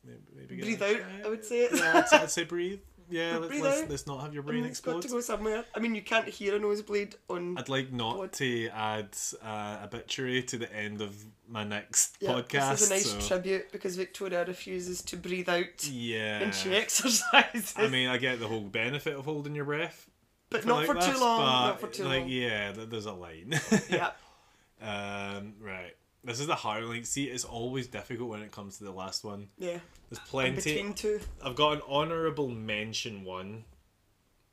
maybe, 0.03 0.19
maybe 0.35 0.55
get 0.57 0.65
Breathe 0.65 0.81
out, 0.83 0.97
try. 0.97 1.21
I 1.25 1.29
would 1.29 1.45
say 1.45 1.61
it. 1.63 1.71
Yeah, 1.73 2.05
I'd, 2.11 2.21
I'd 2.21 2.31
say 2.31 2.43
breathe. 2.43 2.79
Yeah, 3.09 3.37
let's, 3.37 3.59
let's, 3.61 3.89
let's 3.89 4.07
not 4.07 4.21
have 4.21 4.33
your 4.33 4.43
I 4.43 4.47
brain 4.47 4.61
mean, 4.61 4.69
it's 4.69 4.79
got 4.81 4.97
explode. 4.97 5.01
to 5.09 5.15
go 5.15 5.21
somewhere. 5.21 5.63
I 5.73 5.79
mean, 5.79 5.95
you 5.95 6.01
can't 6.01 6.27
hear 6.27 6.55
a 6.55 6.59
nosebleed 6.59 7.15
on. 7.29 7.57
I'd 7.57 7.69
like 7.69 7.91
not 7.93 8.17
What? 8.17 8.33
to 8.33 8.67
add 8.69 9.09
uh, 9.43 9.77
obituary 9.85 10.43
to 10.43 10.57
the 10.57 10.73
end 10.73 11.01
of 11.01 11.15
my 11.47 11.63
next 11.63 12.17
Yeah, 12.19 12.31
podcast. 12.31 12.71
This 12.71 12.81
is 12.81 12.89
a 12.91 12.93
nice 12.93 13.11
so- 13.11 13.27
tribute 13.35 13.71
because 13.71 13.95
Victoria 13.95 14.43
refuses 14.45 15.01
to 15.03 15.15
breathe 15.17 15.47
out 15.49 15.87
yeah. 15.87 16.39
And 16.39 16.53
she 16.53 16.75
exercises. 16.75 17.73
I 17.77 17.87
mean, 17.87 18.09
I 18.09 18.17
get 18.17 18.39
the 18.39 18.47
whole 18.47 18.61
benefit 18.61 19.15
of 19.15 19.23
holding 19.25 19.55
your 19.55 19.65
breath, 19.65 20.09
but 20.49 20.61
for 20.63 20.67
not 20.67 20.77
like 20.77 20.87
for 20.87 20.93
this, 20.95 21.05
too 21.05 21.19
long. 21.19 21.39
but, 21.39 21.67
Not 21.67 21.79
for 21.79 21.87
too 21.87 22.03
like, 22.03 22.19
long. 22.21 22.29
Yeah, 22.29 22.71
there's 22.73 23.05
a 23.05 23.13
line. 23.13 23.59
Yeah. 23.89 24.11
um, 24.81 25.53
right. 25.61 25.95
This 26.23 26.39
is 26.39 26.47
the 26.47 26.55
hard 26.55 26.83
link. 26.85 27.05
See, 27.05 27.25
it's 27.25 27.45
always 27.45 27.87
difficult 27.87 28.29
when 28.29 28.41
it 28.41 28.51
comes 28.51 28.77
to 28.79 28.83
the 28.83 28.91
last 28.91 29.23
one. 29.23 29.47
Yeah. 29.57 29.79
There's 30.09 30.19
plenty. 30.27 30.55
between 30.55 30.93
two. 30.93 31.19
I've 31.43 31.55
got 31.55 31.73
an 31.73 31.81
honourable 31.87 32.49
mention 32.49 33.23
one, 33.23 33.63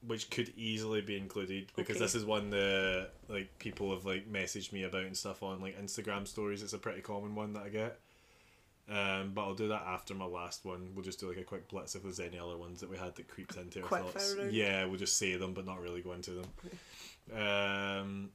which 0.06 0.30
could 0.30 0.52
easily 0.56 1.00
be 1.00 1.16
included 1.16 1.72
because 1.74 1.96
Okay. 1.96 2.04
this 2.04 2.14
is 2.14 2.24
one 2.24 2.50
that 2.50 3.10
like 3.28 3.58
people 3.58 3.92
have 3.92 4.04
like 4.04 4.30
messaged 4.30 4.72
me 4.72 4.84
about 4.84 5.04
and 5.04 5.16
stuff 5.16 5.42
on 5.42 5.60
like 5.60 5.80
Instagram 5.82 6.28
stories. 6.28 6.62
It's 6.62 6.74
a 6.74 6.78
pretty 6.78 7.00
common 7.00 7.34
one 7.34 7.54
that 7.54 7.64
I 7.64 7.68
get. 7.70 7.98
Um, 8.86 9.32
but 9.34 9.42
I'll 9.44 9.54
do 9.54 9.68
that 9.68 9.82
after 9.86 10.12
my 10.14 10.26
last 10.26 10.66
one. 10.66 10.90
We'll 10.94 11.04
just 11.06 11.18
do 11.18 11.26
like 11.28 11.38
a 11.38 11.42
quick 11.42 11.68
blitz 11.68 11.94
if 11.94 12.02
there's 12.02 12.20
any 12.20 12.38
other 12.38 12.58
ones 12.58 12.80
that 12.80 12.90
we 12.90 12.98
had 12.98 13.14
that 13.16 13.26
creeps 13.28 13.56
into 13.56 13.80
our 13.80 13.88
Quick 13.88 14.02
thoughts. 14.02 14.36
Yeah, 14.50 14.84
we'll 14.84 14.98
just 14.98 15.16
say 15.16 15.36
them 15.36 15.54
but 15.54 15.64
not 15.64 15.80
really 15.80 16.02
go 16.02 16.12
into 16.12 16.32
them. 16.32 16.46
Um, 17.34 18.30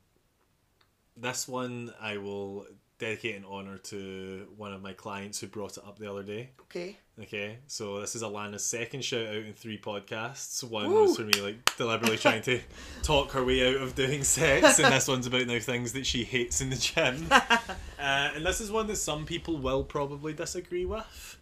this 1.16 1.48
one 1.48 1.94
I 2.02 2.18
will 2.18 2.66
dedicate 3.00 3.36
in 3.36 3.46
honour 3.46 3.78
to 3.78 4.46
one 4.58 4.74
of 4.74 4.82
my 4.82 4.92
clients 4.94 5.40
who 5.40 5.48
brought 5.48 5.78
it 5.78 5.84
up 5.86 5.98
the 5.98 6.12
other 6.12 6.22
day. 6.22 6.52
Okay. 6.62 6.98
Okay, 7.22 7.58
so 7.68 8.00
this 8.00 8.16
is 8.16 8.24
Alana's 8.24 8.64
second 8.64 9.04
shout 9.04 9.28
out 9.28 9.36
in 9.36 9.54
three 9.54 9.78
podcasts. 9.78 10.64
One 10.64 10.90
Woo! 10.90 11.04
was 11.04 11.18
for 11.18 11.24
me 11.24 11.42
like 11.42 11.76
deliberately 11.76 12.18
trying 12.18 12.42
to 12.44 12.62
talk 13.04 13.32
her 13.32 13.44
way 13.44 13.68
out 13.68 13.82
of 13.82 13.96
doing 13.96 14.24
sex, 14.24 14.80
and 14.80 14.94
this 14.94 15.08
one's 15.08 15.28
about 15.28 15.48
now 15.48 15.60
things 15.60 15.94
that 15.94 16.06
she 16.06 16.24
hates 16.24 16.62
in 16.62 16.70
the 16.70 16.76
gym. 16.76 17.28
uh, 17.32 17.72
and 18.00 18.46
this 18.46 18.62
is 18.62 18.72
one 18.72 18.88
that 18.88 18.98
some 18.98 19.26
people 19.26 19.58
will 19.58 19.84
probably 19.84 20.34
disagree 20.34 20.86
with. 20.86 21.38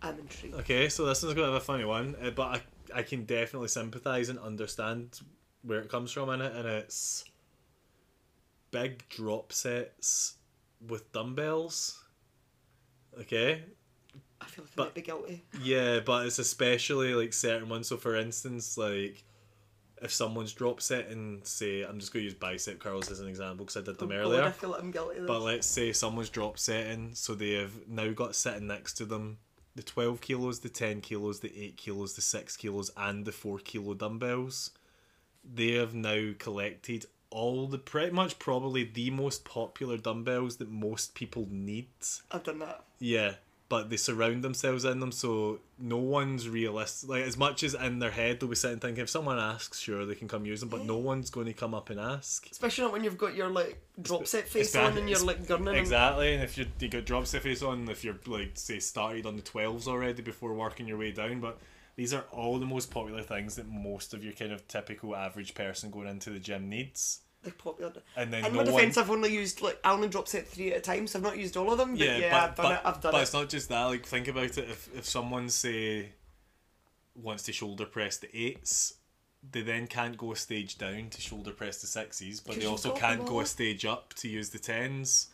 I'm 0.00 0.18
intrigued. 0.18 0.54
Okay, 0.54 0.88
so 0.88 1.04
this 1.04 1.22
one's 1.22 1.34
going 1.34 1.46
to 1.46 1.52
have 1.52 1.62
a 1.62 1.64
funny 1.64 1.84
one, 1.84 2.16
uh, 2.20 2.30
but 2.30 2.62
I, 2.94 2.98
I 2.98 3.02
can 3.02 3.24
definitely 3.24 3.68
sympathise 3.68 4.28
and 4.28 4.38
understand 4.40 5.20
where 5.62 5.80
it 5.80 5.88
comes 5.88 6.10
from 6.10 6.30
in 6.30 6.40
it, 6.40 6.52
and 6.54 6.66
it's 6.66 7.24
big 8.72 9.08
drop 9.08 9.52
sets 9.52 10.38
with 10.88 11.10
dumbbells. 11.12 12.02
Okay, 13.20 13.62
I 14.40 14.46
feel 14.46 14.64
like 14.64 14.72
I 14.72 14.76
But- 14.76 14.84
might 14.86 14.94
be 14.94 15.02
guilty. 15.02 15.44
yeah, 15.62 16.00
but 16.00 16.26
it's 16.26 16.38
especially 16.38 17.14
like 17.14 17.32
certain 17.32 17.68
ones. 17.68 17.88
So, 17.88 17.96
for 17.96 18.16
instance, 18.16 18.78
like 18.78 19.24
if 20.00 20.12
someone's 20.12 20.52
drop 20.52 20.80
setting, 20.80 21.40
say, 21.44 21.82
I'm 21.82 22.00
just 22.00 22.12
going 22.12 22.22
to 22.22 22.24
use 22.24 22.34
bicep 22.34 22.80
curls 22.80 23.08
as 23.10 23.20
an 23.20 23.28
example 23.28 23.64
because 23.66 23.76
I 23.76 23.84
did 23.84 23.98
them 23.98 24.10
Oh, 24.10 24.16
earlier. 24.16 24.40
God, 24.40 24.48
I 24.48 24.50
feel 24.52 24.70
like 24.70 24.80
I'm 24.82 24.90
guilty. 24.90 25.20
But 25.20 25.38
this. 25.38 25.44
let's 25.44 25.66
say 25.68 25.92
someone's 25.92 26.28
drop 26.30 26.58
setting, 26.58 27.14
so 27.14 27.34
they 27.36 27.52
have 27.52 27.86
now 27.86 28.10
got 28.12 28.34
sitting 28.34 28.66
next 28.66 28.94
to 28.94 29.04
them 29.04 29.38
the 29.76 29.82
12 29.82 30.20
kilos, 30.20 30.60
the 30.60 30.68
10 30.68 31.00
kilos, 31.02 31.40
the 31.40 31.56
8 31.56 31.76
kilos, 31.76 32.14
the 32.14 32.20
6 32.20 32.56
kilos, 32.56 32.90
and 32.96 33.24
the 33.24 33.32
4 33.32 33.58
kilo 33.60 33.94
dumbbells. 33.94 34.70
They 35.44 35.72
have 35.72 35.94
now 35.94 36.32
collected 36.38 37.06
all 37.32 37.66
the 37.66 37.78
pretty 37.78 38.12
much 38.12 38.38
probably 38.38 38.84
the 38.84 39.10
most 39.10 39.44
popular 39.44 39.96
dumbbells 39.96 40.56
that 40.58 40.70
most 40.70 41.14
people 41.14 41.48
need. 41.50 41.88
I've 42.30 42.42
done 42.44 42.58
that. 42.60 42.84
Yeah, 42.98 43.34
but 43.68 43.88
they 43.88 43.96
surround 43.96 44.44
themselves 44.44 44.84
in 44.84 45.00
them, 45.00 45.10
so 45.12 45.60
no 45.78 45.96
one's 45.96 46.46
realistic. 46.48 47.08
Like 47.08 47.22
as 47.24 47.38
much 47.38 47.62
as 47.62 47.72
in 47.74 47.98
their 48.00 48.10
head 48.10 48.38
they'll 48.38 48.50
be 48.50 48.54
sitting 48.54 48.78
thinking, 48.80 49.02
if 49.02 49.08
someone 49.08 49.38
asks, 49.38 49.78
sure 49.80 50.04
they 50.04 50.14
can 50.14 50.28
come 50.28 50.44
use 50.44 50.60
them, 50.60 50.68
but 50.68 50.84
no 50.84 50.96
one's 51.10 51.30
going 51.30 51.46
to 51.46 51.54
come 51.54 51.72
up 51.74 51.88
and 51.88 51.98
ask. 51.98 52.48
Especially 52.50 52.84
not 52.84 52.92
when 52.92 53.02
you've 53.02 53.16
got 53.16 53.34
your 53.34 53.48
like 53.48 53.80
drop 54.00 54.26
set 54.26 54.46
face 54.46 54.76
on 54.76 54.98
and 54.98 55.08
you're 55.08 55.24
like 55.24 55.46
gurning. 55.46 55.68
and- 55.70 55.78
Exactly, 55.78 56.34
and 56.34 56.42
if 56.44 56.58
you 56.58 56.66
you 56.80 56.88
got 56.88 57.06
drop 57.06 57.26
set 57.26 57.42
face 57.42 57.62
on, 57.62 57.88
if 57.88 58.04
you're 58.04 58.18
like 58.26 58.50
say 58.54 58.78
started 58.78 59.24
on 59.26 59.36
the 59.36 59.42
twelves 59.42 59.88
already 59.88 60.20
before 60.22 60.52
working 60.52 60.86
your 60.86 60.98
way 60.98 61.10
down, 61.12 61.40
but 61.40 61.58
these 61.96 62.12
are 62.14 62.24
all 62.30 62.58
the 62.58 62.66
most 62.66 62.90
popular 62.90 63.22
things 63.22 63.56
that 63.56 63.68
most 63.68 64.14
of 64.14 64.22
your 64.24 64.32
kind 64.34 64.52
of 64.52 64.66
typical 64.68 65.14
average 65.16 65.54
person 65.54 65.90
going 65.90 66.08
into 66.08 66.28
the 66.30 66.38
gym 66.38 66.68
needs. 66.68 67.20
The 67.42 67.50
popular. 67.50 67.92
And 68.16 68.32
then 68.32 68.44
in 68.44 68.52
no 68.52 68.58
my 68.58 68.64
defence, 68.64 68.96
I've 68.96 69.10
only 69.10 69.32
used 69.32 69.62
like 69.62 69.78
I 69.84 69.92
only 69.92 70.08
drop 70.08 70.28
set 70.28 70.46
three 70.46 70.72
at 70.72 70.78
a 70.78 70.80
time, 70.80 71.06
so 71.06 71.18
I've 71.18 71.22
not 71.22 71.38
used 71.38 71.56
all 71.56 71.72
of 71.72 71.78
them. 71.78 71.92
But 71.92 72.06
yeah, 72.06 72.30
but, 72.30 72.50
I've 72.50 72.56
done 72.56 72.64
but, 72.66 72.72
it. 72.72 72.80
I've 72.84 73.00
done 73.00 73.12
but 73.12 73.18
it. 73.18 73.22
it's 73.22 73.32
not 73.32 73.48
just 73.48 73.68
that. 73.68 73.84
Like, 73.84 74.06
think 74.06 74.28
about 74.28 74.58
it. 74.58 74.70
If 74.70 74.88
if 74.96 75.04
someone 75.04 75.48
say 75.48 76.10
wants 77.14 77.42
to 77.44 77.52
shoulder 77.52 77.84
press 77.84 78.18
the 78.18 78.34
eights, 78.36 78.94
they 79.50 79.62
then 79.62 79.86
can't 79.86 80.16
go 80.16 80.32
a 80.32 80.36
stage 80.36 80.78
down 80.78 81.10
to 81.10 81.20
shoulder 81.20 81.50
press 81.50 81.80
the 81.80 81.86
sixes, 81.86 82.40
but 82.40 82.56
they 82.56 82.66
also 82.66 82.92
can't 82.94 83.26
go 83.26 83.40
a 83.40 83.46
stage 83.46 83.84
up 83.84 84.14
to 84.14 84.28
use 84.28 84.50
the 84.50 84.58
tens. 84.58 85.28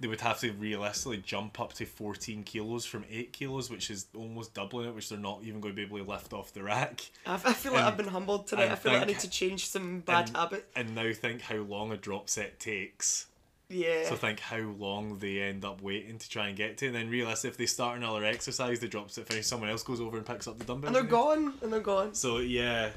They 0.00 0.08
would 0.08 0.20
have 0.22 0.40
to 0.40 0.52
realistically 0.52 1.18
jump 1.18 1.60
up 1.60 1.72
to 1.74 1.86
fourteen 1.86 2.42
kilos 2.42 2.84
from 2.84 3.04
eight 3.10 3.32
kilos, 3.32 3.70
which 3.70 3.90
is 3.90 4.06
almost 4.14 4.52
doubling 4.52 4.88
it, 4.88 4.94
which 4.94 5.08
they're 5.08 5.18
not 5.18 5.42
even 5.44 5.60
going 5.60 5.72
to 5.72 5.76
be 5.76 5.82
able 5.82 6.04
to 6.04 6.10
lift 6.10 6.32
off 6.32 6.52
the 6.52 6.62
rack. 6.62 7.08
I, 7.24 7.34
I 7.34 7.52
feel 7.52 7.72
like 7.72 7.84
I've 7.84 7.96
been 7.96 8.08
humbled 8.08 8.48
tonight. 8.48 8.72
I 8.72 8.74
feel 8.74 8.92
like 8.92 9.02
I 9.02 9.06
need 9.06 9.20
to 9.20 9.30
change 9.30 9.68
some 9.68 10.00
bad 10.00 10.28
and, 10.28 10.36
habits. 10.36 10.64
And 10.74 10.94
now 10.94 11.12
think 11.12 11.42
how 11.42 11.56
long 11.58 11.92
a 11.92 11.96
drop 11.96 12.28
set 12.28 12.58
takes. 12.58 13.26
Yeah. 13.70 14.08
So 14.08 14.16
think 14.16 14.40
how 14.40 14.58
long 14.58 15.18
they 15.20 15.40
end 15.40 15.64
up 15.64 15.80
waiting 15.80 16.18
to 16.18 16.28
try 16.28 16.48
and 16.48 16.56
get 16.56 16.76
to, 16.78 16.86
and 16.86 16.94
then 16.94 17.08
realise 17.08 17.44
if 17.44 17.56
they 17.56 17.66
start 17.66 17.96
another 17.96 18.24
exercise, 18.24 18.80
the 18.80 18.88
drop 18.88 19.10
set 19.10 19.26
finish, 19.26 19.46
someone 19.46 19.70
else 19.70 19.82
goes 19.82 20.00
over 20.00 20.16
and 20.16 20.26
picks 20.26 20.46
up 20.46 20.58
the 20.58 20.64
dumbbell. 20.64 20.88
and 20.88 20.96
they're 20.96 21.02
gone. 21.02 21.54
And 21.62 21.72
they're 21.72 21.80
gone. 21.80 22.14
So 22.14 22.38
yeah, 22.38 22.90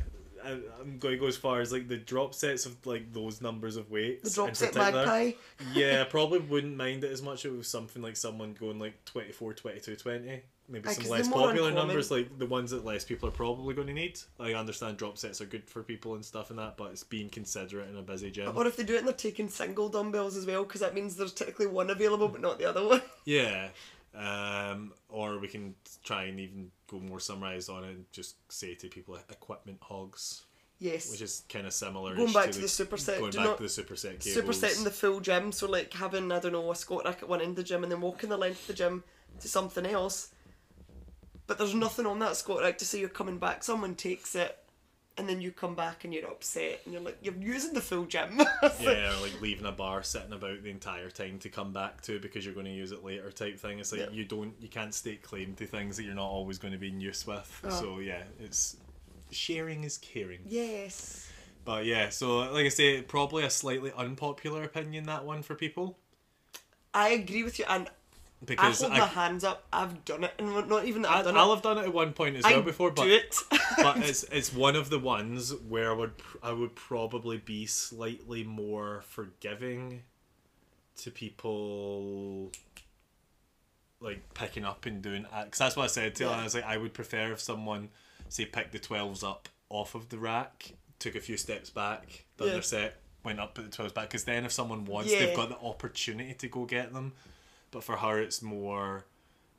I, 0.48 0.52
I'm 0.82 0.98
going 1.00 1.16
to 1.16 1.20
go 1.20 1.28
as 1.28 1.38
far 1.38 1.62
as 1.62 1.72
like 1.72 1.88
the 1.88 1.98
drop 1.98 2.34
sets 2.34 2.66
of 2.66 2.86
like 2.86 3.12
those 3.14 3.42
numbers 3.42 3.76
of 3.76 3.92
weights. 3.92 4.24
The 4.30 4.36
drop 4.36 4.56
set 4.56 4.76
magpie. 4.76 5.32
yeah, 5.74 6.02
I 6.02 6.04
probably 6.10 6.40
wouldn't 6.40 6.76
mind 6.78 7.04
it 7.04 7.12
as 7.12 7.22
much 7.22 7.46
if 7.46 7.52
it 7.52 7.58
was 7.58 7.68
something 7.68 8.02
like 8.02 8.16
someone 8.16 8.54
going 8.60 8.80
like 8.80 9.04
24, 9.06 9.54
22, 9.54 9.96
20. 9.96 10.42
Maybe 10.70 10.90
Aye, 10.90 10.92
some 10.92 11.04
'cause 11.04 11.12
less 11.12 11.22
they're 11.22 11.30
more 11.38 11.48
popular 11.48 11.70
uncommon. 11.70 11.88
numbers, 11.88 12.12
like 12.12 12.38
the 12.40 12.46
ones 12.46 12.72
that 12.72 12.84
less 12.84 13.06
people 13.06 13.30
are 13.30 13.32
probably 13.32 13.74
going 13.74 13.88
to 13.88 13.94
need. 13.94 14.20
I 14.38 14.54
understand 14.54 14.98
drop 14.98 15.18
sets 15.18 15.40
are 15.40 15.46
good 15.46 15.64
for 15.70 15.82
people 15.82 16.16
and 16.16 16.26
stuff 16.26 16.50
and 16.50 16.60
that, 16.60 16.76
but 16.76 16.92
it's 16.92 17.04
being 17.06 17.30
considerate 17.30 17.90
in 17.90 17.96
a 17.96 18.02
busy 18.02 18.30
gym. 18.32 18.52
Or 18.56 18.68
if 18.68 18.76
they 18.76 18.84
do 18.84 18.96
it 18.96 18.98
and 18.98 19.08
they're 19.08 19.14
taking 19.14 19.48
single 19.48 19.88
dumbbells 19.88 20.36
as 20.36 20.46
well, 20.46 20.64
because 20.66 20.82
that 20.82 20.94
means 20.94 21.16
there's 21.16 21.32
technically 21.34 21.68
one 21.68 21.90
available 21.90 22.28
but 22.28 22.42
not 22.42 22.60
the 22.60 22.66
other 22.66 22.86
one. 22.86 23.02
Yeah. 23.24 23.70
Um, 24.16 24.94
or 25.10 25.38
we 25.38 25.48
can 25.48 25.76
try 26.04 26.24
and 26.24 26.40
even 26.40 26.72
go 26.90 27.00
more 27.00 27.20
summarised 27.20 27.70
on 27.70 27.84
it 27.84 27.90
and 27.90 28.06
just 28.12 28.36
say 28.52 28.74
to 28.76 28.88
people 28.88 29.16
equipment 29.30 29.78
hogs, 29.82 30.44
Yes. 30.80 31.12
which 31.12 31.22
is 31.22 31.44
kind 31.50 31.68
of 31.68 31.74
similar. 31.74 32.16
Going 32.16 32.34
back 32.34 32.52
to 32.52 32.60
the 32.60 32.66
superset, 32.68 33.20
Going 33.20 33.32
do 33.32 33.38
back 33.38 33.48
not- 33.48 33.58
to 33.58 33.64
the 33.64 33.70
superset 33.70 34.20
cables. 34.20 34.36
Supersetting 34.60 34.84
the 34.84 34.92
full 34.92 35.20
gym, 35.20 35.52
so 35.52 35.68
like 35.68 35.94
having, 35.94 36.32
I 36.32 36.40
don't 36.40 36.52
know, 36.54 36.72
a 36.72 36.76
squat 36.76 37.06
rack 37.06 37.22
at 37.22 37.30
one 37.30 37.42
end 37.42 37.52
of 37.52 37.56
the 37.58 37.64
gym 37.64 37.84
and 37.84 37.92
then 37.92 38.02
walking 38.02 38.30
the 38.30 38.38
length 38.38 38.62
of 38.62 38.68
the 38.68 38.74
gym 38.74 39.04
to 39.40 39.48
something 39.48 39.86
else. 39.86 40.30
But 41.46 41.58
there's 41.58 41.74
nothing 41.76 42.06
on 42.06 42.20
that 42.20 42.36
squat 42.38 42.62
rack 42.62 42.78
to 42.80 42.86
say 42.86 43.00
you're 43.00 43.10
coming 43.10 43.38
back. 43.38 43.64
Someone 43.64 43.96
takes 43.96 44.36
it 44.36 44.58
and 45.18 45.28
then 45.28 45.42
you 45.42 45.52
come 45.52 45.74
back 45.76 46.04
and 46.04 46.14
you're 46.14 46.28
upset 46.28 46.82
and 46.86 46.94
you're 46.94 47.02
like, 47.02 47.18
you're 47.22 47.34
using 47.36 47.74
the 47.74 47.82
full 47.82 48.06
gym. 48.06 48.40
Yeah, 48.80 49.16
like 49.22 49.42
leaving 49.42 49.66
a 49.66 49.72
bar 49.72 50.04
sitting 50.04 50.34
about 50.34 50.64
the 50.64 50.70
entire 50.70 51.10
time 51.10 51.40
to 51.40 51.50
come 51.50 51.74
back 51.74 52.02
to 52.04 52.20
because 52.20 52.46
you're 52.46 52.54
going 52.54 52.66
to 52.68 52.72
use 52.72 52.92
it 52.92 53.04
later 53.04 53.32
type 53.32 53.60
thing. 53.60 53.80
It's 53.80 53.92
like 53.92 54.02
Yeah. 54.02 54.10
you 54.12 54.26
don't, 54.26 54.54
you 54.60 54.68
can't 54.68 54.94
stake 54.94 55.24
claim 55.24 55.56
to 55.56 55.66
things 55.66 55.98
that 55.98 56.04
you're 56.04 56.14
not 56.16 56.28
always 56.30 56.58
going 56.58 56.74
to 56.74 56.78
be 56.80 56.90
in 56.90 57.02
use 57.02 57.26
with. 57.26 57.62
Oh. 57.64 57.70
So 57.70 58.00
yeah, 58.00 58.24
it's 58.40 58.78
sharing 59.32 59.84
is 59.84 59.98
caring. 59.98 60.40
Yes. 60.46 61.30
But 61.66 61.86
yeah, 61.86 62.10
so 62.10 62.38
like 62.52 62.66
I 62.66 62.70
say, 62.70 63.02
probably 63.02 63.44
a 63.44 63.50
slightly 63.50 63.92
unpopular 63.98 64.64
opinion 64.64 65.06
that 65.06 65.26
one 65.26 65.42
for 65.42 65.56
people 65.56 65.98
I 66.94 67.10
agree 67.10 67.44
with 67.44 67.60
you 67.60 67.66
and 67.70 67.90
because 68.46 68.84
I 68.84 68.88
hold 68.88 68.98
I, 68.98 69.00
my 69.00 69.06
hands 69.08 69.44
up. 69.44 69.64
I've 69.74 70.06
done 70.06 70.24
it, 70.24 70.34
and 70.38 70.68
not 70.70 70.86
even 70.86 71.02
that 71.04 71.12
I, 71.12 71.20
I've 71.20 71.26
done 71.26 71.38
I'll 71.38 71.52
it. 71.52 71.56
have 71.56 71.64
done 71.64 71.78
it 71.80 71.86
at 71.86 71.94
one 71.94 72.14
point 72.14 72.36
as 72.36 72.46
I 72.46 72.52
well 72.54 72.62
before, 72.62 72.92
but 72.92 73.04
do 73.04 73.10
it. 73.10 73.36
but 73.78 73.98
it's 73.98 74.24
it's 74.26 74.54
one 74.54 74.76
of 74.76 74.90
the 74.90 75.00
ones 75.00 75.54
where 75.68 75.92
I 75.92 75.94
would 75.94 76.14
I 76.44 76.52
would 76.52 76.76
probably 76.76 77.38
be 77.38 77.66
slightly 77.66 78.44
more 78.44 79.02
forgiving 79.08 80.04
to 80.98 81.12
people 81.12 82.52
like 84.00 84.22
picking 84.34 84.64
up 84.66 84.86
and 84.86 85.02
doing 85.02 85.26
because 85.46 85.58
that's 85.60 85.76
what 85.76 85.84
I 85.84 85.88
said 85.88 86.16
to 86.16 86.26
her. 86.30 86.36
I 86.36 86.44
was 86.44 86.54
like 86.54 86.66
I 86.66 86.78
would 86.78 86.94
prefer 86.94 87.32
if 87.32 87.42
someone 87.42 87.90
say 88.30 88.46
picked 88.46 88.72
the 88.72 88.80
twelves 88.80 89.24
up 89.24 89.50
off 89.70 89.96
of 89.96 90.10
the 90.10 90.18
rack, 90.18 90.74
took 91.00 91.16
a 91.16 91.20
few 91.20 91.38
steps 91.38 91.70
back, 91.70 92.26
done 92.38 92.48
Yeah. 92.48 92.54
their 92.54 92.62
set, 92.62 92.98
went 93.24 93.40
up, 93.40 93.56
put 93.56 93.66
the 93.66 93.72
twelves 93.72 93.94
back. 93.94 94.10
Because 94.10 94.24
then 94.24 94.46
if 94.46 94.52
someone 94.52 94.86
wants, 94.86 95.12
Yeah. 95.12 95.26
they've 95.26 95.36
got 95.36 95.50
the 95.50 95.58
opportunity 95.58 96.34
to 96.36 96.48
go 96.48 96.66
get 96.66 96.94
them. 96.94 97.14
But 97.72 97.84
for 97.84 97.98
her, 97.98 98.20
it's 98.20 98.42
more 98.42 99.06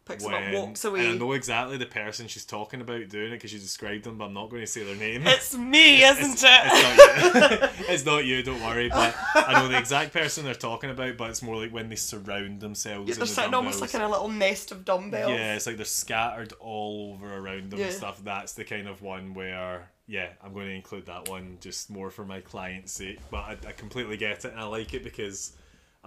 Picks 0.09 0.24
when 0.24 0.34
up, 0.34 0.54
walks 0.54 0.84
and 0.86 0.96
I 0.96 1.14
know 1.16 1.32
exactly 1.32 1.76
the 1.76 1.84
person 1.84 2.28
she's 2.28 2.46
talking 2.46 2.80
about 2.80 3.11
doing 3.11 3.28
it 3.30 3.36
because 3.36 3.50
she 3.50 3.59
described 3.59 4.04
them, 4.04 4.16
but 4.16 4.26
I'm 4.26 4.32
not 4.32 4.48
going 4.48 4.62
to 4.62 4.66
say 4.66 4.82
their 4.82 4.96
name. 4.96 5.26
It's 5.26 5.54
me, 5.54 6.02
isn't 6.04 6.32
it's, 6.32 6.42
it? 6.42 6.61
It's 6.64 7.34
not, 7.34 7.61
you. 7.61 7.68
it's 7.88 8.06
not 8.06 8.24
you, 8.24 8.42
don't 8.42 8.62
worry. 8.62 8.88
But 8.88 9.14
I 9.34 9.61
know 9.61 9.68
the 9.68 9.78
exact 9.78 10.14
person 10.14 10.46
they're 10.46 10.54
talking 10.54 10.88
about, 10.88 11.18
but 11.18 11.28
it's 11.28 11.42
more 11.42 11.56
like 11.56 11.72
when 11.72 11.90
they 11.90 11.96
surround 11.96 12.61
themselves. 12.61 13.06
Yeah, 13.06 13.14
in 13.14 13.18
they're 13.18 13.26
the 13.26 13.34
sitting 13.34 13.54
almost 13.54 13.82
like 13.82 13.92
in 13.92 14.00
a 14.00 14.09
little 14.09 14.30
nest 14.30 14.72
of 14.72 14.86
dumbbells. 14.86 15.30
Yeah, 15.30 15.56
it's 15.56 15.66
like 15.66 15.76
they're 15.76 15.84
scattered 15.84 16.54
all 16.59 17.12
over 17.12 17.36
around 17.36 17.70
them 17.70 17.78
Yeah. 17.78 17.86
and 17.86 17.94
stuff. 17.94 18.24
That's 18.24 18.54
the 18.54 18.64
kind 18.64 18.88
of 18.88 19.02
one 19.02 19.34
where, 19.34 19.90
yeah, 20.06 20.30
I'm 20.42 20.54
going 20.54 20.68
to 20.68 20.74
include 20.74 21.04
that 21.06 21.28
one 21.28 21.59
just 21.61 21.90
more 21.90 22.11
for 22.11 22.24
my 22.24 22.40
client's 22.40 22.92
sake. 22.92 23.18
But 23.30 23.40
I, 23.40 23.56
I 23.68 23.72
completely 23.72 24.16
get 24.16 24.46
it 24.46 24.52
and 24.52 24.61
I 24.61 24.64
like 24.64 24.94
it 24.94 25.04
because 25.04 25.52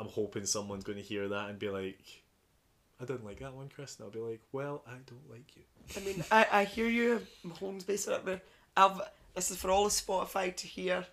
I'm 0.01 0.07
hoping 0.07 0.47
someone's 0.47 0.83
going 0.83 0.97
to 0.97 1.03
hear 1.03 1.27
that 1.29 1.49
and 1.51 1.59
be 1.59 1.69
like, 1.69 2.23
I 2.99 3.05
didn't 3.05 3.23
like 3.23 3.39
that 3.41 3.53
one, 3.53 3.69
Chris. 3.69 3.97
And 3.97 4.05
I'll 4.05 4.11
be 4.11 4.17
like, 4.17 4.41
well, 4.51 4.81
I 4.87 4.93
don't 5.05 5.29
like 5.29 5.55
you. 5.55 5.61
I 5.95 5.99
mean, 6.03 6.23
I, 6.31 6.47
I 6.51 6.63
hear 6.63 6.87
you, 6.87 7.21
Holmes 7.59 7.83
based 7.83 8.07
it 8.07 8.13
up 8.15 8.25
there. 8.25 8.41
I've, 8.75 8.99
this 9.35 9.51
is 9.51 9.57
for 9.57 9.69
all 9.69 9.85
of 9.85 9.91
Spotify 9.91 10.55
to 10.55 10.65
hear. 10.65 11.05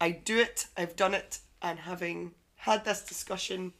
I 0.00 0.10
do 0.10 0.38
it, 0.38 0.68
I've 0.74 0.96
done 0.96 1.12
it, 1.12 1.40
and 1.60 1.78
having 1.78 2.32
had 2.56 2.86
this 2.86 3.02
discussion, 3.02 3.74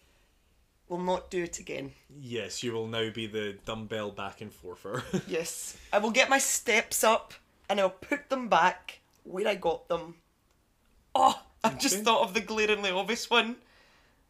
will 0.91 0.99
not 0.99 1.31
do 1.31 1.45
it 1.45 1.59
again. 1.59 1.93
Yes, 2.21 2.63
you 2.63 2.73
will 2.73 2.89
now 2.89 3.09
be 3.11 3.27
the 3.27 3.57
dumbbell 3.65 4.11
back 4.11 4.43
and 4.43 4.53
forther. 4.53 5.03
Yes. 5.27 5.79
I 5.91 5.99
will 5.99 6.11
get 6.11 6.29
my 6.29 6.39
steps 6.39 7.03
up 7.03 7.33
and 7.71 7.81
I'll 7.81 7.89
put 7.89 8.29
them 8.29 8.49
back 8.49 9.01
where 9.25 9.49
I 9.49 9.55
got 9.55 9.89
them. 9.89 10.17
Oh, 11.15 11.41
I've 11.65 11.81
just 11.81 12.03
thought 12.03 12.23
of 12.23 12.35
the 12.35 12.41
glaringly 12.41 12.91
obvious 12.91 13.31
one 13.31 13.57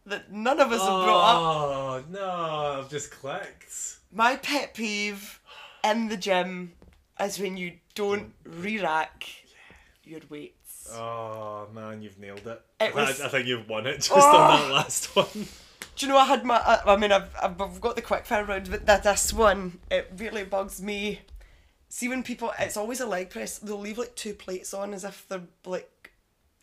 that 0.06 0.32
none 0.32 0.60
of 0.60 0.72
us 0.72 0.80
have 0.80 1.04
brought 1.04 1.34
up. 1.34 1.42
Oh 1.42 2.04
no! 2.10 2.80
I've 2.80 2.90
just 2.90 3.10
clicked. 3.10 3.96
My 4.12 4.36
pet 4.36 4.74
peeve 4.74 5.40
in 5.84 6.08
the 6.08 6.16
gym 6.16 6.72
is 7.20 7.38
when 7.38 7.56
you 7.56 7.74
don't 7.94 8.32
re-rack 8.44 9.26
your 10.04 10.20
weights. 10.28 10.88
Oh 10.92 11.68
man, 11.74 12.02
you've 12.02 12.18
nailed 12.18 12.46
it. 12.46 12.62
It 12.80 12.92
I- 12.92 12.94
was- 12.94 13.20
I, 13.20 13.28
think 13.28 13.46
you've 13.46 13.68
won 13.68 13.86
it 13.86 13.96
just 13.96 14.12
Oh. 14.12 14.20
on 14.36 14.60
that 14.60 14.70
oh. 14.70 14.74
last 14.74 15.06
one. 15.16 15.46
Do 15.96 16.04
you 16.06 16.12
know 16.12 16.18
I 16.18 16.26
had 16.26 16.44
my? 16.44 16.56
I, 16.56 16.92
I 16.92 16.96
mean, 16.96 17.10
I've, 17.10 17.30
I've 17.42 17.80
got 17.80 17.96
the 17.96 18.02
quick 18.02 18.26
fire 18.26 18.44
round, 18.44 18.70
but 18.70 18.84
that 18.86 19.02
this 19.02 19.32
one 19.32 19.78
it 19.90 20.12
really 20.18 20.44
bugs 20.44 20.82
me. 20.82 21.20
See 21.88 22.08
when 22.08 22.22
people, 22.22 22.52
it's 22.58 22.76
always 22.76 23.00
a 23.00 23.06
leg 23.06 23.30
press. 23.30 23.58
They'll 23.58 23.78
leave 23.78 23.96
like 23.96 24.14
two 24.14 24.34
plates 24.34 24.74
on 24.74 24.92
as 24.92 25.04
if 25.04 25.24
they're 25.28 25.40
like 25.64 26.12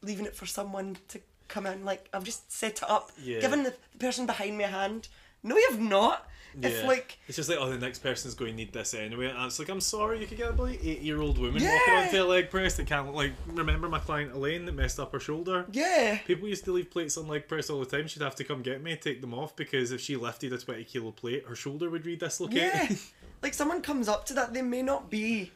leaving 0.02 0.26
it 0.26 0.36
for 0.36 0.46
someone 0.46 0.98
to 1.08 1.20
come 1.48 1.66
in. 1.66 1.84
Like 1.86 2.10
I've 2.14 2.24
just 2.24 2.52
set 2.52 2.78
it 2.84 2.90
up, 2.90 3.12
Yeah. 3.22 3.40
given 3.40 3.64
the, 3.64 3.74
the 3.94 3.98
person 4.00 4.26
behind 4.26 4.58
me 4.58 4.64
a 4.64 4.68
hand. 4.68 5.08
No, 5.44 5.58
you've 5.58 5.80
not. 5.80 6.28
Yeah. 6.56 6.84
like 6.86 7.18
it's 7.28 7.36
just 7.36 7.50
like, 7.50 7.58
oh, 7.60 7.68
the 7.72 7.80
next 7.80 8.00
person's 8.04 8.36
going 8.36 8.52
to 8.52 8.56
need 8.58 8.74
this 8.74 8.94
anyway. 8.94 9.26
And 9.32 9.44
it's 9.46 9.58
like, 9.58 9.70
I'm 9.70 9.82
sorry, 9.82 10.22
you 10.22 10.28
could 10.28 10.38
get 10.38 10.52
a 10.52 10.54
bloody 10.54 10.78
eight-year-old 10.84 11.40
woman 11.40 11.56
walking 11.56 11.68
Yeah. 11.68 12.04
onto 12.06 12.22
a 12.22 12.26
leg 12.26 12.52
press 12.52 12.76
that 12.78 12.86
can't. 12.86 13.12
Like, 13.12 13.32
remember 13.48 13.90
my 13.90 13.98
client 13.98 14.34
Elaine 14.34 14.66
that 14.66 14.74
messed 14.76 15.00
up 15.00 15.12
her 15.14 15.20
shoulder. 15.20 15.66
yeah, 15.72 16.20
People 16.28 16.48
used 16.48 16.64
to 16.66 16.72
leave 16.72 16.92
plates 16.92 17.18
on 17.18 17.28
leg 17.28 17.48
press 17.48 17.72
all 17.72 17.80
the 17.80 17.88
time. 17.88 18.08
She'd 18.08 18.22
have 18.22 18.36
to 18.36 18.44
come 18.44 18.62
get 18.62 18.84
me, 18.84 18.96
take 18.96 19.20
them 19.22 19.34
off 19.34 19.56
because 19.56 19.92
if 19.92 20.00
she 20.02 20.16
lifted 20.16 20.54
a 20.54 20.60
twenty 20.60 20.84
kilo 20.84 21.10
plate, 21.10 21.44
her 21.48 21.56
shoulder 21.56 21.90
would 21.90 22.06
re-dislocate. 22.06 22.56
yeah, 22.56 22.88
like 23.42 23.56
someone 23.56 23.82
comes 23.82 24.08
up 24.08 24.24
to 24.28 24.34
that, 24.36 24.54
they 24.54 24.62
may 24.62 24.84
not 24.84 25.10
be 25.10 25.52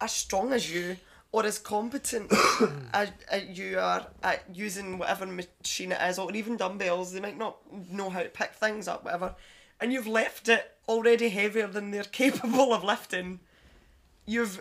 as 0.00 0.10
strong 0.10 0.52
as 0.52 0.68
you 0.74 0.96
or 1.32 1.46
as 1.46 1.58
competent 1.58 2.32
as, 2.92 3.10
as 3.30 3.58
you 3.58 3.78
are 3.78 4.06
at 4.22 4.44
using 4.52 4.98
whatever 4.98 5.26
machine 5.26 5.92
it 5.92 6.00
is, 6.02 6.18
or 6.18 6.32
even 6.32 6.56
dumbbells. 6.56 7.12
They 7.12 7.20
might 7.20 7.38
not 7.38 7.58
know 7.90 8.10
how 8.10 8.22
to 8.22 8.28
pick 8.28 8.52
things 8.52 8.88
up, 8.88 9.04
whatever. 9.04 9.34
And 9.80 9.92
you've 9.92 10.08
left 10.08 10.48
it 10.48 10.76
already 10.88 11.28
heavier 11.28 11.66
than 11.66 11.90
they're 11.90 12.02
capable 12.12 12.74
of 12.74 12.82
lifting. 12.82 13.40
You've, 14.26 14.60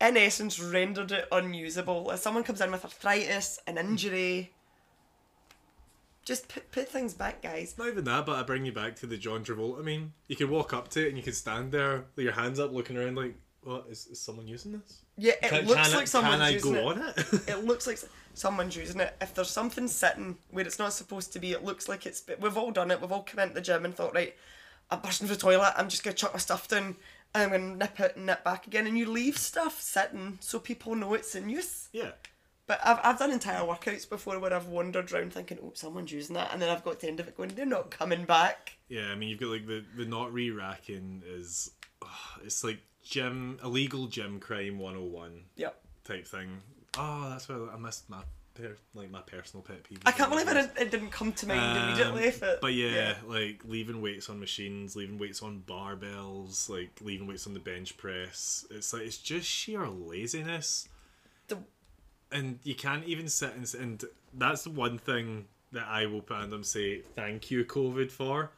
in 0.00 0.16
essence, 0.16 0.58
rendered 0.58 1.12
it 1.12 1.28
unusable. 1.30 2.10
If 2.10 2.20
someone 2.20 2.42
comes 2.42 2.60
in 2.60 2.72
with 2.72 2.84
arthritis, 2.84 3.58
an 3.66 3.76
injury, 3.76 4.52
just 6.24 6.48
put, 6.48 6.70
put 6.72 6.88
things 6.88 7.14
back, 7.14 7.42
guys. 7.42 7.74
Not 7.76 7.88
even 7.88 8.04
that, 8.04 8.26
but 8.26 8.36
I 8.36 8.42
bring 8.42 8.64
you 8.64 8.72
back 8.72 8.96
to 8.96 9.06
the 9.06 9.16
John 9.16 9.44
Travolta. 9.44 9.80
I 9.80 9.82
mean, 9.82 10.12
you 10.28 10.36
could 10.36 10.50
walk 10.50 10.72
up 10.72 10.88
to 10.88 11.04
it 11.04 11.08
and 11.08 11.16
you 11.16 11.22
could 11.22 11.34
stand 11.34 11.72
there 11.72 12.04
with 12.16 12.24
your 12.24 12.34
hands 12.34 12.58
up, 12.58 12.72
looking 12.72 12.96
around 12.96 13.16
like, 13.16 13.34
"What 13.62 13.86
is, 13.90 14.06
is 14.06 14.20
someone 14.20 14.48
using 14.48 14.72
this? 14.72 15.02
Yeah, 15.22 15.32
it 15.42 15.48
Can, 15.50 15.66
looks 15.66 15.82
can 15.82 15.92
I- 15.94 15.96
like 15.98 16.06
someone's 16.08 16.52
using 16.52 16.72
go 16.72 16.90
it. 16.90 16.98
on 16.98 17.02
it? 17.08 17.48
it 17.48 17.64
looks 17.64 17.86
like 17.86 17.98
someone's 18.34 18.74
using 18.76 19.00
it. 19.00 19.14
If 19.20 19.34
there's 19.34 19.50
something 19.50 19.86
sitting 19.86 20.36
where 20.50 20.66
it's 20.66 20.78
not 20.80 20.92
supposed 20.92 21.32
to 21.34 21.38
be, 21.38 21.52
it 21.52 21.64
looks 21.64 21.88
like 21.88 22.06
it's. 22.06 22.22
We've 22.40 22.56
all 22.56 22.72
done 22.72 22.90
it. 22.90 23.00
We've 23.00 23.12
all 23.12 23.22
come 23.22 23.38
into 23.40 23.54
the 23.54 23.60
gym 23.60 23.84
and 23.84 23.94
thought, 23.94 24.14
right, 24.14 24.34
I'm 24.90 25.00
bursting 25.00 25.28
for 25.28 25.34
the 25.34 25.40
toilet. 25.40 25.74
I'm 25.76 25.88
just 25.88 26.02
gonna 26.02 26.14
chuck 26.16 26.32
my 26.34 26.38
stuff 26.40 26.66
down. 26.66 26.96
And 27.34 27.42
I'm 27.44 27.50
gonna 27.50 27.76
nip 27.76 28.00
it 28.00 28.16
and 28.16 28.26
nip 28.26 28.42
back 28.42 28.66
again. 28.66 28.86
And 28.88 28.98
you 28.98 29.08
leave 29.10 29.38
stuff 29.38 29.80
sitting 29.80 30.38
so 30.40 30.58
people 30.58 30.94
know 30.96 31.14
it's 31.14 31.34
in 31.36 31.48
use. 31.48 31.88
yeah. 31.92 32.12
But 32.66 32.80
I've, 32.84 33.00
I've 33.02 33.18
done 33.18 33.32
entire 33.32 33.60
workouts 33.66 34.08
before 34.08 34.38
where 34.38 34.52
I've 34.54 34.68
wandered 34.68 35.12
around 35.12 35.32
thinking, 35.34 35.58
oh, 35.62 35.72
someone's 35.74 36.12
using 36.12 36.34
that, 36.36 36.50
and 36.52 36.62
then 36.62 36.68
I've 36.70 36.84
got 36.84 36.94
to 36.94 37.06
the 37.06 37.08
end 37.08 37.18
of 37.20 37.26
it 37.28 37.36
going, 37.36 37.50
they're 37.50 37.66
not 37.66 37.90
coming 37.90 38.24
back. 38.24 38.76
Yeah, 38.88 39.08
I 39.10 39.14
mean 39.16 39.28
you've 39.30 39.40
got 39.40 39.48
like 39.50 39.66
the 39.66 39.84
the 39.96 40.04
not 40.04 40.32
re 40.32 40.50
racking 40.50 41.22
is, 41.26 41.70
ugh, 42.02 42.40
it's 42.44 42.62
like 42.64 42.78
gym 43.02 43.58
illegal 43.62 44.06
gym 44.06 44.40
crime 44.40 44.78
one 44.78 44.94
hundred 44.94 45.04
and 45.04 45.12
one 45.12 45.40
Yep. 45.56 45.80
type 46.04 46.26
thing. 46.26 46.62
Oh, 46.96 47.28
that's 47.30 47.48
where 47.48 47.70
I 47.70 47.76
missed 47.78 48.08
my 48.10 48.22
per, 48.54 48.76
like 48.94 49.10
my 49.10 49.20
personal 49.22 49.62
pet 49.64 49.82
peeve. 49.84 49.98
I 50.04 50.12
can't 50.12 50.30
believe 50.30 50.46
it, 50.48 50.54
didn't- 50.54 50.78
it 50.78 50.90
didn't 50.90 51.10
come 51.10 51.32
to 51.32 51.46
mind 51.46 51.76
Um, 51.76 51.84
immediately. 51.84 52.32
But, 52.38 52.60
But 52.60 52.74
yeah, 52.74 53.16
like 53.26 53.62
leaving 53.64 54.02
weights 54.02 54.28
on 54.28 54.38
machines, 54.38 54.94
leaving 54.94 55.16
weights 55.18 55.42
on 55.42 55.62
barbells, 55.66 56.68
like 56.68 56.90
leaving 57.00 57.26
weights 57.26 57.46
on 57.46 57.54
the 57.54 57.60
bench 57.60 57.96
press. 57.96 58.66
It's 58.70 58.92
like 58.92 59.02
it's 59.02 59.16
just 59.18 59.48
sheer 59.48 59.88
laziness, 59.88 60.88
The, 61.48 61.58
and 62.30 62.58
you 62.62 62.74
can't 62.74 63.04
even 63.04 63.28
sit 63.28 63.54
and 63.54 63.74
and 63.74 64.04
that's 64.34 64.64
the 64.64 64.70
one 64.70 64.98
thing 64.98 65.46
that 65.72 65.86
I 65.88 66.04
will 66.06 66.20
put 66.20 66.36
on 66.36 66.50
them 66.50 66.64
say 66.64 67.00
thank 67.14 67.50
you 67.50 67.64
COVID 67.64 68.10
for, 68.12 68.50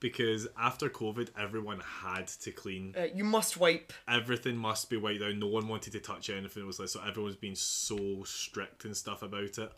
because 0.00 0.46
after 0.58 0.88
COVID 0.88 1.30
everyone 1.38 1.80
had 2.02 2.28
to 2.28 2.52
clean. 2.52 2.94
uh, 2.98 3.04
you 3.14 3.24
must 3.24 3.56
wipe. 3.56 3.92
Everything 4.08 4.56
must 4.56 4.90
be 4.90 4.96
wiped 4.96 5.20
down. 5.20 5.38
No 5.38 5.46
one 5.46 5.68
wanted 5.68 5.92
to 5.92 6.00
touch 6.00 6.30
anything. 6.30 6.62
It 6.62 6.66
was 6.66 6.78
like 6.78 6.88
so 6.88 7.00
everyone 7.00 7.26
was 7.30 7.36
being 7.36 7.54
so 7.54 8.22
strict 8.24 8.84
and 8.84 8.96
stuff 8.96 9.22
about 9.22 9.58
it 9.58 9.72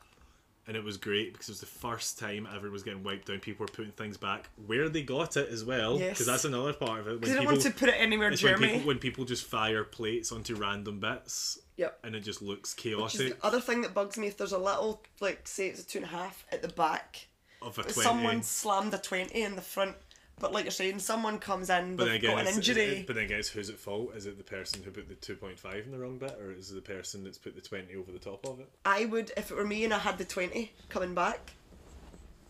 and 0.66 0.76
it 0.76 0.84
was 0.84 0.98
great 0.98 1.32
because 1.32 1.48
it 1.48 1.52
was 1.52 1.60
the 1.60 1.66
first 1.66 2.18
time 2.18 2.46
everyone 2.46 2.74
was 2.74 2.82
getting 2.82 3.02
wiped 3.02 3.28
down. 3.28 3.38
People 3.40 3.64
were 3.64 3.72
putting 3.72 3.92
things 3.92 4.18
back 4.18 4.50
where 4.66 4.90
they 4.90 5.00
got 5.02 5.34
it 5.38 5.48
as 5.48 5.64
well, 5.64 5.94
because 5.96 6.18
Yes. 6.18 6.26
that's 6.26 6.44
another 6.44 6.74
part 6.74 7.00
of 7.00 7.08
it. 7.08 7.20
Because 7.20 7.30
When 7.30 7.38
I 7.38 7.40
people, 7.40 7.52
want 7.54 7.62
to 7.62 7.70
put 7.70 7.88
it 7.88 7.94
anywhere 7.96 8.30
it's 8.30 8.42
when 8.42 8.58
people, 8.58 8.80
when 8.86 8.98
people 8.98 9.24
just 9.24 9.46
fire 9.46 9.82
plates 9.82 10.30
onto 10.30 10.54
random 10.56 11.00
bits, 11.00 11.58
Yep. 11.78 12.00
and 12.04 12.14
it 12.14 12.20
just 12.20 12.42
looks 12.42 12.74
chaotic. 12.74 13.38
the 13.40 13.46
other 13.46 13.62
thing 13.62 13.80
that 13.80 13.94
bugs 13.94 14.18
me 14.18 14.26
if 14.26 14.36
there's 14.36 14.52
a 14.52 14.58
little, 14.58 15.02
like, 15.20 15.48
say 15.48 15.68
it's 15.68 15.80
a 15.80 15.86
two 15.86 16.00
and 16.00 16.04
a 16.04 16.10
half 16.10 16.44
at 16.52 16.60
the 16.60 16.68
back, 16.68 17.28
Of 17.62 17.78
a 17.78 17.82
twenty, 17.84 18.02
someone 18.02 18.42
slammed 18.42 18.92
a 18.92 18.98
20 18.98 19.40
in 19.40 19.56
the 19.56 19.62
front, 19.62 19.96
but 20.41 20.53
like 20.53 20.64
you're 20.64 20.70
saying, 20.70 20.99
someone 21.01 21.39
comes 21.39 21.70
in, 21.70 21.97
but 21.97 22.05
they've 22.07 22.22
got 22.22 22.41
an 22.47 22.55
injury. 22.55 22.82
it- 22.82 23.07
but 23.07 23.16
then 23.16 23.24
again, 23.24 23.39
it's 23.41 23.49
who's 23.49 23.70
at 23.70 23.76
fault? 23.78 24.14
Is 24.14 24.26
it 24.26 24.39
the 24.39 24.45
person 24.45 24.82
who 24.82 24.91
put 24.91 25.09
the 25.09 25.14
two 25.14 25.34
point 25.36 25.59
five 25.59 25.84
in 25.84 25.91
the 25.93 25.99
wrong 25.99 26.18
bit, 26.18 26.39
or 26.41 26.53
is 26.53 26.70
it 26.70 26.74
the 26.74 26.80
person 26.95 27.24
that's 27.24 27.39
put 27.39 27.55
the 27.55 27.61
twenty 27.61 27.95
over 27.97 28.12
the 28.12 28.18
top 28.18 28.47
of 28.47 28.61
it? 28.61 28.68
I 28.84 29.05
would, 29.07 29.32
if 29.36 29.51
it 29.51 29.57
were 29.57 29.64
me 29.66 29.84
and 29.84 29.93
I 29.95 29.99
had 29.99 30.18
the 30.18 30.24
20 30.24 30.72
coming 30.89 31.14
back, 31.14 31.53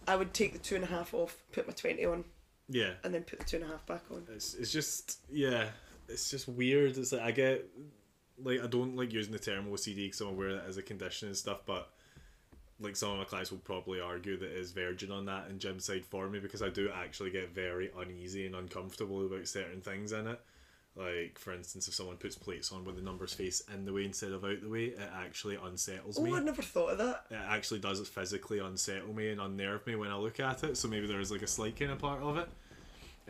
I 0.06 0.16
would 0.16 0.32
take 0.34 0.52
the 0.52 0.58
two 0.58 0.74
and 0.74 0.84
a 0.84 0.88
half 0.88 1.12
off, 1.14 1.36
put 1.52 1.66
my 1.66 1.72
20 1.74 2.04
on, 2.06 2.24
Yeah, 2.68 2.92
and 3.04 3.12
then 3.14 3.22
put 3.24 3.38
the 3.40 3.44
two 3.44 3.56
and 3.56 3.64
a 3.66 3.68
half 3.68 3.84
back 3.86 4.02
on. 4.10 4.26
it's 4.34 4.54
it's 4.54 4.72
just 4.72 5.18
yeah, 5.30 5.68
it's 6.08 6.30
just 6.30 6.48
weird. 6.48 6.96
It's 6.96 7.12
like 7.12 7.22
I 7.22 7.30
get 7.30 7.66
like 8.42 8.62
I 8.62 8.66
don't 8.66 8.96
like 8.96 9.12
using 9.12 9.32
the 9.32 9.38
term 9.38 9.66
OCD 9.66 9.96
because 10.06 10.20
I'm 10.20 10.28
aware 10.28 10.54
that 10.54 10.64
as 10.66 10.76
a 10.76 10.82
condition 10.82 11.28
and 11.28 11.36
stuff, 11.36 11.60
but 11.66 11.90
like 12.80 12.96
some 12.96 13.10
of 13.10 13.18
my 13.18 13.24
clients 13.24 13.50
will 13.50 13.58
probably 13.58 14.00
argue 14.00 14.36
that 14.38 14.50
it 14.52 14.56
is 14.56 14.70
virgin 14.72 15.10
on 15.10 15.26
that 15.26 15.48
and 15.48 15.58
gym 15.60 15.80
side 15.80 16.04
for 16.04 16.28
me 16.28 16.38
because 16.38 16.62
I 16.62 16.68
do 16.68 16.90
actually 16.94 17.30
get 17.30 17.54
very 17.54 17.90
uneasy 17.98 18.46
and 18.46 18.54
uncomfortable 18.54 19.24
about 19.26 19.46
certain 19.48 19.80
things 19.80 20.12
in 20.12 20.26
it. 20.28 20.40
Like 20.96 21.38
for 21.38 21.52
instance, 21.52 21.86
if 21.88 21.94
someone 21.94 22.16
puts 22.16 22.34
plates 22.36 22.72
on 22.72 22.84
with 22.84 22.96
the 22.96 23.02
numbers 23.02 23.32
face 23.34 23.62
in 23.72 23.84
the 23.84 23.92
way 23.92 24.04
instead 24.04 24.32
of 24.32 24.44
out 24.44 24.60
the 24.62 24.68
way, 24.68 24.86
it 24.86 25.10
actually 25.16 25.56
unsettles 25.62 26.18
me 26.20 26.32
Oh, 26.32 26.36
I'd 26.36 26.44
never 26.44 26.62
thought 26.62 26.92
of 26.92 26.98
that. 26.98 27.24
it 27.30 27.38
actually 27.48 27.80
does 27.80 28.06
physically 28.08 28.58
unsettle 28.58 29.12
me 29.14 29.30
and 29.30 29.40
unnerve 29.40 29.86
me 29.86 29.94
when 29.96 30.10
I 30.10 30.16
look 30.16 30.40
at 30.40 30.64
it. 30.64 30.76
So 30.76 30.88
maybe 30.88 31.06
there 31.06 31.20
is 31.20 31.30
like 31.30 31.42
a 31.42 31.46
slight 31.46 31.78
kind 31.78 31.90
of 31.92 31.98
part 31.98 32.22
of 32.22 32.36
it. 32.38 32.48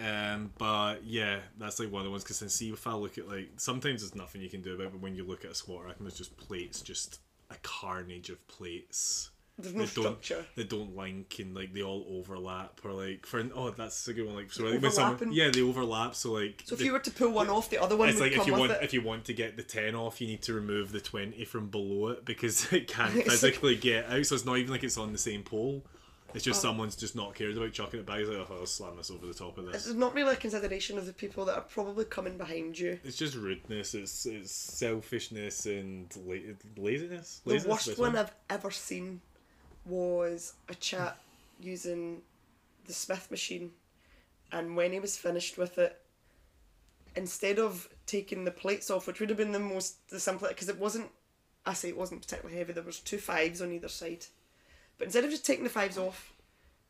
Um, 0.00 0.52
but 0.58 1.04
yeah, 1.04 1.40
that's 1.58 1.80
like 1.80 1.90
one 1.90 2.00
of 2.00 2.04
the 2.04 2.10
ones 2.10 2.22
because 2.22 2.38
then 2.40 2.48
see 2.48 2.70
if 2.70 2.86
I 2.86 2.94
look 2.94 3.18
at 3.18 3.28
like 3.28 3.48
sometimes 3.56 4.02
there's 4.02 4.14
nothing 4.14 4.40
you 4.40 4.48
can 4.48 4.62
do 4.62 4.74
about, 4.74 4.86
it, 4.86 4.92
but 4.92 5.00
when 5.00 5.14
you 5.14 5.24
look 5.24 5.44
at 5.44 5.50
a 5.50 5.54
squat 5.54 5.84
rack 5.86 5.96
and 5.98 6.06
there's 6.06 6.16
just 6.16 6.36
plates, 6.36 6.80
just 6.80 7.20
a 7.50 7.56
carnage 7.62 8.30
of 8.30 8.46
plates. 8.46 9.30
There's 9.58 9.74
no 9.74 9.80
don't 9.86 9.90
structure. 10.22 10.46
that 10.54 10.68
don't 10.70 10.96
link 10.96 11.36
and 11.40 11.54
like 11.54 11.74
they 11.74 11.82
all 11.82 12.06
overlap 12.10 12.80
or 12.84 12.92
like 12.92 13.26
for 13.26 13.42
oh 13.54 13.70
that's 13.70 14.06
a 14.06 14.12
good 14.14 14.26
one 14.26 14.36
like 14.36 14.52
so 14.52 14.64
like, 14.64 14.80
when 14.80 14.92
someone 14.92 15.32
yeah 15.32 15.50
they 15.50 15.62
overlap 15.62 16.14
so 16.14 16.32
like 16.32 16.62
So 16.64 16.74
if 16.74 16.78
the- 16.78 16.84
you 16.84 16.92
were 16.92 17.00
to 17.00 17.10
pull 17.10 17.30
one 17.32 17.48
off, 17.48 17.68
the 17.68 17.78
other 17.82 17.96
one 17.96 18.08
it's 18.08 18.20
would 18.20 18.26
like 18.26 18.32
come 18.34 18.42
if 18.42 18.46
you 18.46 18.52
want 18.54 18.72
it. 18.72 18.78
if 18.82 18.94
you 18.94 19.02
want 19.02 19.24
to 19.24 19.34
get 19.34 19.56
the 19.56 19.62
ten 19.64 19.94
off, 19.94 20.20
you 20.20 20.28
need 20.28 20.42
to 20.42 20.52
remove 20.54 20.92
the 20.92 21.00
twenty 21.00 21.44
from 21.44 21.68
below 21.68 22.08
it 22.08 22.24
because 22.24 22.72
it 22.72 22.86
can't 22.88 23.10
It's 23.16 23.26
like- 23.28 23.38
physically 23.40 23.76
get 23.76 24.06
out. 24.08 24.24
So 24.26 24.36
it's 24.36 24.44
not 24.44 24.58
even 24.58 24.70
like 24.70 24.84
it's 24.84 24.96
on 24.98 25.12
the 25.12 25.18
same 25.18 25.42
pole. 25.42 25.84
It's 26.34 26.44
just 26.44 26.58
Oh. 26.62 26.68
someone's 26.68 26.94
just 26.94 27.16
not 27.16 27.34
cared 27.34 27.56
about 27.56 27.72
chucking 27.72 28.00
it 28.00 28.06
back. 28.06 28.18
It's 28.20 28.28
like, 28.28 28.46
oh, 28.50 28.56
I'll 28.60 28.66
slam 28.66 28.98
this 28.98 29.10
over 29.10 29.26
the 29.26 29.32
top 29.32 29.56
of 29.56 29.64
this. 29.64 29.86
It's 29.86 29.94
not 29.96 30.14
really 30.14 30.34
a 30.34 30.36
consideration 30.36 30.98
of 30.98 31.06
the 31.06 31.14
people 31.14 31.46
that 31.46 31.54
are 31.54 31.62
probably 31.62 32.04
coming 32.04 32.36
behind 32.36 32.78
you. 32.78 32.98
It's 33.02 33.16
just 33.16 33.34
rudeness. 33.34 33.94
It's 33.94 34.26
it's 34.26 34.52
selfishness 34.52 35.64
and 35.64 36.14
la- 36.26 36.36
laziness. 36.76 37.40
The 37.46 37.64
worst 37.66 37.98
one 37.98 38.14
I've 38.16 38.32
ever 38.50 38.70
seen 38.70 39.22
was 39.88 40.54
a 40.68 40.74
chap 40.74 41.18
using 41.60 42.22
the 42.86 42.92
Smith 42.92 43.30
machine, 43.30 43.72
and 44.52 44.76
when 44.76 44.92
he 44.92 45.00
was 45.00 45.16
finished 45.16 45.58
with 45.58 45.78
it, 45.78 46.00
instead 47.16 47.58
of 47.58 47.88
taking 48.06 48.44
the 48.44 48.50
plates 48.50 48.90
off, 48.90 49.06
which 49.06 49.20
would 49.20 49.28
have 49.28 49.38
been 49.38 49.52
the 49.52 49.58
most 49.58 50.08
the 50.10 50.20
simplest, 50.20 50.54
because 50.54 50.68
it 50.68 50.78
wasn't, 50.78 51.10
I 51.66 51.72
say 51.72 51.88
it 51.88 51.98
wasn't 51.98 52.22
particularly 52.22 52.58
heavy. 52.58 52.72
There 52.72 52.82
was 52.82 53.00
two 53.00 53.18
fives 53.18 53.60
on 53.60 53.72
either 53.72 53.88
side, 53.88 54.26
but 54.98 55.06
instead 55.06 55.24
of 55.24 55.30
just 55.30 55.46
taking 55.46 55.64
the 55.64 55.70
fives 55.70 55.98
off 55.98 56.32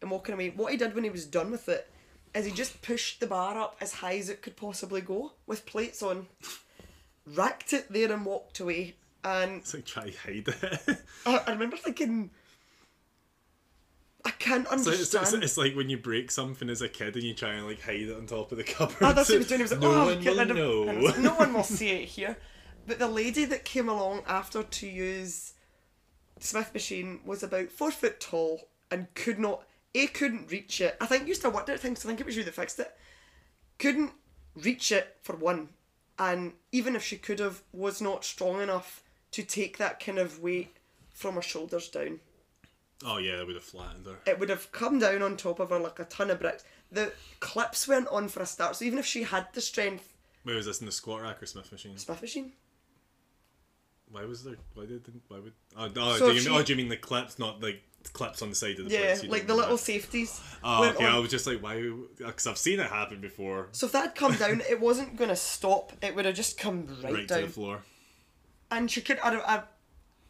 and 0.01 0.11
walking 0.11 0.35
away, 0.35 0.51
what 0.51 0.73
he 0.73 0.79
did 0.79 0.95
when 0.95 1.05
he 1.05 1.11
was 1.11 1.25
done 1.25 1.51
with 1.51 1.69
it 1.69 1.91
is 2.35 2.47
he 2.47 2.53
just 2.53 2.83
pushed 2.83 3.21
the 3.21 3.27
bar 3.27 3.59
up 3.59 3.77
as 3.81 3.95
high 3.95 4.19
as 4.19 4.29
it 4.29 4.43
could 4.43 4.57
possibly 4.57 5.01
go 5.01 5.33
with 5.47 5.67
plates 5.67 6.03
on, 6.03 6.27
racked 7.27 7.73
it 7.73 7.91
there 7.93 8.13
and 8.13 8.25
walked 8.25 8.61
away. 8.61 8.95
And 9.25 9.59
It's 9.59 9.75
like 9.75 9.85
try 9.85 10.13
hide 10.25 10.49
it. 10.49 10.99
I, 11.27 11.43
I 11.47 11.53
remember 11.53 11.77
thinking, 11.77 12.31
I 14.29 14.33
can't 14.33 14.69
So 14.69 14.75
it's, 14.75 14.87
understand. 14.87 15.23
it's, 15.23 15.33
it's 15.33 15.57
like 15.57 15.75
when 15.75 15.89
you 15.89 15.97
break 15.97 16.31
something 16.31 16.69
as 16.69 16.83
a 16.83 16.89
kid 16.89 17.15
and 17.15 17.25
you 17.25 17.33
try 17.33 17.55
and 17.55 17.67
like 17.67 17.81
hide 17.81 18.03
it 18.03 18.15
on 18.15 18.27
top 18.27 18.53
of 18.53 18.59
the 18.59 18.65
cupboard. 18.75 18.97
oh, 19.01 19.13
that's 19.15 19.31
what 19.31 19.33
he 19.33 19.39
was 19.39 19.49
doing. 19.49 19.61
He 19.61 19.63
was 19.63 19.73
like, 19.73 19.81
no 19.81 19.91
oh, 19.91 20.05
one 20.15 20.23
will 20.23 20.55
know. 20.55 20.83
like, 21.03 21.19
no 21.19 21.31
one 21.35 21.55
will 21.55 21.63
see 21.79 21.89
it 21.89 22.05
here. 22.05 22.37
But 22.87 22.99
the 22.99 23.09
lady 23.09 23.47
that 23.47 23.65
came 23.65 23.89
along 23.89 24.25
after 24.27 24.63
to 24.63 24.87
use 24.87 25.55
the 26.37 26.45
Smith 26.47 26.75
machine 26.75 27.21
was 27.25 27.43
about 27.43 27.71
four 27.71 27.91
foot 27.91 28.21
tall 28.21 28.69
and 28.91 29.07
could 29.15 29.39
not, 29.39 29.63
A, 29.95 30.07
couldn't 30.09 30.51
reach 30.51 30.83
it. 30.83 30.99
I 31.01 31.07
think 31.07 31.27
used 31.27 31.41
to 31.43 31.51
work 31.51 31.67
at 31.71 31.81
things, 31.81 32.05
I 32.05 32.09
think 32.09 32.21
it 32.21 32.27
was 32.27 32.37
you 32.37 32.45
that 32.45 32.55
fixed 32.55 32.79
it. 32.81 32.95
Couldn't 33.79 34.13
reach 34.57 34.93
it 34.93 35.17
for 35.23 35.37
one. 35.37 35.71
And 36.19 36.53
even 36.71 36.95
if 36.97 37.03
she 37.03 37.17
could 37.17 37.39
have, 37.39 37.63
was 37.73 38.03
not 38.03 38.27
strong 38.27 38.61
enough 38.61 39.03
to 39.31 39.43
take 39.43 39.79
that 39.79 40.05
kind 40.05 40.19
of 40.19 40.43
weight 40.43 40.77
from 41.15 41.37
her 41.37 41.43
shoulders 41.43 41.89
down. 41.89 42.21
Oh 43.07 43.19
yeah, 43.19 43.41
it 43.41 43.47
would 43.47 43.55
have 43.57 43.65
flattened 43.65 44.07
her. 44.07 44.19
it 44.27 44.39
would 44.41 44.49
have 44.49 44.73
come 44.73 44.99
down 44.99 45.23
on 45.23 45.37
top 45.37 45.61
of 45.61 45.71
her 45.71 45.79
like 45.79 45.99
a 46.01 46.05
ton 46.05 46.31
of 46.31 46.41
bricks. 46.41 46.65
The 46.91 47.13
clips 47.41 47.87
went 47.87 48.09
on 48.09 48.29
for 48.29 48.41
a 48.41 48.47
start, 48.47 48.77
so 48.77 48.85
even 48.85 48.99
if 48.99 49.07
she 49.07 49.23
had 49.23 49.47
the 49.53 49.61
strength, 49.61 50.15
Wait, 50.45 50.55
was 50.57 50.67
this 50.67 50.81
in 50.81 50.87
the 50.87 50.93
squat 50.93 51.23
rack 51.23 51.43
or 51.43 51.47
Smith 51.47 51.71
machine? 51.71 51.97
Smith 51.99 52.23
machine. 52.23 52.53
Why 54.11 54.25
was 54.25 54.43
there? 54.43 54.57
Why 54.75 54.87
did? 54.87 55.03
Why 55.29 55.39
would? 55.39 55.53
Oh, 55.77 55.91
oh, 55.97 56.17
So 56.17 56.31
do, 56.31 56.35
you, 56.39 56.49
mean, 56.49 56.59
oh 56.59 56.63
do 56.63 56.73
you 56.73 56.77
mean 56.77 56.89
the 56.89 56.97
clips, 56.97 57.39
not 57.39 57.61
like 57.63 57.83
clips 58.15 58.41
on 58.41 58.49
the 58.49 58.55
side 58.55 58.79
of 58.79 58.89
the 58.89 58.95
Yeah, 58.95 59.19
like 59.29 59.47
the 59.47 59.55
little 59.55 59.77
that? 59.77 59.83
safeties. 59.83 60.41
Oh, 60.65 60.89
okay. 60.89 61.05
on. 61.05 61.13
I 61.13 61.19
was 61.19 61.31
just 61.31 61.47
like, 61.47 61.63
why? 61.63 61.93
Because 62.17 62.47
I've 62.47 62.57
seen 62.57 62.81
it 62.81 62.89
happen 62.89 63.21
before. 63.21 63.69
So 63.73 63.87
if 63.87 63.93
that 63.93 64.03
had 64.03 64.15
come 64.15 64.35
down, 64.37 64.63
it 64.69 64.81
wasn't 64.81 65.17
gonna 65.17 65.37
stop. 65.37 65.93
It 66.03 66.17
would 66.17 66.25
have 66.25 66.35
just 66.35 66.59
come 66.59 66.87
right, 67.03 67.13
Right, 67.13 67.29
down. 67.29 67.41
to 67.41 67.47
the 67.47 67.53
floor. 67.53 67.83
And 68.71 68.91
she 68.91 69.03
could. 69.03 69.19
I, 69.21 69.31
don't- 69.31 69.47
I, 69.49 69.63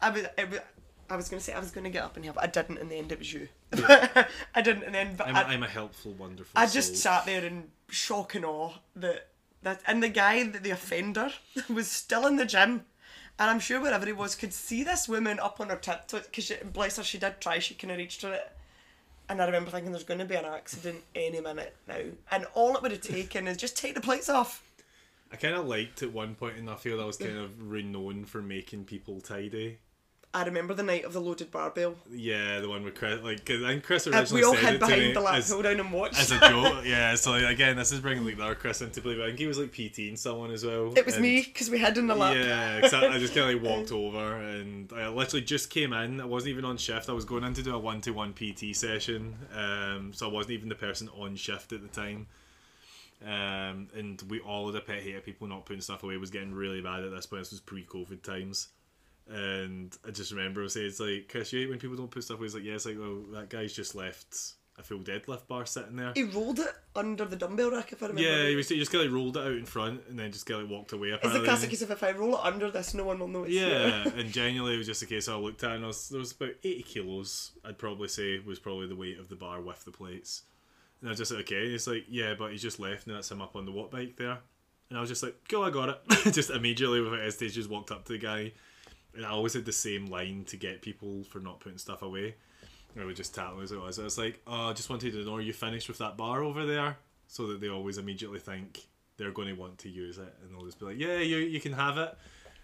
I 0.01 0.11
was. 0.11 0.23
It 0.37 0.65
I 1.11 1.17
was 1.17 1.29
gonna 1.29 1.41
say 1.41 1.53
I 1.53 1.61
was 1.61 1.71
gonna 1.71 1.91
get 1.91 2.05
up 2.05 2.17
and 2.17 2.25
help, 2.25 2.37
but 2.37 2.45
I 2.45 2.49
didn't. 2.49 2.79
In 2.79 2.89
the 2.89 2.97
end, 2.97 3.13
it 3.13 3.19
was 3.19 3.33
you. 3.33 3.49
I 3.73 4.63
didn't 4.63 4.83
in 4.83 4.93
the 4.93 4.99
end, 4.99 5.17
but 5.17 5.29
I'm, 5.29 5.37
I, 5.37 5.45
I'm 5.45 5.63
a 5.63 5.69
helpful, 5.69 6.13
wonderful. 6.13 6.53
I 6.55 6.67
just 6.67 6.97
soul. 6.97 7.13
sat 7.13 7.27
there 7.27 7.45
in 7.45 7.69
shock 7.89 8.35
and 8.35 8.45
awe 8.45 8.73
that 8.97 9.29
that 9.63 9.81
and 9.87 10.03
the 10.03 10.09
guy 10.09 10.45
that 10.45 10.63
the 10.63 10.71
offender 10.71 11.31
was 11.69 11.89
still 11.89 12.27
in 12.27 12.37
the 12.37 12.45
gym, 12.45 12.85
and 13.39 13.51
I'm 13.51 13.61
sure 13.61 13.81
wherever 13.81 14.07
he 14.07 14.13
was 14.13 14.35
could 14.35 14.53
see 14.53 14.83
this 14.85 15.09
woman 15.09 15.41
up 15.41 15.61
on 15.61 15.71
her 15.71 15.77
tiptoes 15.77 16.27
because 16.27 16.53
bless 16.73 16.97
her 16.97 17.03
she 17.03 17.19
did 17.19 17.41
try 17.41 17.59
she 17.59 17.75
kind 17.75 17.93
of 17.93 17.99
reached 17.99 18.21
for 18.21 18.33
it, 18.33 18.53
and 19.29 19.41
I 19.41 19.47
remember 19.47 19.71
thinking 19.71 19.93
there's 19.93 20.05
going 20.05 20.21
to 20.21 20.27
be 20.27 20.37
an 20.37 20.45
accident 20.45 21.03
any 21.15 21.41
minute 21.41 21.75
now, 21.87 22.01
and 22.31 22.47
all 22.55 22.77
it 22.77 22.83
would 22.83 22.93
have 22.93 23.01
taken 23.01 23.49
is 23.49 23.57
just 23.57 23.77
take 23.77 23.95
the 23.95 24.01
plates 24.01 24.29
off. 24.29 24.63
I 25.31 25.37
kind 25.37 25.55
of 25.55 25.67
liked 25.67 26.03
at 26.03 26.13
one 26.13 26.35
point 26.35 26.57
in 26.57 26.65
the 26.65 26.77
field 26.77 27.01
I 27.01 27.05
was 27.05 27.19
kind 27.19 27.37
of 27.37 27.71
renowned 27.71 28.29
for 28.29 28.41
making 28.41 28.85
people 28.85 29.21
tidy. 29.21 29.79
I 30.39 30.45
remember 30.45 30.73
the 30.75 30.83
night 30.83 31.05
of 31.05 31.13
the 31.13 31.21
loaded 31.21 31.51
barbell. 31.51 31.97
Yeah, 32.11 32.61
the 32.61 32.69
one 32.69 32.85
with 32.85 32.95
Chris. 32.95 33.21
Like, 33.23 33.45
'cause 33.45 33.63
I 33.63 33.69
think 33.73 33.85
Chris 33.85 34.07
Uh, 34.07 34.11
originally 34.11 34.41
we 34.43 34.45
all 34.47 34.55
said 34.55 34.65
hid 34.65 34.75
it 34.75 34.79
to 34.79 34.87
me 34.87 34.95
behind 34.97 35.17
the 35.17 35.21
lap 35.21 35.35
as, 35.35 35.51
pull 35.51 35.63
down 35.63 35.81
and 35.81 35.93
watched. 35.93 36.19
as 36.21 36.31
a 36.33 36.39
joke. 36.39 36.81
yeah, 36.85 37.15
so 37.17 37.33
like, 37.33 37.45
again, 37.45 37.77
this 37.77 37.91
is 37.93 38.01
bringing 38.01 38.25
like 38.25 38.37
the 38.37 38.45
other 38.45 38.55
Chris 38.55 38.81
into 38.81 39.01
play. 39.01 39.17
But 39.17 39.25
I 39.25 39.27
think 39.29 39.39
he 39.41 39.47
was 39.47 39.59
like 39.59 39.73
PT 39.73 40.09
and 40.09 40.19
someone 40.19 40.51
as 40.51 40.65
well. 40.65 40.93
it 40.97 41.05
was 41.05 41.15
and- 41.15 41.23
me 41.23 41.43
because 41.43 41.69
we 41.71 41.79
hid 41.79 41.99
in 41.99 42.07
the 42.07 42.15
lap. 42.15 42.35
Yeah, 42.37 42.81
'cause 42.81 42.95
I, 42.95 43.09
I 43.15 43.19
just 43.19 43.35
kind 43.35 43.51
of 43.55 43.63
like 43.63 43.71
walked 43.71 43.93
over 43.93 44.37
and 44.37 44.93
I 44.93 45.09
literally 45.09 45.45
just 45.45 45.71
came 45.71 45.93
in. 45.93 46.21
I 46.21 46.25
wasn't 46.25 46.51
even 46.51 46.65
on 46.65 46.77
shift. 46.77 47.09
I 47.09 47.13
was 47.13 47.25
going 47.25 47.45
in 47.45 47.55
to 47.55 47.63
do 47.63 47.75
a 47.75 47.79
one 47.79 48.01
to 48.03 48.13
one 48.13 48.33
PT 48.33 48.75
session, 48.77 49.37
um, 49.55 50.13
so 50.15 50.29
I 50.29 50.33
wasn't 50.33 50.53
even 50.53 50.69
the 50.69 50.75
person 50.75 51.09
on 51.11 51.37
shift 51.37 51.73
at 51.73 51.83
the 51.83 51.89
time. 51.89 52.27
Um, 53.21 53.89
and 53.97 54.23
we 54.29 54.39
all 54.39 54.67
had 54.71 54.81
a 54.81 54.85
pet 54.85 55.03
hate 55.03 55.17
of 55.17 55.25
people 55.25 55.49
not 55.49 55.67
putting 55.67 55.81
stuff 55.83 56.05
away 56.05 56.17
was 56.19 56.31
getting 56.31 56.55
really 56.55 56.81
bad 56.81 57.03
at 57.03 57.11
this 57.11 57.27
point. 57.27 57.41
This 57.43 57.51
was 57.51 57.59
pre-COVID 57.61 58.23
times. 58.23 58.69
And 59.31 59.97
I 60.07 60.11
just 60.11 60.33
remember 60.33 60.63
him 60.63 60.69
saying, 60.71 60.87
"It's 60.87 61.01
like 61.01 61.29
Chris, 61.29 61.53
you 61.53 61.61
hate 61.61 61.71
when 61.71 61.79
people 61.79 61.97
don't 61.97 62.11
put 62.11 62.25
stuff 62.25 62.39
away." 62.39 62.47
He's 62.47 62.55
like, 62.55 62.65
"Yeah, 62.65 62.75
it's 62.75 62.87
like 62.87 62.99
well, 62.99 63.23
that 63.33 63.51
guy's 63.51 63.75
just 63.75 63.95
left 63.95 64.55
a 64.79 64.83
full 64.83 65.01
deadlift 65.01 65.47
bar 65.49 65.67
sitting 65.67 65.97
there." 65.97 66.13
He 66.15 66.23
rolled 66.23 66.61
it 66.61 66.73
under 66.97 67.27
the 67.27 67.37
dumbbell 67.37 67.71
rack, 67.73 67.93
if 67.93 68.03
I 68.03 68.07
remember. 68.07 68.29
Yeah, 68.29 68.49
he 68.49 68.57
was 68.57 68.71
he 68.71 68.79
just 68.79 68.91
kind 68.91 69.05
of 69.05 69.13
rolled 69.13 69.37
it 69.37 69.41
out 69.41 69.53
in 69.53 69.67
front 69.67 70.01
and 70.09 70.19
then 70.19 70.33
just 70.33 70.47
kind 70.47 70.63
of 70.63 70.71
walked 70.71 70.93
away. 70.93 71.09
It's 71.09 71.19
Apparently. 71.19 71.41
the 71.41 71.47
classic 71.47 71.71
case 71.71 71.83
of 71.83 71.91
if 71.91 72.03
I 72.03 72.13
roll 72.13 72.37
it 72.37 72.41
under 72.43 72.71
this, 72.71 72.95
no 72.95 73.05
one 73.05 73.19
will 73.19 73.29
know 73.29 73.45
it's 73.45 73.53
Yeah, 73.53 73.69
there. 74.05 74.13
and 74.17 74.33
genuinely 74.33 74.75
it 74.77 74.79
was 74.79 74.87
just 74.87 75.03
a 75.03 75.07
case 75.07 75.29
I 75.29 75.35
looked 75.35 75.63
at 75.63 75.73
it 75.73 75.77
and 75.77 75.85
I 75.85 75.89
was, 75.89 76.09
there 76.09 76.19
was 76.21 76.33
about 76.33 76.55
80 76.65 76.83
kilos, 76.85 77.53
I'd 77.65 77.77
probably 77.77 78.09
say, 78.09 78.39
was 78.39 78.59
probably 78.59 78.87
the 78.87 78.97
weight 78.97 79.19
of 79.19 79.29
the 79.29 79.37
bar 79.37 79.61
with 79.61 79.85
the 79.85 79.93
plates. 79.93 80.43
And 81.01 81.09
I 81.09 81.13
was 81.13 81.19
just 81.19 81.33
like, 81.33 81.43
okay. 81.43 81.65
And 81.65 81.73
He's 81.73 81.87
like, 81.87 82.07
yeah, 82.09 82.35
but 82.39 82.51
he 82.53 82.57
just 82.59 82.81
left 82.81 83.07
and 83.07 83.15
that's 83.15 83.31
him 83.31 83.43
up 83.43 83.57
on 83.57 83.67
the 83.67 83.73
Wattbike 83.73 84.17
there. 84.17 84.39
And 84.89 84.97
I 84.97 85.01
was 85.03 85.11
just 85.11 85.23
like, 85.23 85.37
cool, 85.51 85.65
I 85.65 85.71
got 85.71 85.91
it. 85.91 86.01
just 86.33 86.49
immediately 86.49 87.01
without 87.03 87.21
hesitation, 87.21 87.55
just 87.57 87.69
walked 87.71 87.91
up 87.91 88.07
to 88.07 88.13
the 88.15 88.19
guy. 88.19 88.53
And 89.15 89.25
I 89.25 89.31
always 89.31 89.55
had 89.55 89.65
the 89.65 89.73
same 89.73 90.07
line 90.07 90.45
to 90.49 90.57
get 90.57 90.83
people 90.83 91.25
for 91.25 91.41
not 91.41 91.61
putting 91.61 91.79
stuff 91.79 92.03
away. 92.03 92.37
I 93.01 93.05
would 93.05 93.17
just 93.17 93.35
tell 93.35 93.55
them 93.55 93.63
as 93.63 93.71
it 93.71 93.81
was. 93.81 93.99
I 93.99 94.05
was 94.05 94.19
like, 94.19 94.41
oh, 94.47 94.71
I 94.71 94.73
just 94.73 94.91
wanted 94.91 95.13
to 95.13 95.25
know, 95.25 95.37
are 95.37 95.41
you 95.41 95.53
finished 95.53 95.89
with 95.89 95.99
that 95.99 96.17
bar 96.17 96.43
over 96.43 96.67
there? 96.67 96.97
So 97.29 97.47
that 97.49 97.61
they 97.61 97.69
always 97.69 97.99
immediately 97.99 98.41
think 98.41 98.87
they're 99.17 99.31
going 99.31 99.49
to 99.49 99.55
want 99.55 99.79
to 99.79 99.89
use 99.89 100.19
it. 100.19 100.35
And 100.43 100.53
they'll 100.53 100.65
just 100.65 100.81
be 100.81 100.87
like, 100.87 100.99
yeah, 100.99 101.19
you, 101.19 101.37
you 101.37 101.61
can 101.61 101.75
have 101.75 101.99
it. 101.99 102.17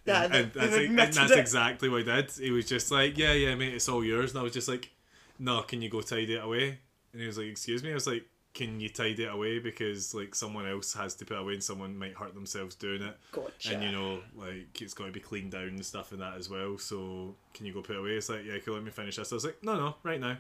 Yeah, 0.06 0.24
and, 0.24 0.34
and 0.34 0.52
that's, 0.52 0.76
and 0.76 0.98
that's 0.98 1.32
it. 1.32 1.38
exactly 1.38 1.88
what 1.88 1.98
he 1.98 2.04
did. 2.04 2.30
He 2.30 2.50
was 2.50 2.66
just 2.66 2.90
like, 2.90 3.16
yeah, 3.16 3.32
yeah, 3.32 3.54
mate, 3.54 3.74
it's 3.74 3.88
all 3.88 4.04
yours. 4.04 4.32
And 4.32 4.40
I 4.40 4.42
was 4.42 4.52
just 4.52 4.68
like, 4.68 4.90
no, 5.38 5.62
can 5.62 5.82
you 5.82 5.88
go 5.88 6.00
tidy 6.00 6.34
it 6.34 6.42
away? 6.42 6.78
And 7.12 7.20
he 7.20 7.26
was 7.26 7.38
like, 7.38 7.46
excuse 7.46 7.82
me? 7.82 7.90
I 7.90 7.94
was 7.94 8.06
like, 8.06 8.24
can 8.54 8.80
you 8.80 8.88
tidy 8.88 9.24
it 9.24 9.32
away 9.32 9.58
because 9.58 10.14
like 10.14 10.34
someone 10.34 10.66
else 10.66 10.94
has 10.94 11.14
to 11.16 11.24
put 11.24 11.36
it 11.36 11.40
away 11.40 11.54
and 11.54 11.62
someone 11.62 11.98
might 11.98 12.14
hurt 12.14 12.34
themselves 12.34 12.76
doing 12.76 13.02
it. 13.02 13.16
Gotcha. 13.32 13.74
And 13.74 13.82
you 13.82 13.90
know, 13.90 14.20
like 14.36 14.80
it's 14.80 14.94
got 14.94 15.06
to 15.06 15.12
be 15.12 15.20
cleaned 15.20 15.50
down 15.50 15.68
and 15.68 15.84
stuff 15.84 16.12
and 16.12 16.20
that 16.22 16.36
as 16.36 16.48
well. 16.48 16.78
So 16.78 17.34
can 17.52 17.66
you 17.66 17.72
go 17.74 17.82
put 17.82 17.96
it 17.96 17.98
away? 17.98 18.10
It's 18.10 18.28
like, 18.28 18.44
yeah, 18.44 18.58
cool. 18.64 18.74
Let 18.74 18.84
me 18.84 18.90
finish 18.92 19.16
this. 19.16 19.32
I 19.32 19.34
was 19.34 19.44
like, 19.44 19.58
no, 19.62 19.74
no, 19.76 19.96
right 20.04 20.20
now. 20.20 20.36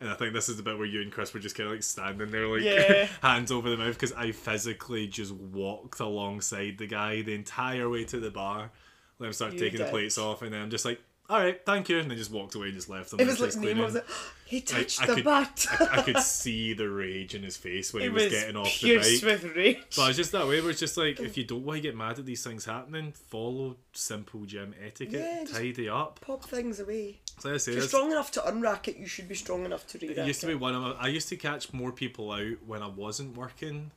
And 0.00 0.10
I 0.10 0.14
think 0.14 0.32
this 0.32 0.48
is 0.48 0.56
the 0.56 0.62
bit 0.62 0.76
where 0.76 0.86
you 0.86 1.02
and 1.02 1.10
Chris 1.10 1.32
were 1.34 1.40
just 1.40 1.56
kind 1.56 1.68
of 1.68 1.74
like 1.74 1.82
standing 1.82 2.30
there, 2.30 2.46
like 2.46 2.62
Yeah. 2.62 3.08
hands 3.22 3.50
over 3.50 3.68
the 3.68 3.76
mouth, 3.76 3.94
because 3.94 4.12
I 4.12 4.32
physically 4.32 5.06
just 5.06 5.32
walked 5.32 6.00
alongside 6.00 6.78
the 6.78 6.86
guy 6.86 7.22
the 7.22 7.34
entire 7.34 7.88
way 7.88 8.04
to 8.04 8.20
the 8.20 8.30
bar. 8.30 8.70
Let 9.18 9.28
him 9.28 9.32
start 9.32 9.54
You 9.54 9.58
taking 9.60 9.78
the 9.78 9.86
plates 9.86 10.18
off, 10.18 10.42
and 10.42 10.52
then 10.52 10.62
I'm 10.62 10.70
just 10.70 10.84
like, 10.84 11.00
all 11.30 11.38
right, 11.38 11.58
thank 11.64 11.88
you, 11.88 11.98
and 11.98 12.10
then 12.10 12.18
just 12.18 12.30
walked 12.30 12.54
away 12.54 12.66
and 12.66 12.74
just 12.74 12.90
left 12.90 13.10
them. 13.10 13.18
It 13.20 13.26
was 13.26 13.40
like 13.40 13.52
cleaning. 13.52 13.82
was 13.82 13.94
like, 13.94 14.06
he 14.44 14.60
touched 14.60 15.02
I 15.02 15.06
the 15.06 15.14
could- 15.14 15.24
butt. 15.24 15.66
I 15.80 16.02
could 16.02 16.18
see 16.22 16.74
the 16.74 16.88
rage 16.90 17.34
in 17.34 17.42
his 17.42 17.56
face 17.56 17.94
when 17.94 18.02
he 18.02 18.08
was, 18.10 18.24
was 18.24 18.32
getting 18.32 18.56
off 18.56 18.78
the 18.80 18.96
bike. 18.98 19.22
with 19.22 19.56
rage. 19.56 19.78
But 19.96 20.08
it's 20.10 20.16
just 20.18 20.32
that 20.32 20.46
way 20.46 20.60
where 20.60 20.70
it's 20.70 20.80
just 20.80 20.96
like 20.98 21.20
if 21.20 21.38
you 21.38 21.44
don't 21.44 21.64
want 21.64 21.78
to 21.78 21.80
get 21.80 21.96
mad 21.96 22.18
at 22.18 22.26
these 22.26 22.44
things 22.44 22.66
happening, 22.66 23.12
follow 23.12 23.76
simple 23.94 24.44
gym 24.44 24.74
etiquette, 24.84 25.20
Yeah, 25.20 25.44
tidy 25.50 25.88
up. 25.88 26.20
Pop 26.20 26.44
things 26.44 26.78
away. 26.78 27.20
So 27.38 27.48
like 27.48 27.54
I 27.54 27.58
say, 27.58 27.72
If 27.72 27.78
you're 27.78 27.86
strong 27.88 28.12
enough 28.12 28.30
to 28.32 28.40
unrack 28.40 28.86
it, 28.88 28.96
you 28.98 29.06
should 29.06 29.26
be 29.28 29.34
strong 29.34 29.64
enough 29.64 29.86
to 29.88 29.98
re 29.98 30.08
it 30.08 30.26
used 30.26 30.42
to 30.42 30.46
be 30.46 30.54
one 30.54 30.74
of 30.74 30.82
my, 30.82 30.92
I 30.92 31.08
used 31.08 31.30
to 31.30 31.36
catch 31.36 31.72
more 31.72 31.90
people 31.90 32.30
out 32.32 32.58
when 32.66 32.82
I 32.82 32.88
wasn't 32.88 33.36
working, 33.36 33.90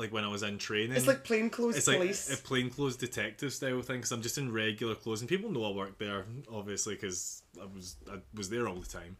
like 0.00 0.12
when 0.12 0.24
I 0.24 0.28
was 0.28 0.42
in 0.42 0.58
training. 0.58 0.96
It's 0.96 1.06
like 1.06 1.22
plainclothes 1.24 1.76
it's 1.76 1.86
like 1.86 1.98
police. 1.98 2.32
a 2.32 2.36
plainclothes 2.36 2.96
detective 2.96 3.52
style 3.52 3.82
thing 3.82 3.98
because 3.98 4.10
I'm 4.12 4.22
just 4.22 4.38
in 4.38 4.52
regular 4.52 4.94
clothes 4.94 5.20
and 5.20 5.28
people 5.28 5.50
know 5.50 5.64
I 5.64 5.76
work 5.76 5.98
there 5.98 6.24
obviously 6.52 6.94
because 6.94 7.42
I 7.60 7.66
was 7.66 7.96
I 8.10 8.16
was 8.34 8.50
there 8.50 8.66
all 8.66 8.80
the 8.80 8.88
time. 8.88 9.16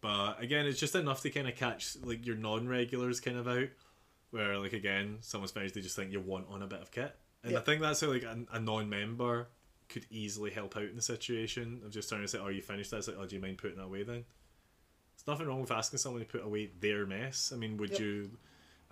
But 0.00 0.42
again, 0.42 0.66
it's 0.66 0.80
just 0.80 0.94
enough 0.94 1.22
to 1.22 1.30
kind 1.30 1.48
of 1.48 1.56
catch 1.56 1.96
like 2.02 2.26
your 2.26 2.36
non-regulars 2.36 3.20
kind 3.20 3.38
of 3.38 3.48
out, 3.48 3.68
where 4.32 4.58
like 4.58 4.72
again, 4.74 5.18
someone's 5.20 5.52
finished, 5.52 5.74
they 5.74 5.80
just 5.80 5.96
think 5.96 6.12
you 6.12 6.20
want 6.20 6.46
on 6.50 6.60
a 6.62 6.66
bit 6.66 6.82
of 6.82 6.90
kit, 6.90 7.16
and 7.42 7.56
I 7.56 7.60
think 7.60 7.80
that's 7.80 8.00
how 8.02 8.08
like 8.08 8.22
a, 8.24 8.36
a 8.52 8.60
non-member 8.60 9.48
could 9.88 10.04
easily 10.10 10.50
help 10.50 10.76
out 10.76 10.82
in 10.84 10.96
the 10.96 11.02
situation 11.02 11.80
of 11.84 11.90
just 11.90 12.08
trying 12.08 12.20
to 12.20 12.28
say, 12.28 12.38
"Are 12.38 12.52
you 12.52 12.60
finished?" 12.60 12.90
That's 12.90 13.08
like, 13.08 13.16
"Oh, 13.18 13.24
do 13.26 13.34
you 13.36 13.40
mind 13.40 13.56
putting 13.58 13.78
that 13.78 13.84
away 13.84 14.02
then?" 14.02 14.24
There's 15.16 15.26
nothing 15.26 15.46
wrong 15.46 15.60
with 15.62 15.70
asking 15.70 15.98
someone 16.00 16.20
to 16.20 16.28
put 16.28 16.44
away 16.44 16.70
their 16.80 17.06
mess. 17.06 17.50
I 17.54 17.56
mean, 17.56 17.76
would 17.78 17.90
Yep. 17.92 18.00
you? 18.00 18.30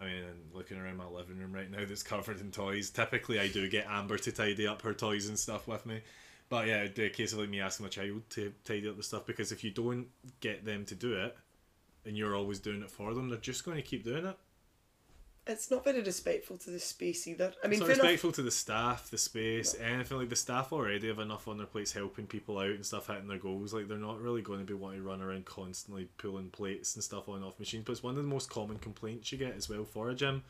I 0.03 0.07
mean, 0.07 0.25
looking 0.53 0.79
around 0.79 0.97
my 0.97 1.07
living 1.07 1.39
room 1.39 1.53
right 1.53 1.71
now 1.71 1.85
that's 1.87 2.03
covered 2.03 2.41
in 2.41 2.51
toys. 2.51 2.91
Typically, 2.91 3.39
I 3.39 3.49
do 3.49 3.69
get 3.69 3.87
Amber 3.89 4.19
to 4.19 4.33
tidy 4.33 4.67
up 4.67 4.83
her 4.83 4.95
toys 4.95 5.29
and 5.29 5.39
stuff 5.39 5.69
with 5.69 5.87
me. 5.87 6.01
But 6.49 6.67
yeah, 6.67 6.83
a 6.83 7.09
case 7.09 7.33
of 7.33 7.39
like 7.39 7.49
me 7.49 7.61
asking 7.61 7.85
my 7.85 7.91
child 7.91 8.23
to 8.31 8.53
tidy 8.65 8.89
up 8.89 8.97
the 8.97 9.03
stuff 9.03 9.27
because 9.27 9.53
if 9.53 9.63
you 9.65 9.71
don't 9.71 10.09
get 10.41 10.65
them 10.65 10.85
to 10.87 10.95
do 10.95 11.15
it, 11.15 11.37
and 12.05 12.17
you're 12.17 12.35
always 12.35 12.59
doing 12.59 12.83
it 12.83 12.91
for 12.91 13.15
them, 13.15 13.29
they're 13.29 13.39
just 13.39 13.65
going 13.65 13.77
to 13.77 13.83
keep 13.83 14.05
doing 14.05 14.27
it. 14.27 14.37
It's 15.45 15.73
not 15.73 15.83
very 15.83 16.01
respectful 16.03 16.57
to 16.59 16.71
the 16.71 16.79
space 16.79 17.27
either. 17.27 17.53
I 17.65 17.67
mean, 17.67 17.73
It's 17.73 17.81
not 17.81 17.87
fair 17.87 17.95
enough. 17.95 18.05
respectful 18.05 18.33
to 18.33 18.43
the 18.43 18.51
staff, 18.53 19.11
the 19.11 19.19
space, 19.19 19.75
anything 19.81 20.19
like 20.19 20.29
the 20.29 20.37
staff 20.37 20.73
already 20.73 21.09
have 21.09 21.19
enough 21.19 21.49
on 21.49 21.59
their 21.59 21.67
plates 21.67 21.93
helping 21.93 22.27
people 22.27 22.59
out 22.59 22.71
and 22.71 22.87
stuff 22.87 23.09
hitting 23.09 23.27
their 23.27 23.39
goals. 23.39 23.75
Like 23.75 23.89
they're 23.89 23.99
not 23.99 24.21
really 24.21 24.43
going 24.43 24.61
to 24.61 24.65
be 24.65 24.75
wanting 24.75 25.01
to 25.03 25.09
run 25.09 25.21
around 25.21 25.45
constantly 25.45 26.09
pulling 26.17 26.51
plates 26.51 26.95
and 26.95 27.03
stuff 27.03 27.29
on 27.29 27.37
and 27.37 27.45
off 27.45 27.59
machines. 27.59 27.83
But 27.85 27.93
it's 27.93 28.03
one 28.05 28.13
of 28.17 28.23
the 28.23 28.29
most 28.29 28.51
common 28.51 28.79
complaints 28.79 29.33
you 29.33 29.39
get 29.39 29.57
as 29.57 29.69
well 29.69 29.85
for 29.85 30.11
a 30.11 30.15
gym. 30.15 30.45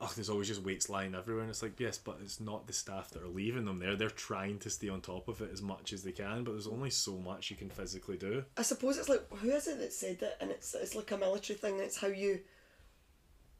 Oh, 0.00 0.10
there's 0.16 0.30
always 0.30 0.48
just 0.48 0.62
weights 0.62 0.88
lying 0.88 1.14
everywhere, 1.14 1.42
and 1.42 1.50
it's 1.50 1.62
like 1.62 1.78
yes, 1.78 1.96
but 1.98 2.18
it's 2.22 2.40
not 2.40 2.66
the 2.66 2.72
staff 2.72 3.10
that 3.10 3.22
are 3.22 3.28
leaving 3.28 3.64
them 3.64 3.78
there. 3.78 3.94
They're 3.94 4.10
trying 4.10 4.58
to 4.60 4.70
stay 4.70 4.88
on 4.88 5.00
top 5.00 5.28
of 5.28 5.40
it 5.42 5.50
as 5.52 5.62
much 5.62 5.92
as 5.92 6.02
they 6.02 6.10
can, 6.10 6.42
but 6.42 6.52
there's 6.52 6.66
only 6.66 6.90
so 6.90 7.18
much 7.18 7.50
you 7.50 7.56
can 7.56 7.70
physically 7.70 8.16
do. 8.16 8.44
I 8.56 8.62
suppose 8.62 8.98
it's 8.98 9.08
like 9.08 9.28
who 9.36 9.50
is 9.50 9.68
it 9.68 9.78
that 9.78 9.92
said 9.92 10.18
that, 10.20 10.38
and 10.40 10.50
it's 10.50 10.74
it's 10.74 10.94
like 10.96 11.10
a 11.12 11.16
military 11.16 11.56
thing. 11.56 11.78
It's 11.78 11.98
how 11.98 12.08
you 12.08 12.40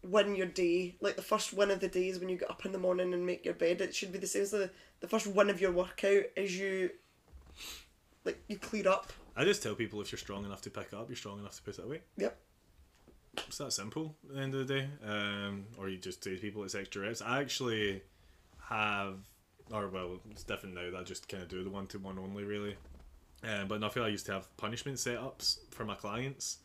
win 0.02 0.34
your 0.34 0.46
day. 0.46 0.96
Like 1.00 1.16
the 1.16 1.22
first 1.22 1.52
win 1.52 1.70
of 1.70 1.80
the 1.80 1.88
day 1.88 2.08
is 2.08 2.18
when 2.18 2.28
you 2.28 2.36
get 2.36 2.50
up 2.50 2.64
in 2.64 2.72
the 2.72 2.78
morning 2.78 3.14
and 3.14 3.26
make 3.26 3.44
your 3.44 3.54
bed. 3.54 3.80
It 3.80 3.94
should 3.94 4.12
be 4.12 4.18
the 4.18 4.26
same 4.26 4.42
as 4.42 4.50
the 4.50 4.70
the 5.00 5.08
first 5.08 5.26
win 5.26 5.50
of 5.50 5.60
your 5.60 5.72
workout 5.72 6.24
is 6.36 6.56
you 6.58 6.90
like 8.24 8.42
you 8.48 8.56
clear 8.56 8.88
up. 8.88 9.12
I 9.36 9.44
just 9.44 9.62
tell 9.62 9.74
people 9.74 10.00
if 10.00 10.12
you're 10.12 10.18
strong 10.18 10.44
enough 10.44 10.62
to 10.62 10.70
pick 10.70 10.88
it 10.92 10.94
up, 10.94 11.08
you're 11.08 11.16
strong 11.16 11.38
enough 11.38 11.56
to 11.56 11.62
put 11.62 11.78
it 11.78 11.84
away. 11.84 12.00
Yep. 12.16 12.38
It's 13.48 13.58
that 13.58 13.72
simple 13.72 14.14
at 14.28 14.36
the 14.36 14.40
end 14.42 14.54
of 14.54 14.66
the 14.66 14.74
day. 14.74 14.88
Um, 15.04 15.64
or 15.78 15.88
you 15.88 15.98
just 15.98 16.22
say 16.22 16.34
to 16.34 16.40
people 16.40 16.64
it's 16.64 16.74
extra 16.74 17.02
reps. 17.02 17.22
I 17.22 17.40
actually 17.40 18.02
have, 18.68 19.16
or 19.72 19.88
well, 19.88 20.20
it's 20.30 20.44
different 20.44 20.74
now 20.74 20.90
that 20.90 21.00
I 21.00 21.02
just 21.02 21.28
kind 21.28 21.42
of 21.42 21.48
do 21.48 21.64
the 21.64 21.70
one 21.70 21.86
to 21.88 21.98
one 21.98 22.18
only 22.18 22.44
really. 22.44 22.76
Um, 23.42 23.68
but 23.68 23.76
in 23.76 23.80
Nuffield 23.80 24.04
I 24.04 24.08
used 24.08 24.26
to 24.26 24.32
have 24.32 24.56
punishment 24.56 24.98
setups 24.98 25.58
for 25.70 25.84
my 25.84 25.94
clients. 25.94 26.58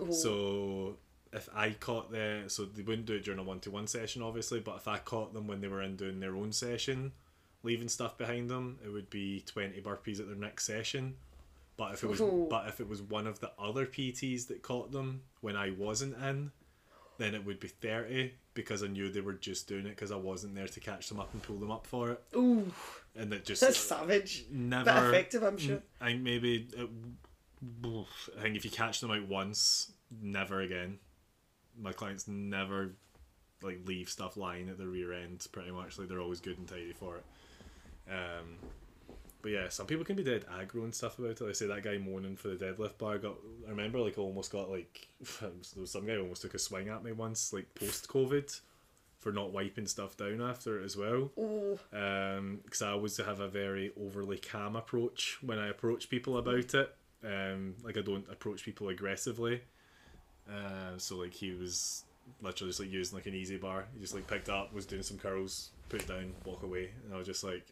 Oh. 0.00 0.10
So 0.10 0.96
if 1.34 1.48
I 1.54 1.70
caught 1.72 2.10
the, 2.12 2.44
so 2.46 2.64
they 2.64 2.82
wouldn't 2.82 3.06
do 3.06 3.14
it 3.14 3.24
during 3.24 3.40
a 3.40 3.42
one 3.42 3.60
to 3.60 3.70
one 3.70 3.86
session 3.86 4.22
obviously, 4.22 4.60
but 4.60 4.76
if 4.76 4.88
I 4.88 4.98
caught 4.98 5.34
them 5.34 5.46
when 5.46 5.60
they 5.60 5.68
were 5.68 5.82
in 5.82 5.96
doing 5.96 6.20
their 6.20 6.36
own 6.36 6.52
session, 6.52 7.12
leaving 7.62 7.88
stuff 7.88 8.16
behind 8.16 8.48
them, 8.48 8.78
it 8.84 8.88
would 8.88 9.10
be 9.10 9.40
20 9.46 9.80
burpees 9.82 10.20
at 10.20 10.26
their 10.26 10.36
next 10.36 10.64
session. 10.64 11.16
But 11.76 11.94
if 11.94 12.04
it 12.04 12.06
was, 12.08 12.20
Oh. 12.20 12.46
but 12.48 12.68
if 12.68 12.78
it 12.80 12.88
was 12.88 13.02
one 13.02 13.26
of 13.26 13.40
the 13.40 13.50
other 13.58 13.84
PTs 13.84 14.46
that 14.46 14.62
caught 14.62 14.92
them 14.92 15.22
when 15.40 15.56
I 15.56 15.70
wasn't 15.70 16.16
in, 16.22 16.52
then 17.18 17.34
it 17.34 17.44
would 17.44 17.58
be 17.58 17.68
30 17.68 18.32
because 18.54 18.82
I 18.84 18.86
knew 18.86 19.10
they 19.10 19.20
were 19.20 19.32
just 19.32 19.66
doing 19.66 19.86
it 19.86 19.90
because 19.90 20.12
I 20.12 20.16
wasn't 20.16 20.54
there 20.54 20.68
to 20.68 20.80
catch 20.80 21.08
them 21.08 21.18
up 21.18 21.32
and 21.32 21.42
pull 21.42 21.56
them 21.58 21.72
up 21.72 21.86
for 21.86 22.10
it. 22.12 22.22
Ooh, 22.36 22.72
And 23.16 23.32
it 23.32 23.44
just 23.44 23.60
that's 23.60 23.76
savage. 23.78 24.44
never 24.50 24.84
But 24.84 25.04
effective, 25.08 25.42
I'm 25.42 25.58
sure. 25.58 25.82
I 26.00 26.06
think 26.10 26.22
maybe 26.22 26.68
it, 26.72 26.88
I 28.38 28.42
think 28.42 28.56
if 28.56 28.64
you 28.64 28.70
catch 28.70 29.00
them 29.00 29.10
out 29.10 29.26
once, 29.26 29.92
never 30.22 30.60
again. 30.60 30.98
My 31.80 31.92
clients 31.92 32.28
never 32.28 32.92
like 33.62 33.80
leave 33.86 34.08
stuff 34.08 34.36
lying 34.36 34.68
at 34.68 34.78
the 34.78 34.86
rear 34.86 35.12
end. 35.12 35.46
Pretty 35.52 35.70
much, 35.70 35.98
like 35.98 36.08
they're 36.08 36.20
always 36.20 36.40
good 36.40 36.58
and 36.58 36.68
tidy 36.68 36.92
for 36.92 37.16
it. 37.16 37.24
Um, 38.10 38.56
but 39.42 39.50
yeah, 39.50 39.68
some 39.68 39.86
people 39.86 40.04
can 40.04 40.16
be 40.16 40.24
dead 40.24 40.46
aggro 40.46 40.84
and 40.84 40.94
stuff 40.94 41.18
about 41.18 41.32
it. 41.32 41.40
Like 41.40 41.54
say 41.54 41.66
that 41.66 41.82
guy 41.82 41.98
moaning 41.98 42.36
for 42.36 42.48
the 42.48 42.64
deadlift 42.64 42.98
bar 42.98 43.18
got. 43.18 43.36
I 43.66 43.70
remember 43.70 44.00
like 44.00 44.18
almost 44.18 44.52
got 44.52 44.70
like 44.70 45.08
some 45.84 46.06
guy 46.06 46.16
almost 46.16 46.42
took 46.42 46.54
a 46.54 46.58
swing 46.58 46.88
at 46.88 47.04
me 47.04 47.12
once, 47.12 47.52
like 47.52 47.74
post 47.74 48.08
COVID, 48.08 48.60
for 49.24 49.32
not 49.32 49.52
wiping 49.52 49.86
stuff 49.86 50.18
down 50.18 50.42
after 50.42 50.80
it 50.80 50.84
as 50.84 50.98
well 50.98 51.30
because 51.90 52.82
I 52.82 52.90
always 52.90 53.16
have 53.16 53.40
a 53.40 53.48
very 53.48 53.90
overly 53.98 54.36
calm 54.36 54.76
approach 54.76 55.38
when 55.40 55.58
I 55.58 55.68
approach 55.68 56.10
people 56.10 56.36
about 56.36 56.74
it. 56.74 56.94
Um, 57.24 57.74
like 57.82 57.96
I 57.96 58.02
don't 58.02 58.30
approach 58.30 58.64
people 58.64 58.90
aggressively. 58.90 59.62
Uh, 60.50 60.96
so 60.98 61.16
like 61.16 61.32
he 61.32 61.52
was 61.52 62.04
literally 62.42 62.70
just 62.70 62.80
like 62.80 62.92
using 62.92 63.16
like 63.16 63.26
an 63.26 63.34
EZ 63.34 63.52
bar. 63.60 63.86
He 63.94 64.00
just 64.00 64.14
like 64.14 64.26
picked 64.26 64.48
up, 64.48 64.72
was 64.74 64.86
doing 64.86 65.02
some 65.02 65.18
curls, 65.18 65.70
put 65.88 66.02
it 66.02 66.08
down, 66.08 66.32
walk 66.44 66.62
away, 66.62 66.90
and 67.04 67.14
I 67.14 67.18
was 67.18 67.26
just 67.26 67.44
like, 67.44 67.66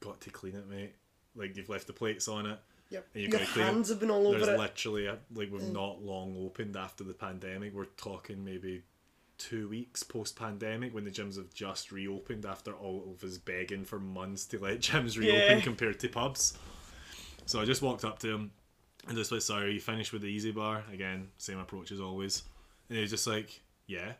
got 0.00 0.20
to 0.22 0.30
clean 0.30 0.54
it, 0.54 0.68
mate. 0.68 0.94
Like 1.36 1.56
you've 1.56 1.68
left 1.68 1.86
the 1.86 1.92
plates 1.92 2.26
on 2.28 2.46
it. 2.46 2.58
yep. 2.90 3.06
And 3.14 3.22
you 3.24 3.28
Your 3.28 3.38
clean 3.46 3.64
it. 3.66 3.68
hands 3.68 3.88
have 3.88 4.00
been 4.00 4.10
all 4.10 4.30
There's 4.32 4.42
over 4.44 4.54
it. 4.54 4.58
literally 4.58 5.06
a, 5.06 5.18
like 5.34 5.50
we've 5.52 5.72
not 5.72 6.02
long 6.02 6.36
opened 6.44 6.76
after 6.76 7.04
the 7.04 7.14
pandemic. 7.14 7.72
We're 7.74 7.84
talking 7.96 8.44
maybe 8.44 8.82
two 9.38 9.68
weeks 9.68 10.02
post 10.02 10.36
pandemic 10.36 10.92
when 10.92 11.04
the 11.04 11.10
gyms 11.10 11.36
have 11.36 11.54
just 11.54 11.90
reopened 11.92 12.44
after 12.44 12.72
all 12.74 13.08
of 13.16 13.24
us 13.24 13.38
begging 13.38 13.84
for 13.84 13.98
months 13.98 14.44
to 14.46 14.58
let 14.58 14.80
gyms 14.80 15.16
reopen 15.16 15.58
Yeah. 15.58 15.60
compared 15.60 15.98
to 16.00 16.08
pubs. 16.08 16.58
So 17.46 17.60
I 17.60 17.64
just 17.64 17.80
walked 17.82 18.04
up 18.04 18.18
to 18.20 18.28
him 18.34 18.50
and 19.08 19.16
just 19.16 19.32
like, 19.32 19.42
sorry, 19.42 19.72
you 19.72 19.80
finished 19.80 20.12
with 20.12 20.22
the 20.22 20.36
EZ 20.36 20.52
bar? 20.52 20.84
Again, 20.92 21.28
same 21.38 21.58
approach 21.58 21.90
as 21.92 22.00
always. 22.00 22.42
And 22.88 22.96
he 22.96 23.02
was 23.02 23.10
just 23.10 23.26
like, 23.26 23.60
yeah. 23.86 24.12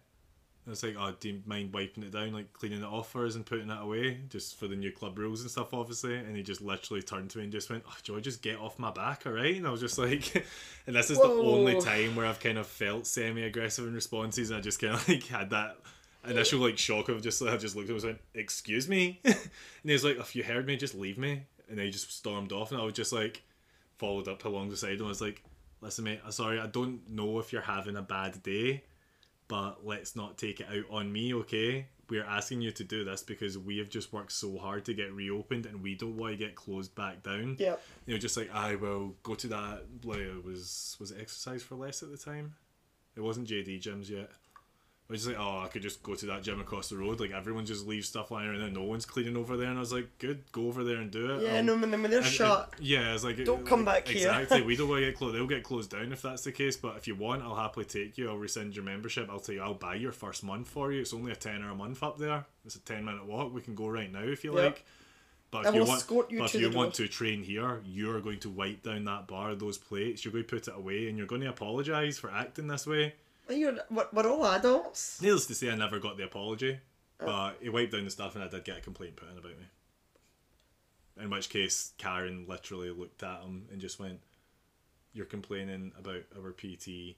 And 0.65 0.73
it's 0.73 0.83
like, 0.83 0.97
oh, 0.99 1.15
do 1.19 1.31
you 1.31 1.43
mind 1.47 1.73
wiping 1.73 2.05
it 2.05 2.13
down, 2.13 2.33
like 2.33 2.53
cleaning 2.53 2.83
it 2.83 2.87
off 2.87 3.11
for 3.11 3.25
us 3.25 3.35
and 3.35 3.47
putting 3.47 3.71
it 3.71 3.81
away, 3.81 4.21
just 4.29 4.59
for 4.59 4.69
the 4.69 4.77
new 4.77 4.93
club 4.93 5.19
rules 5.19 5.41
and 5.41 5.51
stuff, 5.51 5.73
obviously. 5.73 6.17
And 6.17 6.37
he 6.37 6.43
just 6.43 6.61
literally 6.61 7.03
turned 7.03 7.31
to 7.31 7.39
me 7.39 7.45
and 7.45 7.53
just 7.53 7.71
went, 7.71 7.83
oh, 7.89 7.97
Joy, 8.03 8.21
just 8.21 8.43
get 8.43 8.59
off 8.59 8.79
my 8.79 8.91
back, 8.91 9.23
all 9.27 9.33
right? 9.33 9.57
And 9.57 9.67
I 9.67 9.71
was 9.71 9.81
just 9.81 9.99
like, 9.99 10.35
and 10.87 10.95
this 10.95 11.11
is 11.11 11.19
the 11.19 11.29
only 11.29 11.81
time 11.81 12.15
where 12.15 12.27
I've 12.27 12.41
kind 12.41 12.59
of 12.59 12.67
felt 12.67 13.07
semi-aggressive 13.07 13.87
in 13.87 13.95
responses, 13.95 14.51
and 14.51 14.59
I 14.59 14.61
just 14.61 14.81
kind 14.81 14.95
of 14.95 15.09
like 15.09 15.27
had 15.27 15.51
that 15.51 15.79
initial 16.27 16.61
like 16.61 16.77
shock 16.77 17.09
of 17.09 17.23
just 17.23 17.41
like 17.41 17.55
I 17.55 17.57
just 17.57 17.75
looked 17.75 17.89
at 17.89 17.97
him 17.97 17.97
and 17.97 18.05
went, 18.05 18.21
"Excuse 18.35 18.89
me," 18.89 19.21
and 19.25 19.37
he 19.85 19.93
was 19.93 20.05
like, 20.05 20.19
"If 20.19 20.37
you 20.37 20.43
heard 20.43 20.67
me, 20.67 20.77
just 20.77 20.95
leave 20.95 21.19
me." 21.19 21.43
And 21.69 21.79
then 21.79 21.87
he 21.87 21.91
just 21.91 22.13
stormed 22.13 22.53
off, 22.53 22.73
and 22.73 22.81
I 22.81 22.85
was 22.85 22.95
just 22.95 23.13
like, 23.13 23.43
followed 24.01 24.27
up 24.27 24.45
along 24.45 24.71
the 24.71 24.77
side, 24.77 24.95
and 24.95 25.05
I 25.05 25.09
was 25.09 25.21
like, 25.21 25.45
"Listen, 25.81 26.05
mate, 26.05 26.21
I'm 26.25 26.33
sorry, 26.33 26.59
I 26.59 26.67
don't 26.67 27.09
know 27.09 27.39
if 27.39 27.53
you're 27.53 27.63
having 27.63 27.97
a 27.97 28.03
bad 28.03 28.43
day, 28.43 28.83
but 29.47 29.87
let's 29.87 30.17
not 30.17 30.39
take 30.39 30.61
it 30.61 30.67
out 30.69 30.87
on 30.91 31.13
me, 31.13 31.35
okay?" 31.35 31.87
We're 32.09 32.25
asking 32.25 32.61
you 32.63 32.73
to 32.73 32.83
do 32.83 33.05
this 33.05 33.23
because 33.23 33.57
we 33.57 33.79
have 33.79 33.89
just 33.89 34.13
worked 34.13 34.33
so 34.33 34.59
hard 34.59 34.85
to 34.87 34.95
get 34.95 35.13
reopened 35.13 35.65
and 35.67 35.81
we 35.81 35.95
don't 35.95 36.17
want 36.17 36.33
to 36.33 36.37
get 36.37 36.57
closed 36.57 36.93
back 36.97 37.23
down. 37.23 37.57
Yeah, 37.57 37.77
You 38.05 38.15
know, 38.15 38.19
just 38.19 38.37
like 38.37 38.53
I 38.53 38.75
will 38.75 39.15
go 39.23 39.37
to 39.37 39.47
that. 39.47 39.85
Like, 40.03 40.27
was 40.45 40.97
was 40.99 41.13
it 41.13 41.21
exercise 41.21 41.63
for 41.63 41.77
less 41.77 42.03
at 42.03 42.11
the 42.11 42.17
time? 42.17 42.57
It 43.15 43.21
wasn't 43.21 43.47
JD 43.47 43.81
gyms 43.81 44.11
yet. 44.11 44.31
I 45.11 45.13
was 45.15 45.25
just 45.25 45.37
like, 45.37 45.45
oh, 45.45 45.59
I 45.65 45.67
could 45.67 45.83
just 45.83 46.05
go 46.05 46.15
to 46.15 46.27
that 46.27 46.45
gym 46.45 46.61
across 46.61 46.89
the 46.89 46.97
road. 46.97 47.19
Like 47.19 47.33
everyone 47.33 47.67
just 47.67 47.85
leaves 47.85 48.07
stuff 48.09 48.31
lying 48.31 48.49
around 48.49 48.61
there. 48.61 48.71
No 48.71 48.85
one's 48.85 49.05
cleaning 49.05 49.37
over 49.37 49.57
there, 49.57 49.67
and 49.67 49.77
I 49.77 49.81
was 49.81 49.93
like, 49.93 50.07
good, 50.21 50.45
go 50.53 50.69
over 50.69 50.85
there 50.85 50.99
and 50.99 51.11
do 51.11 51.33
it. 51.35 51.43
Yeah, 51.43 51.57
I'll- 51.57 51.65
no, 51.65 51.77
when, 51.77 51.91
they're 51.91 52.19
and- 52.19 52.25
shut. 52.27 52.75
and- 52.79 52.87
yeah, 52.87 53.13
it's 53.13 53.25
like 53.25 53.45
Don't 53.45 53.67
come 53.67 53.85
like, 53.85 54.05
back 54.05 54.15
here. 54.15 54.29
Exactly. 54.29 54.63
we 54.67 54.77
don't 54.77 54.89
want 54.89 55.01
to 55.01 55.07
get 55.07 55.17
closed. 55.17 55.35
They'll 55.35 55.49
get 55.49 55.65
closed 55.65 55.91
down 55.91 56.13
if 56.13 56.23
that's 56.23 56.45
the 56.45 56.53
case. 56.53 56.77
But 56.77 56.97
if 56.97 57.09
you 57.09 57.17
want, 57.17 57.43
I'll 57.43 57.57
happily 57.57 57.87
take 57.87 58.17
you. 58.19 58.29
I'll 58.31 58.37
rescind 58.37 58.77
your 58.77 58.85
membership. 58.85 59.29
I'll 59.29 59.41
tell 59.41 59.57
you, 59.57 59.63
I'll 59.63 59.75
buy 59.75 59.97
your 59.97 60.13
first 60.13 60.45
month 60.45 60.69
for 60.69 60.93
you. 60.93 61.01
It's 61.01 61.13
only 61.13 61.33
a 61.33 61.37
tenner 61.37 61.71
a 61.71 61.75
month 61.75 62.05
up 62.05 62.17
there. 62.17 62.45
It's 62.65 62.77
a 62.77 62.81
ten 62.81 63.05
minute 63.05 63.27
walk. 63.27 63.53
We 63.53 63.63
can 63.63 63.75
go 63.75 63.89
right 63.89 64.13
now 64.13 64.23
if 64.23 64.45
you 64.45 64.55
Yep. 64.55 64.65
like. 64.65 64.85
But 65.51 65.67
if 65.67 65.75
you 65.75 65.83
want, 65.85 66.05
you 66.31 66.39
but 66.39 66.55
if 66.55 66.61
you 66.61 66.71
want 66.71 66.95
to 66.95 67.09
train 67.09 67.43
here, 67.43 67.81
you're 67.85 68.21
going 68.21 68.39
to 68.39 68.49
wipe 68.49 68.85
down 68.85 69.03
that 69.07 69.27
bar, 69.27 69.57
those 69.57 69.79
plates. 69.79 70.25
You're 70.25 70.31
going 70.31 70.45
to 70.45 70.49
put 70.49 70.69
it 70.69 70.75
away, 70.77 71.09
and 71.09 71.19
you're 71.19 71.27
going 71.27 71.41
to 71.41 71.49
apologise 71.49 72.19
for 72.21 72.31
acting 72.31 72.69
this 72.69 72.87
way. 72.87 73.15
You're, 73.51 73.79
we're, 73.91 74.07
we're 74.13 74.29
all 74.31 74.47
adults. 74.47 75.21
Needless 75.23 75.47
to 75.47 75.55
say, 75.55 75.71
I 75.71 75.75
never 75.75 75.99
got 75.99 76.17
the 76.17 76.25
apology, 76.25 76.79
Oh. 77.21 77.27
but 77.27 77.59
he 77.61 77.69
wiped 77.69 77.93
down 77.93 78.05
the 78.05 78.11
stuff, 78.11 78.35
and 78.35 78.45
I 78.45 78.49
did 78.49 78.65
get 78.65 78.79
a 78.79 78.81
complaint 78.81 79.17
put 79.17 79.31
in 79.31 79.39
about 79.39 79.59
me. 79.59 79.67
In 81.23 81.29
which 81.31 81.49
case, 81.51 81.93
Karen 81.99 82.47
literally 82.49 82.91
looked 82.91 83.23
at 83.23 83.43
him 83.43 83.67
and 83.71 83.81
just 83.81 83.99
went, 84.01 84.21
"You're 85.13 85.27
complaining 85.27 85.93
about 85.99 86.23
our 86.37 86.53
PT 86.53 87.17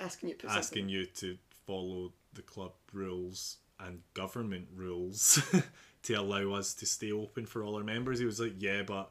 Asking 0.00 0.28
you 0.30 0.36
asking 0.48 0.88
you 0.88 1.06
to 1.06 1.36
follow 1.66 2.12
the 2.32 2.42
club 2.42 2.72
rules 2.92 3.58
and 3.80 4.02
government 4.14 4.68
rules 4.74 5.40
to 6.04 6.14
allow 6.14 6.52
us 6.52 6.74
to 6.74 6.86
stay 6.86 7.12
open 7.12 7.46
for 7.46 7.62
all 7.62 7.76
our 7.76 7.84
members." 7.84 8.18
He 8.18 8.24
was 8.24 8.40
like, 8.40 8.54
"Yeah, 8.58 8.82
but 8.82 9.10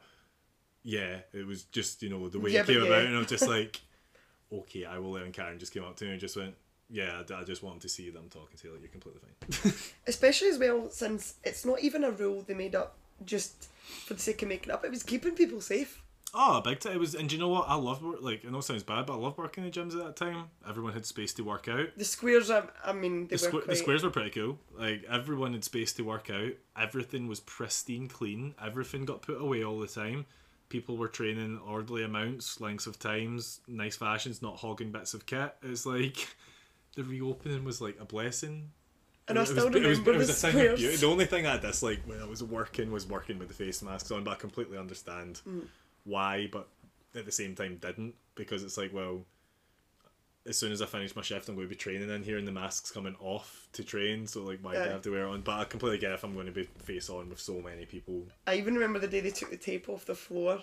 yeah, 0.83 1.19
it 1.33 1.45
was 1.47 1.63
just 1.63 2.03
you 2.03 2.09
know 2.09 2.27
the 2.27 2.39
way 2.39 2.51
Yeah, 2.51 2.61
it 2.61 2.67
came 2.67 2.79
but 2.81 2.87
about," 2.87 3.05
and 3.05 3.15
I 3.15 3.19
was 3.19 3.27
just 3.29 3.47
like, 3.47 3.81
"Okay, 4.51 4.85
I 4.85 4.97
will." 4.99 5.11
let 5.11 5.23
And 5.23 5.33
Karen 5.33 5.59
just 5.59 5.73
came 5.73 5.83
up 5.83 5.95
to 5.97 6.05
me 6.05 6.11
and 6.11 6.19
just 6.19 6.35
went. 6.37 6.55
Yeah, 6.89 7.21
I- 7.29 7.41
I 7.41 7.43
just 7.43 7.63
wanted 7.63 7.81
to 7.81 7.89
see 7.89 8.09
them 8.09 8.29
talking 8.29 8.57
to 8.57 8.67
you. 8.67 8.73
like 8.73 8.81
you're 8.81 8.89
completely 8.89 9.19
fine. 9.21 9.73
Especially 10.07 10.47
as 10.47 10.57
well, 10.57 10.89
since 10.89 11.35
it's 11.43 11.65
not 11.65 11.81
even 11.81 12.03
a 12.05 12.11
rule 12.11 12.43
they 12.47 12.53
made 12.53 12.75
up 12.75 12.95
just 13.25 13.67
for 14.05 14.13
the 14.13 14.21
sake 14.21 14.41
of 14.41 14.47
making 14.47 14.71
up. 14.71 14.85
It 14.85 14.91
was 14.91 15.03
keeping 15.03 15.33
people 15.35 15.59
safe. 15.59 16.01
Oh, 16.33 16.59
big 16.61 16.79
time! 16.79 16.93
It 16.93 16.99
was, 16.99 17.15
and 17.15 17.27
do 17.29 17.35
you 17.35 17.39
know 17.41 17.47
what? 17.49 17.67
I 17.69 17.75
loved 17.75 18.03
work. 18.03 18.17
Like, 18.21 18.45
I 18.45 18.49
know 18.51 18.57
it 18.59 18.63
sounds 18.63 18.83
bad, 18.83 19.05
but 19.05 19.13
I 19.13 19.15
loved 19.17 19.37
working 19.37 19.63
in 19.65 19.71
the 19.71 19.77
gyms 19.79 19.93
at 19.97 20.03
that 20.05 20.15
time. 20.17 20.45
Everyone 20.67 20.91
had 20.93 21.05
space 21.05 21.33
to 21.35 21.41
work 21.43 21.67
out. 21.69 21.87
The 21.97 22.03
squares, 22.05 22.49
I, 22.51 22.63
I 22.83 22.91
mean, 22.93 23.27
they 23.27 23.37
The, 23.37 23.45
were 23.45 23.49
squ- 23.49 23.51
quite... 23.63 23.67
the 23.67 23.75
squares 23.77 24.03
were 24.03 24.09
pretty 24.09 24.29
cool. 24.31 24.59
Like, 24.77 25.03
everyone 25.09 25.53
had 25.53 25.63
space 25.63 25.93
to 25.93 26.03
work 26.03 26.29
out. 26.29 26.51
Everything 26.79 27.27
was 27.27 27.39
pristine, 27.39 28.07
clean. 28.09 28.55
Everything 28.63 29.05
got 29.05 29.21
put 29.21 29.41
away 29.41 29.63
all 29.63 29.79
the 29.79 29.87
time. 29.87 30.25
People 30.69 30.97
were 30.97 31.07
training 31.07 31.59
orderly 31.65 32.03
amounts, 32.03 32.59
lengths 32.59 32.87
of 32.87 32.99
times, 32.99 33.61
nice 33.67 33.95
fashions, 33.95 34.41
not 34.41 34.57
hogging 34.57 34.91
bits 34.91 35.13
of 35.13 35.25
kit. 35.25 35.55
It's 35.63 35.85
like 35.85 36.35
the 36.95 37.03
reopening 37.03 37.63
was 37.63 37.79
like 37.81 37.97
a 37.99 38.05
blessing. 38.05 38.71
And 39.29 39.37
I 39.37 39.43
still 39.43 39.67
it 39.67 39.73
was, 39.73 39.99
remember 39.99 40.13
it 40.13 40.17
was 40.17 40.29
a 40.29 40.33
thing 40.33 40.67
of 40.67 40.77
beauty. 40.77 40.95
The 40.97 41.07
only 41.07 41.25
thing 41.25 41.45
I 41.45 41.57
disliked 41.57 42.07
when 42.07 42.21
I 42.21 42.25
was 42.25 42.41
working 42.43 42.91
was 42.91 43.05
working 43.05 43.37
with 43.39 43.49
the 43.49 43.53
face 43.53 43.81
masks 43.81 44.09
on, 44.11 44.23
but 44.23 44.31
I 44.31 44.35
completely 44.35 44.77
understand 44.77 45.41
Mm. 45.47 45.67
why, 46.05 46.47
but 46.51 46.67
at 47.15 47.25
the 47.25 47.31
same 47.31 47.53
time 47.55 47.77
didn't 47.77 48.15
because 48.35 48.63
it's 48.63 48.77
like, 48.77 48.93
well, 48.93 49.25
as 50.47 50.57
soon 50.57 50.71
as 50.71 50.81
I 50.81 50.85
finish 50.85 51.15
my 51.15 51.21
shift, 51.21 51.49
I'm 51.49 51.55
going 51.55 51.67
to 51.67 51.69
be 51.69 51.75
training 51.75 52.09
in 52.09 52.23
here, 52.23 52.37
and 52.37 52.47
the 52.47 52.51
mask's 52.51 52.89
coming 52.91 53.15
off 53.19 53.67
to 53.73 53.83
train. 53.83 54.27
So 54.27 54.43
like, 54.43 54.59
why 54.61 54.73
do 54.73 54.79
I 54.81 54.87
have 54.87 55.01
to 55.03 55.11
wear 55.11 55.23
it 55.27 55.29
on? 55.29 55.41
But 55.41 55.59
I 55.59 55.63
completely 55.65 55.97
get 55.99 56.11
if 56.13 56.23
I'm 56.23 56.33
going 56.33 56.45
to 56.45 56.51
be 56.51 56.63
face 56.83 57.09
on 57.09 57.29
with 57.29 57.39
so 57.39 57.61
many 57.61 57.85
people, 57.85 58.23
I 58.45 58.55
even 58.55 58.73
remember 58.75 58.99
the 58.99 59.07
day 59.07 59.19
they 59.19 59.29
took 59.31 59.49
the 59.49 59.57
tape 59.57 59.89
off 59.89 60.05
the 60.05 60.15
floor. 60.15 60.61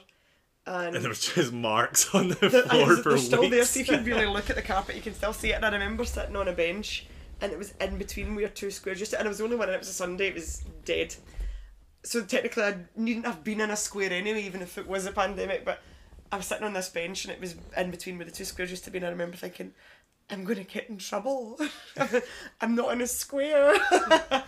And, 0.66 0.94
and 0.97 1.05
there 1.05 1.11
was 1.11 1.20
just 1.35 1.52
marks 1.52 2.15
on 2.15 2.28
the 2.28 2.35
the- 2.36 2.62
floor 2.62 2.97
for 2.97 3.11
they're 3.11 3.19
still 3.19 3.43
there. 3.43 3.61
weeks. 3.61 3.77
If 3.77 3.89
you 3.90 3.98
really 4.02 4.27
look 4.27 4.48
at 4.48 4.56
the 4.56 4.62
carpet, 4.62 4.97
you 4.97 5.02
can 5.02 5.15
still 5.15 5.35
see 5.35 5.51
it. 5.52 5.56
And 5.56 5.65
I 5.66 5.70
remember 5.70 6.05
sitting 6.06 6.36
on 6.36 6.48
a 6.48 6.52
bench, 6.52 7.06
and 7.43 7.52
it 7.52 7.59
was 7.59 7.74
in 7.81 7.98
between 7.98 8.35
where 8.35 8.48
two 8.48 8.70
squares. 8.70 8.98
Just 8.98 9.12
and 9.12 9.27
it 9.27 9.28
was 9.28 9.39
the 9.39 9.44
only 9.44 9.56
one, 9.56 9.69
and 9.69 9.74
it 9.74 9.81
was 9.81 9.89
a 9.90 9.93
Sunday. 9.93 10.28
It 10.28 10.35
was 10.35 10.65
dead. 10.86 11.15
So 12.02 12.23
technically, 12.24 12.62
I 12.62 12.77
needn't 12.97 13.27
have 13.27 13.44
been 13.44 13.61
in 13.61 13.70
a 13.70 13.77
square 13.77 14.11
anyway, 14.11 14.43
even 14.43 14.62
if 14.62 14.78
it 14.78 14.86
was 14.89 15.05
a 15.05 15.12
pandemic. 15.12 15.65
But 15.66 15.82
I 16.35 16.36
was 16.36 16.47
sitting 16.47 16.65
on 16.65 16.73
this 16.73 16.89
bench, 16.89 17.24
and 17.24 17.32
it 17.32 17.40
was 17.40 17.55
in 17.77 17.93
between 17.93 18.19
where 18.19 18.24
the 18.24 18.32
two 18.32 18.44
squares 18.44 18.69
used 18.69 18.82
to 18.86 18.90
be. 18.90 18.98
And 18.98 19.06
I 19.06 19.11
remember 19.11 19.36
thinking, 19.36 19.73
I'm 20.28 20.43
going 20.43 20.59
to 20.59 20.65
get 20.65 20.90
in 20.90 20.98
trouble. 20.98 21.61
I'm 22.61 22.74
not 22.74 22.93
in 22.93 23.01
a 23.02 23.06
square. 23.06 23.73
I 23.73 24.43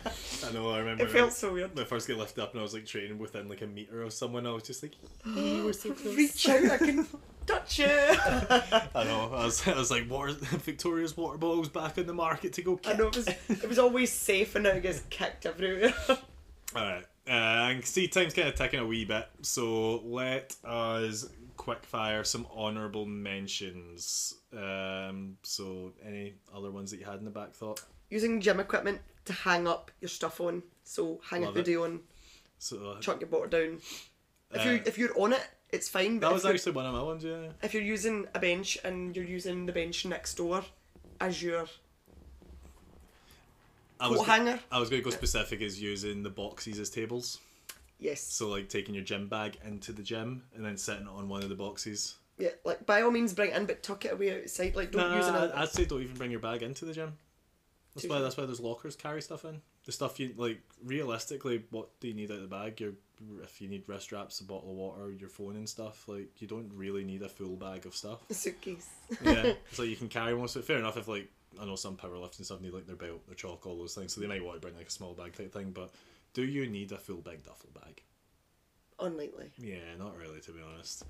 know. 0.52 0.70
I 0.70 0.80
remember. 0.80 1.04
it 1.04 1.12
felt 1.12 1.32
so 1.32 1.52
weird. 1.52 1.76
when 1.76 1.84
I 1.84 1.86
first 1.86 2.08
get 2.08 2.18
lifted 2.18 2.42
up, 2.42 2.50
and 2.50 2.58
I 2.58 2.64
was 2.64 2.74
like 2.74 2.86
training 2.86 3.20
within 3.20 3.48
like 3.48 3.62
a 3.62 3.68
meter 3.68 4.02
of 4.02 4.12
someone. 4.12 4.48
I 4.48 4.50
was 4.50 4.64
just 4.64 4.82
like, 4.82 4.94
"Hey, 5.24 5.62
we're 5.64 5.72
so 5.72 5.92
close." 5.92 6.16
Reach 6.16 6.48
out, 6.48 6.72
I 6.72 6.78
can 6.78 7.06
touch 7.46 7.78
you. 7.78 7.86
I 7.88 9.04
know. 9.04 9.30
I 9.32 9.44
was, 9.44 9.68
I 9.68 9.78
was 9.78 9.92
like, 9.92 10.10
water, 10.10 10.32
Victoria's 10.40 11.16
water 11.16 11.38
bottles 11.38 11.68
back 11.68 11.98
in 11.98 12.08
the 12.08 12.14
market 12.14 12.52
to 12.54 12.62
go. 12.62 12.80
I 12.84 12.94
know 12.94 13.06
it 13.06 13.16
was 13.16 13.28
it 13.28 13.68
was 13.68 13.78
always 13.78 14.10
safe, 14.10 14.56
and 14.56 14.64
now 14.64 14.70
it 14.70 14.82
gets 14.82 15.02
kicked 15.08 15.46
everywhere. 15.46 15.94
All 16.08 16.16
right. 16.74 17.04
Uh, 17.28 17.68
I 17.68 17.74
can 17.74 17.82
see 17.84 18.08
time's 18.08 18.34
kind 18.34 18.48
of 18.48 18.56
ticking 18.56 18.80
a 18.80 18.86
wee 18.86 19.04
bit, 19.04 19.28
so 19.42 19.98
let 20.04 20.56
us 20.64 21.28
quick 21.57 21.85
fire 21.85 22.24
some 22.24 22.47
honourable 22.55 23.07
mentions. 23.07 24.35
Um, 24.53 25.37
so 25.43 25.93
any 26.05 26.35
other 26.55 26.70
ones 26.70 26.91
that 26.91 26.99
you 27.01 27.07
had 27.07 27.19
in 27.19 27.24
the 27.24 27.31
back 27.31 27.55
thought? 27.55 27.81
Using 28.11 28.41
gym 28.41 28.61
equipment 28.61 29.01
to 29.24 29.33
hang 29.33 29.66
up 29.66 29.91
your 30.01 30.09
stuff 30.09 30.41
on. 30.41 30.62
So 30.85 31.20
hang 31.28 31.43
Love 31.43 31.57
a 31.57 31.59
hoodie 31.59 31.77
on, 31.77 32.01
So 32.59 32.91
uh, 32.91 33.01
chuck 33.01 33.20
your 33.20 33.28
bottle 33.28 33.49
down. 33.49 33.81
If 34.53 34.65
you 34.65 34.73
Uh, 34.73 34.83
if 34.87 34.99
you're 34.99 35.19
on 35.20 35.33
it, 35.33 35.45
it's 35.70 35.89
fine. 35.89 36.19
But 36.20 36.28
that 36.28 36.35
was 36.35 36.47
actually 36.47 36.73
one 36.73 36.87
of 36.87 36.95
my 36.95 37.03
ones. 37.03 37.24
Yeah. 37.24 37.49
if 37.62 37.74
you're 37.74 37.83
using 37.83 38.27
a 38.35 38.39
bench 38.39 38.78
and 38.85 39.16
you're 39.16 39.24
using 39.24 39.66
the 39.66 39.73
bench 39.73 40.05
next 40.07 40.35
door 40.35 40.65
as 41.20 41.43
your 41.43 41.66
I 43.99 44.09
was 44.09 44.24
hanger, 44.24 44.61
I 44.70 44.78
was 44.78 44.91
going 44.91 45.03
to 45.03 45.05
go 45.05 45.11
specific 45.11 45.62
as 45.62 45.81
using 45.81 46.23
the 46.23 46.31
boxes 46.31 46.78
as 46.78 46.91
tables. 46.91 47.41
Yes, 47.98 48.20
So 48.20 48.48
like 48.48 48.68
taking 48.68 48.94
your 48.94 49.05
gym 49.05 49.28
bag 49.28 49.59
into 49.64 49.93
the 49.93 50.02
gym 50.02 50.44
and 50.55 50.64
then 50.64 50.77
sitting 50.77 51.06
it 51.06 51.10
on 51.10 51.28
one 51.28 51.43
of 51.43 51.48
the 51.48 51.55
boxes. 51.55 52.16
yeah, 52.39 52.51
like 52.64 52.85
by 52.86 53.02
all 53.02 53.10
means 53.10 53.32
bring 53.35 53.51
it 53.51 53.56
in, 53.56 53.66
but 53.66 53.82
tuck 53.82 54.05
it 54.05 54.12
away 54.12 54.40
outside. 54.43 54.77
Like 54.77 54.93
don't 54.93 55.14
use 55.16 55.27
it. 55.28 55.32
Nah, 55.32 55.44
in- 55.44 55.52
I'd 55.52 55.68
say 55.68 55.85
don't 55.85 56.02
even 56.02 56.16
bring 56.16 56.31
your 56.31 56.40
bag 56.40 56.62
into 56.62 56.85
the 56.85 56.93
gym. 56.93 57.14
That's 57.94 58.05
Too 58.06 58.10
why 58.12 58.20
that's 58.20 58.36
why 58.36 58.44
there's 58.44 58.60
lockers 58.60 58.94
carry 58.97 59.23
stuff 59.23 59.44
in. 59.47 59.62
The 59.86 59.93
stuff 59.93 60.20
you 60.20 60.35
like 60.36 60.60
realistically, 60.85 61.62
what 61.70 61.89
do 62.01 62.09
you 62.09 62.14
need 62.14 62.31
out 62.31 62.36
of 62.36 62.43
the 62.43 62.48
bag? 62.48 62.81
Your 62.81 62.93
if 63.43 63.62
you 63.62 63.68
need 63.68 63.85
wrist 63.86 64.02
straps, 64.05 64.40
a 64.40 64.44
bottle 64.44 64.70
of 64.70 64.77
water, 64.77 65.10
your 65.10 65.31
phone 65.31 65.56
and 65.56 65.66
stuff. 65.66 66.06
Like 66.06 66.28
you 66.43 66.47
don't 66.47 66.70
really 66.74 67.05
need 67.05 67.23
a 67.23 67.28
full 67.28 67.56
bag 67.56 67.86
of 67.86 67.94
stuff. 67.97 68.18
a 68.28 68.35
suitcase. 68.35 68.89
Yeah, 69.24 69.52
so 69.73 69.82
you 69.85 69.97
can 69.97 70.09
carry 70.09 70.32
of 70.32 70.56
it. 70.56 70.64
Fair 70.64 70.77
enough. 70.78 70.98
If 70.98 71.09
like 71.09 71.31
I 71.59 71.64
know 71.64 71.77
some 71.77 71.97
powerlifting 71.97 72.44
stuff 72.44 72.60
need 72.60 72.74
like 72.74 72.86
their 72.86 72.97
belt, 72.97 73.27
their 73.27 73.35
chalk, 73.35 73.66
all 73.66 73.78
those 73.78 73.94
things, 73.94 74.12
so 74.14 74.20
they 74.20 74.27
might 74.27 74.44
want 74.44 74.56
to 74.56 74.60
bring 74.60 74.77
like 74.77 74.89
a 74.89 74.90
small 74.90 75.14
bag 75.14 75.32
type 75.35 75.52
thing. 75.55 75.70
But 75.70 75.90
do 76.36 76.44
you 76.44 76.66
need 76.68 76.92
a 76.92 76.98
full 76.98 77.22
big 77.22 77.42
duffel 77.42 77.70
bag? 77.74 78.02
Unlikely. 79.00 79.50
Yeah, 79.58 79.78
not 79.98 80.14
really, 80.18 80.38
to 80.42 80.52
be 80.52 80.60
honest. 80.60 81.02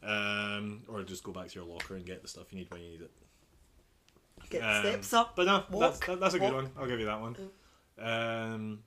Um, 0.00 0.82
or 0.86 1.02
just 1.02 1.24
go 1.24 1.32
back 1.32 1.48
to 1.48 1.54
your 1.58 1.64
locker 1.68 1.96
and 1.96 2.06
get 2.06 2.22
the 2.22 2.28
stuff 2.28 2.52
you 2.52 2.58
need 2.58 2.70
when 2.70 2.80
you 2.80 2.90
need 2.90 3.00
it. 3.00 3.10
Get 4.48 4.62
Um, 4.62 4.82
steps 4.84 5.12
up. 5.12 5.34
But 5.34 5.46
no, 5.46 5.56
that's, 5.58 5.70
walk, 5.72 6.06
that, 6.06 6.20
that's 6.20 6.34
a 6.34 6.38
good 6.38 6.52
one. 6.54 6.70
I'll 6.78 6.86
give 6.86 7.00
you 7.00 7.06
that 7.06 7.20
one. 7.20 7.36
Um, 7.98 8.78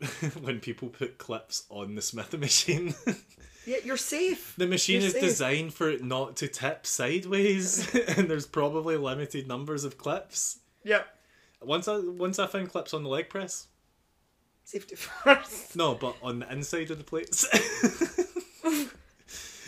when 0.42 0.58
people 0.58 0.88
put 0.88 1.16
clips 1.18 1.62
on 1.70 1.94
the 1.94 2.02
Smithy 2.02 2.36
machine, 2.38 2.92
Yeah, 3.66 3.76
you're 3.84 3.96
safe. 3.96 4.54
the 4.58 4.66
machine 4.66 4.96
You're 5.00 5.06
is 5.06 5.12
safe. 5.12 5.22
designed 5.22 5.74
for 5.74 5.88
it 5.88 6.02
not 6.04 6.36
to 6.38 6.48
tip 6.48 6.86
sideways, 6.86 7.94
and 8.16 8.28
there's 8.28 8.46
probably 8.46 8.96
limited 8.96 9.46
numbers 9.46 9.84
of 9.84 9.96
clips. 9.96 10.58
Yep. 10.82 11.06
Once 11.62 11.86
I 11.88 11.98
once 11.98 12.38
I 12.38 12.46
found 12.46 12.68
clips 12.70 12.92
on 12.92 13.04
the 13.04 13.08
leg 13.08 13.30
press, 13.30 13.68
safety 14.64 14.94
first. 15.24 15.76
no, 15.76 15.94
but 15.94 16.16
on 16.22 16.40
the 16.40 16.52
inside 16.52 16.90
of 16.90 16.98
the 16.98 17.04
plates. 17.04 17.46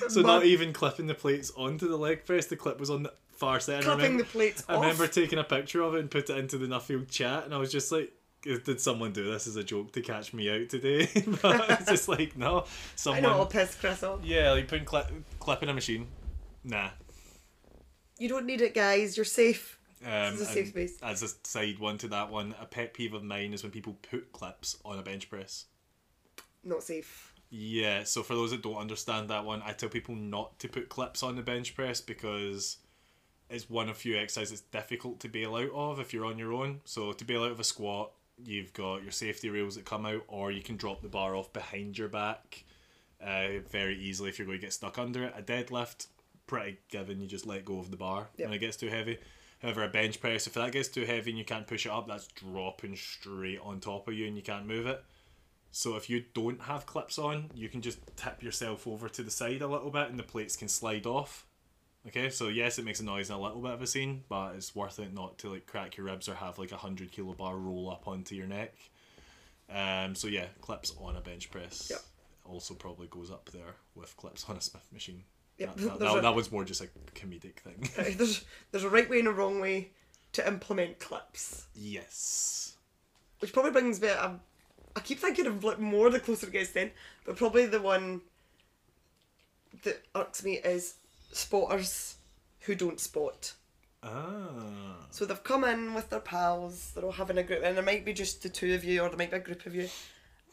so 0.08 0.22
But- 0.22 0.26
not 0.26 0.44
even 0.44 0.72
clipping 0.72 1.06
the 1.06 1.14
plates 1.14 1.52
onto 1.56 1.88
the 1.88 1.96
leg 1.96 2.24
press, 2.24 2.46
the 2.46 2.56
clip 2.56 2.78
was 2.80 2.90
on 2.90 3.04
the 3.04 3.12
far 3.32 3.60
side. 3.60 3.82
Clipping 3.84 4.02
remember, 4.02 4.22
the 4.24 4.28
plates 4.28 4.64
I 4.68 4.74
off. 4.74 4.82
remember 4.82 5.06
taking 5.06 5.38
a 5.38 5.44
picture 5.44 5.82
of 5.82 5.94
it 5.94 6.00
and 6.00 6.10
put 6.10 6.30
it 6.30 6.38
into 6.38 6.58
the 6.58 6.66
Nuffield 6.66 7.10
chat, 7.10 7.44
and 7.44 7.54
I 7.54 7.58
was 7.58 7.70
just 7.72 7.92
like, 7.92 8.12
"Did 8.42 8.80
someone 8.80 9.12
do 9.12 9.30
this 9.30 9.46
as 9.46 9.56
a 9.56 9.64
joke 9.64 9.92
to 9.92 10.00
catch 10.00 10.32
me 10.32 10.48
out 10.50 10.68
today?" 10.70 11.08
but 11.42 11.68
it's 11.70 11.90
just 11.90 12.08
like, 12.08 12.36
no, 12.36 12.64
someone. 12.94 13.24
I 13.24 13.28
know 13.28 13.34
it'll 13.34 13.46
piss 13.46 13.74
Chris 13.74 14.02
off. 14.02 14.20
Yeah, 14.24 14.52
like 14.52 14.68
putting 14.68 14.84
clip, 14.86 15.10
clipping 15.38 15.68
a 15.68 15.74
machine. 15.74 16.06
Nah. 16.64 16.90
You 18.18 18.28
don't 18.30 18.46
need 18.46 18.62
it, 18.62 18.72
guys. 18.74 19.16
You're 19.18 19.24
safe. 19.26 19.75
Um, 20.04 20.32
This 20.32 20.40
is 20.42 20.48
a 20.48 20.52
safe 20.52 20.68
space. 20.68 20.98
As 21.02 21.22
a 21.22 21.28
side 21.46 21.78
one 21.78 21.98
to 21.98 22.08
that 22.08 22.30
one, 22.30 22.54
a 22.60 22.66
pet 22.66 22.94
peeve 22.94 23.14
of 23.14 23.22
mine 23.22 23.54
is 23.54 23.62
when 23.62 23.72
people 23.72 23.96
put 24.10 24.32
clips 24.32 24.76
on 24.84 24.98
a 24.98 25.02
bench 25.02 25.28
press. 25.30 25.66
Not 26.64 26.82
safe. 26.82 27.32
Yeah, 27.48 28.02
so 28.04 28.22
for 28.22 28.34
those 28.34 28.50
that 28.50 28.62
don't 28.62 28.76
understand 28.76 29.30
that 29.30 29.44
one, 29.44 29.62
I 29.64 29.72
tell 29.72 29.88
people 29.88 30.14
not 30.16 30.58
to 30.58 30.68
put 30.68 30.88
clips 30.88 31.22
on 31.22 31.36
the 31.36 31.42
bench 31.42 31.74
press 31.74 32.00
because 32.00 32.78
it's 33.48 33.70
one 33.70 33.88
of 33.88 33.96
few 33.96 34.18
exercises 34.18 34.52
it's 34.52 34.60
difficult 34.62 35.20
to 35.20 35.28
bail 35.28 35.54
out 35.54 35.70
of 35.70 36.00
if 36.00 36.12
you're 36.12 36.24
on 36.26 36.38
your 36.38 36.52
own. 36.52 36.80
So 36.84 37.12
to 37.12 37.24
bail 37.24 37.44
out 37.44 37.52
of 37.52 37.60
a 37.60 37.64
squat, 37.64 38.10
you've 38.44 38.72
got 38.72 39.02
your 39.02 39.12
safety 39.12 39.48
rails 39.48 39.76
that 39.76 39.84
come 39.84 40.04
out, 40.04 40.22
or 40.26 40.50
you 40.50 40.60
can 40.60 40.76
drop 40.76 41.00
the 41.02 41.08
bar 41.08 41.36
off 41.36 41.52
behind 41.52 41.96
your 41.96 42.08
back 42.08 42.64
uh, 43.24 43.60
very 43.70 43.96
easily 43.98 44.28
if 44.28 44.38
you're 44.38 44.46
going 44.46 44.58
to 44.58 44.66
get 44.66 44.72
stuck 44.72 44.98
under 44.98 45.22
it. 45.24 45.34
A 45.38 45.42
deadlift, 45.42 46.08
pretty 46.48 46.78
given, 46.90 47.20
you 47.20 47.28
just 47.28 47.46
let 47.46 47.64
go 47.64 47.78
of 47.78 47.90
the 47.92 47.96
bar 47.96 48.28
Yep. 48.36 48.48
when 48.48 48.56
it 48.56 48.58
gets 48.60 48.76
too 48.76 48.88
heavy. 48.88 49.18
However, 49.66 49.82
a 49.82 49.88
bench 49.88 50.20
press, 50.20 50.46
if 50.46 50.52
that 50.52 50.70
gets 50.70 50.86
too 50.86 51.04
heavy 51.04 51.32
and 51.32 51.38
you 51.38 51.44
can't 51.44 51.66
push 51.66 51.86
it 51.86 51.92
up, 51.92 52.06
that's 52.06 52.28
dropping 52.28 52.94
straight 52.94 53.58
on 53.60 53.80
top 53.80 54.06
of 54.06 54.14
you 54.14 54.28
and 54.28 54.36
you 54.36 54.42
can't 54.42 54.64
move 54.64 54.86
it. 54.86 55.02
So 55.72 55.96
if 55.96 56.08
you 56.08 56.22
don't 56.34 56.60
have 56.62 56.86
clips 56.86 57.18
on, 57.18 57.50
you 57.52 57.68
can 57.68 57.82
just 57.82 57.98
tip 58.14 58.44
yourself 58.44 58.86
over 58.86 59.08
to 59.08 59.24
the 59.24 59.30
side 59.30 59.62
a 59.62 59.66
little 59.66 59.90
bit 59.90 60.08
and 60.08 60.20
the 60.20 60.22
plates 60.22 60.54
can 60.54 60.68
slide 60.68 61.04
off. 61.04 61.46
Okay, 62.06 62.30
so 62.30 62.46
yes, 62.46 62.78
it 62.78 62.84
makes 62.84 63.00
a 63.00 63.04
noise 63.04 63.28
and 63.28 63.40
a 63.40 63.42
little 63.42 63.60
bit 63.60 63.72
of 63.72 63.82
a 63.82 63.88
scene, 63.88 64.22
but 64.28 64.54
it's 64.54 64.76
worth 64.76 65.00
it 65.00 65.12
not 65.12 65.36
to 65.38 65.50
like 65.50 65.66
crack 65.66 65.96
your 65.96 66.06
ribs 66.06 66.28
or 66.28 66.36
have 66.36 66.60
like 66.60 66.70
a 66.70 66.76
hundred 66.76 67.10
kilo 67.10 67.32
bar 67.32 67.56
roll 67.56 67.90
up 67.90 68.06
onto 68.06 68.36
your 68.36 68.46
neck. 68.46 68.72
Um, 69.68 70.14
so 70.14 70.28
yeah, 70.28 70.46
clips 70.60 70.94
on 71.00 71.16
a 71.16 71.20
bench 71.20 71.50
press 71.50 71.88
Yep. 71.90 72.02
also 72.44 72.74
probably 72.74 73.08
goes 73.08 73.32
up 73.32 73.50
there 73.52 73.74
with 73.96 74.16
clips 74.16 74.48
on 74.48 74.56
a 74.56 74.60
Smith 74.60 74.86
machine. 74.92 75.24
Yep, 75.58 75.76
That, 75.76 75.98
that, 75.98 76.16
a- 76.18 76.20
that 76.20 76.34
was 76.34 76.52
more 76.52 76.64
just 76.64 76.82
a 76.82 76.88
comedic 77.14 77.60
thing. 77.60 77.88
There's 78.16 78.44
there's 78.70 78.84
a 78.84 78.90
right 78.90 79.08
way 79.08 79.20
and 79.20 79.28
a 79.28 79.32
wrong 79.32 79.60
way 79.60 79.90
to 80.32 80.46
implement 80.46 80.98
clips, 80.98 81.66
yes. 81.74 82.76
which 83.40 83.52
probably 83.52 83.70
brings 83.70 84.00
me. 84.00 84.08
Um, 84.08 84.40
I 84.94 85.00
keep 85.00 85.18
thinking 85.18 85.46
of 85.46 85.64
like 85.64 85.78
more 85.78 86.10
the 86.10 86.20
closer 86.20 86.46
it 86.46 86.52
gets 86.52 86.72
then, 86.72 86.90
but 87.24 87.36
probably 87.36 87.66
the 87.66 87.80
one 87.80 88.20
that 89.82 90.02
irks 90.14 90.44
me 90.44 90.58
is 90.58 90.94
spotters 91.32 92.16
who 92.60 92.74
don't 92.74 93.00
spot. 93.00 93.54
Ah. 94.02 95.06
So 95.10 95.24
they've 95.24 95.42
come 95.42 95.64
in 95.64 95.94
with 95.94 96.10
their 96.10 96.20
pals, 96.20 96.92
they're 96.94 97.04
all 97.04 97.12
having 97.12 97.38
a 97.38 97.42
group, 97.42 97.62
and 97.64 97.76
there 97.76 97.84
might 97.84 98.04
be 98.04 98.12
just 98.12 98.42
the 98.42 98.48
two 98.48 98.74
of 98.74 98.84
you, 98.84 99.00
or 99.02 99.08
there 99.08 99.18
might 99.18 99.30
be 99.30 99.36
a 99.38 99.40
group 99.40 99.66
of 99.66 99.74
you, 99.74 99.88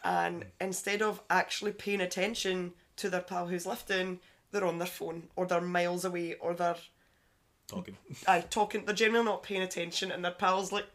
and 0.03 0.45
instead 0.61 1.01
of 1.01 1.21
actually 1.29 1.71
paying 1.71 2.01
attention 2.01 2.73
to 2.97 3.09
their 3.09 3.21
pal 3.21 3.47
who's 3.47 3.65
lifting, 3.65 4.19
they're 4.53 4.65
on 4.65 4.77
their 4.79 4.87
phone, 4.87 5.23
or 5.35 5.45
they're 5.45 5.59
miles 5.61 6.05
away, 6.05 6.35
or 6.35 6.53
they're 6.53 6.77
Talking. 7.67 7.97
aye, 8.27 8.45
talking. 8.49 8.85
They're 8.85 8.95
generally 8.95 9.25
not 9.25 9.43
paying 9.43 9.61
attention, 9.61 10.11
and 10.11 10.23
their 10.23 10.31
pals 10.31 10.71
like 10.71 10.85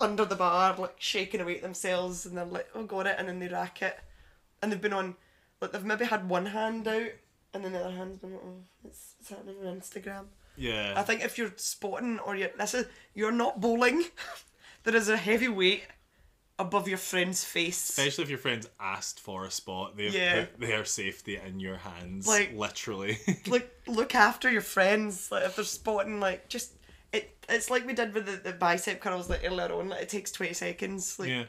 under 0.00 0.24
the 0.24 0.36
bar, 0.36 0.74
like 0.76 0.96
shaking 0.98 1.40
away 1.40 1.56
at 1.56 1.62
themselves, 1.62 2.26
and 2.26 2.36
they're 2.36 2.44
like, 2.44 2.68
"Oh, 2.74 2.84
got 2.84 3.06
it," 3.06 3.16
and 3.18 3.28
then 3.28 3.38
they 3.38 3.48
rack 3.48 3.82
it, 3.82 3.98
and 4.62 4.70
they've 4.72 4.80
been 4.80 4.92
on, 4.92 5.16
like 5.60 5.72
they've 5.72 5.84
maybe 5.84 6.04
had 6.06 6.28
one 6.28 6.46
hand 6.46 6.86
out, 6.88 7.10
and 7.54 7.64
then 7.64 7.72
the 7.72 7.80
other 7.84 7.94
hand's 7.96 8.18
been, 8.18 8.32
like, 8.32 8.42
"Oh, 8.44 8.56
it's, 8.84 9.14
it's 9.20 9.28
happening 9.30 9.56
on 9.66 9.80
Instagram." 9.80 10.24
Yeah. 10.56 10.94
I 10.96 11.02
think 11.02 11.22
if 11.24 11.38
you're 11.38 11.52
spotting 11.56 12.18
or 12.20 12.34
you're 12.34 12.50
this 12.58 12.74
is 12.74 12.86
you're 13.14 13.30
not 13.30 13.60
bowling, 13.60 14.04
there 14.84 14.96
is 14.96 15.08
a 15.08 15.16
heavy 15.16 15.48
weight 15.48 15.84
above 16.58 16.88
your 16.88 16.98
friend's 16.98 17.44
face. 17.44 17.90
Especially 17.90 18.24
if 18.24 18.30
your 18.30 18.38
friends 18.38 18.68
asked 18.80 19.20
for 19.20 19.44
a 19.44 19.50
spot, 19.50 19.96
they've 19.96 20.12
Yeah. 20.12 20.46
put 20.46 20.60
their 20.60 20.84
safety 20.84 21.36
in 21.44 21.60
your 21.60 21.76
hands. 21.76 22.26
Like- 22.26 22.52
literally. 22.54 23.18
Like 23.46 23.70
look 23.86 24.14
after 24.14 24.50
your 24.50 24.60
friends. 24.62 25.30
Like 25.30 25.44
if 25.44 25.56
they're 25.56 25.64
spotting, 25.64 26.20
like 26.20 26.48
just 26.48 26.72
it. 27.12 27.34
It's 27.48 27.70
like 27.70 27.86
we 27.86 27.94
did 27.94 28.12
with 28.12 28.26
the, 28.26 28.50
the 28.50 28.52
bicep 28.52 29.00
curls 29.00 29.30
like 29.30 29.42
earlier 29.44 29.72
on. 29.72 29.88
Like 29.88 30.02
it 30.02 30.08
takes 30.08 30.30
twenty 30.32 30.52
seconds. 30.54 31.18
Like 31.18 31.28
yeah. 31.30 31.44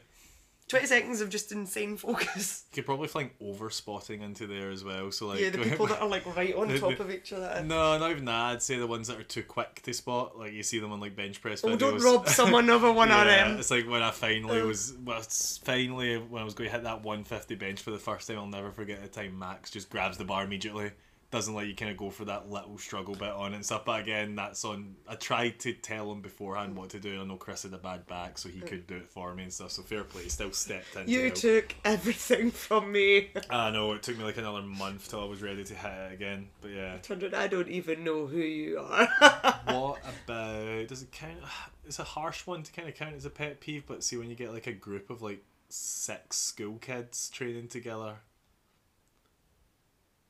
Twenty 0.70 0.86
seconds 0.86 1.20
of 1.20 1.30
just 1.30 1.52
insane 1.52 1.98
focus. 1.98 2.64
You 2.72 2.76
could 2.76 2.86
probably 2.86 3.10
fling 3.10 3.32
over 3.42 3.70
spotting 3.70 4.22
into 4.22 4.48
there 4.48 4.70
as 4.72 4.84
well. 4.86 5.12
So 5.12 5.28
like 5.28 5.42
yeah, 5.42 5.50
the 5.50 5.58
people 5.70 5.88
that 5.88 6.00
are 6.02 6.08
like 6.08 6.26
right 6.38 6.56
on 6.56 6.70
top 6.80 7.00
of 7.02 7.12
each 7.12 7.34
other. 7.34 7.62
No, 7.66 7.98
not 7.98 8.12
even 8.12 8.24
that. 8.26 8.34
I'd 8.54 8.62
say 8.64 8.78
the 8.78 8.88
ones 8.88 9.08
that 9.10 9.20
are 9.20 9.24
too 9.24 9.44
quick 9.44 9.82
to 9.84 9.94
spot. 9.94 10.38
Like 10.40 10.54
you 10.54 10.64
see 10.64 10.80
them 10.80 10.92
on 10.94 11.00
like 11.02 11.16
bench 11.16 11.42
press 11.42 11.64
Oh, 11.64 11.70
videos. 11.70 11.80
don't 11.80 12.02
rob 12.02 12.28
someone 12.30 12.70
of 12.70 12.84
a 12.86 12.92
one 12.94 13.10
yeah, 13.10 13.50
RM. 13.52 13.60
It's 13.60 13.72
like 13.72 13.90
when 13.90 14.02
I 14.04 14.12
finally 14.12 14.62
Oh. 14.62 14.68
was, 14.68 14.94
well, 15.04 15.20
it's 15.20 15.58
finally 15.58 16.18
when 16.18 16.42
I 16.42 16.46
was 16.46 16.54
going 16.54 16.70
to 16.70 16.74
hit 16.76 16.84
that 16.84 17.04
150 17.04 17.56
bench 17.56 17.82
for 17.82 17.92
the 17.92 17.98
first 18.00 18.28
time. 18.28 18.38
I'll 18.38 18.46
never 18.48 18.72
forget 18.72 19.02
the 19.02 19.08
time 19.10 19.38
Max 19.38 19.72
just 19.72 19.90
grabs 19.90 20.18
the 20.18 20.26
bar 20.26 20.44
immediately. 20.44 20.92
Doesn't 21.32 21.54
let 21.54 21.68
you 21.68 21.76
kind 21.76 21.92
of 21.92 21.98
go 21.98 22.10
for 22.10 22.26
that 22.26 22.50
little 22.50 22.78
struggle 22.78 23.14
bit 23.14 23.30
on 23.30 23.54
it 23.54 23.58
and 23.58 23.66
stuff. 23.66 23.86
But 23.86 24.02
again, 24.02 24.36
that's 24.36 24.66
on. 24.66 24.96
I 25.08 25.16
tried 25.16 25.60
to 25.60 25.74
tell 25.74 26.12
him 26.12 26.22
beforehand 26.22 26.76
what 26.76 26.90
to 26.90 27.00
do. 27.00 27.22
I 27.22 27.26
know 27.26 27.36
Chris 27.36 27.64
had 27.64 27.74
a 27.74 27.78
bad 27.78 28.08
back, 28.08 28.38
so 28.38 28.50
he 28.50 28.64
uh. 28.64 28.66
could 28.66 28.88
do 28.88 28.98
it 28.98 29.08
for 29.08 29.34
me 29.36 29.44
and 29.44 29.54
stuff. 29.54 29.72
So 29.72 29.84
fair 29.84 30.04
play. 30.04 30.24
He 30.24 30.30
Still 30.30 30.52
stepped 30.52 30.96
in. 30.96 31.08
You 31.08 31.30
took 31.30 31.76
everything 31.86 32.50
from 32.52 32.92
me. 32.92 33.30
I 33.50 33.70
know 33.72 33.92
it 33.94 34.04
took 34.04 34.18
me 34.18 34.24
like 34.24 34.38
another 34.38 34.62
month 34.62 35.10
till 35.10 35.22
I 35.22 35.26
was 35.26 35.42
ready 35.42 35.64
to 35.64 35.74
hit 35.76 35.92
it 35.92 36.14
again. 36.14 36.48
But 36.62 36.72
yeah. 36.72 36.98
Out 37.12 37.34
I 37.34 37.48
don't 37.48 37.70
even 37.70 38.04
know 38.04 38.26
who 38.26 38.38
you 38.38 38.80
are. 38.80 39.08
what 39.66 40.02
about 40.26 40.88
does 40.88 41.02
it 41.02 41.12
count 41.12 41.38
it's 41.86 42.00
a 42.00 42.04
harsh 42.04 42.46
one 42.46 42.64
to 42.64 42.72
kind 42.72 42.88
of 42.88 42.96
count 42.96 43.16
as 43.16 43.26
a 43.26 43.30
pet 43.30 43.60
peeve 43.60 43.84
but 43.88 44.04
see 44.04 44.18
when 44.18 44.30
you 44.30 44.36
get 44.36 44.54
like 44.54 44.68
a 44.68 44.74
group 44.74 45.10
of 45.10 45.22
like 45.22 45.44
six 45.70 46.38
school 46.38 46.78
kids 46.78 47.30
training 47.30 47.68
together 47.68 48.16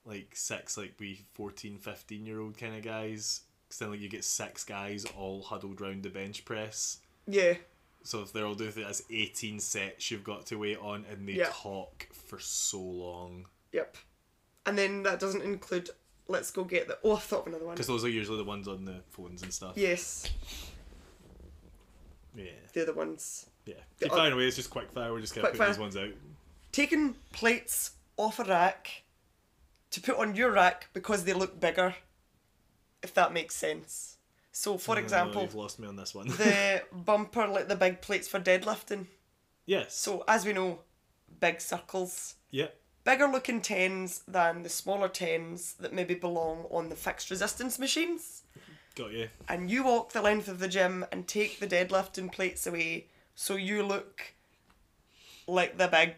like 0.09 0.31
six 0.35 0.75
like 0.77 0.93
we 0.99 1.21
14 1.33 1.77
15 1.77 2.25
year 2.25 2.39
old 2.41 2.57
kind 2.57 2.75
of 2.75 2.81
guys 2.83 3.41
'Cause 3.69 3.77
then 3.79 3.91
like 3.91 3.99
you 3.99 4.09
get 4.09 4.23
six 4.25 4.63
guys 4.63 5.05
all 5.15 5.43
huddled 5.43 5.79
round 5.79 6.01
the 6.03 6.09
bench 6.09 6.43
press 6.43 6.97
yeah. 7.27 7.53
so 8.03 8.21
if 8.23 8.33
they're 8.33 8.45
all 8.45 8.55
doing 8.55 8.73
it 8.75 8.85
as 8.85 9.03
18 9.11 9.59
sets 9.59 10.09
you've 10.09 10.23
got 10.23 10.47
to 10.47 10.55
wait 10.57 10.79
on 10.79 11.05
and 11.11 11.27
they 11.29 11.33
Yeah. 11.33 11.49
talk 11.53 12.07
for 12.11 12.39
so 12.39 12.79
long 12.81 13.45
Yep. 13.71 13.97
And 14.65 14.75
then 14.77 15.03
that 15.03 15.19
doesn't 15.19 15.43
include 15.43 15.91
let's 16.27 16.49
go 16.51 16.63
get 16.63 16.87
the 16.87 16.97
oh 17.03 17.15
I 17.15 17.19
thought 17.19 17.41
of 17.41 17.47
another 17.47 17.65
one. 17.65 17.75
because 17.75 17.87
those 17.87 18.03
are 18.03 18.09
usually 18.09 18.37
the 18.37 18.43
ones 18.43 18.67
on 18.67 18.85
the 18.85 19.01
phones 19.09 19.43
and 19.43 19.53
stuff 19.53 19.73
Yes, 19.77 20.29
yeah 22.35 22.45
they're 22.73 22.85
the 22.85 22.91
other 22.91 22.97
ones. 22.97 23.45
yeah 23.65 23.75
keep 23.99 24.09
firing 24.11 24.33
away 24.33 24.47
it's 24.47 24.55
just 24.55 24.69
quick 24.69 24.91
fire 24.91 25.11
we're 25.11 25.21
just 25.21 25.35
gonna 25.35 25.47
Quick 25.49 25.59
put 25.59 25.67
these 25.67 25.79
ones 25.79 25.95
out 25.97 26.09
Taking 26.71 27.15
plates 27.33 27.91
off 28.17 28.37
a 28.39 28.43
rack 28.43 29.03
to 29.91 30.01
put 30.01 30.17
on 30.17 30.35
your 30.35 30.51
rack 30.51 30.89
because 30.93 31.23
they 31.23 31.33
look 31.33 31.59
bigger. 31.59 31.95
If 33.01 33.13
that 33.13 33.31
makes 33.33 33.55
sense. 33.55 34.17
So 34.51 34.77
for 34.77 34.97
Uh, 34.97 34.99
example, 34.99 35.43
you've 35.43 35.55
lost 35.55 35.79
me 35.79 35.87
on 35.87 35.95
this 35.95 36.13
one. 36.13 36.27
the 36.27 36.83
bumper 36.91 37.47
like 37.47 37.67
the 37.69 37.75
big 37.75 38.01
plates 38.01 38.27
for 38.27 38.39
deadlifting. 38.39 39.07
yes. 39.65 39.95
So 39.95 40.23
as 40.27 40.45
we 40.45 40.53
know, 40.53 40.79
big 41.39 41.61
circles. 41.61 42.35
yeah. 42.51 42.67
Bigger 43.05 43.27
looking 43.27 43.61
tens 43.61 44.21
than 44.27 44.61
the 44.63 44.69
smaller 44.69 45.07
tens 45.07 45.73
that 45.79 45.93
maybe 45.93 46.13
belong 46.13 46.65
on 46.69 46.89
the 46.89 46.95
fixed 46.95 47.29
resistance 47.31 47.79
machines. 47.79 48.43
Got 48.95 49.13
you. 49.13 49.29
and 49.47 49.71
you 49.71 49.83
walk 49.85 50.11
the 50.11 50.21
length 50.21 50.49
of 50.49 50.59
the 50.59 50.67
gym 50.67 51.05
and 51.11 51.25
take 51.25 51.59
the 51.59 51.67
deadlifting 51.67 52.29
plates 52.31 52.67
away 52.67 53.07
so 53.35 53.55
you 53.55 53.81
look 53.81 54.33
like 55.47 55.77
the 55.77 55.87
big 55.87 56.15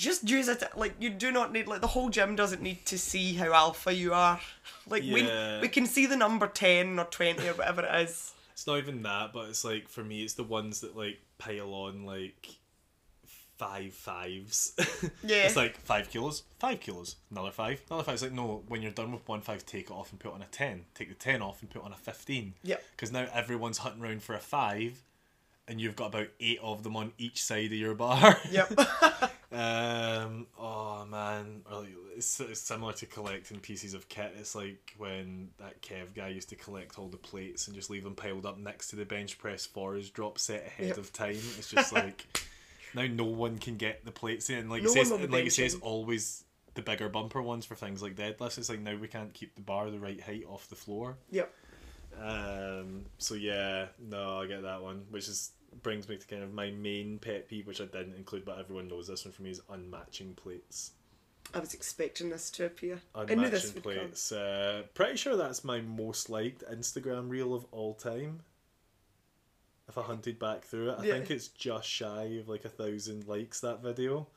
just 0.00 0.28
use 0.28 0.48
it 0.48 0.62
like 0.76 0.94
you 0.98 1.10
do 1.10 1.30
not 1.30 1.52
need 1.52 1.66
like 1.68 1.80
the 1.80 1.86
whole 1.94 2.08
gym 2.08 2.34
doesn't 2.34 2.62
need 2.62 2.84
to 2.86 2.96
see 2.98 3.34
how 3.34 3.52
alpha 3.52 3.92
you 3.92 4.12
are 4.14 4.40
like 4.88 5.02
Yeah. 5.04 5.56
we 5.56 5.62
we 5.62 5.68
can 5.68 5.86
see 5.86 6.06
the 6.06 6.16
number 6.16 6.46
10 6.46 6.98
or 6.98 7.04
20 7.04 7.48
or 7.48 7.52
whatever 7.54 7.82
it 7.82 7.94
is 8.06 8.32
It's 8.52 8.66
not 8.66 8.78
even 8.78 9.02
that, 9.02 9.32
but 9.32 9.48
it's 9.50 9.64
like 9.64 9.88
for 9.88 10.02
me, 10.04 10.22
it's 10.24 10.34
the 10.34 10.42
ones 10.44 10.80
that 10.80 10.96
like 10.96 11.18
pile 11.38 11.72
on 11.74 12.04
like 12.04 12.56
five 13.56 13.92
fives. 13.92 14.72
Yeah. 15.22 15.44
it's 15.44 15.56
like 15.56 15.76
five 15.80 16.08
kilos, 16.10 16.42
five 16.58 16.80
kilos, 16.80 17.16
another 17.30 17.50
five, 17.50 17.82
another 17.90 18.04
five. 18.04 18.14
It's 18.14 18.22
like 18.22 18.32
no, 18.32 18.62
when 18.68 18.80
you're 18.82 18.90
done 18.92 19.12
with 19.12 19.26
one 19.28 19.40
five, 19.42 19.64
take 19.66 19.86
it 19.90 19.92
off 19.92 20.10
and 20.12 20.18
put 20.20 20.32
on 20.32 20.42
a 20.42 20.46
ten. 20.46 20.84
Take 20.94 21.08
the 21.10 21.14
ten 21.14 21.42
off 21.42 21.60
and 21.62 21.70
put 21.70 21.84
on 21.84 21.92
a 21.92 21.96
fifteen. 21.96 22.54
Yep. 22.62 22.82
Because 22.92 23.12
now 23.12 23.26
everyone's 23.32 23.78
hunting 23.78 24.02
around 24.02 24.22
for 24.22 24.34
a 24.34 24.38
five, 24.40 25.02
and 25.68 25.80
you've 25.80 25.96
got 25.96 26.06
about 26.14 26.28
eight 26.40 26.58
of 26.62 26.82
them 26.84 26.96
on 26.96 27.12
each 27.18 27.42
side 27.42 27.66
of 27.66 27.72
your 27.72 27.94
bar. 27.94 28.38
yep 28.50 28.70
Um. 29.52 30.46
Oh 30.58 31.04
man, 31.10 31.62
or 31.70 31.80
like, 31.80 31.88
it's, 32.16 32.38
it's 32.40 32.60
similar 32.60 32.92
to 32.94 33.06
collecting 33.06 33.58
pieces 33.58 33.94
of 33.94 34.08
kit. 34.08 34.32
It's 34.38 34.54
like 34.54 34.94
when 34.96 35.48
that 35.58 35.82
Kev 35.82 36.14
guy 36.14 36.28
used 36.28 36.50
to 36.50 36.56
collect 36.56 36.98
all 36.98 37.08
the 37.08 37.16
plates 37.16 37.66
and 37.66 37.74
just 37.74 37.90
leave 37.90 38.04
them 38.04 38.14
piled 38.14 38.46
up 38.46 38.58
next 38.58 38.88
to 38.90 38.96
the 38.96 39.04
bench 39.04 39.38
press 39.38 39.66
for 39.66 39.94
his 39.94 40.08
drop 40.10 40.38
set 40.38 40.66
ahead 40.66 40.88
Yep. 40.88 40.98
of 40.98 41.12
time. 41.12 41.30
It's 41.30 41.68
just 41.74 41.92
like 41.92 42.24
now 42.94 43.06
no 43.06 43.24
one 43.24 43.58
can 43.58 43.76
get 43.76 44.04
the 44.04 44.12
plates 44.12 44.50
in. 44.50 44.68
Like 44.68 44.82
No 44.84 44.92
he 44.92 44.94
says, 44.94 45.10
one 45.10 45.12
will 45.12 45.18
be 45.18 45.24
and 45.24 45.32
like 45.32 45.44
he 45.44 45.50
says, 45.50 45.76
always 45.82 46.44
the 46.74 46.82
bigger 46.82 47.08
bumper 47.08 47.42
ones 47.42 47.64
for 47.66 47.74
things 47.74 48.00
like 48.02 48.14
deadlifts. 48.14 48.56
It's 48.58 48.68
like 48.68 48.80
now 48.80 48.96
we 48.96 49.08
can't 49.08 49.34
keep 49.34 49.56
the 49.56 49.62
bar 49.62 49.90
the 49.90 49.98
right 49.98 50.20
height 50.20 50.44
off 50.48 50.68
the 50.68 50.76
floor. 50.76 51.16
Yep. 51.32 51.52
Um. 52.22 53.04
So 53.18 53.34
yeah, 53.34 53.86
no, 53.98 54.38
I 54.40 54.46
get 54.46 54.62
that 54.62 54.80
one, 54.82 55.06
which 55.10 55.26
is 55.28 55.50
brings 55.82 56.08
me 56.08 56.16
to 56.16 56.26
kind 56.26 56.42
of 56.42 56.52
my 56.52 56.70
main 56.70 57.18
pet 57.18 57.48
peeve, 57.48 57.66
which 57.66 57.80
I 57.80 57.84
didn't 57.84 58.16
include, 58.16 58.44
but 58.44 58.58
everyone 58.58 58.88
knows 58.88 59.06
this 59.08 59.24
one 59.24 59.32
for 59.32 59.42
me 59.42 59.50
is 59.50 59.60
unmatching 59.70 60.36
plates. 60.36 60.92
I 61.52 61.58
was 61.58 61.74
expecting 61.74 62.30
this 62.30 62.50
to 62.52 62.66
appear. 62.66 63.00
I 63.14 63.24
knew 63.24 63.48
this 63.50 63.70
Unmatching 63.70 63.74
would 63.74 63.82
plates. 63.82 64.30
Uh, 64.32 64.82
pretty 64.94 65.16
sure 65.16 65.36
that's 65.36 65.64
my 65.64 65.80
most 65.80 66.30
liked 66.30 66.62
Instagram 66.70 67.28
reel 67.28 67.54
of 67.54 67.66
all 67.72 67.94
time. 67.94 68.40
If 69.88 69.98
I 69.98 70.02
hunted 70.02 70.38
back 70.38 70.62
through 70.64 70.90
it, 70.90 70.98
I 71.00 71.04
Yeah. 71.04 71.14
think 71.14 71.30
it's 71.30 71.48
just 71.48 71.88
shy 71.88 72.24
of 72.40 72.48
like 72.48 72.64
a 72.64 72.68
thousand 72.68 73.26
likes 73.26 73.60
that 73.60 73.82
video, 73.82 74.28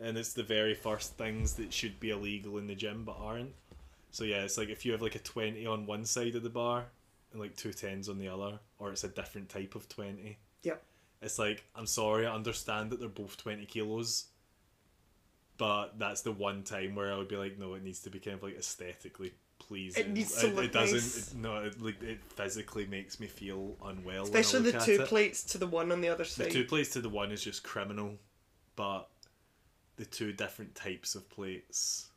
and 0.00 0.16
it's 0.16 0.32
the 0.32 0.42
very 0.42 0.74
first 0.74 1.18
things 1.18 1.54
that 1.54 1.74
should 1.74 2.00
be 2.00 2.10
illegal 2.10 2.56
in 2.56 2.66
the 2.66 2.74
gym 2.74 3.04
but 3.04 3.16
aren't. 3.18 3.54
So 4.10 4.24
yeah, 4.24 4.44
it's 4.44 4.56
like 4.56 4.70
if 4.70 4.86
you 4.86 4.92
have 4.92 5.02
like 5.02 5.16
a 5.16 5.18
twenty 5.20 5.66
on 5.66 5.84
one 5.84 6.06
side 6.06 6.34
of 6.34 6.42
the 6.42 6.48
bar 6.48 6.86
and 7.32 7.40
like 7.42 7.56
two 7.56 7.74
tens 7.74 8.08
on 8.08 8.18
the 8.18 8.28
other, 8.28 8.60
or 8.78 8.90
it's 8.90 9.04
a 9.04 9.08
different 9.08 9.50
type 9.50 9.74
of 9.74 9.86
twenty. 9.90 10.38
Yep. 10.62 10.82
It's 11.22 11.38
like 11.38 11.64
I'm 11.74 11.86
sorry, 11.86 12.26
I 12.26 12.34
understand 12.34 12.90
that 12.90 13.00
they're 13.00 13.08
both 13.08 13.36
twenty 13.36 13.66
kilos, 13.66 14.26
but 15.56 15.98
that's 15.98 16.22
the 16.22 16.32
one 16.32 16.62
time 16.62 16.94
where 16.94 17.12
I 17.12 17.16
would 17.16 17.28
be 17.28 17.36
like, 17.36 17.58
no, 17.58 17.74
it 17.74 17.82
needs 17.82 18.00
to 18.00 18.10
be 18.10 18.18
kind 18.18 18.36
of 18.36 18.42
like 18.42 18.56
aesthetically 18.56 19.32
pleasing. 19.58 20.04
It 20.04 20.10
needs 20.10 20.40
to 20.40 20.48
look 20.48 20.72
doesn't. 20.72 20.94
nice. 20.94 21.32
It, 21.32 21.36
no, 21.36 21.56
it, 21.58 21.80
like 21.82 22.02
it 22.02 22.20
physically 22.34 22.86
makes 22.86 23.20
me 23.20 23.26
feel 23.26 23.76
unwell. 23.84 24.24
Especially 24.24 24.70
the 24.70 24.78
two 24.78 25.02
it. 25.02 25.08
plates 25.08 25.42
to 25.44 25.58
the 25.58 25.66
one 25.66 25.92
on 25.92 26.00
the 26.00 26.08
other 26.08 26.24
side. 26.24 26.46
The 26.46 26.50
two 26.50 26.64
plates 26.64 26.90
to 26.90 27.00
the 27.00 27.08
one 27.08 27.32
is 27.32 27.42
just 27.42 27.62
criminal, 27.62 28.14
but 28.76 29.08
the 29.96 30.04
two 30.04 30.32
different 30.32 30.74
types 30.74 31.14
of 31.14 31.28
plates 31.28 32.08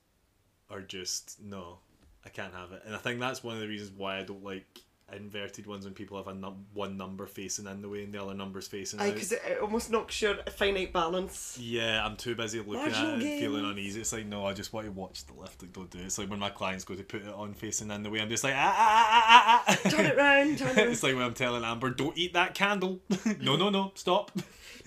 are 0.70 0.82
just 0.82 1.42
no. 1.42 1.80
I 2.24 2.30
can't 2.30 2.54
have 2.54 2.72
it, 2.72 2.84
and 2.86 2.94
I 2.94 3.00
think 3.00 3.20
that's 3.20 3.44
one 3.44 3.56
of 3.56 3.62
the 3.62 3.68
reasons 3.68 3.92
why 3.98 4.20
I 4.20 4.24
don't 4.24 4.44
like 4.44 4.80
inverted 5.14 5.68
ones 5.68 5.86
when 5.86 5.94
people 5.94 6.18
have 6.18 6.28
a 6.28 6.34
num- 6.34 6.66
one 6.74 6.98
number 6.98 7.26
facing 7.26 7.68
in 7.68 7.82
the 7.82 7.90
way 7.90 8.04
and 8.04 8.14
the 8.14 8.22
other 8.22 8.34
number's 8.34 8.68
facing 8.68 9.00
Aye, 9.00 9.08
out. 9.10 9.14
because 9.14 9.32
it, 9.32 9.42
it 9.48 9.60
almost 9.60 9.92
knocks 9.92 10.22
your 10.22 10.36
finite 10.52 10.94
balance. 10.94 11.58
Yeah, 11.60 12.06
I'm 12.06 12.16
too 12.16 12.36
busy 12.36 12.60
looking 12.60 12.76
Marginal 12.76 13.16
at 13.16 13.22
it 13.22 13.26
and 13.26 13.40
feeling 13.40 13.66
uneasy. 13.66 14.02
It's 14.02 14.14
like, 14.14 14.26
no, 14.26 14.46
I 14.46 14.54
just 14.54 14.74
want 14.74 14.88
to 14.88 14.92
watch 14.92 15.26
the 15.26 15.34
lift. 15.34 15.62
Like, 15.62 15.74
don't 15.74 15.90
do 15.90 16.00
it. 16.00 16.06
It's 16.06 16.18
like 16.18 16.30
when 16.30 16.40
my 16.40 16.50
clients 16.50 16.84
go 16.84 16.96
to 16.96 17.04
put 17.04 17.22
it 17.22 17.34
on 17.34 17.54
facing 17.54 17.92
in 17.92 18.04
the 18.04 18.10
way, 18.10 18.22
I'm 18.22 18.30
just 18.30 18.44
like, 18.44 18.56
ah, 18.56 18.76
ah, 18.78 19.08
ah, 19.10 19.64
ah, 19.68 19.78
ah. 19.86 19.90
Turn 19.90 20.06
it 20.06 20.18
round, 20.18 20.58
turn 20.58 20.70
it 20.70 20.78
round. 20.78 20.90
it's 20.92 21.04
like 21.04 21.16
when 21.16 21.24
I'm 21.24 21.34
telling 21.34 21.64
Amber, 21.64 21.90
don't 21.90 22.18
eat 22.18 22.34
that 22.34 22.54
candle. 22.54 23.00
no, 23.40 23.56
no, 23.56 23.70
no, 23.70 23.92
stop. 23.96 24.32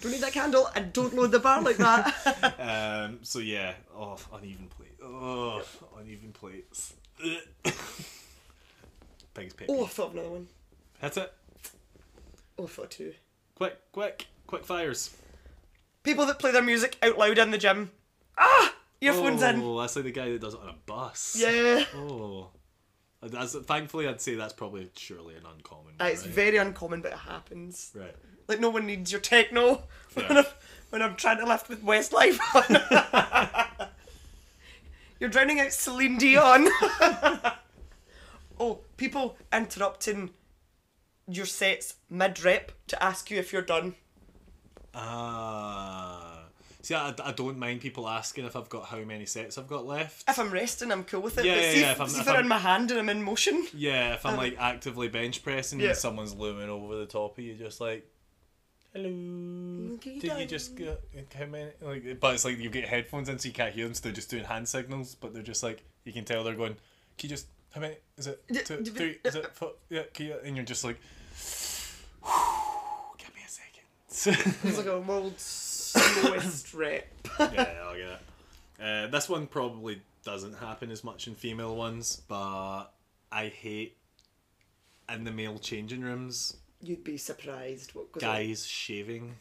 Don't 0.00 0.12
need 0.12 0.20
that 0.22 0.32
candle 0.32 0.68
and 0.74 0.92
don't 0.92 1.14
load 1.14 1.30
the 1.30 1.38
bar 1.38 1.62
like 1.62 1.76
that. 1.76 2.54
um, 3.08 3.18
so 3.22 3.38
yeah, 3.38 3.74
oh, 3.96 4.18
uneven 4.34 4.68
plate. 4.68 4.98
Oh, 5.02 5.62
uneven 5.98 6.32
plates. 6.32 6.94
Pet 9.34 9.52
oh, 9.68 9.84
I 9.84 9.88
thought 9.88 10.06
of 10.08 10.12
another 10.14 10.30
one. 10.30 10.48
That's 11.00 11.16
it. 11.16 11.32
Oh, 12.58 12.64
I 12.64 12.66
thought 12.68 12.90
two. 12.90 13.12
Quick, 13.56 13.76
quick, 13.92 14.26
quick 14.46 14.64
fires. 14.64 15.16
People 16.04 16.26
that 16.26 16.38
play 16.38 16.52
their 16.52 16.62
music 16.62 16.96
out 17.02 17.18
loud 17.18 17.38
in 17.38 17.50
the 17.50 17.58
gym. 17.58 17.90
Ah! 18.38 18.74
Earphones 19.00 19.42
in. 19.42 19.60
Oh, 19.60 19.80
that's 19.80 19.96
like 19.96 20.04
the 20.04 20.12
guy 20.12 20.30
that 20.30 20.40
does 20.40 20.54
it 20.54 20.60
on 20.60 20.68
a 20.68 20.76
bus. 20.86 21.36
Yeah. 21.38 21.84
Oh. 21.94 22.48
That's, 23.22 23.54
thankfully, 23.54 24.06
I'd 24.06 24.20
say 24.20 24.34
that's 24.34 24.52
probably 24.52 24.90
surely 24.96 25.34
an 25.34 25.44
uncommon. 25.50 25.94
Uh, 26.00 26.04
it's 26.04 26.24
right? 26.24 26.34
very 26.34 26.56
uncommon, 26.58 27.00
but 27.00 27.12
it 27.12 27.18
happens. 27.18 27.90
Right. 27.94 28.14
Like 28.48 28.60
no 28.60 28.70
one 28.70 28.86
needs 28.86 29.10
your 29.10 29.20
techno 29.20 29.84
when, 30.14 30.36
I'm, 30.36 30.44
when 30.90 31.02
I'm 31.02 31.16
trying 31.16 31.38
to 31.38 31.46
lift 31.46 31.68
with 31.68 31.82
Westlife 31.82 32.38
on. 32.54 33.88
You're 35.20 35.30
drowning 35.30 35.60
out 35.60 35.72
Celine 35.72 36.18
Dion. 36.18 36.68
oh, 38.60 38.80
people 38.96 39.36
interrupting 39.52 40.30
your 41.26 41.46
sets 41.46 41.94
mid 42.10 42.42
rep 42.44 42.72
to 42.88 43.02
ask 43.02 43.30
you 43.30 43.38
if 43.38 43.52
you're 43.52 43.62
done. 43.62 43.94
Ah. 44.94 46.40
See, 46.82 46.94
I, 46.94 47.14
I 47.24 47.32
don't 47.32 47.58
mind 47.58 47.80
people 47.80 48.06
asking 48.06 48.44
if 48.44 48.54
I've 48.56 48.68
got 48.68 48.84
how 48.86 48.98
many 48.98 49.24
sets 49.24 49.56
I've 49.56 49.66
got 49.68 49.86
left. 49.86 50.28
If 50.28 50.38
I'm 50.38 50.50
resting, 50.50 50.92
I'm 50.92 51.04
cool 51.04 51.22
with 51.22 51.38
it. 51.38 51.46
Yeah, 51.46 51.54
but 51.54 51.62
yeah, 51.62 51.72
see 51.72 51.80
yeah, 51.80 51.86
if, 51.86 51.92
if 51.94 52.00
I'm- 52.00 52.08
see 52.10 52.18
if 52.20 52.24
they're 52.26 52.34
I'm- 52.34 52.44
in 52.44 52.48
my 52.48 52.58
hand 52.58 52.90
and 52.90 53.00
I'm 53.00 53.08
in 53.08 53.22
motion. 53.22 53.66
Yeah, 53.74 54.14
if 54.14 54.26
I'm 54.26 54.36
like 54.36 54.56
actively 54.58 55.08
bench 55.08 55.42
pressing 55.42 55.80
Yeah. 55.80 55.88
and 55.90 55.96
someone's 55.96 56.34
looming 56.34 56.68
over 56.68 56.96
the 56.96 57.06
top 57.06 57.38
of 57.38 57.44
you, 57.44 57.54
just 57.54 57.80
like, 57.80 58.06
hello. 58.92 59.08
Did 60.02 60.22
you 60.22 60.46
just 60.46 60.76
get 60.76 61.02
how 61.34 61.46
many? 61.46 61.70
Like, 61.80 62.20
but 62.20 62.34
it's 62.34 62.44
like 62.44 62.58
you 62.58 62.68
get 62.68 62.86
headphones 62.86 63.30
in, 63.30 63.38
so 63.38 63.46
you 63.48 63.54
can't 63.54 63.74
hear 63.74 63.86
them. 63.86 63.94
So 63.94 64.02
they're 64.02 64.12
just 64.12 64.28
doing 64.28 64.44
hand 64.44 64.68
signals, 64.68 65.14
but 65.14 65.32
they're 65.32 65.42
just 65.42 65.62
like 65.62 65.82
you 66.04 66.12
can 66.12 66.26
tell 66.26 66.44
they're 66.44 66.54
going. 66.54 66.76
Can 67.16 67.28
you 67.30 67.36
just 67.36 67.46
how 67.74 67.80
many? 67.80 67.96
Is 68.16 68.26
it 68.28 68.42
two, 68.64 68.84
three? 68.84 69.18
Is 69.24 69.34
it 69.34 69.46
four? 69.54 69.72
Yeah, 69.90 70.02
can 70.12 70.26
you, 70.26 70.36
and 70.44 70.56
you're 70.56 70.64
just 70.64 70.84
like, 70.84 70.98
give 73.18 73.34
me 73.34 73.42
a 73.44 73.48
second. 73.48 74.54
It's 74.64 74.78
like 74.78 74.86
a 74.86 75.00
world's 75.00 75.42
slowest 75.42 76.72
rep. 76.74 77.06
yeah, 77.38 77.74
I'll 77.84 77.96
get 77.96 78.08
it. 78.08 78.20
Uh, 78.82 79.06
this 79.08 79.28
one 79.28 79.46
probably 79.46 80.00
doesn't 80.24 80.54
happen 80.54 80.90
as 80.90 81.04
much 81.04 81.26
in 81.26 81.34
female 81.34 81.76
ones, 81.76 82.22
but 82.28 82.86
I 83.32 83.48
hate 83.48 83.96
in 85.12 85.24
the 85.24 85.30
male 85.32 85.58
changing 85.58 86.00
rooms 86.00 86.56
You'd 86.82 87.04
be 87.04 87.16
surprised 87.16 87.94
what 87.94 88.12
goes 88.12 88.22
on. 88.22 88.30
guys 88.34 88.66
shaving. 88.66 89.36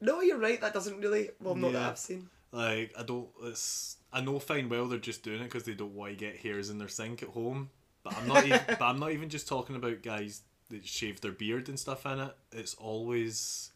No, 0.00 0.20
you're 0.20 0.38
right. 0.38 0.60
That 0.60 0.74
doesn't 0.74 0.98
really. 1.00 1.30
Well, 1.40 1.54
not 1.54 1.72
that 1.74 1.90
I've 1.90 1.98
seen. 1.98 2.28
Like 2.52 2.92
I 2.98 3.02
don't. 3.02 3.28
It's 3.44 3.96
I 4.12 4.20
know 4.20 4.38
fine 4.38 4.68
well 4.68 4.86
they're 4.86 4.98
just 4.98 5.22
doing 5.22 5.40
it 5.40 5.44
because 5.44 5.64
they 5.64 5.74
don't 5.74 5.94
want 5.94 6.12
to 6.12 6.16
get 6.16 6.36
hairs 6.36 6.68
in 6.70 6.78
their 6.78 6.88
sink 6.88 7.22
at 7.22 7.30
home. 7.30 7.70
But 8.04 8.16
I'm 8.16 8.28
not. 8.28 8.44
even, 8.44 8.60
but 8.68 8.82
I'm 8.82 8.98
not 8.98 9.12
even 9.12 9.30
just 9.30 9.48
talking 9.48 9.74
about 9.74 10.02
guys 10.02 10.42
that 10.68 10.86
shave 10.86 11.20
their 11.20 11.32
beard 11.32 11.68
and 11.68 11.78
stuff 11.78 12.04
in 12.04 12.20
it. 12.20 12.36
It's 12.52 12.74
always, 12.74 13.70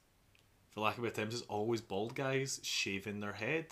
for 0.71 0.81
lack 0.81 0.99
of 0.99 1.05
better 1.05 1.17
terms, 1.17 1.35
it's 1.35 1.45
always 1.45 1.81
bald 1.81 2.15
guys 2.15 2.61
shaving 2.63 3.21
their 3.21 3.33
head. 3.33 3.67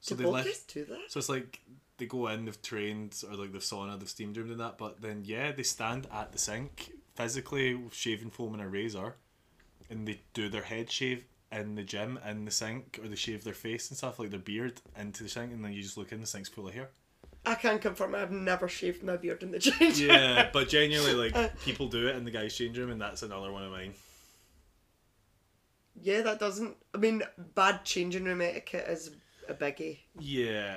So 0.00 0.14
Do 0.16 0.24
they 0.24 0.30
guys 0.30 0.64
do 0.68 0.84
that? 0.84 0.98
So 1.08 1.18
it's 1.18 1.28
like 1.28 1.60
they 1.98 2.06
go 2.06 2.26
in, 2.28 2.44
they've 2.44 2.62
trained, 2.62 3.22
or 3.28 3.36
like 3.36 3.52
they've 3.52 3.60
sauna, 3.62 3.98
they've 3.98 4.08
steam 4.08 4.32
roomed 4.32 4.50
and 4.50 4.60
that, 4.60 4.78
but 4.78 5.00
then 5.00 5.22
yeah, 5.24 5.52
they 5.52 5.62
stand 5.62 6.06
at 6.12 6.32
the 6.32 6.38
sink, 6.38 6.92
physically 7.14 7.80
shaving 7.92 8.30
foam 8.30 8.54
and 8.54 8.62
a 8.62 8.68
razor, 8.68 9.14
and 9.88 10.06
they 10.06 10.20
do 10.34 10.48
their 10.48 10.62
head 10.62 10.90
shave 10.90 11.24
in 11.52 11.74
the 11.74 11.82
gym 11.82 12.18
in 12.26 12.44
the 12.44 12.50
sink, 12.50 12.98
or 13.02 13.08
they 13.08 13.14
shave 13.16 13.44
their 13.44 13.54
face 13.54 13.90
and 13.90 13.96
stuff, 13.98 14.18
like 14.18 14.30
their 14.30 14.40
beard 14.40 14.80
into 14.98 15.22
the 15.22 15.28
sink, 15.28 15.52
and 15.52 15.64
then 15.64 15.72
you 15.72 15.82
just 15.82 15.96
look 15.96 16.10
in, 16.12 16.20
the 16.20 16.26
sink's 16.26 16.48
full 16.48 16.66
of 16.68 16.74
hair. 16.74 16.88
I 17.44 17.54
can 17.56 17.78
confirm 17.80 18.14
I've 18.14 18.30
never 18.30 18.68
shaved 18.68 19.02
my 19.02 19.16
beard 19.16 19.42
in 19.42 19.50
the 19.50 19.58
change. 19.60 20.00
Yeah, 20.00 20.48
but 20.52 20.68
genuinely, 20.68 21.14
like, 21.14 21.34
uh, 21.36 21.48
people 21.64 21.88
do 21.88 22.06
it 22.08 22.16
in 22.16 22.24
the 22.24 22.30
guy's 22.30 22.56
change 22.56 22.78
room, 22.78 22.90
and 22.90 23.00
that's 23.00 23.22
another 23.22 23.52
one 23.52 23.64
of 23.64 23.70
mine. 23.72 23.94
yeah, 26.00 26.22
that 26.22 26.38
doesn't. 26.40 26.76
I 26.94 26.98
mean, 26.98 27.22
bad 27.54 27.84
changing 27.84 28.24
room 28.24 28.40
etiquette 28.40 28.86
is 28.88 29.10
a 29.48 29.54
biggie. 29.54 29.98
Yeah. 30.18 30.76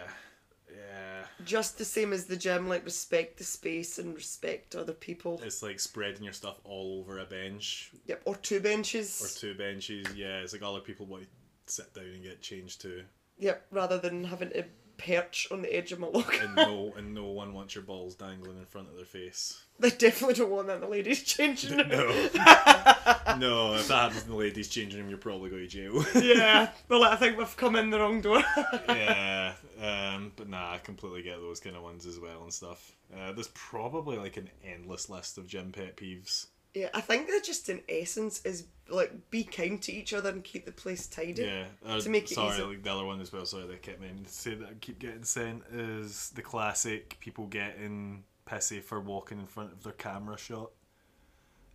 Just 1.43 1.77
the 1.77 1.85
same 1.85 2.13
as 2.13 2.25
the 2.25 2.37
gym, 2.37 2.69
like 2.69 2.85
respect 2.85 3.37
the 3.37 3.43
space 3.43 3.99
and 3.99 4.15
respect 4.15 4.75
other 4.75 4.93
people. 4.93 5.41
It's 5.43 5.61
like 5.61 5.79
spreading 5.79 6.23
your 6.23 6.33
stuff 6.33 6.59
all 6.63 6.99
over 6.99 7.19
a 7.19 7.25
bench 7.25 7.91
Yep, 8.05 8.21
or 8.25 8.35
two 8.35 8.59
benches. 8.61 9.21
or 9.21 9.39
two 9.39 9.53
benches. 9.57 10.07
Yeah, 10.15 10.39
it's 10.39 10.53
like 10.53 10.61
other 10.63 10.79
people 10.79 11.05
want 11.05 11.23
to 11.23 11.73
sit 11.73 11.93
down 11.93 12.05
and 12.05 12.23
get 12.23 12.41
changed 12.41 12.81
too. 12.81 13.03
Yep, 13.37 13.65
rather 13.71 13.97
than 13.97 14.23
having 14.23 14.49
to 14.51 14.63
perch 14.97 15.47
on 15.51 15.61
the 15.61 15.75
edge 15.75 15.91
of 15.91 15.99
my 15.99 16.07
locker. 16.07 16.43
and 16.43 16.55
no 16.55 16.93
and 16.97 17.13
no 17.13 17.25
one 17.25 17.53
wants 17.53 17.75
your 17.75 17.83
balls 17.83 18.15
dangling 18.15 18.57
in 18.57 18.65
front 18.65 18.87
of 18.89 18.95
their 18.95 19.05
face. 19.05 19.61
they 19.79 19.89
definitely 19.89 20.33
don't 20.35 20.49
want 20.51 20.67
that 20.67 20.75
in 20.75 20.81
the 20.81 20.87
ladies' 20.87 21.23
changing 21.23 21.77
room. 21.77 21.89
No, 21.89 22.05
no. 23.37 23.75
If 23.75 23.87
that 23.87 24.03
happens 24.03 24.23
in 24.23 24.29
the 24.29 24.35
ladies' 24.35 24.67
changing 24.69 24.99
room, 24.99 25.09
you're 25.09 25.17
probably 25.17 25.49
going 25.49 25.67
to 25.67 25.67
jail. 25.67 26.05
yeah, 26.23 26.69
well, 26.89 27.03
I 27.03 27.15
think 27.15 27.37
we've 27.37 27.57
come 27.57 27.75
in 27.75 27.89
the 27.89 27.99
wrong 27.99 28.21
door. 28.21 28.41
yeah, 28.89 29.53
um, 29.81 30.31
but 30.35 30.49
nah, 30.49 30.73
I 30.73 30.77
completely 30.79 31.21
get 31.23 31.37
those 31.39 31.59
kind 31.59 31.75
of 31.75 31.83
ones 31.83 32.05
as 32.05 32.19
well 32.19 32.43
and 32.43 32.53
stuff. 32.53 32.93
Uh, 33.15 33.31
there's 33.33 33.49
probably 33.53 34.17
like 34.17 34.37
an 34.37 34.49
endless 34.63 35.09
list 35.09 35.37
of 35.37 35.47
gym 35.47 35.71
pet 35.71 35.95
peeves. 35.97 36.47
yeah, 36.73 36.89
I 36.93 37.01
think 37.01 37.27
that 37.27 37.43
just 37.43 37.69
in 37.69 37.81
essence 37.89 38.41
is 38.45 38.65
like 38.89 39.29
be 39.31 39.43
kind 39.43 39.81
to 39.81 39.91
each 39.91 40.13
other 40.13 40.29
and 40.29 40.43
keep 40.43 40.65
the 40.65 40.71
place 40.71 41.07
tidy. 41.07 41.43
Yeah, 41.43 41.65
uh, 41.85 41.99
To 41.99 42.09
make 42.09 42.29
it 42.29 42.35
sorry, 42.35 42.53
easy. 42.55 42.63
like 42.63 42.83
the 42.83 42.91
other 42.93 43.05
one 43.05 43.19
as 43.21 43.31
well. 43.33 43.45
Sorry, 43.45 43.65
they 43.67 43.75
kept 43.77 43.99
me 44.01 44.09
to 44.23 44.29
say 44.31 44.53
that 44.55 44.67
I 44.69 44.73
keep 44.79 44.99
getting 44.99 45.23
sent 45.23 45.63
is 45.73 46.31
the 46.35 46.41
classic 46.41 47.17
people 47.19 47.47
getting 47.47 48.23
pissy 48.47 48.81
for 48.83 48.99
walking 48.99 49.39
in 49.39 49.47
front 49.47 49.71
of 49.73 49.83
their 49.83 49.93
camera 49.93 50.37
shot. 50.37 50.69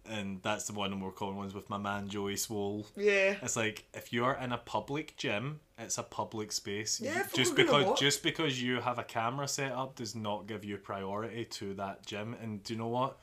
And 0.08 0.40
that's 0.42 0.64
the 0.66 0.72
one 0.72 0.86
of 0.86 0.90
the 0.92 0.96
more 0.96 1.12
common 1.12 1.36
ones 1.36 1.52
with 1.54 1.68
my 1.68 1.76
man 1.78 2.08
Joey 2.08 2.34
Swoll. 2.34 2.86
Yeah. 2.96 3.36
It's 3.42 3.54
like 3.54 3.84
if 3.92 4.12
you're 4.12 4.32
in 4.34 4.50
a 4.50 4.58
public 4.58 5.16
gym, 5.16 5.60
it's 5.78 5.98
a 5.98 6.02
public 6.02 6.52
space. 6.52 7.00
Yeah, 7.00 7.18
You- 7.18 7.24
just 7.34 7.54
because 7.54 7.98
just 8.00 8.22
because 8.22 8.60
you 8.62 8.80
have 8.80 8.98
a 8.98 9.04
camera 9.04 9.46
set 9.46 9.72
up 9.72 9.96
does 9.96 10.14
not 10.14 10.46
give 10.46 10.64
you 10.64 10.78
priority 10.78 11.44
to 11.44 11.74
that 11.74 12.06
gym. 12.06 12.34
And 12.42 12.62
do 12.62 12.72
you 12.72 12.78
know 12.78 12.88
what? 12.88 13.18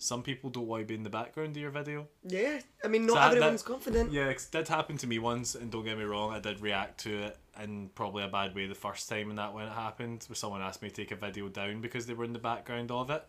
Some 0.00 0.22
people 0.22 0.48
don't 0.48 0.66
want 0.68 0.82
to 0.82 0.86
be 0.86 0.94
in 0.94 1.02
the 1.02 1.10
background 1.10 1.50
of 1.50 1.56
your 1.56 1.70
video. 1.72 2.06
Yeah, 2.22 2.60
I 2.84 2.88
mean, 2.88 3.04
not 3.06 3.14
So 3.14 3.20
everyone's 3.20 3.62
that- 3.64 3.68
confident. 3.68 4.12
Yeah, 4.12 4.28
it 4.28 4.46
did 4.52 4.68
happen 4.68 4.96
to 4.98 5.06
me 5.08 5.18
once, 5.18 5.56
and 5.56 5.70
don't 5.72 5.84
get 5.84 5.98
me 5.98 6.04
wrong, 6.04 6.32
I 6.32 6.38
did 6.38 6.60
react 6.60 7.00
to 7.00 7.22
it. 7.24 7.38
in 7.60 7.88
probably 7.96 8.22
a 8.22 8.28
bad 8.28 8.54
way 8.54 8.66
the 8.68 8.74
first 8.76 9.08
time 9.08 9.30
and 9.30 9.38
that 9.40 9.52
when 9.52 9.66
it 9.66 9.72
happened, 9.72 10.24
where 10.28 10.36
someone 10.36 10.62
asked 10.62 10.80
me 10.80 10.88
to 10.88 10.94
take 10.94 11.10
a 11.10 11.16
video 11.16 11.48
down 11.48 11.80
because 11.80 12.06
they 12.06 12.14
were 12.14 12.22
in 12.24 12.32
the 12.32 12.38
background 12.38 12.92
of 12.92 13.10
it. 13.10 13.24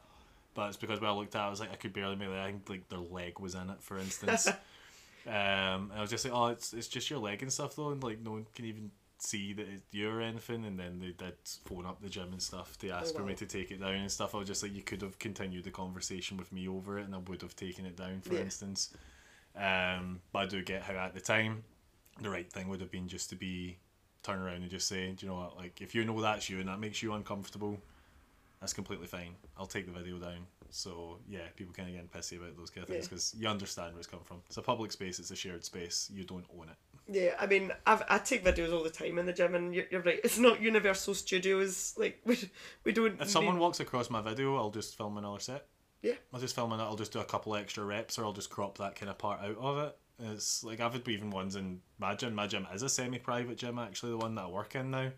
But 0.54 0.68
it's 0.68 0.78
because 0.78 1.02
when 1.02 1.10
I 1.10 1.14
looked 1.14 1.36
at 1.36 1.42
it, 1.42 1.48
I 1.48 1.50
was 1.50 1.60
like, 1.60 1.72
I 1.72 1.76
could 1.76 1.94
barely 1.94 2.16
make 2.16 2.30
it. 2.30 2.36
I 2.38 2.46
think 2.46 2.70
like 2.70 2.90
their 2.90 3.00
leg 3.00 3.40
was 3.40 3.56
in 3.56 3.72
it, 3.72 3.82
for 3.82 3.98
instance. 3.98 4.48
um, 5.28 5.34
and 5.90 5.94
I 5.96 6.02
was 6.02 6.12
just 6.12 6.26
like, 6.26 6.34
oh, 6.36 6.48
it's 6.48 6.74
it's 6.74 6.88
just 6.88 7.10
your 7.10 7.18
leg 7.20 7.42
and 7.42 7.52
stuff 7.52 7.76
though, 7.76 7.90
and 7.90 8.04
like 8.04 8.20
no 8.20 8.32
one 8.32 8.46
can 8.54 8.66
even 8.66 8.92
see 9.22 9.54
that 9.54 9.68
it's 9.68 9.84
you 9.92 10.10
or 10.10 10.22
anything. 10.22 10.66
And 10.66 10.80
then 10.80 11.00
they 11.00 11.12
did 11.12 11.36
phone 11.66 11.86
up 11.86 12.02
the 12.02 12.10
gym 12.10 12.30
and 12.32 12.42
stuff 12.42 12.78
to 12.80 12.90
ask 12.90 13.14
for 13.14 13.22
wow. 13.22 13.30
me 13.30 13.36
to 13.36 13.46
take 13.46 13.72
it 13.72 13.80
down 13.80 13.96
and 13.96 14.12
stuff. 14.12 14.36
I 14.36 14.40
was 14.40 14.48
just 14.48 14.64
like, 14.64 14.76
you 14.76 14.82
could 14.84 15.02
have 15.02 15.20
continued 15.20 15.64
the 15.64 15.72
conversation 15.72 16.38
with 16.38 16.52
me 16.52 16.68
over 16.68 17.00
it, 17.00 17.06
and 17.06 17.16
I 17.16 17.20
would 17.20 17.42
have 17.42 17.56
taken 17.56 17.86
it 17.86 17.96
down, 17.96 18.22
for 18.22 18.34
Yeah. 18.34 18.42
instance. 18.42 18.94
Um, 19.56 20.22
but 20.32 20.40
I 20.40 20.46
do 20.46 20.62
get 20.64 20.84
how 20.84 20.94
at 20.94 21.14
the 21.14 21.22
time, 21.22 21.64
the 22.22 22.30
right 22.30 22.52
thing 22.52 22.68
would 22.70 22.82
have 22.82 22.92
been 22.92 23.08
just 23.08 23.30
to 23.30 23.36
be 23.36 23.78
turn 24.24 24.40
around 24.40 24.62
and 24.62 24.70
just 24.70 24.88
say, 24.88 25.12
do 25.12 25.26
you 25.26 25.32
know 25.32 25.40
what, 25.40 25.58
like 25.58 25.82
if 25.82 25.96
you 25.96 26.04
know 26.04 26.22
that's 26.22 26.50
you 26.50 26.60
and 26.60 26.68
that 26.68 26.80
makes 26.80 27.02
you 27.02 27.14
uncomfortable, 27.14 27.78
that's 28.60 28.74
completely 28.74 29.08
fine. 29.08 29.36
I'll 29.58 29.66
take 29.66 29.86
the 29.86 29.92
video 29.92 30.18
down. 30.18 30.46
So 30.70 31.18
yeah, 31.28 31.48
people 31.56 31.74
kind 31.74 31.90
of 31.90 31.96
getting 31.96 32.10
pissy 32.10 32.38
about 32.38 32.58
those 32.58 32.70
kind 32.70 32.84
of 32.84 32.90
things 32.90 33.06
Yeah. 33.06 33.10
because 33.10 33.36
you 33.38 33.48
understand 33.48 33.94
where 33.94 34.00
it's 34.00 34.08
come 34.08 34.20
from. 34.24 34.42
It's 34.48 34.58
a 34.58 34.62
public 34.62 34.92
space. 34.92 35.20
It's 35.20 35.32
a 35.32 35.36
shared 35.36 35.64
space. 35.66 36.10
You 36.14 36.26
don't 36.26 36.46
own 36.58 36.70
it. 36.70 36.76
Yeah, 37.12 37.34
I 37.40 37.48
mean, 37.48 37.72
I've, 37.88 38.04
I 38.08 38.20
take 38.20 38.44
videos 38.44 38.72
all 38.72 38.84
the 38.84 38.90
time 38.92 39.18
in 39.18 39.26
the 39.26 39.34
gym, 39.34 39.56
and 39.56 39.74
you're, 39.74 39.86
you're 39.90 40.02
right. 40.02 40.20
It's 40.24 40.38
not 40.38 40.62
Universal 40.62 41.16
Studios. 41.16 41.96
Like 41.98 42.22
we, 42.26 42.38
we 42.84 42.92
don't. 42.92 43.20
If 43.20 43.30
someone 43.30 43.56
need- 43.56 43.62
walks 43.62 43.80
across 43.80 44.10
my 44.10 44.22
video, 44.22 44.56
I'll 44.56 44.70
just 44.70 44.98
film 44.98 45.18
another 45.18 45.40
set. 45.40 45.66
Yeah. 46.02 46.14
I'll 46.34 46.40
just 46.40 46.56
film 46.56 46.72
it. 46.72 46.78
I'll 46.78 46.96
just 46.96 47.12
do 47.12 47.20
a 47.20 47.26
couple 47.26 47.56
extra 47.56 47.84
reps, 47.84 48.20
or 48.20 48.26
I'll 48.26 48.34
just 48.34 48.50
crop 48.50 48.78
that 48.78 48.96
kind 48.96 49.10
of 49.10 49.18
part 49.18 49.42
out 49.42 49.58
of 49.58 49.78
it. 49.80 49.98
It's 50.22 50.64
like 50.64 50.80
I've 50.82 50.94
had 50.94 51.08
even 51.08 51.30
ones 51.32 51.56
in 51.56 51.82
my 51.98 52.14
gym. 52.14 52.36
My 52.36 52.46
gym 52.46 52.68
is 52.74 52.84
a 52.84 52.90
semi-private 52.90 53.58
gym, 53.58 53.80
actually, 53.80 54.12
the 54.12 54.18
one 54.18 54.36
that 54.36 54.46
I 54.46 54.50
work 54.50 54.76
in 54.76 54.92
now. 54.92 55.10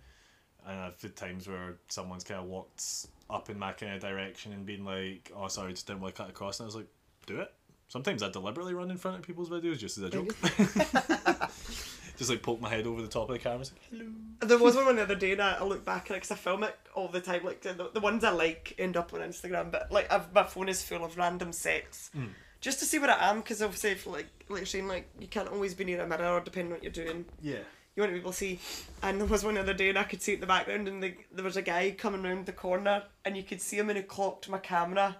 And 0.65 0.79
I've 0.79 1.01
had 1.01 1.15
times 1.15 1.47
where 1.47 1.77
someone's 1.87 2.23
kind 2.23 2.39
of 2.39 2.45
walked 2.45 3.07
up 3.29 3.49
in 3.49 3.57
my 3.57 3.73
kind 3.73 3.95
of 3.95 3.99
direction 4.01 4.53
and 4.53 4.65
been 4.65 4.85
like, 4.85 5.31
"Oh, 5.35 5.47
sorry, 5.47 5.73
just 5.73 5.87
didn't 5.87 6.01
want 6.01 6.15
to 6.15 6.21
cut 6.21 6.29
across." 6.29 6.59
And 6.59 6.65
I 6.65 6.67
was 6.67 6.75
like, 6.75 6.87
"Do 7.25 7.41
it." 7.41 7.51
Sometimes 7.91 8.23
I 8.23 8.29
deliberately 8.29 8.73
run 8.73 8.89
in 8.89 8.95
front 8.95 9.17
of 9.17 9.23
people's 9.23 9.49
videos 9.49 9.77
just 9.77 9.97
as 9.97 10.05
a 10.05 10.09
joke. 10.09 10.33
just 12.17 12.29
like 12.29 12.41
poke 12.41 12.61
my 12.61 12.69
head 12.69 12.87
over 12.87 13.01
the 13.01 13.07
top 13.09 13.29
of 13.29 13.33
the 13.33 13.39
camera. 13.39 13.65
Say, 13.65 13.73
Hello. 13.89 14.05
There 14.39 14.57
was 14.57 14.77
one 14.77 14.95
the 14.95 15.01
other 15.01 15.15
day 15.15 15.35
that 15.35 15.61
I 15.61 15.65
look 15.65 15.83
back 15.83 16.09
at 16.09 16.13
because 16.13 16.31
I 16.31 16.35
film 16.35 16.63
it 16.63 16.73
all 16.95 17.09
the 17.09 17.19
time. 17.19 17.43
Like 17.43 17.59
the, 17.59 17.89
the 17.93 17.99
ones 17.99 18.23
I 18.23 18.29
like 18.29 18.75
end 18.79 18.95
up 18.95 19.13
on 19.13 19.19
Instagram, 19.19 19.73
but 19.73 19.91
like 19.91 20.09
I've, 20.09 20.31
my 20.33 20.43
phone 20.43 20.69
is 20.69 20.81
full 20.81 21.03
of 21.03 21.17
random 21.17 21.51
sets. 21.51 22.11
Hmm. 22.13 22.27
Just 22.61 22.79
to 22.79 22.85
see 22.85 22.97
where 22.97 23.09
I 23.09 23.29
am, 23.29 23.41
because 23.41 23.61
obviously, 23.61 23.89
if, 23.89 24.07
like 24.07 24.27
like 24.47 24.73
you're 24.73 24.87
like 24.87 25.09
you 25.19 25.27
can't 25.27 25.49
always 25.49 25.73
be 25.73 25.83
near 25.83 25.99
a 25.99 26.07
mirror, 26.07 26.37
or 26.37 26.39
depending 26.39 26.71
on 26.71 26.77
what 26.77 26.83
you're 26.83 26.93
doing. 26.93 27.25
Yeah. 27.41 27.59
You 27.97 28.03
want 28.03 28.11
to 28.11 28.13
be 28.13 28.21
able 28.21 28.31
to 28.31 28.37
see. 28.37 28.59
And 29.03 29.19
there 29.19 29.27
was 29.27 29.43
one 29.43 29.55
the 29.55 29.59
other 29.59 29.73
day, 29.73 29.89
and 29.89 29.99
I 29.99 30.03
could 30.03 30.21
see 30.21 30.31
it 30.31 30.35
in 30.35 30.41
the 30.41 30.47
background, 30.47 30.87
and 30.87 31.03
the, 31.03 31.13
there 31.33 31.43
was 31.43 31.57
a 31.57 31.61
guy 31.61 31.91
coming 31.91 32.23
round 32.23 32.45
the 32.45 32.53
corner, 32.53 33.03
and 33.25 33.35
you 33.35 33.43
could 33.43 33.59
see 33.59 33.79
him, 33.79 33.89
and 33.89 33.97
he 33.97 34.03
clocked 34.03 34.47
my 34.47 34.59
camera, 34.59 35.17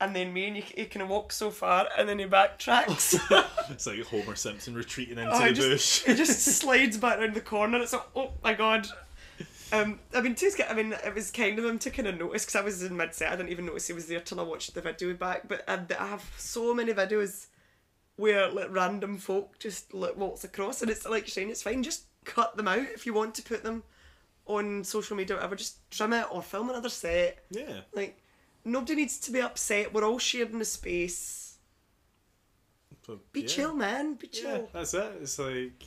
and 0.00 0.14
then 0.14 0.32
me, 0.32 0.46
and 0.46 0.56
he, 0.56 0.62
he 0.62 0.84
kind 0.86 1.02
of 1.02 1.08
walks 1.08 1.36
so 1.36 1.50
far, 1.50 1.88
and 1.96 2.08
then 2.08 2.18
he 2.18 2.26
backtracks. 2.26 3.18
It's 3.70 3.86
like 3.86 4.00
Homer 4.02 4.36
Simpson 4.36 4.74
retreating 4.74 5.16
into 5.16 5.34
Oh, 5.34 5.46
the 5.46 5.52
just, 5.52 6.04
bush. 6.04 6.12
it 6.12 6.16
just 6.16 6.40
slides 6.58 6.98
back 6.98 7.18
around 7.18 7.32
the 7.34 7.40
corner. 7.40 7.78
It's 7.78 7.94
like, 7.94 8.02
oh 8.14 8.32
my 8.42 8.52
god. 8.52 8.86
Um, 9.72 9.98
I 10.14 10.20
mean, 10.20 10.34
too, 10.34 10.50
I 10.68 10.74
mean, 10.74 10.92
it 10.92 11.14
was 11.14 11.30
kind 11.30 11.58
of 11.58 11.64
him 11.64 11.78
to 11.78 11.90
kind 11.90 12.06
of 12.06 12.18
notice 12.18 12.44
because 12.44 12.56
I 12.56 12.60
was 12.60 12.82
in 12.82 12.96
mid 12.96 13.14
set. 13.14 13.32
I 13.32 13.36
didn't 13.36 13.48
even 13.48 13.64
notice 13.66 13.86
he 13.86 13.92
was 13.94 14.06
there 14.06 14.20
till 14.20 14.38
I 14.38 14.42
watched 14.44 14.74
the 14.74 14.82
video 14.82 15.14
back. 15.14 15.48
But 15.48 15.64
I, 15.66 15.80
I 15.98 16.06
have 16.08 16.30
so 16.36 16.74
many 16.74 16.92
videos 16.92 17.46
where 18.16 18.48
like 18.50 18.68
random 18.70 19.16
folk 19.18 19.58
just 19.58 19.94
like 19.94 20.16
walks 20.16 20.44
across, 20.44 20.82
and 20.82 20.90
it's 20.90 21.08
like 21.08 21.26
saying, 21.26 21.48
it's 21.50 21.62
fine. 21.62 21.82
Just 21.82 22.04
cut 22.24 22.56
them 22.56 22.68
out 22.68 22.78
if 22.94 23.06
you 23.06 23.14
want 23.14 23.34
to 23.36 23.42
put 23.42 23.64
them 23.64 23.82
on 24.46 24.84
social 24.84 25.16
media, 25.16 25.34
or 25.34 25.38
whatever. 25.38 25.56
Just 25.56 25.90
trim 25.90 26.12
it 26.12 26.26
or 26.30 26.42
film 26.42 26.68
another 26.68 26.90
set. 26.90 27.38
Yeah. 27.50 27.80
Like 27.94 28.22
nobody 28.64 28.94
needs 28.96 29.18
to 29.20 29.30
be 29.30 29.40
upset. 29.40 29.92
We're 29.92 30.04
all 30.04 30.18
sharing 30.18 30.58
the 30.58 30.64
space. 30.64 31.56
Be 33.32 33.42
yeah. 33.42 33.46
chill, 33.46 33.74
man. 33.74 34.14
Be 34.14 34.28
chill. 34.28 34.50
Yeah, 34.50 34.62
that's 34.72 34.94
it. 34.94 35.12
It's 35.20 35.38
like, 35.38 35.84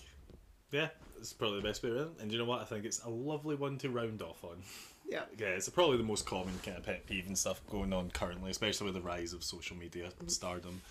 yeah, 0.71 0.89
it's 1.17 1.33
probably 1.33 1.61
the 1.61 1.67
best 1.67 1.81
way 1.81 1.89
around. 1.89 2.15
And 2.21 2.31
you 2.31 2.37
know 2.37 2.45
what? 2.45 2.61
I 2.61 2.65
think 2.65 2.85
it's 2.85 3.03
a 3.03 3.09
lovely 3.09 3.55
one 3.55 3.77
to 3.79 3.89
round 3.89 4.21
off 4.21 4.43
on. 4.43 4.57
Yeah. 5.09 5.21
Yeah, 5.37 5.47
it's 5.47 5.69
probably 5.69 5.97
the 5.97 6.03
most 6.03 6.25
common 6.25 6.53
kind 6.63 6.77
of 6.77 6.83
pet 6.83 7.05
peeve 7.07 7.25
and 7.27 7.37
stuff 7.37 7.61
going 7.69 7.93
on 7.93 8.11
currently, 8.11 8.51
especially 8.51 8.85
with 8.85 8.95
the 8.95 9.01
rise 9.01 9.33
of 9.33 9.43
social 9.43 9.75
media 9.77 10.07
mm-hmm. 10.07 10.27
stardom. 10.27 10.81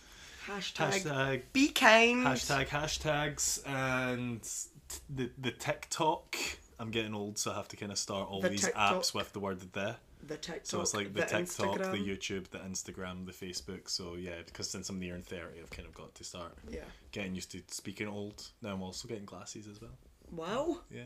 Hashtag, 0.47 1.03
Hashtag, 1.03 1.43
be 1.53 1.69
kind. 1.69 2.25
hashtag, 2.25 2.69
hashtags, 2.69 3.67
and 3.67 4.43
t- 4.43 4.99
the 5.11 5.31
the 5.39 5.51
TikTok. 5.51 6.37
I'm 6.79 6.91
getting 6.91 7.15
old, 7.15 7.39
so 7.39 7.51
I 7.51 7.55
have 7.55 7.69
to 7.69 7.77
kind 7.77 7.91
of 7.91 7.99
start 7.99 8.29
all 8.31 8.41
The 8.41 8.51
these 8.51 8.65
TikTok. 8.65 8.95
apps 8.95 9.15
with 9.15 9.33
the 9.33 9.41
word 9.41 9.61
there. 9.73 9.97
The 10.28 10.36
TikTok. 10.36 10.66
So 10.66 10.81
it's 10.81 10.94
like 10.94 11.12
the, 11.12 11.20
the 11.20 11.27
TikTok, 11.27 11.78
Instagram. 11.78 11.93
the 11.93 11.98
YouTube, 11.98 12.48
the 12.51 12.59
Instagram, 12.59 13.27
the 13.27 13.32
Facebook. 13.32 13.89
So 13.89 14.15
yeah, 14.15 14.36
because 14.44 14.69
since 14.70 14.89
I'm 14.89 14.98
nearing 14.98 15.23
thirty, 15.23 15.61
I've 15.61 15.70
kind 15.70 15.86
of 15.89 15.94
got 15.94 16.15
to 16.15 16.24
start 16.24 16.53
Yeah. 16.69 16.81
getting 17.12 17.35
used 17.35 17.53
to 17.53 17.62
speaking 17.69 18.09
old. 18.09 18.43
Now 18.62 18.74
I'm 18.74 18.82
also 18.82 19.09
getting 19.09 19.24
glasses 19.24 19.66
as 19.66 19.81
well. 19.81 19.97
Wow. 20.31 20.81
Yeah. 20.90 21.05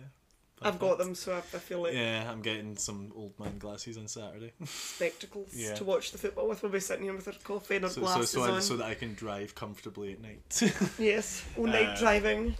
I've 0.63 0.79
got 0.79 0.99
them, 0.99 1.15
so 1.15 1.33
I, 1.33 1.39
I 1.39 1.41
feel 1.59 1.83
like 1.83 1.95
Yeah, 1.95 2.31
I'm 2.31 2.43
getting 2.43 2.77
some 2.77 3.13
old 3.17 3.33
man 3.41 3.57
glasses 3.59 3.97
on 3.97 4.09
Saturday. 4.09 4.53
spectacles 4.67 5.55
Yeah. 5.55 5.73
to 5.75 5.85
watch 5.85 6.13
the 6.13 6.19
football 6.19 6.49
with. 6.49 6.63
We'll 6.63 6.71
be 6.71 6.81
sitting 6.81 7.05
here 7.05 7.15
with 7.15 7.27
our 7.29 7.35
coffee 7.43 7.77
and 7.77 7.87
our 7.87 7.91
so, 7.91 7.95
so, 7.95 8.01
glasses 8.03 8.31
so, 8.31 8.43
I, 8.43 8.51
on. 8.51 8.61
so 8.63 8.77
that 8.77 8.85
I 8.85 8.95
can 8.95 9.15
drive 9.15 9.55
comfortably 9.55 10.13
at 10.13 10.21
night. 10.21 10.63
yes, 10.99 11.43
all 11.57 11.65
night 11.67 11.87
Uh, 11.89 11.99
driving. 11.99 12.55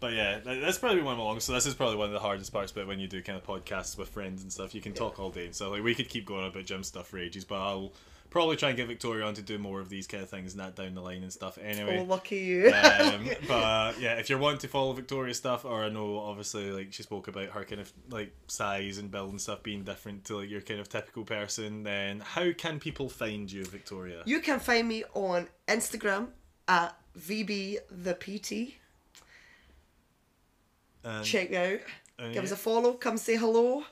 But 0.00 0.12
yeah, 0.12 0.38
that- 0.40 0.60
that's 0.60 0.78
probably 0.78 1.02
one 1.02 1.12
of 1.12 1.18
my 1.18 1.24
long. 1.24 1.40
So 1.40 1.52
this 1.52 1.66
is 1.66 1.74
probably 1.74 1.96
one 1.96 2.06
of 2.08 2.12
the 2.12 2.20
hardest 2.20 2.52
parts. 2.52 2.72
But 2.72 2.86
when 2.86 3.00
you 3.00 3.08
do 3.08 3.22
kind 3.22 3.38
of 3.38 3.44
podcasts 3.44 3.96
with 3.96 4.08
friends 4.08 4.42
and 4.42 4.52
stuff, 4.52 4.74
you 4.74 4.80
can 4.80 4.92
talk 4.92 5.18
all 5.18 5.30
day 5.30 5.46
and 5.46 5.54
stuff. 5.54 5.70
Like 5.70 5.82
we 5.82 5.94
could 5.94 6.08
keep 6.08 6.26
going 6.26 6.46
about 6.46 6.64
gym 6.64 6.82
stuff 6.82 7.08
for 7.08 7.18
ages, 7.18 7.44
but 7.44 7.56
I'll 7.60 7.92
probably 8.28 8.56
try 8.56 8.68
and 8.68 8.76
get 8.76 8.88
Victoria 8.88 9.24
on 9.24 9.32
to 9.32 9.40
do 9.40 9.56
more 9.56 9.80
of 9.80 9.88
these 9.88 10.06
kind 10.06 10.22
of 10.22 10.28
things 10.28 10.52
and 10.52 10.60
that 10.60 10.74
down 10.74 10.94
the 10.94 11.00
line 11.00 11.22
and 11.22 11.32
stuff. 11.32 11.56
Anyway. 11.62 11.98
Oh, 11.98 12.02
lucky 12.04 12.36
you. 12.36 12.66
um, 12.72 13.28
but 13.48 13.98
yeah, 13.98 14.14
if 14.18 14.28
you're 14.28 14.38
wanting 14.38 14.58
to 14.58 14.68
follow 14.68 14.92
Victoria's 14.92 15.38
stuff, 15.38 15.64
or 15.64 15.84
I 15.84 15.88
know 15.88 16.18
obviously 16.18 16.70
like 16.72 16.92
she 16.92 17.02
spoke 17.02 17.28
about 17.28 17.50
her 17.50 17.64
kind 17.64 17.80
of 17.80 17.90
like 18.10 18.32
size 18.48 18.98
and 18.98 19.10
build 19.10 19.30
and 19.30 19.40
stuff 19.40 19.62
being 19.62 19.84
different 19.84 20.24
to 20.24 20.36
like 20.38 20.50
your 20.50 20.60
kind 20.60 20.80
of 20.80 20.88
typical 20.90 21.24
person, 21.24 21.84
then 21.84 22.20
how 22.20 22.52
can 22.52 22.78
people 22.80 23.08
find 23.08 23.50
you, 23.50 23.64
Victoria? 23.64 24.22
you 24.26 24.40
can 24.40 24.58
find 24.60 24.86
me 24.88 25.04
on 25.14 25.48
Instagram 25.68 26.26
at 26.68 26.94
VB 27.18 27.78
the 27.90 28.12
PT. 28.14 28.74
And, 31.06 31.24
Check 31.24 31.52
out. 31.52 31.78
and 32.18 32.34
Give 32.34 32.42
us 32.42 32.50
a 32.50 32.56
follow. 32.56 32.94
Come 32.94 33.16
say 33.16 33.36
hello. 33.36 33.84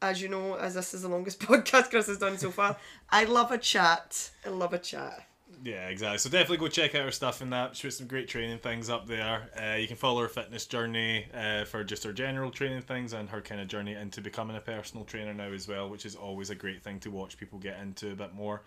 As 0.00 0.20
you 0.20 0.28
know, 0.28 0.54
as 0.54 0.74
this 0.74 0.94
is 0.94 1.02
the 1.02 1.08
longest 1.08 1.38
podcast 1.40 1.90
Chris 1.90 2.06
has 2.06 2.18
done 2.18 2.38
so 2.38 2.50
far, 2.50 2.76
I 3.10 3.24
love 3.24 3.52
a 3.52 3.58
chat. 3.58 4.30
I 4.44 4.48
love 4.48 4.72
a 4.72 4.78
chat. 4.78 5.26
Yeah, 5.62 5.88
exactly. 5.88 6.18
So 6.18 6.28
definitely 6.30 6.56
go 6.56 6.68
check 6.68 6.94
out 6.94 7.04
her 7.04 7.12
stuff 7.12 7.40
in 7.40 7.50
that. 7.50 7.76
She 7.76 7.86
has 7.86 7.96
some 7.96 8.08
great 8.08 8.26
training 8.26 8.58
things 8.58 8.90
up 8.90 9.06
there. 9.06 9.48
Uh, 9.56 9.76
you 9.76 9.86
can 9.86 9.96
follow 9.96 10.22
her 10.22 10.28
fitness 10.28 10.66
journey 10.66 11.26
uh, 11.34 11.64
for 11.66 11.84
just 11.84 12.02
her 12.02 12.12
general 12.12 12.50
training 12.50 12.82
things 12.82 13.12
and 13.12 13.28
her 13.28 13.40
kind 13.40 13.60
of 13.60 13.68
journey 13.68 13.92
into 13.94 14.20
becoming 14.20 14.56
a 14.56 14.60
personal 14.60 15.04
trainer 15.04 15.32
now 15.34 15.52
as 15.52 15.68
well, 15.68 15.88
which 15.88 16.04
is 16.04 16.16
always 16.16 16.50
a 16.50 16.54
great 16.56 16.82
thing 16.82 16.98
to 17.00 17.10
watch 17.10 17.36
people 17.36 17.58
get 17.60 17.78
into 17.78 18.10
a 18.10 18.14
bit 18.16 18.34
more. 18.34 18.62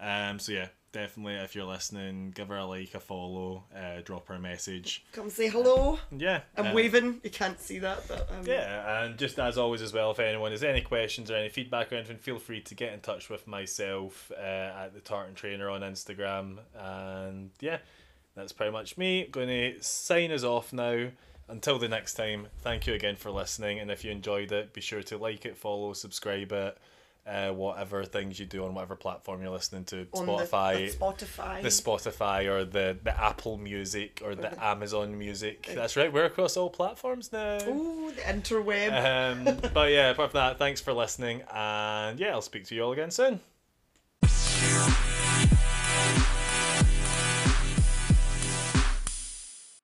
Um, 0.00 0.38
so 0.38 0.52
yeah, 0.52 0.68
definitely 0.92 1.34
if 1.34 1.54
you're 1.54 1.64
listening, 1.64 2.32
give 2.34 2.48
her 2.48 2.56
a 2.56 2.64
like, 2.64 2.94
a 2.94 3.00
follow, 3.00 3.64
uh, 3.76 4.00
drop 4.04 4.28
her 4.28 4.34
a 4.34 4.38
message. 4.38 5.04
Come 5.12 5.30
say 5.30 5.48
hello. 5.48 5.98
Yeah, 6.16 6.40
I'm 6.56 6.68
uh, 6.68 6.74
waving. 6.74 7.20
You 7.22 7.30
can't 7.30 7.60
see 7.60 7.78
that, 7.80 8.06
but 8.08 8.28
um, 8.30 8.44
Yeah, 8.44 9.04
and 9.04 9.18
just 9.18 9.38
as 9.38 9.58
always 9.58 9.82
as 9.82 9.92
well, 9.92 10.10
if 10.10 10.18
anyone 10.18 10.52
has 10.52 10.64
any 10.64 10.80
questions 10.80 11.30
or 11.30 11.36
any 11.36 11.48
feedback 11.48 11.92
or 11.92 11.96
anything, 11.96 12.18
feel 12.18 12.38
free 12.38 12.60
to 12.62 12.74
get 12.74 12.92
in 12.92 13.00
touch 13.00 13.28
with 13.28 13.46
myself 13.46 14.30
uh, 14.36 14.40
at 14.84 14.94
the 14.94 15.00
Tartan 15.00 15.34
Trainer 15.34 15.68
on 15.68 15.82
Instagram. 15.82 16.58
And 16.76 17.50
yeah, 17.60 17.78
that's 18.34 18.52
pretty 18.52 18.72
much 18.72 18.96
me. 18.96 19.28
Going 19.30 19.48
to 19.48 19.82
sign 19.82 20.30
us 20.30 20.44
off 20.44 20.72
now. 20.72 21.08
Until 21.50 21.78
the 21.78 21.88
next 21.88 22.12
time, 22.12 22.48
thank 22.60 22.86
you 22.86 22.92
again 22.92 23.16
for 23.16 23.30
listening. 23.30 23.78
And 23.80 23.90
if 23.90 24.04
you 24.04 24.10
enjoyed 24.10 24.52
it, 24.52 24.74
be 24.74 24.82
sure 24.82 25.02
to 25.04 25.16
like 25.16 25.46
it, 25.46 25.56
follow, 25.56 25.94
subscribe 25.94 26.52
it, 26.52 26.76
uh, 27.28 27.52
whatever 27.52 28.04
things 28.04 28.40
you 28.40 28.46
do 28.46 28.64
on 28.64 28.74
whatever 28.74 28.96
platform 28.96 29.42
you're 29.42 29.50
listening 29.50 29.84
to, 29.84 30.06
on 30.14 30.26
Spotify, 30.26 30.76
The, 30.76 30.86
the 30.86 30.96
Spotify. 31.26 31.62
the 31.62 31.68
Spotify 31.68 32.46
or 32.48 32.64
the, 32.64 32.96
the 33.02 33.20
Apple 33.20 33.58
Music 33.58 34.22
or 34.24 34.34
the 34.34 34.52
Amazon 34.64 35.18
Music. 35.18 35.68
That's 35.74 35.96
right, 35.96 36.12
we're 36.12 36.24
across 36.24 36.56
all 36.56 36.70
platforms 36.70 37.30
now. 37.32 37.58
Ooh, 37.68 38.10
the 38.14 38.22
interweb. 38.22 38.92
Um, 39.48 39.58
but 39.74 39.90
yeah, 39.92 40.10
apart 40.10 40.30
from 40.30 40.38
that, 40.38 40.58
thanks 40.58 40.80
for 40.80 40.92
listening, 40.92 41.42
and 41.52 42.18
yeah, 42.18 42.30
I'll 42.30 42.42
speak 42.42 42.64
to 42.66 42.74
you 42.74 42.82
all 42.84 42.92
again 42.92 43.10
soon. 43.10 43.40